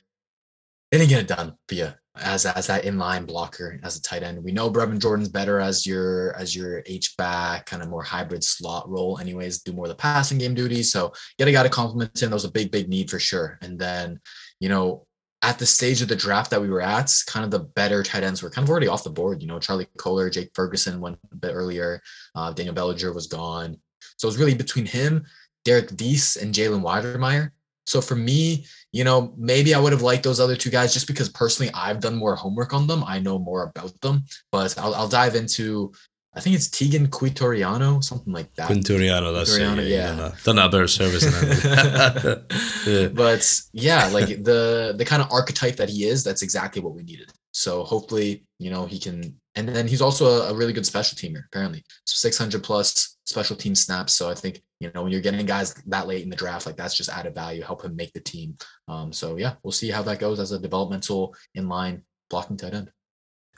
they 0.92 0.98
didn't 0.98 1.10
get 1.10 1.22
it 1.22 1.28
done 1.28 1.56
you 1.72 1.90
as 2.20 2.46
as 2.46 2.68
that 2.68 2.84
inline 2.84 3.26
blocker 3.28 3.80
as 3.84 3.98
a 3.98 4.02
tight 4.02 4.24
end. 4.24 4.44
We 4.44 4.52
know 4.52 4.72
Brevin 4.72 5.00
Jordan's 5.00 5.30
better 5.30 5.60
as 5.60 5.86
your 5.86 6.36
as 6.36 6.56
your 6.56 6.84
H 6.86 7.16
back, 7.18 7.66
kind 7.66 7.84
of 7.84 7.90
more 7.90 8.04
hybrid 8.04 8.44
slot 8.44 8.90
role. 8.90 9.20
Anyways, 9.20 9.62
do 9.62 9.74
more 9.74 9.86
of 9.86 9.90
the 9.90 9.96
passing 9.96 10.38
game 10.38 10.54
duties. 10.54 10.92
So 10.92 11.14
you 11.38 11.46
got 11.46 11.50
a 11.50 11.52
guy 11.52 11.64
to 11.64 11.70
compliment 11.70 12.22
him. 12.22 12.30
That 12.30 12.36
was 12.36 12.46
a 12.46 12.52
big 12.52 12.72
big 12.72 12.90
need 12.90 13.10
for 13.10 13.20
sure. 13.20 13.58
And 13.62 13.78
then 13.78 14.20
you 14.60 14.70
know 14.70 15.06
at 15.44 15.60
the 15.60 15.66
stage 15.66 16.02
of 16.02 16.08
the 16.08 16.16
draft 16.16 16.50
that 16.50 16.62
we 16.62 16.70
were 16.70 16.82
at, 16.82 17.14
kind 17.28 17.46
of 17.46 17.52
the 17.52 17.60
better 17.60 18.02
tight 18.02 18.24
ends 18.24 18.42
were 18.42 18.50
kind 18.50 18.66
of 18.66 18.70
already 18.72 18.88
off 18.88 19.04
the 19.04 19.10
board. 19.10 19.42
You 19.42 19.48
know, 19.48 19.60
Charlie 19.60 19.88
Kolar, 19.98 20.32
Jake 20.32 20.50
Ferguson 20.56 21.00
went 21.00 21.20
a 21.32 21.36
bit 21.36 21.54
earlier. 21.54 22.02
Uh, 22.34 22.52
Daniel 22.54 22.74
Bellinger 22.74 23.14
was 23.14 23.28
gone. 23.28 23.78
So 24.18 24.28
it 24.28 24.30
was 24.30 24.40
really 24.40 24.56
between 24.56 24.88
him, 24.88 25.26
Derrick 25.64 25.96
Deese, 25.96 26.38
and 26.38 26.56
Jalen 26.56 26.82
Wydermyer. 26.82 27.52
So 27.88 28.02
for 28.02 28.16
me, 28.16 28.66
you 28.92 29.04
know, 29.04 29.34
maybe 29.38 29.74
I 29.74 29.80
would 29.80 29.94
have 29.94 30.02
liked 30.02 30.24
those 30.24 30.40
other 30.40 30.56
two 30.56 30.70
guys 30.70 30.94
just 30.94 31.08
because 31.08 31.30
personally 31.30 31.72
I've 31.74 32.00
done 32.00 32.16
more 32.16 32.36
homework 32.36 32.74
on 32.74 32.86
them. 32.86 33.04
I 33.06 33.20
know 33.20 33.40
more 33.40 33.72
about 33.76 34.00
them, 34.02 34.26
but 34.52 34.78
I'll, 34.78 34.94
I'll 34.94 35.08
dive 35.08 35.36
into 35.36 35.94
I 36.38 36.40
think 36.40 36.56
it's 36.56 36.68
Teagan 36.68 37.08
Quitoriano, 37.08 38.04
something 38.04 38.32
like 38.32 38.54
that. 38.56 38.70
Quintoriano, 38.70 39.34
that's 39.34 39.58
Quintoriano, 39.58 39.80
it. 39.80 39.88
yeah. 39.88 40.08
Done 40.16 40.20
a, 40.20 40.36
done 40.44 40.60
a 40.60 40.70
better 40.70 40.88
service 40.88 41.24
yeah. 42.86 43.08
But 43.08 43.62
yeah, 43.74 44.08
like 44.10 44.28
the 44.44 44.94
the 44.96 45.04
kind 45.04 45.24
of 45.24 45.32
archetype 45.32 45.78
that 45.78 45.90
he 45.90 46.06
is, 46.06 46.24
that's 46.24 46.44
exactly 46.44 46.80
what 46.80 46.94
we 46.94 47.02
needed. 47.02 47.32
So 47.58 47.84
hopefully, 47.84 48.46
you 48.60 48.70
know, 48.70 48.86
he 48.86 49.00
can. 49.00 49.36
And 49.56 49.68
then 49.68 49.88
he's 49.88 50.04
also 50.04 50.28
a, 50.28 50.52
a 50.52 50.54
really 50.54 50.74
good 50.74 50.86
special 50.86 51.18
teamer. 51.18 51.44
Apparently, 51.48 51.84
So 52.06 52.14
600 52.16 52.64
plus 52.64 53.18
special 53.26 53.56
team 53.56 53.74
snaps. 53.74 54.14
So 54.14 54.30
I 54.30 54.36
think 54.36 54.62
you 54.80 54.92
know 54.94 55.02
when 55.02 55.12
you're 55.12 55.22
getting 55.22 55.44
guys 55.48 55.74
that 55.88 56.06
late 56.06 56.22
in 56.24 56.30
the 56.30 56.36
draft, 56.36 56.68
like 56.68 56.78
that's 56.78 56.96
just 56.96 57.10
added 57.10 57.34
value. 57.34 57.64
Help 57.64 57.84
him 57.84 57.96
make 57.96 58.14
the 58.14 58.20
team. 58.20 58.56
Um, 58.88 59.12
so 59.12 59.38
yeah, 59.38 59.56
we'll 59.64 59.72
see 59.72 59.90
how 59.90 60.04
that 60.04 60.20
goes 60.20 60.40
as 60.40 60.52
a 60.52 60.60
developmental 60.60 61.36
inline 61.58 62.04
blocking 62.30 62.58
tight 62.58 62.76
end. 62.76 62.92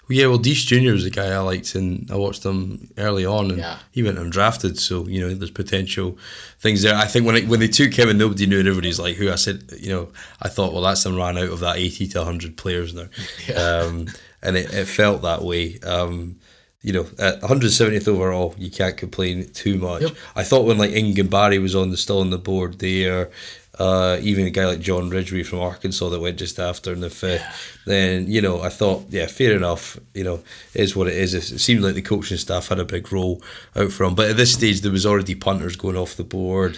Yeah, 0.10 0.26
well, 0.28 0.38
Deese 0.40 0.64
Jr. 0.66 0.92
was 0.94 1.06
a 1.06 1.10
guy 1.12 1.28
I 1.28 1.38
liked, 1.40 1.76
and 1.76 2.10
I 2.12 2.16
watched 2.16 2.44
him 2.44 2.90
early 2.98 3.26
on, 3.26 3.52
and 3.52 3.60
Yeah. 3.60 3.78
he 3.92 4.02
went 4.04 4.18
undrafted. 4.18 4.78
So 4.80 5.08
you 5.08 5.22
know, 5.22 5.34
there's 5.34 5.52
potential 5.52 6.18
things 6.60 6.82
there. 6.82 6.96
I 6.96 7.06
think 7.06 7.26
when 7.26 7.36
it, 7.36 7.48
when 7.48 7.60
they 7.60 7.68
took 7.68 7.94
him 7.94 8.10
and 8.10 8.18
nobody 8.18 8.46
knew, 8.48 8.60
and 8.60 8.68
everybody's 8.68 9.00
like, 9.00 9.16
"Who?" 9.18 9.32
I 9.32 9.36
said, 9.36 9.64
you 9.80 9.90
know, 9.90 10.10
I 10.42 10.50
thought, 10.50 10.74
well, 10.74 10.82
that's 10.82 11.04
them 11.04 11.16
ran 11.16 11.38
out 11.38 11.50
of 11.50 11.60
that 11.60 11.78
80 11.78 12.08
to 12.10 12.18
100 12.20 12.58
players 12.58 12.94
now, 12.94 13.08
um, 13.56 14.08
and 14.42 14.58
it, 14.58 14.74
it 14.74 14.86
felt 14.88 15.22
that 15.22 15.44
way. 15.44 15.80
Um, 15.82 16.38
you 16.82 16.94
know, 16.94 17.06
at 17.20 17.42
170th 17.42 18.08
overall, 18.08 18.56
you 18.58 18.72
can't 18.72 18.96
complain 18.96 19.50
too 19.52 19.78
much. 19.78 20.02
Yep. 20.02 20.12
I 20.38 20.44
thought 20.46 20.66
when 20.66 20.78
like 20.78 20.92
Ingan 20.92 21.30
Barry 21.30 21.60
was 21.60 21.76
on 21.76 21.90
the 21.92 21.98
still 21.98 22.22
on 22.22 22.30
the 22.30 22.38
board 22.38 22.80
there, 22.80 23.30
uh, 23.80 24.20
even 24.22 24.46
a 24.46 24.50
guy 24.50 24.66
like 24.66 24.82
John 24.82 25.10
Ridgeway 25.10 25.44
from 25.44 25.60
Arkansas 25.60 26.10
that 26.10 26.20
went 26.20 26.38
just 26.38 26.60
after 26.60 26.92
in 26.92 27.00
the 27.00 27.10
fifth, 27.10 27.80
then 27.86 28.30
you 28.30 28.42
know 28.42 28.62
I 28.62 28.70
thought, 28.70 29.06
yeah, 29.10 29.26
fair 29.28 29.56
enough. 29.56 29.98
You 30.14 30.26
know, 30.26 30.44
is 30.74 30.96
what 30.96 31.08
it 31.08 31.16
is. 31.16 31.34
It 31.34 31.60
seemed 31.60 31.82
like 31.82 31.96
the 31.96 32.02
coaching 32.02 32.38
staff 32.38 32.68
had 32.68 32.80
a 32.80 32.86
big 32.86 33.12
role 33.12 33.42
out 33.76 33.92
for 33.92 34.04
him, 34.04 34.16
but 34.16 34.30
at 34.30 34.38
this 34.38 34.54
stage 34.54 34.82
there 34.82 34.92
was 34.92 35.06
already 35.06 35.34
punters 35.36 35.76
going 35.78 35.96
off 35.98 36.16
the 36.16 36.24
board. 36.26 36.78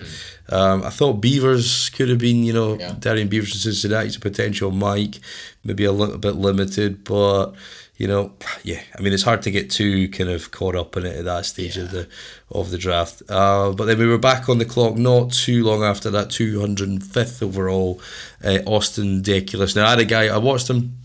Um, 0.50 0.84
I 0.84 0.90
thought 0.90 1.22
Beavers 1.22 1.90
could 1.90 2.10
have 2.10 2.20
been, 2.20 2.44
you 2.44 2.54
know, 2.54 2.78
Yeah. 2.78 2.94
Darrian 3.00 3.30
Beavers 3.30 3.52
from 3.52 3.60
Cincinnati's 3.60 4.18
a 4.18 4.20
potential 4.20 4.70
Mike, 4.72 5.20
maybe 5.64 5.86
a 5.86 5.92
little 5.92 6.18
bit 6.18 6.36
limited, 6.36 7.04
but 7.04 7.54
you 8.02 8.08
know, 8.08 8.34
yeah, 8.64 8.82
I 8.98 9.02
mean, 9.02 9.14
it's 9.14 9.24
hard 9.24 9.44
to 9.44 9.52
get 9.52 9.70
too 9.70 10.10
kind 10.10 10.30
of 10.30 10.50
caught 10.52 10.76
up 10.76 10.98
in 10.98 11.06
it 11.06 11.16
at 11.18 11.26
that 11.26 11.46
stage 11.46 11.78
of 11.78 11.92
the 11.92 12.08
of 12.50 12.72
the 12.72 12.78
draft. 12.78 13.22
Uh, 13.30 13.72
but 13.72 13.86
then 13.86 14.00
we 14.00 14.08
were 14.08 14.18
back 14.18 14.50
on 14.50 14.58
the 14.58 14.66
clock 14.66 14.98
not 14.98 15.32
too 15.32 15.64
long 15.64 15.84
after 15.84 16.10
that 16.10 16.30
205th 16.30 17.44
overall, 17.44 18.02
uh, 18.44 18.58
Austin 18.66 19.22
Deculus. 19.22 19.76
Now, 19.76 19.86
I 19.86 19.90
had 19.92 20.00
a 20.00 20.06
guy, 20.06 20.28
I 20.28 20.38
watched 20.38 20.70
him 20.70 20.98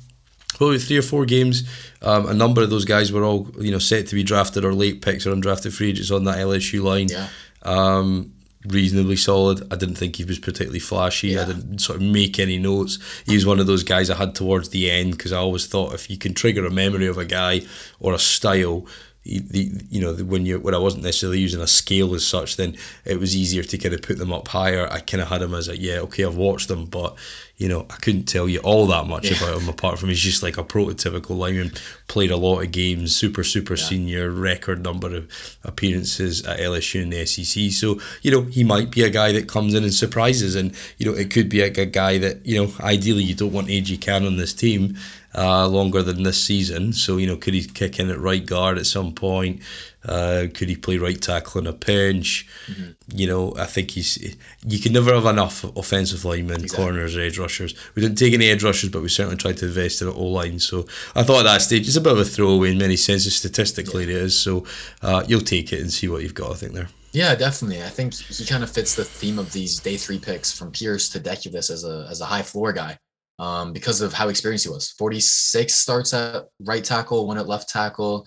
probably 0.54 0.78
three 0.78 0.96
or 0.96 1.02
four 1.02 1.26
games. 1.26 1.68
Um, 2.00 2.26
a 2.26 2.34
number 2.34 2.62
of 2.62 2.70
those 2.70 2.86
guys 2.86 3.12
were 3.12 3.24
all 3.24 3.50
you 3.58 3.70
know 3.70 3.78
set 3.78 4.06
to 4.08 4.14
be 4.14 4.24
drafted 4.24 4.64
or 4.64 4.72
late 4.72 5.02
picks 5.02 5.26
or 5.26 5.34
undrafted 5.34 5.76
free 5.76 5.90
agents 5.90 6.10
on 6.10 6.24
that 6.24 6.38
LSU 6.38 6.82
line. 6.82 7.08
Yeah. 7.08 7.28
Um, 7.62 8.32
reasonably 8.68 9.16
solid. 9.16 9.66
I 9.72 9.76
didn't 9.76 9.96
think 9.96 10.16
he 10.16 10.24
was 10.24 10.38
particularly 10.38 10.78
flashy. 10.78 11.38
I 11.38 11.44
didn't 11.44 11.78
sort 11.80 11.96
of 11.96 12.02
make 12.02 12.38
any 12.38 12.58
notes. 12.58 12.98
He 13.26 13.34
was 13.34 13.46
one 13.46 13.60
of 13.60 13.66
those 13.66 13.82
guys 13.82 14.10
I 14.10 14.16
had 14.16 14.34
towards 14.34 14.70
the 14.70 14.90
end 14.90 15.12
because 15.12 15.32
I 15.32 15.38
always 15.38 15.66
thought 15.66 15.94
if 15.94 16.10
you 16.10 16.18
can 16.18 16.34
trigger 16.34 16.64
a 16.66 16.70
memory 16.70 17.06
of 17.06 17.18
a 17.18 17.24
guy 17.24 17.62
or 18.00 18.14
a 18.14 18.18
style. 18.18 18.86
He- 19.26 19.38
The, 19.40 19.70
you 19.90 20.00
know 20.00 20.14
when 20.14 20.46
you 20.46 20.58
when 20.60 20.74
I 20.74 20.78
wasn't 20.78 21.04
necessarily 21.04 21.40
using 21.40 21.60
a 21.60 21.66
scale 21.66 22.14
as 22.14 22.26
such, 22.26 22.56
then 22.56 22.76
it 23.04 23.18
was 23.20 23.34
easier 23.36 23.62
to 23.64 23.78
kind 23.78 23.94
of 23.94 24.02
put 24.02 24.18
them 24.18 24.32
up 24.32 24.48
higher. 24.48 24.86
I 24.90 25.00
kind 25.00 25.20
of 25.22 25.28
had 25.28 25.42
him 25.42 25.54
as 25.54 25.68
a 25.68 25.76
yeah, 25.78 25.98
okay, 26.06 26.24
I've 26.24 26.36
watched 26.36 26.68
them, 26.68 26.86
but 26.86 27.14
you 27.58 27.68
know 27.68 27.86
I 27.88 27.96
couldn't 27.96 28.24
tell 28.24 28.48
you 28.48 28.58
all 28.60 28.86
that 28.88 29.06
much 29.06 29.30
about 29.30 29.60
him 29.62 29.68
apart 29.68 29.98
from 29.98 30.10
he's 30.10 30.20
just 30.20 30.42
like 30.42 30.58
a 30.58 30.64
prototypical 30.64 31.36
lineman. 31.38 31.72
Played 32.08 32.30
a 32.30 32.36
lot 32.36 32.60
of 32.60 32.70
games, 32.70 33.14
super 33.16 33.42
super 33.44 33.76
senior, 33.76 34.30
record 34.30 34.82
number 34.84 35.14
of 35.16 35.28
appearances 35.64 36.44
at 36.46 36.58
LSU 36.58 37.02
and 37.02 37.12
the 37.12 37.24
SEC. 37.26 37.70
So 37.72 38.00
you 38.22 38.30
know 38.30 38.42
he 38.42 38.64
might 38.64 38.90
be 38.90 39.02
a 39.02 39.10
guy 39.10 39.32
that 39.32 39.48
comes 39.48 39.74
in 39.74 39.84
and 39.84 39.94
surprises, 39.94 40.54
and 40.54 40.74
you 40.98 41.06
know 41.06 41.16
it 41.16 41.30
could 41.30 41.48
be 41.48 41.60
a, 41.62 41.66
a 41.66 41.86
guy 41.86 42.18
that 42.18 42.44
you 42.46 42.56
know 42.62 42.72
ideally 42.80 43.22
you 43.22 43.34
don't 43.34 43.52
want 43.52 43.68
AJ 43.68 44.00
Cann 44.00 44.26
on 44.26 44.36
this 44.36 44.52
team 44.54 44.96
uh, 45.36 45.68
longer 45.68 46.02
than 46.02 46.22
this 46.22 46.42
season. 46.42 46.92
So 46.92 47.16
you 47.16 47.26
know 47.26 47.36
could 47.36 47.54
he 47.54 47.64
kick 47.64 47.98
in 47.98 48.10
at 48.10 48.18
right 48.18 48.44
guard 48.44 48.78
at 48.78 48.86
some 48.86 49.12
point? 49.12 49.60
Uh, 50.04 50.46
could 50.54 50.68
he 50.68 50.76
play 50.76 50.98
right 50.98 51.20
tackle 51.20 51.60
in 51.60 51.66
a 51.66 51.72
pinch? 51.72 52.46
You 53.08 53.26
know, 53.26 53.54
I 53.56 53.64
think 53.64 53.90
he's. 53.90 54.36
You 54.64 54.78
can 54.78 54.92
never 54.92 55.12
have 55.12 55.26
enough 55.26 55.64
offensive 55.76 56.24
linemen, 56.24 56.68
corners, 56.68 57.16
edge 57.16 57.38
rushers. 57.38 57.74
We 57.94 58.02
didn't 58.02 58.16
take 58.18 58.32
any 58.32 58.48
edge 58.48 58.62
rushers, 58.62 58.90
but 58.90 59.02
we 59.02 59.08
certainly 59.08 59.36
tried 59.36 59.56
to 59.58 59.66
invest 59.66 60.02
in 60.02 60.08
an 60.08 60.14
O 60.14 60.24
line. 60.24 60.60
So 60.60 60.86
I 61.14 61.24
thought 61.24 61.40
at 61.40 61.44
that 61.44 61.62
stage 61.62 61.88
it's 61.88 61.96
a 61.96 62.00
bit 62.00 62.12
of 62.12 62.18
a 62.18 62.24
throwaway 62.24 62.70
in 62.70 62.78
many 62.78 62.96
senses. 62.96 63.34
Statistically, 63.34 64.04
it 64.04 64.10
is. 64.10 64.38
So 64.38 64.64
uh, 65.02 65.24
you'll 65.26 65.40
take 65.40 65.72
it 65.72 65.80
and 65.80 65.92
see 65.92 66.08
what 66.08 66.22
you've 66.22 66.34
got. 66.34 66.52
I 66.52 66.54
think 66.54 66.72
there. 66.72 66.88
Yeah, 67.12 67.34
definitely. 67.34 67.82
I 67.82 67.88
think 67.88 68.14
he 68.14 68.44
kind 68.44 68.62
of 68.62 68.70
fits 68.70 68.94
the 68.94 69.04
theme 69.04 69.38
of 69.38 69.52
these 69.52 69.80
day 69.80 69.96
three 69.96 70.18
picks 70.18 70.56
from 70.56 70.70
Pierce 70.70 71.08
to 71.10 71.20
Deculus 71.20 71.70
as 71.70 71.84
a 71.84 72.06
as 72.10 72.20
a 72.20 72.26
high 72.26 72.42
floor 72.42 72.72
guy, 72.72 72.98
um, 73.38 73.72
because 73.72 74.00
of 74.00 74.12
how 74.12 74.28
experienced 74.28 74.64
he 74.64 74.70
was. 74.70 74.90
Forty 74.92 75.20
six 75.20 75.74
starts 75.74 76.14
at 76.14 76.44
right 76.60 76.84
tackle, 76.84 77.26
one 77.26 77.38
at 77.38 77.48
left 77.48 77.68
tackle. 77.68 78.26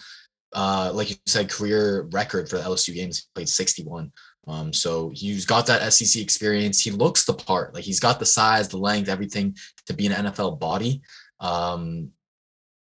Uh, 0.53 0.91
like 0.93 1.09
you 1.09 1.15
said, 1.25 1.49
career 1.49 2.07
record 2.11 2.49
for 2.49 2.57
the 2.57 2.63
LSU 2.63 2.93
games, 2.93 3.19
he 3.19 3.23
played 3.35 3.49
sixty 3.49 3.83
one. 3.83 4.11
Um, 4.47 4.73
so 4.73 5.11
he's 5.13 5.45
got 5.45 5.67
that 5.67 5.93
SEC 5.93 6.21
experience. 6.21 6.81
He 6.81 6.91
looks 6.91 7.25
the 7.25 7.33
part. 7.33 7.73
Like 7.73 7.83
he's 7.83 7.99
got 7.99 8.19
the 8.19 8.25
size, 8.25 8.67
the 8.67 8.77
length, 8.77 9.09
everything 9.09 9.55
to 9.85 9.93
be 9.93 10.07
an 10.07 10.25
NFL 10.25 10.59
body. 10.59 11.01
Um, 11.39 12.09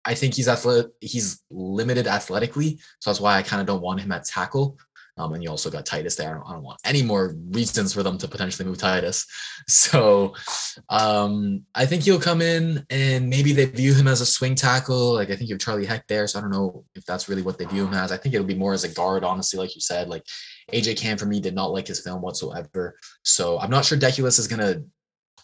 I 0.04 0.14
think 0.14 0.34
he's 0.34 0.48
athletic. 0.48 0.92
He's 1.00 1.42
limited 1.50 2.06
athletically, 2.06 2.78
so 3.00 3.10
that's 3.10 3.20
why 3.20 3.36
I 3.36 3.42
kind 3.42 3.60
of 3.60 3.66
don't 3.66 3.82
want 3.82 4.00
him 4.00 4.12
at 4.12 4.24
tackle. 4.24 4.78
Um, 5.18 5.32
and 5.32 5.42
you 5.42 5.48
also 5.48 5.70
got 5.70 5.86
Tytus 5.86 6.16
there. 6.16 6.30
I 6.30 6.34
don't, 6.34 6.48
I 6.48 6.52
don't 6.52 6.62
want 6.62 6.80
any 6.84 7.02
more 7.02 7.34
reasons 7.50 7.94
for 7.94 8.02
them 8.02 8.18
to 8.18 8.28
potentially 8.28 8.68
move 8.68 8.78
Tytus. 8.78 9.24
So 9.68 10.34
um, 10.90 11.64
I 11.74 11.86
think 11.86 12.02
he'll 12.02 12.20
come 12.20 12.40
in 12.40 12.84
and 12.90 13.28
maybe 13.28 13.52
they 13.52 13.64
view 13.64 13.94
him 13.94 14.06
as 14.06 14.20
a 14.20 14.26
swing 14.26 14.54
tackle. 14.54 15.14
Like 15.14 15.30
I 15.30 15.36
think 15.36 15.48
you 15.48 15.54
have 15.54 15.60
Charlie 15.60 15.86
Heck 15.86 16.06
there. 16.06 16.26
So 16.28 16.38
I 16.38 16.42
don't 16.42 16.52
know 16.52 16.84
if 16.94 17.04
that's 17.04 17.28
really 17.28 17.42
what 17.42 17.58
they 17.58 17.64
view 17.64 17.86
him 17.86 17.94
as. 17.94 18.12
I 18.12 18.16
think 18.16 18.34
it'll 18.34 18.46
be 18.46 18.54
more 18.54 18.74
as 18.74 18.84
a 18.84 18.88
guard, 18.88 19.24
honestly, 19.24 19.58
like 19.58 19.74
you 19.74 19.80
said. 19.80 20.08
Like 20.08 20.24
AJ 20.72 20.98
Cann 20.98 21.18
for 21.18 21.26
me 21.26 21.40
did 21.40 21.54
not 21.54 21.72
like 21.72 21.88
his 21.88 22.00
film 22.00 22.22
whatsoever. 22.22 22.96
So 23.24 23.58
I'm 23.58 23.70
not 23.70 23.84
sure 23.84 23.98
Deculus 23.98 24.38
is 24.38 24.46
gonna 24.46 24.82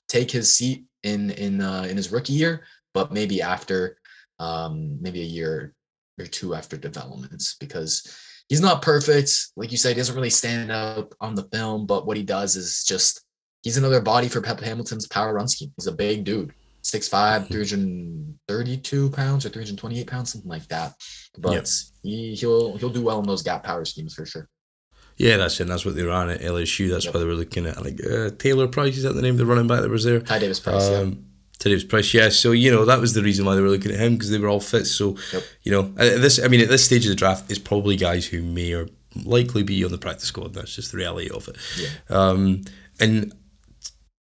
take 0.09 0.31
his 0.31 0.55
seat 0.55 0.85
in 1.03 1.31
in 1.31 1.61
uh, 1.61 1.87
in 1.89 1.97
his 1.97 2.12
rookie 2.12 2.35
year, 2.35 2.64
but 2.95 3.12
maybe 3.12 3.43
after 3.43 3.99
um, 4.39 4.99
maybe 5.01 5.20
a 5.20 5.25
year 5.25 5.75
or 6.18 6.27
two 6.27 6.55
after 6.55 6.77
developments 6.77 7.57
because 7.59 8.07
he's 8.49 8.61
not 8.61 8.82
perfect. 8.82 9.30
Like 9.57 9.70
you 9.72 9.78
said, 9.78 9.90
he 9.90 9.95
doesn't 9.97 10.14
really 10.14 10.30
stand 10.30 10.70
out 10.70 11.12
on 11.20 11.34
the 11.34 11.45
film, 11.45 11.86
but 11.86 12.07
what 12.07 12.16
he 12.16 12.22
does 12.22 12.57
is 12.57 12.84
just 12.84 13.22
he's 13.62 13.76
another 13.76 14.01
body 14.01 14.28
for 14.28 14.40
Pep 14.40 14.61
Hamilton's 14.61 15.07
power 15.09 15.34
run 15.34 15.49
scheme. 15.49 15.72
He's 15.76 15.86
a 15.86 15.93
big 15.93 16.24
dude. 16.24 16.53
6'5, 16.84 17.47
332 17.47 19.11
pounds 19.11 19.47
or 19.47 19.49
328 19.51 20.07
pounds, 20.07 20.32
something 20.32 20.51
like 20.51 20.66
that. 20.68 20.95
But 21.38 21.53
Yep. 21.53 21.66
he, 22.03 22.34
he'll 22.34 22.76
he'll 22.76 22.90
do 22.90 23.03
well 23.03 23.20
in 23.20 23.26
those 23.26 23.43
gap 23.43 23.62
power 23.64 23.84
schemes 23.84 24.14
for 24.14 24.26
sure. 24.26 24.49
Yeah, 25.16 25.36
that's 25.36 25.61
it. 25.61 25.66
That's 25.68 25.84
what 25.84 25.95
they 25.95 26.03
ran 26.03 26.30
at 26.30 26.40
LSU. 26.40 26.90
That's 26.90 27.05
Yep. 27.05 27.14
why 27.14 27.20
they 27.20 27.26
were 27.26 27.34
looking 27.34 27.66
at 27.66 27.82
like 27.84 28.01
uh, 28.05 28.30
Taylor 28.38 28.66
Price. 28.66 28.97
Is 28.97 29.05
that 29.05 29.12
the 29.14 29.22
name 29.22 29.34
of 29.34 29.38
the 29.38 29.47
running 29.47 29.66
back 29.68 29.82
that 29.82 29.90
was 29.90 30.05
there? 30.05 30.20
Ty 30.20 30.38
Davis 30.40 30.59
Price, 30.61 30.88
yeah. 30.90 31.11
Tyrese 31.59 31.89
Price, 31.89 32.13
yeah. 32.13 32.29
So 32.29 32.53
you 32.53 32.71
know 32.71 32.85
that 32.85 33.01
was 33.01 33.15
the 33.15 33.23
reason 33.23 33.45
why 33.45 33.55
they 33.55 33.61
were 33.61 33.69
looking 33.69 33.93
at 33.93 33.99
him 34.01 34.15
because 34.15 34.31
they 34.31 34.39
were 34.39 34.49
all 34.49 34.61
fit. 34.61 34.87
So 34.87 35.17
Yep. 35.33 35.43
you 35.63 35.73
know 35.73 35.83
at 35.99 36.21
this, 36.21 36.43
I 36.43 36.49
mean, 36.49 36.61
at 36.61 36.69
this 36.69 36.85
stage 36.85 37.05
of 37.05 37.11
the 37.11 37.15
draft, 37.17 37.51
it's 37.51 37.59
probably 37.61 37.97
guys 37.97 38.27
who 38.27 38.43
may 38.43 38.73
or 38.73 38.89
likely 39.25 39.63
be 39.63 39.85
on 39.85 39.91
the 39.91 39.99
practice 39.99 40.29
squad. 40.29 40.55
That's 40.55 40.75
just 40.75 40.91
the 40.93 40.99
reality 40.99 41.31
of 41.31 41.49
it. 41.49 41.57
Um, 42.11 42.63
and 43.01 43.33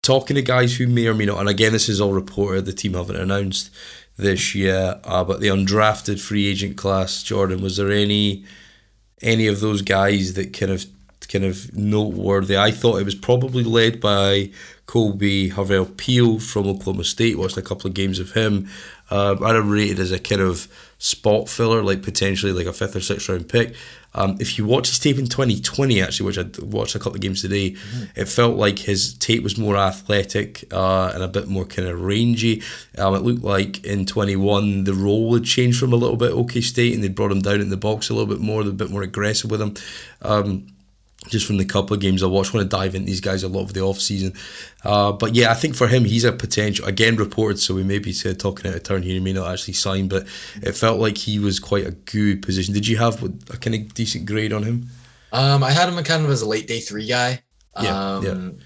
talking 0.02 0.36
to 0.36 0.42
guys 0.42 0.76
who 0.78 0.88
may 0.88 1.08
or 1.08 1.14
may 1.14 1.26
not, 1.26 1.40
and 1.40 1.50
again, 1.50 1.72
this 1.72 1.90
is 1.90 2.02
all 2.02 2.14
reported. 2.14 2.66
The 2.66 2.74
team 2.74 2.94
haven't 2.94 3.16
announced 3.16 3.70
this 4.18 4.54
year, 4.56 5.00
uh, 5.04 5.24
but 5.24 5.40
the 5.40 5.48
undrafted 5.48 6.20
free 6.20 6.48
agent 6.48 6.76
class, 6.78 7.24
Jordan, 7.24 7.62
was 7.62 7.78
there 7.78 7.92
any 7.92 8.44
any 9.22 9.48
of 9.48 9.60
those 9.60 9.82
guys 9.82 10.34
that 10.34 10.54
kind 10.58 10.72
of 10.72 10.86
kind 11.30 11.46
of 11.46 11.76
noteworthy? 11.76 12.58
I 12.58 12.72
thought 12.72 13.00
it 13.00 13.06
was 13.06 13.16
probably 13.16 13.64
led 13.64 14.02
by 14.02 14.52
Kolby 14.88 15.52
Harvell-Peel 15.52 16.40
from 16.40 16.68
Oklahoma 16.68 17.04
State. 17.04 17.38
Watched 17.38 17.58
a 17.58 17.62
couple 17.62 17.88
of 17.88 17.94
games 17.94 18.20
of 18.20 18.32
him. 18.32 18.68
Um, 19.12 19.44
I'd 19.44 19.56
have 19.56 19.70
rated 19.70 20.00
as 20.00 20.12
a 20.12 20.20
kind 20.20 20.42
of 20.42 20.68
spot 20.98 21.48
filler, 21.48 21.82
like 21.82 22.04
potentially 22.04 22.52
like 22.52 22.66
a 22.66 22.74
fifth 22.74 22.96
or 22.96 23.02
sixth 23.02 23.30
round 23.30 23.48
pick. 23.48 23.76
Um, 24.16 24.38
if 24.40 24.58
you 24.58 24.66
watch 24.66 24.90
his 24.90 24.98
tape 24.98 25.20
in 25.20 25.28
2020, 25.28 26.02
actually, 26.02 26.26
which 26.26 26.38
I 26.40 26.46
watched 26.64 26.96
a 26.96 27.00
couple 27.00 27.16
of 27.16 27.22
games 27.22 27.42
today, 27.42 27.76
it 28.16 28.26
felt 28.26 28.58
like 28.58 28.80
his 28.80 29.14
tape 29.14 29.44
was 29.44 29.58
more 29.58 29.78
athletic 29.78 30.66
uh, 30.72 31.12
and 31.14 31.22
a 31.22 31.28
bit 31.28 31.48
more 31.48 31.66
kind 31.66 31.88
of 31.88 32.02
rangy. 32.02 32.64
Um, 32.98 33.14
it 33.14 33.22
looked 33.22 33.44
like 33.44 33.86
in 33.86 34.06
21 34.08 34.86
the 34.86 34.94
role 34.94 35.36
had 35.36 35.46
changed 35.46 35.80
from 35.80 35.94
a 35.94 35.96
little 35.96 36.18
bit 36.18 36.32
OK 36.32 36.62
State 36.62 36.96
and 36.96 37.04
they 37.04 37.08
brought 37.08 37.32
him 37.32 37.42
down 37.42 37.62
in 37.62 37.70
the 37.70 37.78
box 37.78 38.10
a 38.10 38.14
little 38.14 38.28
bit 38.28 38.42
more, 38.42 38.64
they're 38.64 38.72
a 38.72 38.76
bit 38.76 38.90
more 38.90 39.04
aggressive 39.04 39.52
with 39.52 39.62
him. 39.62 39.76
Um, 40.24 40.68
just 41.28 41.46
from 41.46 41.58
the 41.58 41.66
couple 41.66 41.94
of 41.94 42.02
games 42.02 42.24
I 42.24 42.28
watched. 42.28 42.54
want 42.54 42.70
to 42.70 42.78
dive 42.78 42.96
into 42.96 43.08
these 43.08 43.22
guys 43.22 43.44
a 43.44 43.48
lot 43.48 43.64
of 43.64 43.74
the 43.74 43.82
off 43.82 44.00
season. 44.00 44.34
Uh, 44.84 45.12
but 45.12 45.36
yeah, 45.36 45.52
I 45.52 45.54
think 45.54 45.76
for 45.76 45.88
him, 45.88 46.06
he's 46.06 46.24
a 46.24 46.32
potential. 46.32 46.86
Again, 46.86 47.18
reported, 47.18 47.60
so 47.60 47.74
we 47.74 47.84
may 47.84 48.00
be 48.00 48.16
uh, 48.26 48.34
talking 48.34 48.70
out 48.70 48.78
of 48.78 48.84
turn 48.84 49.04
here. 49.04 49.14
He 49.14 49.20
may 49.20 49.34
not 49.34 49.52
actually 49.52 49.74
sign, 49.74 50.08
but 50.08 50.26
it 50.62 50.74
felt 50.74 51.00
like 51.00 51.18
he 51.18 51.40
was 51.40 51.60
quite 51.60 51.86
a 51.86 51.92
good 51.92 52.42
position. 52.42 52.74
Did 52.74 52.88
you 52.88 52.98
have 52.98 53.22
a 53.24 53.58
kind 53.58 53.76
of 53.76 53.94
decent 53.94 54.26
grade 54.26 54.54
on 54.54 54.64
him? 54.64 54.88
Um, 55.32 55.64
I 55.64 55.72
had 55.72 55.90
him 55.90 56.04
kind 56.04 56.24
of 56.24 56.32
as 56.32 56.42
a 56.42 56.48
late 56.48 56.68
day 56.68 56.80
three 56.80 57.06
guy. 57.06 57.44
Yeah, 57.82 58.16
um, 58.16 58.26
yeah. 58.26 58.64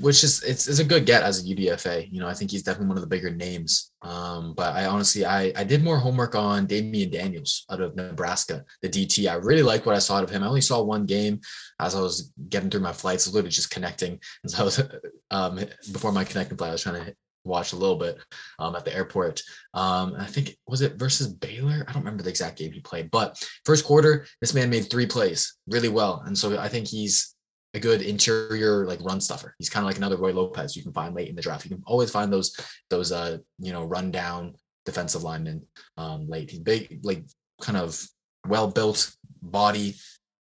Which 0.00 0.24
is 0.24 0.42
it's, 0.42 0.66
it's 0.66 0.80
a 0.80 0.84
good 0.84 1.06
get 1.06 1.22
as 1.22 1.40
a 1.40 1.54
UDFA. 1.54 2.08
You 2.10 2.20
know, 2.20 2.26
I 2.26 2.34
think 2.34 2.50
he's 2.50 2.62
definitely 2.62 2.88
one 2.88 2.96
of 2.96 3.02
the 3.02 3.08
bigger 3.08 3.30
names. 3.30 3.92
Um, 4.02 4.54
but 4.54 4.74
I 4.74 4.86
honestly 4.86 5.24
I 5.24 5.52
I 5.56 5.64
did 5.64 5.84
more 5.84 5.98
homework 5.98 6.34
on 6.34 6.66
Damion 6.66 7.12
Daniels 7.12 7.64
out 7.70 7.80
of 7.80 7.94
Nebraska, 7.94 8.64
the 8.82 8.88
DT. 8.88 9.30
I 9.30 9.34
really 9.36 9.62
like 9.62 9.86
what 9.86 9.94
I 9.94 10.00
saw 10.00 10.22
of 10.22 10.30
him. 10.30 10.42
I 10.42 10.48
only 10.48 10.60
saw 10.60 10.82
one 10.82 11.06
game 11.06 11.40
as 11.80 11.94
I 11.94 12.00
was 12.00 12.32
getting 12.48 12.70
through 12.70 12.80
my 12.80 12.92
flights, 12.92 13.26
literally 13.26 13.50
just 13.50 13.70
connecting. 13.70 14.18
And 14.42 14.50
so 14.50 14.62
I 14.62 14.64
was 14.64 14.82
um 15.30 15.60
before 15.92 16.12
my 16.12 16.24
connecting 16.24 16.58
flight, 16.58 16.70
I 16.70 16.72
was 16.72 16.82
trying 16.82 17.04
to 17.04 17.14
watch 17.44 17.72
a 17.72 17.76
little 17.76 17.96
bit 17.96 18.18
um, 18.58 18.74
at 18.74 18.84
the 18.84 18.94
airport. 18.94 19.42
Um, 19.74 20.14
I 20.18 20.26
think 20.26 20.56
was 20.66 20.80
it 20.80 20.96
versus 20.96 21.28
Baylor? 21.28 21.84
I 21.86 21.92
don't 21.92 22.02
remember 22.02 22.22
the 22.22 22.30
exact 22.30 22.58
game 22.58 22.72
he 22.72 22.80
played, 22.80 23.10
but 23.10 23.42
first 23.64 23.84
quarter, 23.84 24.26
this 24.40 24.54
man 24.54 24.70
made 24.70 24.90
three 24.90 25.06
plays 25.06 25.56
really 25.68 25.88
well, 25.88 26.22
and 26.26 26.36
so 26.36 26.58
I 26.58 26.68
think 26.68 26.88
he's 26.88 27.33
a 27.74 27.80
good 27.80 28.02
interior 28.02 28.86
like 28.86 29.00
run 29.02 29.20
stuffer. 29.20 29.54
He's 29.58 29.68
kind 29.68 29.84
of 29.84 29.88
like 29.88 29.96
another 29.96 30.16
Roy 30.16 30.32
Lopez 30.32 30.76
you 30.76 30.82
can 30.82 30.92
find 30.92 31.14
late 31.14 31.28
in 31.28 31.36
the 31.36 31.42
draft. 31.42 31.64
You 31.64 31.70
can 31.70 31.82
always 31.86 32.10
find 32.10 32.32
those 32.32 32.56
those 32.88 33.12
uh 33.12 33.38
you 33.58 33.72
know 33.72 33.84
run 33.84 34.10
down 34.10 34.54
defensive 34.84 35.22
linemen 35.22 35.62
um 35.96 36.28
late. 36.28 36.50
He's 36.50 36.60
big, 36.60 37.00
like 37.02 37.24
kind 37.60 37.76
of 37.76 38.00
well 38.46 38.70
built 38.70 39.14
body, 39.42 39.94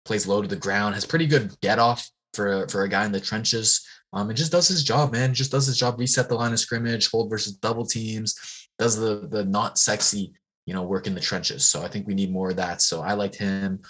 plays 0.05 0.27
low 0.27 0.41
to 0.41 0.49
the 0.49 0.57
ground, 0.57 0.95
has 0.95 1.05
pretty 1.05 1.27
good 1.27 1.55
get 1.61 1.79
off 1.79 2.09
for 2.33 2.69
for 2.69 2.85
a 2.85 2.89
guy 2.89 3.05
in 3.05 3.13
the 3.13 3.21
trenches. 3.21 3.85
Um, 4.13 4.31
and 4.31 4.37
just 4.37 4.53
does 4.53 4.69
his 4.69 4.85
job, 4.85 5.13
man. 5.13 5.35
Just 5.35 5.51
does 5.51 5.67
his 5.67 5.77
job. 5.77 5.99
Reset 5.99 6.29
the 6.29 6.37
line 6.37 6.53
of 6.53 6.61
scrimmage, 6.61 7.11
hold 7.11 7.29
versus 7.29 7.57
double 7.57 7.85
teams. 7.85 8.35
Does 8.79 8.97
the 8.97 9.27
the 9.29 9.45
not 9.45 9.79
sexy, 9.79 10.33
you 10.65 10.75
know, 10.75 10.85
work 10.85 11.07
in 11.07 11.15
the 11.15 11.21
trenches. 11.21 11.67
So 11.67 11.83
I 11.83 11.89
think 11.89 12.07
we 12.07 12.15
need 12.15 12.33
more 12.33 12.51
of 12.51 12.57
that. 12.57 12.83
So 12.83 13.03
I 13.03 13.15
liked 13.15 13.35
him. 13.35 13.81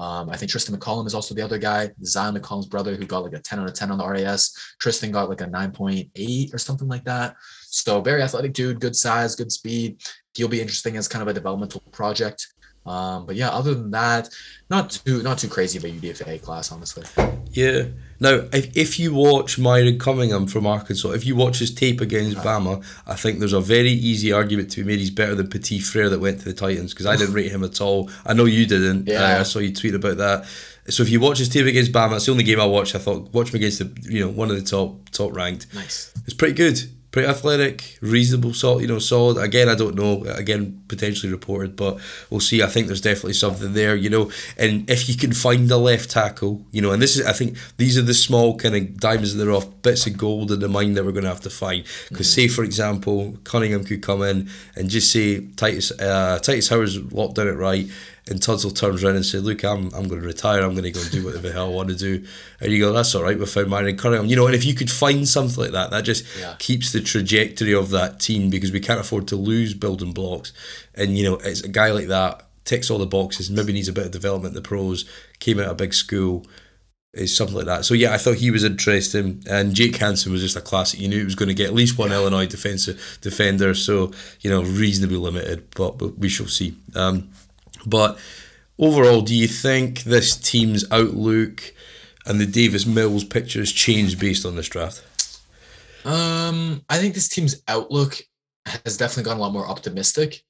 Um, 0.00 0.30
I 0.30 0.36
think 0.38 0.50
Tristin 0.50 0.74
McCollum 0.74 1.06
is 1.06 1.14
also 1.14 1.34
the 1.34 1.42
other 1.42 1.58
guy, 1.58 1.90
Zyon 2.02 2.34
McCollum's 2.34 2.64
brother, 2.64 2.94
who 2.94 3.04
got 3.04 3.22
like 3.22 3.34
a 3.34 3.38
10 3.38 3.60
out 3.60 3.68
of 3.68 3.74
10 3.74 3.90
on 3.90 3.98
the 3.98 4.08
RAS. 4.08 4.74
Tristan 4.80 5.12
got 5.12 5.28
like 5.28 5.42
a 5.42 5.46
9.8 5.46 6.54
or 6.54 6.58
something 6.58 6.88
like 6.88 7.04
that. 7.04 7.36
So 7.66 8.00
very 8.00 8.22
athletic 8.22 8.54
dude, 8.54 8.80
good 8.80 8.96
size, 8.96 9.36
good 9.36 9.52
speed. 9.52 10.00
He'll 10.34 10.48
be 10.48 10.62
interesting 10.62 10.96
as 10.96 11.06
kind 11.06 11.20
of 11.20 11.28
a 11.28 11.34
developmental 11.34 11.82
project. 11.92 12.46
Um, 12.86 13.26
but 13.26 13.36
yeah, 13.36 13.50
other 13.50 13.74
than 13.74 13.90
that, 13.90 14.30
not 14.70 14.88
too 14.90 15.22
not 15.22 15.36
too 15.36 15.48
crazy 15.48 15.76
of 15.76 15.84
a 15.84 15.90
UDFA 15.90 16.40
class, 16.40 16.72
honestly. 16.72 17.04
Yeah. 17.50 17.84
Now, 18.20 18.44
if, 18.52 18.76
if 18.76 18.98
you 18.98 19.14
watch 19.14 19.58
Myron 19.58 19.98
Cunningham 19.98 20.46
from 20.46 20.66
Arkansas, 20.66 21.10
if 21.12 21.24
you 21.24 21.34
watch 21.34 21.58
his 21.58 21.74
tape 21.74 22.02
against 22.02 22.36
Bama, 22.38 22.84
I 23.06 23.14
think 23.14 23.38
there's 23.38 23.54
a 23.54 23.60
very 23.60 23.90
easy 23.90 24.30
argument 24.30 24.70
to 24.72 24.82
be 24.82 24.88
made 24.88 24.98
he's 24.98 25.10
better 25.10 25.34
than 25.34 25.48
Petit 25.48 25.80
Frere 25.80 26.10
that 26.10 26.20
went 26.20 26.40
to 26.40 26.44
the 26.44 26.52
Titans 26.52 26.92
because 26.92 27.06
I 27.06 27.16
didn't 27.16 27.34
rate 27.34 27.50
him 27.50 27.64
at 27.64 27.80
all. 27.80 28.10
I 28.26 28.34
know 28.34 28.44
you 28.44 28.66
didn't. 28.66 29.08
Yeah. 29.08 29.36
Uh, 29.36 29.40
I 29.40 29.42
saw 29.44 29.58
you 29.58 29.74
tweet 29.74 29.94
about 29.94 30.18
that. 30.18 30.44
So 30.88 31.02
if 31.02 31.08
you 31.08 31.20
watch 31.20 31.38
his 31.38 31.48
tape 31.48 31.66
against 31.66 31.92
Bama, 31.92 32.16
it's 32.16 32.26
the 32.26 32.32
only 32.32 32.44
game 32.44 32.60
I 32.60 32.66
watched. 32.66 32.94
I 32.94 32.98
thought 32.98 33.32
watch 33.32 33.50
him 33.50 33.56
against 33.56 33.78
the 33.78 34.12
you 34.12 34.20
know 34.20 34.30
one 34.30 34.50
of 34.50 34.56
the 34.56 34.62
top 34.62 35.08
top 35.10 35.34
ranked. 35.34 35.72
Nice. 35.74 36.12
It's 36.24 36.34
pretty 36.34 36.54
good, 36.54 36.78
pretty 37.10 37.28
athletic, 37.28 37.98
reasonable, 38.00 38.54
solid. 38.54 38.82
You 38.82 38.88
know, 38.88 38.98
solid. 38.98 39.38
Again, 39.38 39.68
I 39.68 39.74
don't 39.74 39.94
know. 39.94 40.22
Again, 40.24 40.82
potentially 40.88 41.32
reported, 41.32 41.76
but 41.76 41.98
we'll 42.30 42.40
see. 42.40 42.62
I 42.62 42.66
think 42.66 42.86
there's 42.86 43.00
definitely 43.00 43.34
something 43.34 43.72
there. 43.72 43.96
You 43.96 44.10
know, 44.10 44.30
and 44.56 44.88
if 44.88 45.08
you 45.08 45.16
can 45.16 45.32
find 45.32 45.70
a 45.70 45.76
left 45.76 46.10
tackle, 46.10 46.64
you 46.70 46.80
know, 46.80 46.92
and 46.92 47.02
this 47.02 47.16
is, 47.16 47.26
I 47.26 47.32
think, 47.32 47.56
these 47.76 47.98
are 47.98 48.02
the 48.02 48.14
small 48.14 48.56
kind 48.56 48.76
of 48.76 48.98
diamonds 48.98 49.32
in 49.32 49.38
the 49.38 49.48
rough, 49.48 49.66
bits 49.82 50.06
of 50.06 50.16
gold 50.16 50.52
in 50.52 50.60
the 50.60 50.68
mine 50.68 50.94
that 50.94 51.04
we're 51.04 51.12
going 51.12 51.24
to 51.24 51.30
have 51.30 51.40
to 51.42 51.50
find. 51.50 51.84
Because 52.08 52.32
say, 52.32 52.48
for 52.48 52.64
example, 52.64 53.36
Cunningham 53.44 53.84
could 53.84 54.02
come 54.02 54.22
in 54.22 54.48
and 54.76 54.88
just 54.88 55.10
say 55.10 55.40
Tytus, 55.40 55.92
uh, 56.00 56.38
Tytus 56.38 56.70
Howard's 56.70 57.12
locked 57.12 57.36
down 57.36 57.48
it 57.48 57.52
right. 57.52 57.88
And 58.30 58.40
Tunsil 58.40 58.74
turns 58.74 59.02
around 59.02 59.16
and 59.16 59.26
says, 59.26 59.42
"Look, 59.42 59.64
I'm 59.64 59.92
I'm 59.92 60.06
going 60.08 60.20
to 60.20 60.26
retire. 60.26 60.62
I'm 60.62 60.72
going 60.72 60.84
to 60.84 60.90
go 60.92 61.00
and 61.00 61.10
do 61.10 61.24
whatever 61.24 61.48
the 61.48 61.52
hell 61.52 61.66
I 61.66 61.74
want 61.74 61.88
to 61.88 61.96
do." 61.96 62.24
And 62.60 62.72
you 62.72 62.78
go, 62.78 62.92
"That's 62.92 63.12
all 63.14 63.22
right. 63.24 63.38
We 63.38 63.44
found 63.44 63.68
Myron 63.68 63.96
Cunningham." 63.96 64.26
You 64.28 64.36
know, 64.36 64.46
and 64.46 64.54
if 64.54 64.64
you 64.64 64.74
could 64.74 64.90
find 64.90 65.28
something 65.28 65.64
like 65.64 65.72
that, 65.72 65.90
that 65.90 66.04
just 66.04 66.24
Yeah. 66.38 66.54
keeps 66.60 66.92
the 66.92 67.00
trajectory 67.00 67.74
of 67.74 67.90
that 67.90 68.20
team 68.20 68.48
because 68.48 68.70
we 68.70 68.80
can't 68.80 69.00
afford 69.00 69.26
to 69.28 69.36
lose 69.36 69.74
building 69.74 70.12
blocks. 70.12 70.52
And 70.94 71.18
you 71.18 71.24
know, 71.24 71.34
it's 71.36 71.62
a 71.62 71.68
guy 71.68 71.90
like 71.90 72.06
that 72.06 72.46
ticks 72.64 72.88
all 72.88 72.98
the 72.98 73.06
boxes. 73.06 73.50
Maybe 73.50 73.72
needs 73.72 73.88
a 73.88 73.92
bit 73.92 74.06
of 74.06 74.12
development 74.12 74.54
the 74.54 74.62
pros. 74.62 75.04
Came 75.40 75.58
out 75.58 75.66
of 75.66 75.76
big 75.76 75.92
school. 75.92 76.46
Is 77.12 77.36
something 77.36 77.56
like 77.56 77.66
that. 77.66 77.84
So 77.84 77.92
yeah, 77.94 78.14
I 78.14 78.18
thought 78.18 78.36
he 78.36 78.52
was 78.52 78.62
interesting, 78.62 79.42
and 79.50 79.74
Jake 79.74 79.96
Hansen 79.96 80.30
was 80.30 80.42
just 80.42 80.54
a 80.54 80.60
classic. 80.60 81.00
You 81.00 81.08
knew 81.08 81.18
he 81.18 81.24
was 81.24 81.34
going 81.34 81.48
to 81.48 81.54
get 81.56 81.66
at 81.66 81.74
least 81.74 81.98
one 81.98 82.12
Illinois 82.12 82.46
defensive 82.46 83.18
defender. 83.20 83.74
So 83.74 84.12
you 84.42 84.48
know, 84.48 84.62
reasonably 84.62 85.16
limited, 85.16 85.64
but, 85.74 85.98
but 85.98 86.18
we 86.18 86.28
shall 86.28 86.46
see. 86.46 86.76
Um, 86.94 87.30
but 87.86 88.18
overall, 88.78 89.20
do 89.20 89.34
you 89.34 89.48
think 89.48 90.02
this 90.02 90.36
team's 90.36 90.84
outlook 90.90 91.74
and 92.26 92.40
the 92.40 92.46
Davis 92.46 92.86
Mills 92.86 93.24
picture 93.24 93.60
has 93.60 93.72
changed 93.72 94.18
based 94.18 94.44
on 94.44 94.56
this 94.56 94.68
draft? 94.68 95.04
Um, 96.04 96.82
I 96.88 96.98
think 96.98 97.14
this 97.14 97.28
team's 97.28 97.62
outlook 97.68 98.16
has 98.66 98.96
definitely 98.96 99.24
gone 99.24 99.38
a 99.38 99.40
lot 99.40 99.52
more 99.52 99.66
optimistic. 99.66 100.42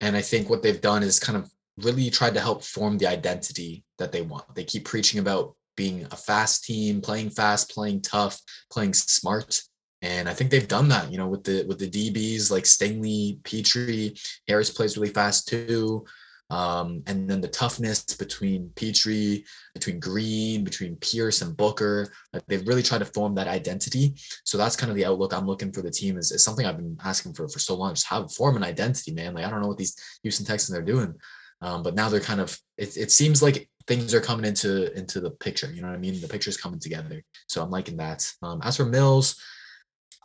And 0.00 0.16
I 0.16 0.22
think 0.22 0.48
what 0.48 0.62
they've 0.62 0.80
done 0.80 1.02
is 1.02 1.20
kind 1.20 1.38
of 1.38 1.50
really 1.78 2.10
tried 2.10 2.34
to 2.34 2.40
help 2.40 2.62
form 2.62 2.98
the 2.98 3.06
identity 3.06 3.84
that 3.98 4.12
they 4.12 4.22
want. 4.22 4.54
They 4.54 4.64
keep 4.64 4.84
preaching 4.84 5.20
about 5.20 5.54
being 5.76 6.04
a 6.10 6.16
fast 6.16 6.64
team, 6.64 7.00
playing 7.00 7.30
fast, 7.30 7.70
playing 7.70 8.02
tough, 8.02 8.40
playing 8.70 8.94
smart. 8.94 9.62
And 10.02 10.28
I 10.28 10.34
think 10.34 10.50
they've 10.50 10.66
done 10.68 10.88
that, 10.88 11.10
you 11.10 11.18
know, 11.18 11.28
with 11.28 11.44
the 11.44 11.64
with 11.68 11.78
the 11.78 11.88
DBs 11.88 12.50
like 12.50 12.64
Stingley, 12.64 13.42
Pitre, 13.44 14.14
Harris 14.48 14.70
plays 14.70 14.96
really 14.96 15.12
fast 15.12 15.48
too. 15.48 16.04
Um, 16.52 17.02
and 17.06 17.26
then 17.28 17.40
the 17.40 17.48
toughness 17.48 18.04
between 18.04 18.70
Pitre, 18.76 19.42
between 19.72 19.98
Green, 19.98 20.64
between 20.64 20.96
Pierce 20.96 21.40
and 21.40 21.56
Booker, 21.56 22.12
like 22.34 22.44
they've 22.46 22.68
really 22.68 22.82
tried 22.82 22.98
to 22.98 23.06
form 23.06 23.34
that 23.36 23.48
identity. 23.48 24.12
So 24.44 24.58
that's 24.58 24.76
kind 24.76 24.90
of 24.90 24.96
the 24.96 25.06
outlook 25.06 25.32
I'm 25.32 25.46
looking 25.46 25.72
for 25.72 25.80
the 25.80 25.90
team 25.90 26.18
is, 26.18 26.30
is 26.30 26.44
something 26.44 26.66
I've 26.66 26.76
been 26.76 26.98
asking 27.02 27.32
for 27.32 27.48
for 27.48 27.58
so 27.58 27.74
long. 27.74 27.94
Just 27.94 28.06
have 28.08 28.30
form 28.34 28.58
an 28.58 28.64
identity, 28.64 29.12
man. 29.12 29.32
Like 29.32 29.46
I 29.46 29.50
don't 29.50 29.62
know 29.62 29.68
what 29.68 29.78
these 29.78 29.96
Houston 30.24 30.44
Texans 30.44 30.76
are 30.76 30.82
doing, 30.82 31.14
um, 31.62 31.82
but 31.82 31.94
now 31.94 32.10
they're 32.10 32.20
kind 32.20 32.40
of. 32.40 32.58
It, 32.76 32.98
it 32.98 33.10
seems 33.10 33.42
like 33.42 33.70
things 33.86 34.12
are 34.12 34.20
coming 34.20 34.44
into 34.44 34.92
into 34.92 35.20
the 35.20 35.30
picture. 35.30 35.72
You 35.72 35.80
know 35.80 35.88
what 35.88 35.96
I 35.96 36.00
mean? 36.00 36.20
The 36.20 36.28
picture's 36.28 36.58
coming 36.58 36.80
together. 36.80 37.22
So 37.46 37.62
I'm 37.62 37.70
liking 37.70 37.96
that. 37.96 38.30
Um, 38.42 38.60
as 38.62 38.76
for 38.76 38.84
Mills, 38.84 39.40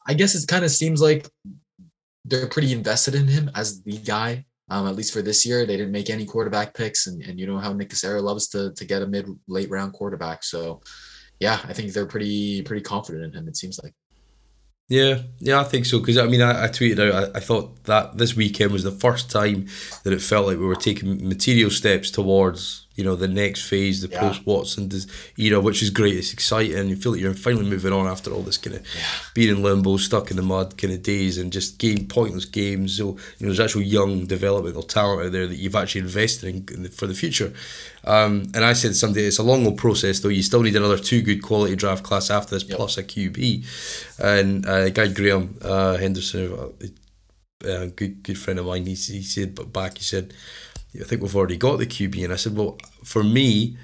I 0.06 0.14
guess 0.14 0.36
it 0.36 0.46
kind 0.46 0.66
of 0.66 0.72
seems 0.72 1.02
like 1.02 1.26
they're 2.26 2.50
pretty 2.50 2.74
invested 2.74 3.16
in 3.16 3.30
him 3.30 3.50
as 3.56 3.82
the 3.84 3.98
guy. 3.98 4.44
Um, 4.70 4.88
at 4.88 4.96
least 4.96 5.14
for 5.14 5.22
this 5.22 5.46
year, 5.46 5.66
they 5.66 5.78
didn't 5.78 5.94
make 5.94 6.10
any 6.10 6.26
quarterback 6.26 6.74
picks, 6.74 7.08
and, 7.08 7.22
and 7.24 7.40
you 7.40 7.48
know 7.48 7.58
how 7.58 7.72
Nick 7.72 7.90
Caserio 7.90 8.22
loves 8.22 8.48
to 8.50 8.74
to 8.74 8.86
get 8.86 9.02
a 9.02 9.08
mid 9.08 9.28
late 9.48 9.70
round 9.70 9.94
quarterback. 9.94 10.44
So, 10.44 10.82
yeah, 11.40 11.60
I 11.64 11.74
think 11.74 11.94
they're 11.94 12.06
pretty 12.06 12.62
pretty 12.64 12.84
confident 12.84 13.24
in 13.24 13.34
him. 13.34 13.48
It 13.48 13.56
seems 13.56 13.80
like. 13.82 13.94
Yeah, 14.90 15.22
yeah, 15.40 15.60
I 15.60 15.64
think 15.66 15.86
so. 15.86 16.00
Because 16.00 16.18
I 16.18 16.28
mean, 16.28 16.42
I, 16.42 16.66
I 16.66 16.68
tweeted 16.68 17.00
out. 17.00 17.36
I, 17.36 17.38
I 17.38 17.42
thought 17.42 17.84
that 17.86 18.18
this 18.18 18.36
weekend 18.36 18.72
was 18.72 18.84
the 18.84 18.92
first 18.92 19.30
time 19.30 19.68
that 20.04 20.14
it 20.14 20.22
felt 20.22 20.48
like 20.48 20.58
we 20.58 20.66
were 20.66 20.76
taking 20.76 21.28
material 21.28 21.70
steps 21.70 22.12
towards 22.12 22.87
you 22.98 23.04
know 23.06 23.16
the 23.16 23.28
next 23.30 23.62
phase, 23.70 24.02
the 24.02 24.10
Yeah. 24.10 24.20
post 24.20 24.46
Watson 24.46 24.92
era, 25.38 25.62
which 25.62 25.82
is 25.82 25.90
great. 25.92 26.16
It's 26.18 26.34
exciting. 26.34 26.90
You 26.90 26.98
feel 26.98 27.14
like 27.14 27.22
you're 27.22 27.34
finally 27.34 27.70
moving 27.70 27.94
on 27.94 28.08
after 28.08 28.32
all 28.32 28.42
this 28.42 28.58
kind 28.58 28.76
of 28.76 28.82
being 29.34 29.50
in 29.56 29.64
limbo, 29.64 29.96
stuck 29.98 30.30
in 30.32 30.36
the 30.36 30.44
mud 30.44 30.78
kind 30.78 30.92
of 30.94 31.02
days, 31.04 31.38
and 31.38 31.54
just 31.54 31.78
game 31.78 32.08
pointless 32.08 32.44
games. 32.46 32.98
So 32.98 33.06
you 33.06 33.14
know 33.46 33.54
there's 33.54 33.60
actual 33.62 33.84
young 33.84 34.26
developmental 34.26 34.84
talent 34.84 35.26
out 35.28 35.32
there 35.32 35.48
that 35.48 35.56
you've 35.58 35.76
actually 35.76 36.02
invested 36.02 36.50
in, 36.50 36.66
in 36.76 36.84
the, 36.84 36.90
for 36.90 37.08
the 37.08 37.14
future. 37.14 37.54
Um, 38.04 38.50
and 38.56 38.64
I 38.66 38.74
said 38.74 38.96
someday 38.96 39.26
it's 39.26 39.38
a 39.38 39.44
long 39.44 39.66
old 39.66 39.78
process 39.78 40.20
though. 40.20 40.30
You 40.30 40.42
still 40.44 40.64
need 40.64 40.76
another 40.76 40.98
two 40.98 41.22
good 41.22 41.42
quality 41.44 41.76
draft 41.76 42.04
class 42.04 42.30
after 42.30 42.56
this, 42.56 42.64
plus 42.64 42.98
a 42.98 43.04
QB. 43.04 43.66
And 44.20 44.66
uh, 44.66 44.90
guy 44.90 45.08
Graham 45.08 45.58
uh, 45.62 45.98
Henderson, 45.98 46.52
uh, 46.54 46.70
a 47.66 47.88
good 47.88 48.24
good 48.24 48.38
friend 48.38 48.60
of 48.60 48.66
mine, 48.66 48.86
he, 48.86 48.94
he 48.94 49.22
said 49.24 49.56
but 49.56 49.74
back 49.74 49.98
he 49.98 50.04
said, 50.04 50.34
I 51.00 51.04
think 51.04 51.22
we've 51.22 51.36
already 51.36 51.58
got 51.58 51.78
the 51.78 51.86
QB, 51.86 52.24
and 52.24 52.34
I 52.34 52.38
said, 52.38 52.56
well, 52.56 52.78
for 53.04 53.24
me, 53.24 53.78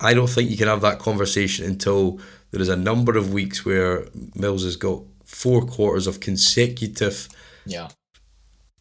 I 0.00 0.14
don't 0.14 0.28
think 0.30 0.50
you 0.50 0.56
can 0.56 0.68
have 0.68 0.80
that 0.82 0.98
conversation 0.98 1.64
until 1.66 2.20
there 2.50 2.60
is 2.60 2.68
a 2.68 2.76
number 2.76 3.16
of 3.18 3.32
weeks 3.32 3.64
where 3.64 4.06
Mills 4.34 4.64
has 4.64 4.76
got 4.76 5.02
four 5.24 5.62
quarters 5.66 6.06
of 6.06 6.20
consecutive 6.20 7.28
Yeah. 7.66 7.88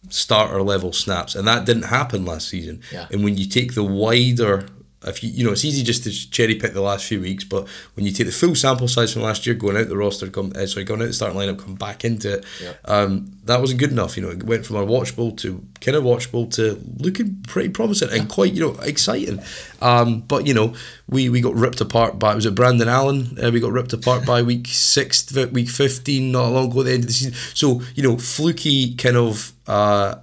starter 0.09 0.61
level 0.61 0.93
snaps, 0.93 1.35
and 1.35 1.47
that 1.47 1.65
didn't 1.65 1.83
happen 1.83 2.23
last 2.23 2.47
season. 2.47 2.81
Yeah. 2.91 3.07
And 3.11 3.23
when 3.23 3.37
you 3.37 3.45
take 3.47 3.73
the 3.73 3.83
wider, 3.83 4.65
if 5.09 5.23
you 5.23 5.29
you 5.29 5.43
know, 5.45 5.51
it's 5.51 5.65
easy 5.65 5.83
just 5.83 6.03
to 6.03 6.11
cherry 6.31 6.55
pick 6.55 6.73
the 6.73 6.81
last 6.81 7.05
few 7.05 7.21
weeks, 7.21 7.43
but 7.43 7.67
when 7.95 8.05
you 8.05 8.11
take 8.11 8.27
the 8.27 8.33
full 8.33 8.55
sample 8.55 8.87
size 8.87 9.13
from 9.13 9.21
last 9.23 9.45
year, 9.45 9.55
going 9.55 9.77
out 9.77 9.87
the 9.89 9.97
roster, 9.97 10.27
come 10.29 10.51
uh, 10.55 10.65
sorry, 10.65 10.85
going 10.85 11.01
out 11.01 11.07
the 11.07 11.13
starting 11.13 11.37
lineup, 11.37 11.59
come 11.59 11.75
back 11.75 12.03
into 12.05 12.33
it, 12.35 12.45
Yeah. 12.61 12.73
um, 12.85 13.31
that 13.45 13.61
wasn't 13.61 13.79
good 13.79 13.91
enough. 13.91 14.17
You 14.17 14.23
know, 14.23 14.29
it 14.29 14.43
went 14.43 14.65
from 14.65 14.75
unwatchable 14.77 15.37
to 15.37 15.63
kind 15.81 15.95
of 15.95 16.03
watchable 16.03 16.51
to 16.55 16.81
looking 16.97 17.43
pretty 17.47 17.69
promising 17.69 18.09
and 18.11 18.27
quite 18.29 18.53
you 18.53 18.59
know 18.61 18.75
exciting. 18.81 19.39
Um, 19.81 20.21
but 20.21 20.45
you 20.47 20.53
know, 20.53 20.73
we 21.09 21.29
we 21.29 21.39
got 21.41 21.55
ripped 21.55 21.79
apart 21.81 22.19
by 22.19 22.35
was 22.35 22.45
it 22.45 22.55
Brandon 22.55 22.87
Allen? 22.89 23.37
Uh, 23.41 23.51
we 23.51 23.59
got 23.59 23.71
ripped 23.71 23.93
apart 23.93 24.25
by 24.25 24.41
week 24.41 24.67
six, 24.67 25.31
week 25.51 25.69
fifteen, 25.69 26.31
not 26.31 26.49
long 26.49 26.71
ago 26.71 26.81
at 26.81 26.85
the 26.87 26.93
end 26.93 27.03
of 27.03 27.07
the 27.07 27.13
season. 27.13 27.33
So 27.53 27.81
you 27.95 28.03
know, 28.03 28.17
fluky 28.17 28.95
kind 28.95 29.17
of. 29.17 29.53
Uh, 29.67 30.15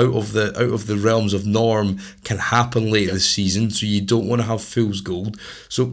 out 0.00 0.14
of 0.14 0.32
the 0.32 0.48
out 0.56 0.72
of 0.72 0.86
the 0.86 0.96
realms 0.96 1.32
of 1.34 1.46
norm 1.46 1.98
can 2.24 2.38
happen 2.38 2.90
late 2.90 3.10
this 3.10 3.28
season, 3.28 3.70
so 3.70 3.86
you 3.86 4.00
don't 4.00 4.26
want 4.28 4.40
to 4.42 4.46
have 4.46 4.62
fool's 4.62 5.00
gold. 5.00 5.38
So 5.68 5.92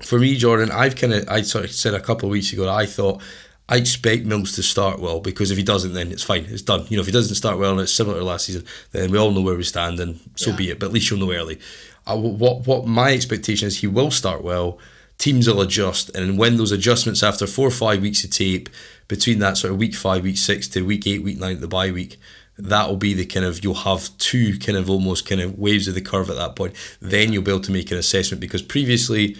for 0.00 0.18
me, 0.18 0.36
Jordan, 0.36 0.70
I've 0.70 0.96
kind 0.96 1.12
of 1.12 1.28
I 1.28 1.42
sort 1.42 1.64
of 1.64 1.72
said 1.72 1.94
a 1.94 2.00
couple 2.00 2.28
of 2.28 2.32
weeks 2.32 2.52
ago 2.52 2.64
that 2.64 2.74
I 2.74 2.86
thought 2.86 3.20
I 3.68 3.76
expect 3.76 4.24
Mills 4.26 4.52
to 4.56 4.62
start 4.62 4.98
well 5.00 5.20
because 5.20 5.50
if 5.50 5.56
he 5.56 5.62
doesn't, 5.62 5.94
then 5.94 6.10
it's 6.12 6.24
fine, 6.24 6.44
it's 6.48 6.62
done. 6.62 6.84
You 6.88 6.96
know, 6.96 7.00
if 7.00 7.06
he 7.06 7.12
doesn't 7.12 7.36
start 7.36 7.58
well 7.58 7.72
and 7.72 7.80
it's 7.80 7.92
similar 7.92 8.18
to 8.18 8.24
last 8.24 8.46
season, 8.46 8.64
then 8.90 9.10
we 9.10 9.18
all 9.18 9.30
know 9.30 9.40
where 9.40 9.56
we 9.56 9.62
stand, 9.62 10.00
and 10.00 10.18
so 10.36 10.50
Yeah. 10.50 10.56
be 10.56 10.70
it. 10.70 10.78
But 10.78 10.86
at 10.86 10.92
least 10.92 11.10
you'll 11.10 11.20
know 11.20 11.32
early. 11.32 11.58
Uh, 12.06 12.16
what 12.16 12.66
what 12.66 12.86
my 12.86 13.12
expectation 13.12 13.68
is, 13.68 13.78
he 13.80 13.86
will 13.86 14.10
start 14.10 14.42
well. 14.42 14.78
Teams 15.18 15.46
will 15.46 15.60
adjust, 15.60 16.10
and 16.16 16.36
when 16.36 16.56
those 16.56 16.72
adjustments 16.72 17.22
after 17.22 17.46
four 17.46 17.68
or 17.68 17.70
five 17.70 18.02
weeks 18.02 18.24
of 18.24 18.30
tape, 18.30 18.68
between 19.06 19.38
that 19.38 19.56
sort 19.56 19.72
of 19.72 19.78
week 19.78 19.94
five, 19.94 20.24
week 20.24 20.38
six 20.38 20.66
to 20.68 20.82
week 20.84 21.06
eight, 21.06 21.22
week 21.22 21.38
nine, 21.38 21.60
the 21.60 21.68
bye 21.68 21.92
week, 21.92 22.16
that 22.58 22.88
will 22.88 22.96
be 22.96 23.14
the 23.14 23.26
kind 23.26 23.46
of 23.46 23.64
you'll 23.64 23.74
have 23.74 24.16
two 24.18 24.58
kind 24.58 24.76
of 24.76 24.90
almost 24.90 25.26
kind 25.28 25.40
of 25.40 25.58
waves 25.58 25.88
of 25.88 25.94
the 25.94 26.00
curve 26.00 26.30
at 26.30 26.36
that 26.36 26.54
point. 26.56 26.74
Then 27.00 27.32
you'll 27.32 27.42
be 27.42 27.50
able 27.50 27.62
to 27.62 27.72
make 27.72 27.90
an 27.90 27.98
assessment 27.98 28.40
because 28.40 28.62
previously 28.62 29.36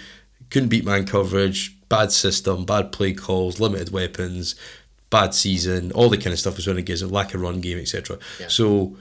couldn't 0.51 0.69
beat 0.69 0.85
man 0.85 1.07
coverage, 1.07 1.77
bad 1.89 2.13
system, 2.13 2.65
bad 2.65 2.93
play 2.93 3.13
calls, 3.13 3.61
limited 3.61 3.93
weapons, 3.93 4.55
bad 5.11 5.35
season, 5.35 5.93
all 5.93 6.09
the 6.09 6.17
kind 6.17 6.33
of 6.33 6.39
stuff 6.39 6.57
was 6.57 6.67
when 6.67 6.79
it 6.79 6.87
gives 6.87 7.03
a 7.03 7.07
lack 7.07 7.35
of 7.35 7.41
run 7.41 7.61
game, 7.61 7.79
etc. 7.79 8.19
Yeah. 8.41 8.49
So 8.49 8.97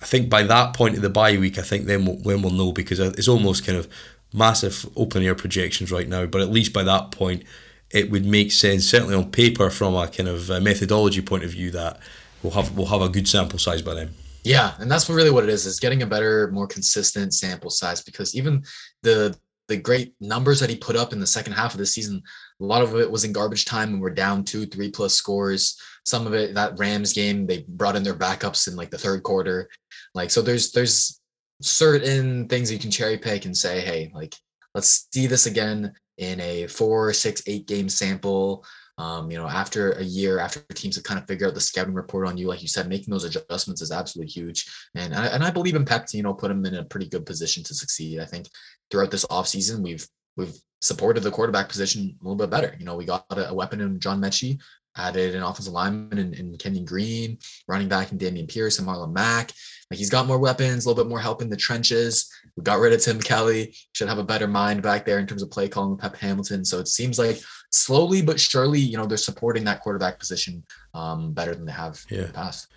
I 0.00 0.06
think 0.06 0.30
by 0.30 0.44
that 0.44 0.74
point 0.74 0.96
of 0.96 1.02
the 1.02 1.10
bye 1.10 1.36
week, 1.36 1.58
I 1.58 1.62
think 1.62 1.86
then 1.86 2.06
we'll, 2.06 2.16
when 2.16 2.42
we'll 2.42 2.52
know 2.52 2.72
because 2.72 3.00
it's 3.00 3.28
almost 3.28 3.66
kind 3.66 3.76
of 3.76 3.88
massive 4.32 4.88
open 4.96 5.22
air 5.22 5.34
projections 5.34 5.90
right 5.90 6.08
now. 6.08 6.26
But 6.26 6.40
at 6.40 6.50
least 6.50 6.72
by 6.72 6.84
that 6.84 7.10
point, 7.10 7.42
it 7.90 8.10
would 8.10 8.24
make 8.24 8.52
sense, 8.52 8.88
certainly 8.88 9.14
on 9.14 9.30
paper, 9.30 9.70
from 9.70 9.94
a 9.94 10.08
kind 10.08 10.28
of 10.28 10.50
uh 10.50 10.60
methodology 10.60 11.22
point 11.22 11.44
of 11.44 11.50
view, 11.50 11.70
that 11.72 12.00
we'll 12.42 12.52
have 12.52 12.76
we'll 12.76 12.86
have 12.86 13.02
a 13.02 13.08
good 13.08 13.28
sample 13.28 13.58
size 13.58 13.82
by 13.82 13.94
then. 13.94 14.10
Yeah, 14.44 14.74
and 14.78 14.88
that's 14.88 15.08
really 15.10 15.30
what 15.30 15.44
it 15.44 15.50
is 15.50 15.66
is 15.66 15.80
getting 15.80 16.02
a 16.02 16.06
better, 16.06 16.50
more 16.52 16.68
consistent 16.68 17.34
sample 17.34 17.70
size 17.70 18.02
because 18.02 18.34
even 18.36 18.62
the 19.02 19.36
the 19.68 19.76
great 19.76 20.14
numbers 20.20 20.60
that 20.60 20.70
he 20.70 20.76
put 20.76 20.94
up 20.94 21.12
in 21.12 21.18
the 21.18 21.26
second 21.26 21.52
half 21.52 21.72
of 21.72 21.78
the 21.78 21.86
season, 21.86 22.22
a 22.60 22.64
lot 22.64 22.82
of 22.82 22.94
it 22.94 23.10
was 23.10 23.24
in 23.24 23.32
garbage 23.32 23.64
time 23.64 23.94
and 23.94 24.00
we're 24.00 24.10
down 24.10 24.44
two, 24.44 24.64
three 24.64 24.90
plus 24.90 25.14
scores. 25.14 25.80
Some 26.04 26.26
of 26.26 26.34
it 26.34 26.54
that 26.54 26.78
Rams 26.78 27.12
game, 27.12 27.46
they 27.46 27.64
brought 27.66 27.96
in 27.96 28.04
their 28.04 28.14
backups 28.14 28.68
in 28.68 28.76
like 28.76 28.90
the 28.90 28.98
third 28.98 29.24
quarter. 29.24 29.68
Like 30.14 30.30
so 30.30 30.42
there's 30.42 30.70
there's 30.70 31.20
certain 31.60 32.46
things 32.48 32.70
you 32.70 32.78
can 32.78 32.90
cherry 32.90 33.18
pick 33.18 33.44
and 33.44 33.56
say, 33.56 33.80
hey, 33.80 34.12
like 34.14 34.34
let's 34.74 35.08
see 35.12 35.26
this 35.26 35.46
again 35.46 35.92
in 36.18 36.40
a 36.40 36.66
four, 36.68 37.12
six, 37.12 37.42
eight 37.46 37.66
game 37.66 37.88
sample. 37.88 38.64
Um, 38.98 39.30
you 39.30 39.36
know, 39.36 39.46
after 39.46 39.92
a 39.92 40.02
year, 40.02 40.38
after 40.38 40.60
teams 40.72 40.96
have 40.96 41.04
kind 41.04 41.20
of 41.20 41.26
figured 41.26 41.48
out 41.48 41.54
the 41.54 41.60
scouting 41.60 41.92
report 41.92 42.26
on 42.26 42.38
you, 42.38 42.48
like 42.48 42.62
you 42.62 42.68
said, 42.68 42.88
making 42.88 43.12
those 43.12 43.24
adjustments 43.24 43.82
is 43.82 43.92
absolutely 43.92 44.32
huge. 44.32 44.66
And 44.94 45.14
I, 45.14 45.26
and 45.26 45.44
I 45.44 45.50
believe 45.50 45.74
in 45.74 45.84
Pep 45.84 46.06
to, 46.06 46.16
you 46.16 46.22
know, 46.22 46.32
put 46.32 46.50
him 46.50 46.64
in 46.64 46.74
a 46.76 46.84
pretty 46.84 47.08
good 47.08 47.26
position 47.26 47.62
to 47.64 47.74
succeed. 47.74 48.20
I 48.20 48.24
think 48.24 48.48
throughout 48.90 49.10
this 49.10 49.26
offseason, 49.26 49.82
we've 49.82 50.06
we've 50.36 50.54
supported 50.80 51.22
the 51.22 51.30
quarterback 51.30 51.68
position 51.68 52.16
a 52.20 52.24
little 52.24 52.36
bit 52.36 52.50
better. 52.50 52.74
You 52.78 52.86
know, 52.86 52.96
we 52.96 53.04
got 53.04 53.26
a, 53.30 53.50
a 53.50 53.54
weapon 53.54 53.80
in 53.80 54.00
John 54.00 54.20
Metchie, 54.20 54.60
added 54.96 55.34
an 55.34 55.42
offensive 55.42 55.72
lineman 55.72 56.18
in, 56.18 56.34
in 56.34 56.56
Kenyon 56.56 56.84
Green, 56.84 57.38
running 57.68 57.88
back 57.88 58.12
in 58.12 58.18
Dameon 58.18 58.48
Pierce 58.48 58.78
and 58.78 58.88
Marlon 58.88 59.12
Mack. 59.12 59.52
Like 59.90 59.98
he's 59.98 60.10
got 60.10 60.26
more 60.26 60.38
weapons, 60.38 60.84
a 60.84 60.88
little 60.88 61.02
bit 61.02 61.08
more 61.08 61.20
help 61.20 61.42
in 61.42 61.50
the 61.50 61.56
trenches. 61.56 62.30
We 62.56 62.62
got 62.62 62.78
rid 62.78 62.92
of 62.92 63.00
Tim 63.02 63.20
Kelly. 63.20 63.74
Should 63.92 64.08
have 64.08 64.18
a 64.18 64.24
better 64.24 64.46
mind 64.46 64.82
back 64.82 65.04
there 65.04 65.18
in 65.18 65.26
terms 65.26 65.42
of 65.42 65.50
play 65.50 65.68
calling 65.68 65.90
with 65.90 66.00
Pep 66.00 66.16
Hamilton. 66.16 66.64
So 66.64 66.78
it 66.78 66.88
seems 66.88 67.18
like 67.18 67.38
slowly 67.70 68.22
but 68.22 68.40
surely, 68.40 68.80
you 68.80 68.96
know, 68.96 69.06
they're 69.06 69.18
supporting 69.18 69.64
that 69.64 69.82
quarterback 69.82 70.18
position 70.18 70.64
um, 70.94 71.32
better 71.32 71.54
than 71.54 71.66
they 71.66 71.72
have 71.72 72.02
in 72.10 72.22
the 72.22 72.28
past. 72.28 72.68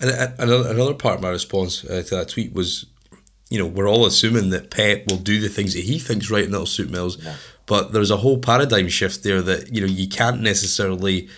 And 0.00 0.10
another 0.40 0.94
part 0.94 1.16
of 1.16 1.22
my 1.22 1.28
response 1.28 1.84
uh, 1.84 2.02
to 2.02 2.16
that 2.16 2.28
tweet 2.28 2.52
was, 2.54 2.86
you 3.50 3.58
know, 3.58 3.66
we're 3.66 3.88
all 3.88 4.06
assuming 4.06 4.50
that 4.50 4.70
Pep 4.70 5.04
will 5.08 5.18
do 5.18 5.40
the 5.40 5.48
things 5.48 5.74
that 5.74 5.84
he 5.84 5.98
thinks 5.98 6.30
right 6.30 6.44
and 6.44 6.52
that'll 6.52 6.66
suit 6.66 6.90
Mills. 6.90 7.22
Yeah. 7.22 7.36
But 7.66 7.92
there's 7.92 8.10
a 8.10 8.16
whole 8.16 8.38
paradigm 8.38 8.88
shift 8.88 9.22
there 9.22 9.42
that, 9.42 9.72
you 9.72 9.80
know, 9.80 9.86
you 9.86 10.08
can't 10.08 10.40
necessarily, 10.40 11.28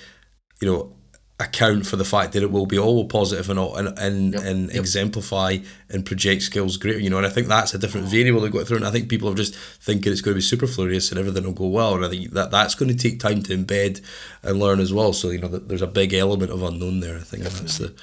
you 0.63 0.73
know, 0.73 0.94
account 1.41 1.85
for 1.85 1.97
the 1.97 2.05
fact 2.05 2.33
that 2.33 2.45
it 2.45 2.53
will 2.53 2.67
be 2.67 2.79
all 2.79 3.07
positive 3.07 3.51
and 3.51 3.59
all, 3.59 3.75
and 3.77 3.89
and, 3.99 4.35
Yep, 4.35 4.43
and 4.45 4.69
yep. 4.69 4.77
exemplify 4.77 5.59
and 5.91 6.07
project 6.07 6.43
skills 6.43 6.77
greater, 6.77 7.01
you 7.01 7.11
know, 7.11 7.17
and 7.17 7.27
I 7.27 7.31
think 7.31 7.49
that's 7.49 7.75
a 7.75 7.79
different 7.79 8.07
variable 8.07 8.41
to 8.43 8.51
go 8.51 8.65
through. 8.65 8.79
And 8.79 8.87
I 8.87 8.91
think 8.91 9.09
people 9.09 9.29
are 9.29 9.35
just 9.35 9.57
thinking 9.57 10.13
it's 10.13 10.21
going 10.21 10.35
to 10.35 10.39
be 10.39 10.43
superfluous 10.43 11.11
and 11.11 11.19
everything 11.19 11.45
will 11.45 11.53
go 11.53 11.67
well. 11.67 11.97
And 11.97 12.05
I 12.05 12.09
think 12.09 12.31
that 12.33 12.51
that's 12.53 12.77
going 12.77 12.97
to 12.97 12.97
take 12.97 13.19
time 13.19 13.43
to 13.43 13.57
embed 13.57 14.01
and 14.43 14.61
learn 14.61 14.79
as 14.79 14.93
well. 14.93 15.13
So, 15.13 15.31
you 15.31 15.41
know, 15.41 15.49
that 15.49 15.69
there's 15.69 15.83
a 15.83 15.89
big 15.89 16.15
element 16.15 16.53
of 16.53 16.63
unknown 16.63 17.01
there. 17.01 17.17
I 17.17 17.23
think 17.23 17.43
that's 17.43 17.79
the 17.79 17.95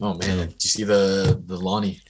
Oh 0.00 0.14
man, 0.14 0.48
Do 0.48 0.54
you 0.60 0.70
see 0.70 0.84
the 0.84 1.40
the 1.46 1.56
Lonnie? 1.56 2.00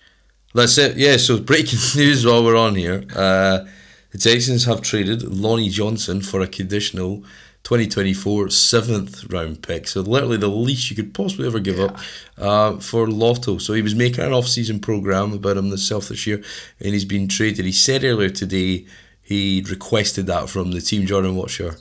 That's 0.55 0.79
it. 0.79 0.97
Yeah. 0.97 1.17
So 1.17 1.39
breaking 1.39 1.81
news 1.97 2.25
while 2.25 2.45
we're 2.45 2.57
on 2.57 2.75
here. 2.77 3.05
Uh, 3.15 3.65
the 4.11 4.19
Texans 4.19 4.65
have 4.67 4.81
traded 4.81 5.23
Lonnie 5.25 5.69
Johnson 5.69 6.21
for 6.23 6.41
a 6.41 6.47
conditional 6.47 7.25
2024 7.65 8.51
seventh 8.51 9.25
round 9.33 9.63
pick. 9.63 9.89
So 9.89 10.03
literally 10.03 10.37
the 10.37 10.49
least 10.49 10.91
you 10.91 10.97
could 10.97 11.15
possibly 11.15 11.47
ever 11.47 11.59
give 11.59 11.81
up 11.81 11.99
uh, 12.39 12.79
for 12.79 13.09
Lotto. 13.09 13.59
So 13.59 13.73
he 13.73 13.83
was 13.83 13.95
making 13.95 14.23
an 14.23 14.33
off-season 14.33 14.81
program 14.81 15.33
about 15.33 15.57
him 15.57 15.67
himself 15.67 16.09
this 16.09 16.27
year, 16.27 16.43
and 16.81 16.93
he's 16.93 17.07
been 17.07 17.27
traded. 17.27 17.65
He 17.65 17.73
said 17.73 18.05
earlier 18.05 18.31
today 18.31 18.87
he 19.23 19.65
requested 19.69 20.27
that 20.27 20.51
from 20.51 20.73
the 20.73 20.81
team. 20.81 21.07
Jordan, 21.07 21.37
what's 21.37 21.59
your 21.59 21.77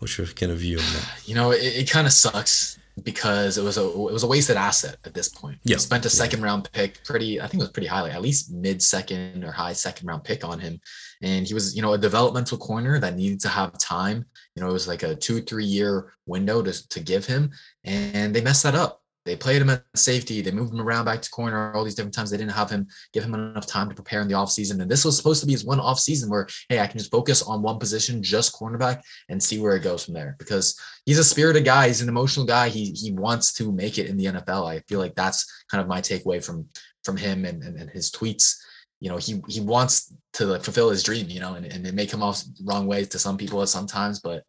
what's 0.00 0.18
your 0.18 0.26
kind 0.26 0.50
of 0.50 0.58
view 0.58 0.78
on 0.78 0.84
that? 0.84 1.22
You 1.24 1.36
know, 1.36 1.52
it, 1.52 1.62
it 1.62 1.90
kind 1.90 2.06
of 2.06 2.12
sucks 2.12 2.78
because 3.04 3.56
it 3.56 3.62
was 3.62 3.78
a 3.78 3.84
it 3.84 4.12
was 4.12 4.22
a 4.22 4.26
wasted 4.26 4.56
asset 4.56 4.96
at 5.04 5.14
this 5.14 5.28
point. 5.28 5.58
Yeah. 5.64 5.76
Spent 5.76 6.04
a 6.04 6.10
second 6.10 6.42
round 6.42 6.70
pick, 6.72 7.02
pretty 7.04 7.40
I 7.40 7.46
think 7.46 7.62
it 7.62 7.64
was 7.64 7.70
pretty 7.72 7.86
highly, 7.86 8.10
at 8.10 8.22
least 8.22 8.52
mid 8.52 8.82
second 8.82 9.44
or 9.44 9.52
high 9.52 9.72
second 9.72 10.06
round 10.06 10.24
pick 10.24 10.44
on 10.44 10.58
him, 10.58 10.80
and 11.22 11.46
he 11.46 11.54
was 11.54 11.74
you 11.74 11.82
know 11.82 11.92
a 11.92 11.98
developmental 11.98 12.58
corner 12.58 12.98
that 12.98 13.16
needed 13.16 13.40
to 13.40 13.48
have 13.48 13.76
time. 13.78 14.26
You 14.60 14.66
know, 14.66 14.70
it 14.72 14.74
was 14.74 14.88
like 14.88 15.02
a 15.04 15.16
two 15.16 15.40
three 15.40 15.64
year 15.64 16.12
window 16.26 16.60
to 16.60 16.88
to 16.88 17.00
give 17.00 17.24
him, 17.24 17.50
and 17.84 18.34
they 18.34 18.42
messed 18.42 18.62
that 18.64 18.74
up. 18.74 19.00
They 19.24 19.34
played 19.34 19.62
him 19.62 19.70
at 19.70 19.84
safety. 19.96 20.42
They 20.42 20.50
moved 20.50 20.74
him 20.74 20.82
around 20.82 21.06
back 21.06 21.22
to 21.22 21.30
corner 21.30 21.72
all 21.74 21.82
these 21.82 21.94
different 21.94 22.12
times. 22.12 22.30
They 22.30 22.36
didn't 22.36 22.52
have 22.52 22.68
him 22.68 22.86
give 23.14 23.24
him 23.24 23.32
enough 23.32 23.66
time 23.66 23.88
to 23.88 23.94
prepare 23.94 24.20
in 24.20 24.28
the 24.28 24.34
offseason. 24.34 24.82
And 24.82 24.90
this 24.90 25.02
was 25.02 25.16
supposed 25.16 25.40
to 25.40 25.46
be 25.46 25.52
his 25.52 25.64
one 25.64 25.78
offseason 25.78 26.28
where, 26.28 26.46
hey, 26.68 26.78
I 26.78 26.86
can 26.86 26.98
just 26.98 27.10
focus 27.10 27.40
on 27.40 27.62
one 27.62 27.78
position, 27.78 28.22
just 28.22 28.54
cornerback, 28.54 29.00
and 29.30 29.42
see 29.42 29.58
where 29.58 29.76
it 29.76 29.82
goes 29.82 30.04
from 30.04 30.12
there. 30.12 30.36
Because 30.38 30.78
he's 31.06 31.18
a 31.18 31.24
spirited 31.24 31.64
guy, 31.64 31.86
he's 31.86 32.02
an 32.02 32.10
emotional 32.10 32.44
guy. 32.44 32.68
He 32.68 32.90
he 32.90 33.12
wants 33.12 33.54
to 33.54 33.72
make 33.72 33.96
it 33.96 34.08
in 34.08 34.18
the 34.18 34.26
NFL. 34.26 34.68
I 34.68 34.80
feel 34.80 35.00
like 35.00 35.14
that's 35.14 35.64
kind 35.70 35.80
of 35.80 35.88
my 35.88 36.02
takeaway 36.02 36.44
from 36.44 36.68
from 37.02 37.16
him 37.16 37.46
and, 37.46 37.62
and, 37.62 37.78
and 37.78 37.88
his 37.88 38.10
tweets. 38.10 38.56
You 39.00 39.08
know, 39.08 39.16
he 39.16 39.40
he 39.48 39.62
wants 39.62 40.12
to 40.34 40.46
like 40.46 40.62
fulfill 40.62 40.90
his 40.90 41.02
dream, 41.02 41.28
you 41.28 41.40
know, 41.40 41.54
and, 41.54 41.66
and 41.66 41.86
it 41.86 41.94
may 41.94 42.06
come 42.06 42.22
off 42.22 42.42
wrong 42.64 42.86
ways 42.86 43.08
to 43.08 43.18
some 43.18 43.36
people 43.36 43.60
at 43.62 43.68
sometimes, 43.68 44.20
but 44.20 44.44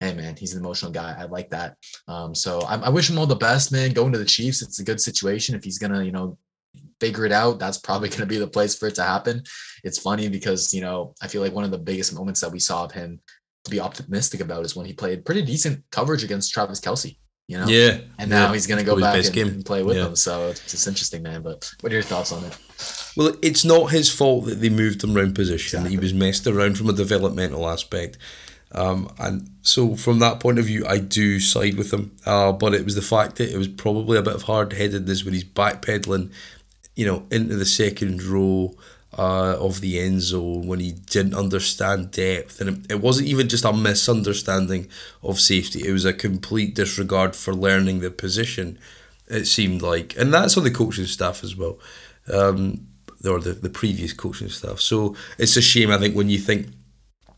hey 0.00 0.12
man, 0.12 0.36
he's 0.36 0.54
an 0.54 0.60
emotional 0.60 0.92
guy. 0.92 1.14
I 1.18 1.24
like 1.24 1.50
that. 1.50 1.76
Um, 2.08 2.34
so 2.34 2.60
I, 2.60 2.76
I 2.76 2.88
wish 2.90 3.08
him 3.08 3.18
all 3.18 3.26
the 3.26 3.34
best, 3.34 3.72
man. 3.72 3.92
Going 3.92 4.12
to 4.12 4.18
the 4.18 4.24
Chiefs, 4.24 4.62
it's 4.62 4.80
a 4.80 4.84
good 4.84 5.00
situation 5.00 5.54
if 5.54 5.64
he's 5.64 5.78
gonna, 5.78 6.02
you 6.02 6.12
know, 6.12 6.36
figure 7.00 7.24
it 7.24 7.32
out, 7.32 7.58
that's 7.58 7.78
probably 7.78 8.08
to 8.10 8.26
be 8.26 8.38
the 8.38 8.46
place 8.46 8.76
for 8.76 8.88
it 8.88 8.94
to 8.96 9.02
happen. 9.02 9.42
It's 9.82 9.98
funny 9.98 10.28
because, 10.28 10.72
you 10.74 10.80
know, 10.80 11.14
I 11.22 11.28
feel 11.28 11.42
like 11.42 11.54
one 11.54 11.64
of 11.64 11.70
the 11.70 11.78
biggest 11.78 12.14
moments 12.14 12.40
that 12.40 12.52
we 12.52 12.60
saw 12.60 12.84
of 12.84 12.92
him 12.92 13.20
to 13.64 13.70
be 13.70 13.80
optimistic 13.80 14.40
about 14.40 14.64
is 14.64 14.76
when 14.76 14.86
he 14.86 14.92
played 14.92 15.24
pretty 15.24 15.42
decent 15.42 15.82
coverage 15.90 16.24
against 16.24 16.52
Travis 16.52 16.80
Kelce. 16.80 17.16
You 17.46 17.58
know, 17.58 17.66
Yeah. 17.66 17.98
and 18.18 18.30
now 18.30 18.46
yeah. 18.46 18.52
he's 18.54 18.66
going 18.66 18.78
to 18.78 18.86
go 18.90 18.98
back 18.98 19.22
and, 19.26 19.36
and 19.36 19.66
play 19.66 19.82
with 19.82 19.96
Yeah. 19.98 20.06
him. 20.06 20.16
So 20.16 20.48
it's 20.48 20.70
just 20.70 20.86
interesting, 20.88 21.22
man. 21.22 21.42
But 21.42 21.70
what 21.80 21.92
are 21.92 21.96
your 21.96 22.02
thoughts 22.02 22.32
on 22.32 22.42
it? 22.44 22.56
Well, 23.16 23.34
it's 23.42 23.64
not 23.64 23.90
his 23.90 24.10
fault 24.10 24.46
that 24.46 24.60
they 24.60 24.70
moved 24.70 25.04
him 25.04 25.16
around 25.16 25.34
position. 25.34 25.84
He 25.86 25.98
was 25.98 26.14
messed 26.14 26.46
around 26.46 26.78
from 26.78 26.88
a 26.88 26.94
developmental 26.94 27.68
aspect. 27.68 28.16
Um, 28.72 29.08
and 29.18 29.50
so, 29.62 29.94
from 29.94 30.18
that 30.18 30.40
point 30.40 30.58
of 30.58 30.64
view, 30.64 30.84
I 30.86 30.98
do 30.98 31.38
side 31.38 31.76
with 31.76 31.92
him. 31.92 32.16
Uh, 32.26 32.50
but 32.50 32.74
it 32.74 32.84
was 32.84 32.94
the 32.96 33.02
fact 33.02 33.36
that 33.36 33.52
it 33.52 33.58
was 33.58 33.68
probably 33.68 34.18
a 34.18 34.22
bit 34.22 34.34
of 34.34 34.42
hard 34.42 34.72
headedness 34.72 35.24
when 35.24 35.34
he's 35.34 35.44
backpedaling, 35.44 36.32
you 36.96 37.06
know, 37.06 37.24
into 37.30 37.54
the 37.56 37.66
second 37.66 38.22
row 38.22 38.74
uh, 39.18 39.56
of 39.58 39.80
the 39.80 39.98
end 39.98 40.20
zone 40.20 40.66
when 40.66 40.80
he 40.80 40.92
didn't 40.92 41.34
understand 41.34 42.10
depth. 42.10 42.60
And 42.60 42.70
it, 42.70 42.92
it 42.92 43.00
wasn't 43.00 43.28
even 43.28 43.48
just 43.48 43.64
a 43.64 43.72
misunderstanding 43.72 44.88
of 45.22 45.40
safety, 45.40 45.86
it 45.86 45.92
was 45.92 46.04
a 46.04 46.12
complete 46.12 46.74
disregard 46.74 47.36
for 47.36 47.54
learning 47.54 48.00
the 48.00 48.10
position, 48.10 48.78
it 49.28 49.46
seemed 49.46 49.82
like. 49.82 50.16
And 50.16 50.32
that's 50.32 50.56
on 50.56 50.64
the 50.64 50.70
coaching 50.70 51.06
staff 51.06 51.44
as 51.44 51.56
well. 51.56 51.78
Um, 52.32 52.88
or 53.26 53.40
the, 53.40 53.52
the 53.52 53.70
previous 53.70 54.12
coaching 54.12 54.50
staff. 54.50 54.80
So 54.80 55.16
it's 55.38 55.56
a 55.56 55.62
shame, 55.62 55.90
I 55.90 55.98
think, 55.98 56.14
when 56.14 56.28
you 56.28 56.38
think 56.38 56.68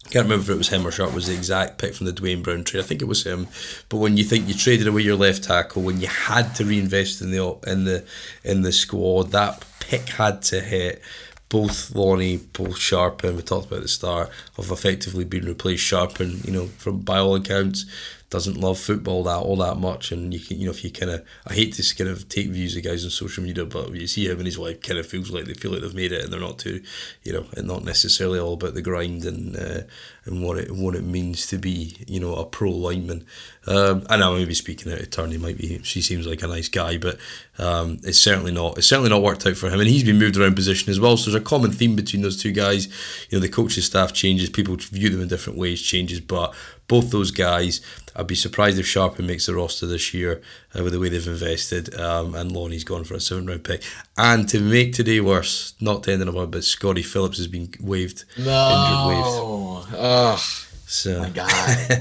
I 0.07 0.09
can't 0.09 0.25
remember 0.25 0.45
if 0.45 0.51
it 0.51 0.59
was 0.59 0.69
him 0.69 0.87
or 0.87 0.93
Sharp 0.93 1.13
was 1.13 1.27
the 1.27 1.35
exact 1.35 1.79
pick 1.79 1.93
from 1.93 2.07
the 2.07 2.13
Duane 2.13 2.41
Brown 2.41 2.63
trade. 2.63 2.81
I 2.81 2.87
think 2.87 3.03
it 3.03 3.07
was 3.07 3.25
him. 3.25 3.49
But 3.89 3.97
when 3.97 4.17
you 4.17 4.23
think 4.23 4.47
you 4.47 4.55
traded 4.55 4.87
away 4.87 5.03
your 5.03 5.17
left 5.17 5.43
tackle, 5.43 5.83
when 5.83 6.01
you 6.01 6.07
had 6.07 6.55
to 6.57 6.65
reinvest 6.65 7.21
in 7.23 7.33
the 7.33 7.59
in 7.67 7.85
the 7.85 8.05
in 8.45 8.63
the 8.63 8.71
squad, 8.71 9.33
that 9.33 9.65
pick 9.81 10.09
had 10.11 10.43
to 10.43 10.61
hit. 10.61 11.03
Both 11.49 11.95
Lonnie, 11.95 12.39
both 12.39 12.77
Scharping, 12.77 13.37
we 13.37 13.43
talked 13.43 13.67
about 13.67 13.77
at 13.77 13.83
the 13.83 13.89
start, 13.89 14.31
have 14.57 14.71
effectively 14.71 15.25
been 15.25 15.47
replaced. 15.47 15.85
Scharping, 15.91 16.45
you 16.45 16.53
know, 16.53 16.67
from 16.79 17.01
by 17.01 17.19
all 17.19 17.37
accounts, 17.37 17.87
doesn't 18.29 18.57
love 18.57 18.79
football 18.79 19.23
that 19.23 19.37
all 19.37 19.57
that 19.57 19.77
much, 19.77 20.11
and 20.11 20.35
you 20.35 20.41
can, 20.41 20.59
you 20.59 20.67
know, 20.67 20.73
if 20.73 20.83
you 20.83 20.91
kind 20.91 21.13
of, 21.13 21.25
I 21.47 21.55
hate 21.55 21.75
to 21.75 21.95
kind 21.95 22.11
of 22.11 22.29
take 22.29 22.49
views 22.49 22.77
of 22.77 22.83
guys 22.83 23.05
on 23.05 23.11
social 23.11 23.45
media, 23.45 23.65
but 23.65 23.95
you 23.95 24.07
see 24.09 24.27
him 24.27 24.39
and 24.39 24.47
his 24.47 24.59
wife 24.59 24.81
kind 24.81 24.99
of 24.99 25.07
feels 25.07 25.31
like 25.31 25.45
they 25.45 25.55
feel 25.55 25.71
like 25.71 25.81
they've 25.81 25.95
made 25.95 26.13
it, 26.13 26.25
and 26.25 26.33
they're 26.33 26.41
not 26.41 26.59
too, 26.59 26.83
you 27.23 27.33
know, 27.33 27.47
and 27.57 27.69
not 27.69 27.85
necessarily 27.85 28.41
all 28.41 28.55
about 28.55 28.75
the 28.75 28.83
grind 28.83 29.25
and 29.25 29.57
uh, 29.57 29.83
and 30.25 30.45
what 30.45 30.59
it 30.59 30.73
what 30.73 30.97
it 30.97 31.05
means 31.05 31.47
to 31.47 31.59
be, 31.59 31.97
you 32.09 32.19
know, 32.19 32.35
a 32.35 32.45
pro 32.45 32.71
lineman. 32.71 33.25
Um, 33.69 34.07
and 34.11 34.23
I 34.23 34.33
may 34.33 34.45
be 34.45 34.55
speaking 34.55 34.93
out 34.93 35.01
of 35.01 35.11
turn. 35.11 35.31
He 35.31 35.39
might 35.39 35.59
be. 35.59 35.81
She 35.83 36.03
seems 36.03 36.27
like 36.27 36.43
a 36.43 36.49
nice 36.49 36.69
guy, 36.69 36.99
but 36.99 37.19
um, 37.59 38.01
it's 38.03 38.19
certainly 38.19 38.53
not. 38.53 38.79
It's 38.79 38.89
certainly 38.89 39.11
not 39.11 39.23
worked 39.23 39.47
out 39.47 39.57
for 39.57 39.69
him, 39.69 39.81
and 39.81 39.89
he's 39.89 40.05
been 40.05 40.19
moved 40.19 40.37
around 40.37 40.57
position 40.57 40.91
as 40.91 40.99
well. 40.99 41.17
So 41.17 41.31
there's 41.31 41.41
a 41.41 41.45
common 41.45 41.71
theme 41.71 41.95
between 41.95 42.23
those 42.23 42.43
two 42.43 42.53
guys. 42.53 42.87
You 43.31 43.39
know, 43.39 43.41
the 43.41 43.49
coaching 43.49 43.83
staff 43.83 44.13
changes, 44.13 44.51
people 44.51 44.77
view 44.77 45.11
them 45.11 45.23
in 45.23 45.29
different 45.29 45.59
ways, 45.59 45.81
changes, 45.81 46.21
but 46.21 46.55
both 46.89 47.11
those 47.11 47.31
guys. 47.31 47.81
I'd 48.17 48.27
be 48.27 48.35
surprised 48.35 48.79
if 48.79 48.87
Scharping 48.87 49.27
makes 49.27 49.47
the 49.47 49.55
roster 49.55 49.87
this 49.87 50.15
year 50.15 50.41
uh, 50.75 50.83
with 50.83 50.95
the 50.95 50.99
way 50.99 51.11
they've 51.11 51.27
invested, 51.27 51.95
um, 52.01 52.35
and 52.35 52.51
Lonnie's 52.51 52.83
gone 52.83 53.05
for 53.05 53.15
a 53.15 53.21
seven 53.21 53.47
round 53.47 53.65
pick. 53.65 53.83
And 54.17 54.49
to 54.49 54.59
make 54.59 54.95
today 54.95 55.21
worse, 55.21 55.75
not 55.81 56.03
to 56.05 56.13
end 56.13 56.23
on 56.23 56.29
a 56.29 56.33
bad, 56.33 56.51
but 56.51 56.65
Scottie 56.65 57.03
Phillips 57.03 57.37
has 57.37 57.47
been 57.47 57.73
waived, 57.79 58.25
injured 58.39 59.07
waived. 59.07 59.95
Ugh. 59.95 60.41
So 60.87 61.19
My 61.21 61.31
God. 61.31 61.51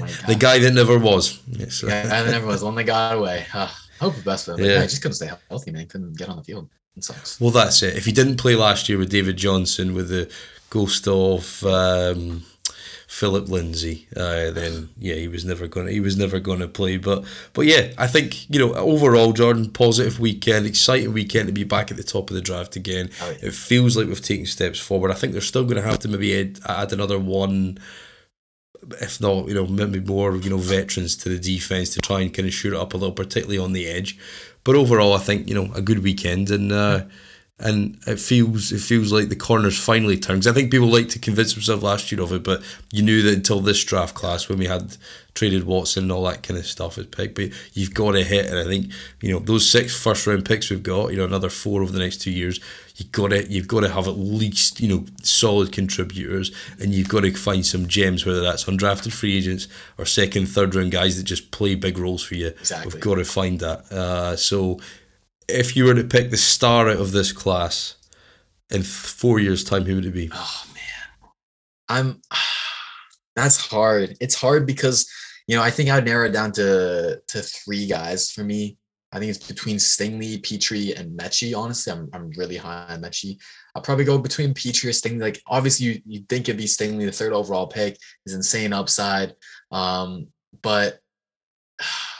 My 0.00 0.06
the 0.28 0.36
guy 0.38 0.58
that 0.60 0.72
never 0.72 0.98
was. 0.98 1.40
Yes. 1.48 1.82
Yeah, 1.82 2.02
and 2.02 2.28
then 2.28 2.34
everyone's 2.34 2.62
one 2.62 2.76
that 2.76 2.84
got 2.84 3.16
away. 3.16 3.44
Uh, 3.52 3.68
hope 4.00 4.14
the 4.14 4.22
best 4.22 4.46
for 4.46 4.52
him. 4.52 4.60
Yeah. 4.60 4.74
Yeah. 4.74 4.82
I 4.82 4.86
just 4.86 5.02
couldn't 5.02 5.16
stay 5.16 5.30
healthy, 5.48 5.72
man. 5.72 5.86
Couldn't 5.86 6.16
get 6.16 6.28
on 6.28 6.36
the 6.36 6.44
field. 6.44 6.68
It 6.96 7.04
sucks. 7.04 7.40
Well, 7.40 7.50
that's 7.50 7.82
it. 7.82 7.96
If 7.96 8.06
he 8.06 8.12
didn't 8.12 8.36
play 8.36 8.54
last 8.54 8.88
year 8.88 8.96
with 8.96 9.10
David 9.10 9.36
Johnson, 9.36 9.92
with 9.92 10.08
the 10.08 10.30
ghost 10.70 11.08
of 11.08 11.64
um, 11.64 12.44
Phillip 13.16 13.48
Lindsay, 13.48 14.06
uh, 14.14 14.50
then 14.50 14.90
yeah, 14.98 15.14
he 15.14 15.26
was 15.26 15.42
never 15.42 15.66
going. 15.66 15.86
to 15.86 15.92
He 15.94 16.00
was 16.00 16.18
never 16.18 16.38
going 16.38 16.58
to 16.58 16.68
play. 16.68 16.98
But 16.98 17.24
but 17.54 17.64
yeah, 17.64 17.94
I 17.96 18.06
think 18.06 18.44
you 18.50 18.58
know 18.58 18.74
overall, 18.74 19.32
Jordan, 19.32 19.70
positive 19.70 20.20
weekend, 20.20 20.66
exciting 20.66 21.14
weekend 21.14 21.46
to 21.46 21.52
be 21.54 21.64
back 21.64 21.90
at 21.90 21.96
the 21.96 22.02
top 22.02 22.28
of 22.28 22.34
the 22.34 22.42
draft 22.42 22.76
again. 22.76 23.08
Oh. 23.22 23.34
It 23.40 23.54
feels 23.54 23.96
like 23.96 24.06
we've 24.06 24.20
taken 24.20 24.44
steps 24.44 24.78
forward. 24.78 25.10
I 25.10 25.14
think 25.14 25.32
they're 25.32 25.40
still 25.40 25.64
going 25.64 25.82
to 25.82 25.88
have 25.88 25.98
to 26.00 26.08
maybe 26.08 26.38
add, 26.38 26.60
add 26.68 26.92
another 26.92 27.18
one. 27.18 27.78
If 29.00 29.18
not, 29.18 29.48
you 29.48 29.54
know, 29.54 29.66
maybe 29.66 30.00
more, 30.00 30.36
you 30.36 30.50
know, 30.50 30.58
veterans 30.58 31.16
to 31.16 31.30
the 31.30 31.38
defense 31.38 31.94
to 31.94 32.00
try 32.00 32.20
and 32.20 32.34
kind 32.34 32.46
of 32.46 32.52
shoot 32.52 32.74
it 32.74 32.78
up 32.78 32.92
a 32.92 32.98
little, 32.98 33.14
particularly 33.14 33.56
on 33.56 33.72
the 33.72 33.86
edge. 33.86 34.18
But 34.62 34.74
overall, 34.74 35.14
I 35.14 35.20
think 35.20 35.48
you 35.48 35.54
know 35.54 35.72
a 35.74 35.80
good 35.80 36.00
weekend, 36.00 36.50
and 36.50 36.70
uh, 36.70 37.04
and 37.58 37.98
it 38.06 38.20
feels 38.20 38.70
it 38.70 38.80
feels 38.82 39.10
like 39.12 39.30
the 39.30 39.36
corners 39.36 39.78
finally 39.78 40.18
turned. 40.18 40.42
'Cause 40.42 40.46
I 40.50 40.52
think 40.52 40.70
people 40.70 40.88
like 40.90 41.08
to 41.10 41.18
convince 41.18 41.54
themselves 41.54 41.82
last 41.82 42.12
year 42.12 42.20
of 42.20 42.32
it, 42.32 42.42
but 42.44 42.62
you 42.92 43.02
knew 43.02 43.22
that 43.22 43.32
until 43.34 43.60
this 43.60 43.82
draft 43.82 44.14
class 44.14 44.48
when 44.48 44.58
we 44.58 44.66
had 44.66 44.96
traded 45.34 45.64
Watson 45.64 46.04
and 46.04 46.12
all 46.12 46.24
that 46.24 46.42
kind 46.42 46.58
of 46.58 46.66
stuff 46.66 46.98
is 46.98 47.06
picked. 47.06 47.34
But 47.34 47.50
you've 47.72 47.94
got 47.94 48.12
to 48.12 48.22
hit, 48.24 48.46
and 48.46 48.58
I 48.58 48.64
think 48.64 48.90
you 49.22 49.32
know 49.32 49.38
those 49.38 49.68
six 49.68 49.96
first 49.96 50.26
round 50.26 50.44
picks 50.44 50.68
we've 50.68 50.82
got. 50.82 51.12
You 51.12 51.16
know 51.16 51.24
another 51.24 51.48
four 51.48 51.80
over 51.82 51.92
the 51.92 51.98
next 51.98 52.18
two 52.18 52.30
years. 52.30 52.60
You 52.96 53.06
got 53.10 53.28
to 53.30 53.50
you've 53.50 53.68
got 53.68 53.80
to 53.80 53.88
have 53.88 54.06
at 54.06 54.18
least 54.18 54.78
you 54.80 54.88
know 54.88 55.06
solid 55.22 55.72
contributors, 55.72 56.52
and 56.78 56.92
you've 56.94 57.08
got 57.08 57.20
to 57.22 57.32
find 57.32 57.64
some 57.64 57.88
gems, 57.88 58.26
whether 58.26 58.42
that's 58.42 58.64
undrafted 58.64 59.12
free 59.12 59.34
agents 59.34 59.66
or 59.96 60.04
second, 60.04 60.46
third 60.46 60.74
round 60.74 60.92
guys 60.92 61.16
that 61.16 61.22
just 61.24 61.50
play 61.52 61.74
big 61.74 61.96
roles 61.96 62.22
for 62.22 62.34
you. 62.34 62.48
Exactly. 62.48 62.92
We've 62.92 63.02
got 63.02 63.14
to 63.14 63.24
find 63.24 63.60
that. 63.60 63.90
Uh, 63.90 64.36
so 64.36 64.78
if 65.48 65.76
you 65.76 65.84
were 65.84 65.94
to 65.94 66.04
pick 66.04 66.30
the 66.30 66.36
star 66.36 66.88
out 66.88 66.96
of 66.98 67.12
this 67.12 67.32
class 67.32 67.96
in 68.70 68.82
four 68.82 69.38
years' 69.38 69.64
time, 69.64 69.84
who 69.84 69.96
would 69.96 70.06
it 70.06 70.14
be? 70.14 70.30
Oh 70.32 70.64
man, 70.74 71.30
I'm. 71.88 72.20
That's 73.36 73.58
hard. 73.58 74.16
It's 74.18 74.34
hard 74.34 74.66
because 74.66 75.06
you 75.46 75.56
know 75.56 75.62
I 75.62 75.70
think 75.70 75.90
I'd 75.90 76.06
narrow 76.06 76.26
it 76.26 76.32
down 76.32 76.52
to 76.52 77.20
to 77.28 77.42
three 77.42 77.86
guys 77.86 78.30
for 78.30 78.42
me. 78.42 78.78
I 79.12 79.18
think 79.18 79.30
it's 79.30 79.46
between 79.46 79.76
Stingley, 79.76 80.42
Pitre, 80.42 80.94
and 80.98 81.18
Metchie. 81.18 81.56
Honestly, 81.56 81.92
I'm 81.92 82.08
I'm 82.12 82.30
really 82.36 82.56
high 82.56 82.86
on 82.88 83.02
Metchie. 83.02 83.38
I'll 83.74 83.82
probably 83.82 84.04
go 84.04 84.18
between 84.18 84.54
Pitre 84.54 84.88
or 84.88 84.92
Stingley. 84.92 85.20
Like 85.20 85.42
obviously, 85.46 85.86
you 85.86 86.02
you 86.06 86.20
think 86.28 86.48
it'd 86.48 86.56
be 86.56 86.64
Stingley, 86.64 87.04
the 87.04 87.12
third 87.12 87.34
overall 87.34 87.66
pick, 87.66 87.98
is 88.24 88.34
insane 88.34 88.72
upside. 88.72 89.34
Um, 89.70 90.28
but 90.62 90.98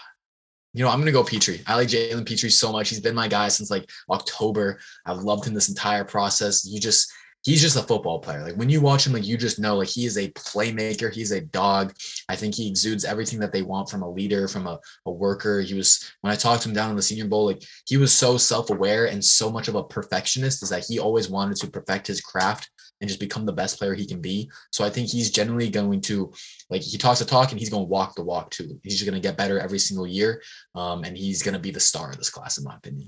you 0.76 0.84
know, 0.84 0.90
I'm 0.90 0.98
gonna 0.98 1.10
go 1.10 1.24
Pitre. 1.24 1.56
I 1.66 1.74
like 1.74 1.88
Jalen 1.88 2.26
Pitre 2.26 2.50
so 2.50 2.70
much. 2.70 2.90
He's 2.90 3.00
been 3.00 3.14
my 3.14 3.28
guy 3.28 3.48
since 3.48 3.70
like 3.70 3.88
October. 4.10 4.78
I've 5.06 5.20
loved 5.20 5.46
him 5.46 5.54
this 5.54 5.70
entire 5.70 6.04
process. 6.04 6.66
You 6.66 6.78
just 6.78 7.10
he's 7.44 7.62
just 7.62 7.78
a 7.78 7.82
football 7.82 8.18
player. 8.18 8.42
Like 8.42 8.56
when 8.56 8.68
you 8.68 8.82
watch 8.82 9.06
him, 9.06 9.14
like 9.14 9.26
you 9.26 9.38
just 9.38 9.58
know 9.58 9.78
like 9.78 9.88
he 9.88 10.04
is 10.04 10.18
a 10.18 10.30
playmaker. 10.32 11.10
He's 11.10 11.32
a 11.32 11.40
dog. 11.40 11.94
I 12.28 12.36
think 12.36 12.54
he 12.54 12.68
exudes 12.68 13.06
everything 13.06 13.38
that 13.38 13.52
they 13.52 13.62
want 13.62 13.88
from 13.88 14.02
a 14.02 14.10
leader, 14.10 14.48
from 14.48 14.66
a, 14.66 14.78
a 15.06 15.10
worker. 15.10 15.62
He 15.62 15.72
was 15.72 16.12
when 16.20 16.30
I 16.30 16.36
talked 16.36 16.64
to 16.64 16.68
him 16.68 16.74
down 16.74 16.90
in 16.90 16.96
the 16.96 17.02
senior 17.02 17.24
bowl, 17.24 17.46
like 17.46 17.62
he 17.86 17.96
was 17.96 18.12
so 18.12 18.36
self-aware 18.36 19.06
and 19.06 19.24
so 19.24 19.50
much 19.50 19.68
of 19.68 19.76
a 19.76 19.84
perfectionist 19.84 20.62
is 20.62 20.68
that 20.68 20.84
he 20.86 20.98
always 20.98 21.30
wanted 21.30 21.56
to 21.58 21.70
perfect 21.70 22.08
his 22.08 22.20
craft 22.20 22.68
and 23.00 23.08
just 23.08 23.20
become 23.20 23.44
the 23.44 23.52
best 23.52 23.78
player 23.78 23.94
he 23.94 24.06
can 24.06 24.20
be. 24.20 24.50
So 24.70 24.84
I 24.84 24.90
think 24.90 25.08
he's 25.08 25.30
generally 25.30 25.68
going 25.68 26.00
to 26.02 26.32
like 26.70 26.82
he 26.82 26.98
talks 26.98 27.18
the 27.18 27.24
talk 27.24 27.50
and 27.50 27.60
he's 27.60 27.70
going 27.70 27.84
to 27.84 27.88
walk 27.88 28.14
the 28.14 28.24
walk 28.24 28.50
too. 28.50 28.78
He's 28.82 28.94
just 28.94 29.08
going 29.08 29.20
to 29.20 29.26
get 29.26 29.36
better 29.36 29.58
every 29.58 29.78
single 29.78 30.06
year. 30.06 30.42
Um, 30.74 31.04
and 31.04 31.16
he's 31.16 31.42
going 31.42 31.54
to 31.54 31.60
be 31.60 31.70
the 31.70 31.80
star 31.80 32.10
of 32.10 32.18
this 32.18 32.30
class, 32.30 32.58
in 32.58 32.64
my 32.64 32.76
opinion. 32.76 33.06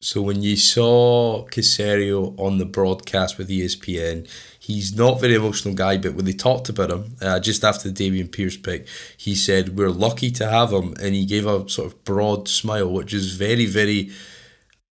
So 0.00 0.22
when 0.22 0.40
you 0.40 0.56
saw 0.56 1.46
Caserio 1.46 2.38
on 2.38 2.58
the 2.58 2.64
broadcast 2.64 3.38
with 3.38 3.48
ESPN, 3.48 4.28
he's 4.60 4.94
not 4.94 5.20
very 5.20 5.34
emotional 5.34 5.74
guy, 5.74 5.96
but 5.96 6.14
when 6.14 6.26
they 6.26 6.32
talked 6.32 6.68
about 6.68 6.92
him 6.92 7.16
uh, 7.20 7.40
just 7.40 7.64
after 7.64 7.90
the 7.90 8.10
Dameon 8.10 8.30
Pierce 8.30 8.56
pick, 8.56 8.86
he 9.16 9.34
said 9.34 9.76
we're 9.76 9.90
lucky 9.90 10.30
to 10.30 10.48
have 10.48 10.70
him, 10.70 10.94
and 11.02 11.16
he 11.16 11.26
gave 11.26 11.44
a 11.44 11.68
sort 11.68 11.88
of 11.88 12.04
broad 12.04 12.46
smile, 12.46 12.88
which 12.92 13.12
is 13.12 13.34
very 13.34 13.66
very 13.66 14.12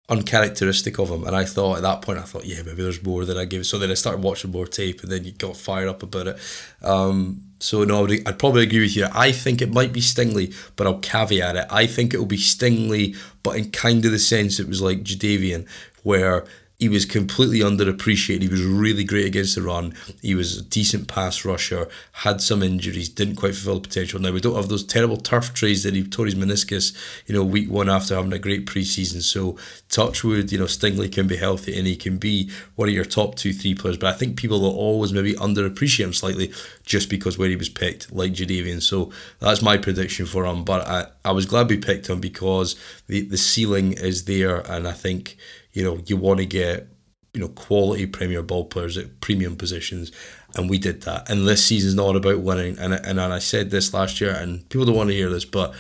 uncharacteristic 0.09 0.99
of 0.99 1.09
him. 1.11 1.25
And 1.25 1.35
I 1.35 1.45
thought 1.45 1.77
at 1.77 1.83
that 1.83 2.03
point, 2.03 2.19
I 2.19 2.23
thought, 2.23 2.45
yeah, 2.45 2.63
maybe 2.63 2.83
there's 2.83 3.03
more 3.03 3.25
than 3.25 3.39
I 3.39 3.47
give. 3.47 3.67
So 3.67 3.79
then 3.79 3.91
I 3.91 3.95
started 3.95 4.23
watching 4.23 4.51
more 4.51 4.67
tape, 4.67 5.03
and 5.03 5.11
then 5.11 5.25
you 5.25 5.33
got 5.33 5.57
fired 5.57 5.89
up 5.89 6.03
about 6.03 6.27
it. 6.27 6.39
Um, 6.83 7.43
so 7.59 7.85
no, 7.85 7.99
I 7.99 8.01
would, 8.03 8.29
I'd 8.29 8.39
probably 8.39 8.65
agree 8.65 8.81
with 8.81 8.97
you. 8.97 9.09
I 9.13 9.33
think 9.33 9.63
it 9.63 9.73
might 9.73 9.93
be 9.93 10.01
Stingley, 10.01 10.55
but 10.77 10.87
I'll 10.87 10.99
caveat 10.99 11.57
it. 11.57 11.67
I 11.71 11.87
think 11.87 12.13
it 12.13 12.19
will 12.19 12.27
be 12.27 12.37
Stingley, 12.37 13.17
but 13.43 13.57
in 13.57 13.71
kind 13.71 14.05
of 14.05 14.13
the 14.13 14.19
sense 14.19 14.61
it 14.61 14.69
was 14.69 14.83
like 14.83 15.03
Jadeveon, 15.03 15.67
where 16.03 16.45
he 16.85 16.89
was 16.91 17.07
completely 17.07 17.61
underappreciated. 17.61 18.43
He 18.43 18.49
was 18.49 18.63
really 18.63 19.05
great 19.05 19.25
against 19.25 19.55
the 19.55 19.63
run. 19.63 19.95
He 20.21 20.35
was 20.35 20.59
a 20.59 20.63
decent 20.63 21.09
pass 21.09 21.43
rusher, 21.43 21.89
had 22.13 22.43
some 22.43 22.63
injuries, 22.63 23.09
didn't 23.09 23.37
quite 23.37 23.55
fulfill 23.55 23.81
the 23.81 23.89
potential. 23.89 24.21
Now, 24.21 24.33
we 24.33 24.41
don't 24.43 24.55
have 24.55 24.69
those 24.69 24.85
terrible 24.85 25.17
turf 25.17 25.55
trays 25.55 25.83
that 25.85 25.95
he 25.95 26.05
tore 26.05 26.27
his 26.27 26.35
meniscus, 26.35 26.95
you 27.27 27.35
know, 27.35 27.43
week 27.43 27.71
one 27.71 27.89
after 27.89 28.15
having 28.15 28.35
a 28.35 28.39
great 28.39 28.67
preseason. 28.67 29.23
So, 29.23 29.57
Touchwood, 29.89 30.53
you 30.53 30.59
know, 30.59 30.67
Stingley 30.67 31.11
can 31.11 31.27
be 31.27 31.39
healthy 31.39 31.75
and 31.75 31.87
he 31.87 31.97
can 31.97 32.19
be 32.19 32.51
one 32.75 32.91
of 32.91 32.95
your 32.95 33.07
top 33.07 33.37
two, 33.37 33.55
three 33.55 33.75
players. 33.75 33.97
But 33.97 34.15
I 34.15 34.19
think 34.19 34.37
people 34.37 34.61
will 34.61 34.77
always 34.77 35.11
maybe 35.11 35.33
underappreciate 35.33 36.05
him 36.05 36.13
slightly 36.13 36.53
just 36.85 37.09
because 37.09 37.39
where 37.39 37.49
he 37.49 37.57
was 37.57 37.71
picked, 37.71 38.13
like 38.13 38.35
Jadeveon. 38.35 38.83
So, 38.83 39.11
that's 39.39 39.63
my 39.63 39.79
prediction 39.79 40.27
for 40.27 40.45
him. 40.45 40.65
But 40.65 40.87
I, 40.87 41.07
I 41.25 41.33
was 41.33 41.47
glad 41.47 41.71
we 41.71 41.79
picked 41.79 42.11
him 42.11 42.21
because 42.21 42.77
the, 43.07 43.23
the 43.23 43.39
ceiling 43.39 43.95
is 43.95 44.27
there. 44.27 44.59
And 44.71 44.87
I 44.87 44.93
think 44.93 45.39
you 45.75 45.85
know, 45.85 46.01
you 46.07 46.17
want 46.17 46.41
to 46.41 46.47
get 46.47 46.89
you 47.35 47.41
know 47.41 47.49
quality 47.49 48.07
Premier 48.07 48.43
ball 48.43 48.65
players 48.65 48.97
at 48.97 49.21
premium 49.21 49.57
positions, 49.57 50.11
and 50.55 50.71
we 50.71 50.79
did 50.79 51.03
that. 51.03 51.29
And 51.29 51.47
this 51.47 51.65
season's 51.65 51.95
not 51.95 52.17
about 52.17 52.41
winning. 52.41 52.79
And 52.79 52.95
and, 52.95 53.21
and 53.21 53.33
I 53.33 53.41
said 53.41 53.71
this 53.71 53.93
last 53.93 54.21
year, 54.21 54.31
and 54.31 54.67
people 54.71 54.87
don't 54.87 54.97
want 54.97 55.11
to 55.11 55.17
hear 55.17 55.29
this, 55.29 55.45
but 55.45 55.75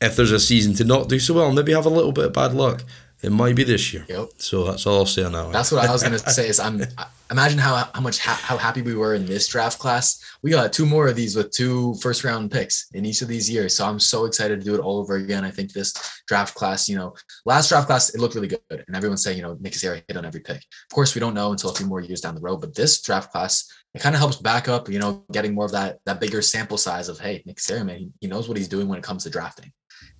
if 0.00 0.16
there's 0.16 0.32
a 0.32 0.40
season 0.40 0.74
to 0.74 0.84
not 0.84 1.08
do 1.08 1.18
so 1.18 1.34
well, 1.34 1.52
maybe 1.52 1.72
have 1.72 1.86
a 1.86 1.90
little 1.90 2.12
bit 2.12 2.26
of 2.26 2.32
bad 2.34 2.52
luck. 2.52 2.84
It 3.22 3.32
might 3.32 3.56
be 3.56 3.64
this 3.64 3.92
year. 3.94 4.04
Yep. 4.08 4.28
So 4.36 4.64
that's 4.64 4.86
all 4.86 4.98
I'll 4.98 5.06
say 5.06 5.24
on 5.24 5.32
that 5.32 5.44
one. 5.44 5.52
That's 5.52 5.72
what 5.72 5.84
I 5.86 5.90
was 5.90 6.02
gonna 6.02 6.18
say. 6.38 6.48
Is 6.48 6.60
I'm 6.60 6.82
imagine 7.30 7.58
how 7.58 7.88
how 7.94 8.00
much 8.00 8.18
ha- 8.18 8.40
how 8.42 8.58
happy 8.58 8.82
we 8.82 8.94
were 8.94 9.14
in 9.14 9.24
this 9.24 9.48
draft 9.48 9.78
class. 9.78 10.22
We 10.42 10.50
got 10.50 10.72
two 10.72 10.84
more 10.84 11.08
of 11.08 11.16
these 11.16 11.34
with 11.34 11.50
two 11.50 11.94
first 12.02 12.24
round 12.24 12.50
picks 12.50 12.88
in 12.92 13.06
each 13.06 13.22
of 13.22 13.28
these 13.28 13.48
years. 13.48 13.74
So 13.74 13.86
I'm 13.86 13.98
so 13.98 14.26
excited 14.26 14.60
to 14.60 14.64
do 14.64 14.74
it 14.74 14.80
all 14.80 14.98
over 14.98 15.16
again. 15.16 15.44
I 15.44 15.50
think 15.50 15.72
this 15.72 15.94
draft 16.28 16.54
class, 16.54 16.88
you 16.88 16.96
know, 16.96 17.14
last 17.46 17.70
draft 17.70 17.86
class 17.86 18.14
it 18.14 18.20
looked 18.20 18.34
really 18.34 18.48
good, 18.48 18.60
and 18.70 18.94
everyone's 18.94 19.22
saying 19.22 19.38
you 19.38 19.42
know 19.42 19.56
Nick 19.60 19.72
Caserio 19.72 20.02
hit 20.06 20.16
on 20.16 20.26
every 20.26 20.40
pick. 20.40 20.58
Of 20.58 20.94
course, 20.94 21.14
we 21.14 21.20
don't 21.20 21.34
know 21.34 21.52
until 21.52 21.70
a 21.70 21.74
few 21.74 21.86
more 21.86 22.02
years 22.02 22.20
down 22.20 22.34
the 22.34 22.42
road. 22.42 22.58
But 22.58 22.74
this 22.74 23.00
draft 23.00 23.32
class, 23.32 23.66
it 23.94 24.02
kind 24.02 24.14
of 24.14 24.18
helps 24.18 24.36
back 24.36 24.68
up, 24.68 24.90
you 24.90 24.98
know, 24.98 25.24
getting 25.32 25.54
more 25.54 25.64
of 25.64 25.72
that 25.72 26.00
that 26.04 26.20
bigger 26.20 26.42
sample 26.42 26.78
size 26.78 27.08
of 27.08 27.18
hey, 27.18 27.42
Nick 27.46 27.56
Caserio, 27.56 27.86
man, 27.86 27.98
he, 27.98 28.10
he 28.20 28.26
knows 28.26 28.46
what 28.46 28.58
he's 28.58 28.68
doing 28.68 28.88
when 28.88 28.98
it 28.98 29.04
comes 29.04 29.24
to 29.24 29.30
drafting 29.30 29.72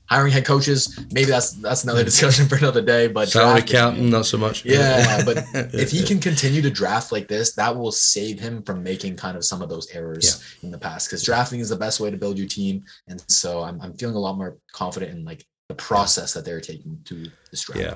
hiring 0.09 0.33
head 0.33 0.45
coaches 0.45 0.99
maybe 1.13 1.31
that's 1.31 1.53
that's 1.53 1.85
another 1.85 2.03
mm. 2.03 2.07
discussion 2.07 2.47
for 2.49 2.57
another 2.57 2.83
day 2.83 3.09
but 3.09 3.29
salary 3.29 3.63
counting 3.63 4.11
not 4.11 4.27
so 4.27 4.39
much. 4.39 4.65
Yeah 4.65 5.23
but 5.25 5.45
if 5.75 5.91
he 5.91 6.03
can 6.03 6.21
continue 6.21 6.63
to 6.63 6.71
draft 6.71 7.13
like 7.13 7.29
this 7.29 7.55
that 7.55 7.77
will 7.77 7.93
save 7.93 8.39
him 8.39 8.63
from 8.63 8.83
making 8.83 9.17
kind 9.17 9.37
of 9.37 9.45
some 9.45 9.63
of 9.63 9.69
those 9.69 9.91
errors 9.91 10.57
yeah. 10.61 10.67
in 10.67 10.71
the 10.71 10.79
past 10.79 11.09
because 11.09 11.23
drafting 11.23 11.61
is 11.61 11.69
the 11.69 11.77
best 11.77 12.01
way 12.01 12.11
to 12.11 12.17
build 12.17 12.39
your 12.39 12.49
team. 12.49 12.85
And 13.09 13.23
so 13.29 13.63
I'm, 13.63 13.81
I'm 13.81 13.95
feeling 13.95 14.17
a 14.17 14.21
lot 14.21 14.37
more 14.37 14.57
confident 14.73 15.13
in 15.13 15.25
like 15.25 15.45
the 15.69 15.75
process 15.75 16.33
that 16.35 16.45
they're 16.45 16.61
taking 16.61 16.99
to 17.05 17.27
this 17.51 17.63
draft. 17.63 17.81
Yeah 17.81 17.95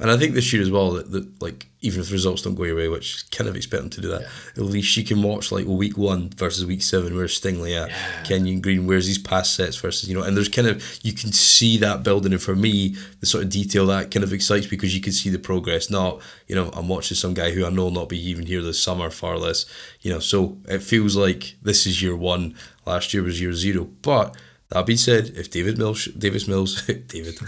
and 0.00 0.10
I 0.10 0.16
think 0.16 0.34
this 0.34 0.52
year 0.52 0.62
as 0.62 0.70
well 0.70 0.92
that, 0.92 1.10
that 1.10 1.42
like 1.42 1.66
even 1.80 2.00
if 2.00 2.08
the 2.08 2.12
results 2.12 2.42
don't 2.42 2.54
go 2.54 2.64
your 2.64 2.76
way, 2.76 2.88
which 2.88 3.28
kind 3.30 3.48
of 3.48 3.56
expect 3.56 3.82
them 3.82 3.90
to 3.90 4.00
do 4.00 4.08
that, 4.08 4.22
yeah. 4.22 4.28
at 4.56 4.62
least 4.62 4.96
you 4.96 5.04
can 5.04 5.22
watch 5.22 5.50
like 5.50 5.66
week 5.66 5.96
one 5.96 6.30
versus 6.30 6.64
week 6.64 6.82
seven, 6.82 7.16
where's 7.16 7.40
Stingley 7.40 7.80
at, 7.80 7.88
yeah. 7.88 8.22
Kenyon 8.24 8.60
Green, 8.60 8.86
where's 8.86 9.06
these 9.06 9.18
pass 9.18 9.50
sets 9.50 9.76
versus 9.76 10.08
you 10.08 10.16
know, 10.16 10.22
and 10.22 10.36
there's 10.36 10.48
kind 10.48 10.68
of 10.68 10.82
you 11.02 11.12
can 11.12 11.32
see 11.32 11.76
that 11.78 12.02
building, 12.02 12.32
and 12.32 12.42
for 12.42 12.54
me, 12.54 12.96
the 13.20 13.26
sort 13.26 13.44
of 13.44 13.50
detail 13.50 13.86
that 13.86 14.10
kind 14.10 14.22
of 14.22 14.32
excites 14.32 14.66
because 14.66 14.94
you 14.94 15.00
can 15.00 15.12
see 15.12 15.30
the 15.30 15.38
progress. 15.38 15.90
Not 15.90 16.20
you 16.46 16.54
know, 16.54 16.70
I'm 16.74 16.88
watching 16.88 17.16
some 17.16 17.34
guy 17.34 17.50
who 17.50 17.66
I 17.66 17.70
know 17.70 17.84
will 17.84 17.90
not 17.90 18.08
be 18.08 18.18
even 18.28 18.46
here 18.46 18.62
this 18.62 18.80
summer, 18.80 19.10
far 19.10 19.36
less 19.36 19.66
you 20.00 20.12
know. 20.12 20.20
So 20.20 20.58
it 20.68 20.82
feels 20.82 21.16
like 21.16 21.56
this 21.62 21.86
is 21.86 22.00
year 22.02 22.16
one. 22.16 22.54
Last 22.86 23.12
year 23.12 23.22
was 23.22 23.40
year 23.40 23.52
zero, 23.52 23.84
but 24.02 24.34
that 24.70 24.86
being 24.86 24.98
said, 24.98 25.32
if 25.34 25.50
David 25.50 25.78
Mills, 25.78 26.06
Davis 26.06 26.46
Mills, 26.46 26.82
David, 26.86 27.40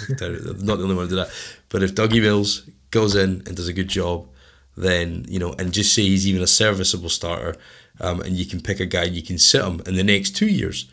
not 0.63 0.79
the 0.79 0.85
only 0.85 0.95
one 0.95 1.05
to 1.05 1.11
do 1.11 1.17
that, 1.17 1.31
but 1.69 1.83
if 1.83 1.95
Dougie 1.95 2.23
Mills 2.23 2.69
goes 2.91 3.15
in 3.15 3.43
and 3.47 3.57
does 3.57 3.69
a 3.69 3.73
good 3.73 3.89
job, 3.89 4.27
then 4.77 5.27
you 5.29 5.39
know, 5.39 5.53
and 5.59 5.73
just 5.73 5.95
say 5.95 6.03
he's 6.03 6.27
even 6.27 6.43
a 6.43 6.47
serviceable 6.47 7.11
starter, 7.11 7.57
um, 8.01 8.21
and 8.21 8.37
you 8.37 8.47
can 8.47 8.61
pick 8.61 8.81
a 8.81 8.87
guy, 8.87 9.05
you 9.05 9.23
can 9.23 9.39
sit 9.39 9.65
him 9.65 9.83
in 9.87 9.97
the 9.97 10.05
next 10.05 10.31
two 10.31 10.47
years. 10.47 10.91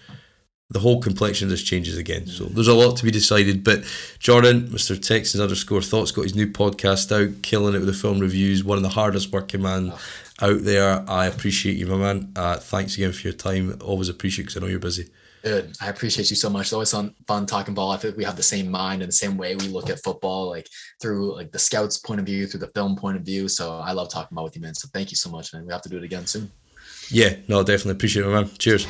The 0.70 0.80
whole 0.80 1.02
complexion 1.02 1.48
just 1.48 1.66
changes 1.66 1.98
again. 1.98 2.28
So 2.28 2.44
there's 2.44 2.68
a 2.68 2.74
lot 2.74 2.98
to 2.98 3.06
be 3.06 3.12
decided. 3.12 3.64
But 3.64 3.86
Jordan, 4.20 4.68
Mr. 4.68 5.02
Texans 5.02 5.40
underscore 5.40 5.82
thoughts, 5.82 6.12
got 6.12 6.24
his 6.24 6.36
new 6.36 6.52
podcast 6.52 7.10
out, 7.10 7.42
killing 7.42 7.74
it 7.74 7.78
with 7.78 7.88
the 7.88 7.94
film 7.94 8.20
reviews. 8.20 8.66
One 8.66 8.76
of 8.76 8.84
the 8.84 8.90
hardest 8.90 9.32
working 9.32 9.62
man 9.62 9.94
out 10.42 10.64
there. 10.64 11.10
I 11.10 11.28
appreciate 11.28 11.78
you, 11.78 11.88
my 11.88 11.96
man. 11.96 12.34
Uh, 12.36 12.58
thanks 12.58 12.98
again 12.98 13.14
for 13.14 13.22
your 13.22 13.34
time. 13.34 13.80
Always 13.82 14.10
appreciate 14.10 14.44
because 14.44 14.58
I 14.58 14.60
know 14.60 14.68
you're 14.68 14.80
busy. 14.80 15.10
Good. 15.44 15.76
I 15.82 15.90
appreciate 15.90 16.30
you 16.30 16.36
so 16.36 16.50
much. 16.50 16.68
It's 16.68 16.74
always 16.74 16.92
fun, 16.92 17.14
fun 17.28 17.46
talking 17.46 17.74
ball. 17.74 17.92
I 17.92 17.98
think 17.98 18.18
we 18.18 18.24
have 18.24 18.36
the 18.36 18.44
same 18.44 18.70
mind 18.70 19.02
and 19.02 19.10
the 19.10 19.16
same 19.16 19.38
way 19.38 19.56
we 19.56 19.68
look 19.68 19.90
at 19.90 20.04
football, 20.04 20.50
like 20.50 20.68
through 21.02 21.36
like 21.36 21.52
the 21.52 21.60
scouts' 21.60 21.98
point 22.00 22.20
of 22.20 22.26
view, 22.26 22.48
through 22.48 22.62
the 22.62 22.72
film 22.76 22.96
point 22.96 23.18
of 23.18 23.24
view. 23.24 23.48
So 23.48 23.78
I 23.78 23.92
love 23.92 24.10
talking 24.10 24.36
about 24.36 24.46
with 24.46 24.56
you, 24.56 24.62
man. 24.62 24.76
So 24.76 24.90
thank 24.94 25.12
you 25.12 25.18
so 25.18 25.30
much, 25.30 25.54
man. 25.54 25.66
We 25.66 25.72
have 25.72 25.84
to 25.84 25.90
do 25.90 25.98
it 25.98 26.04
again 26.04 26.26
soon. 26.26 26.52
Yeah, 27.10 27.36
no, 27.48 27.64
definitely 27.64 27.94
appreciate 27.94 28.26
it, 28.26 28.30
man. 28.30 28.50
Cheers. 28.58 28.86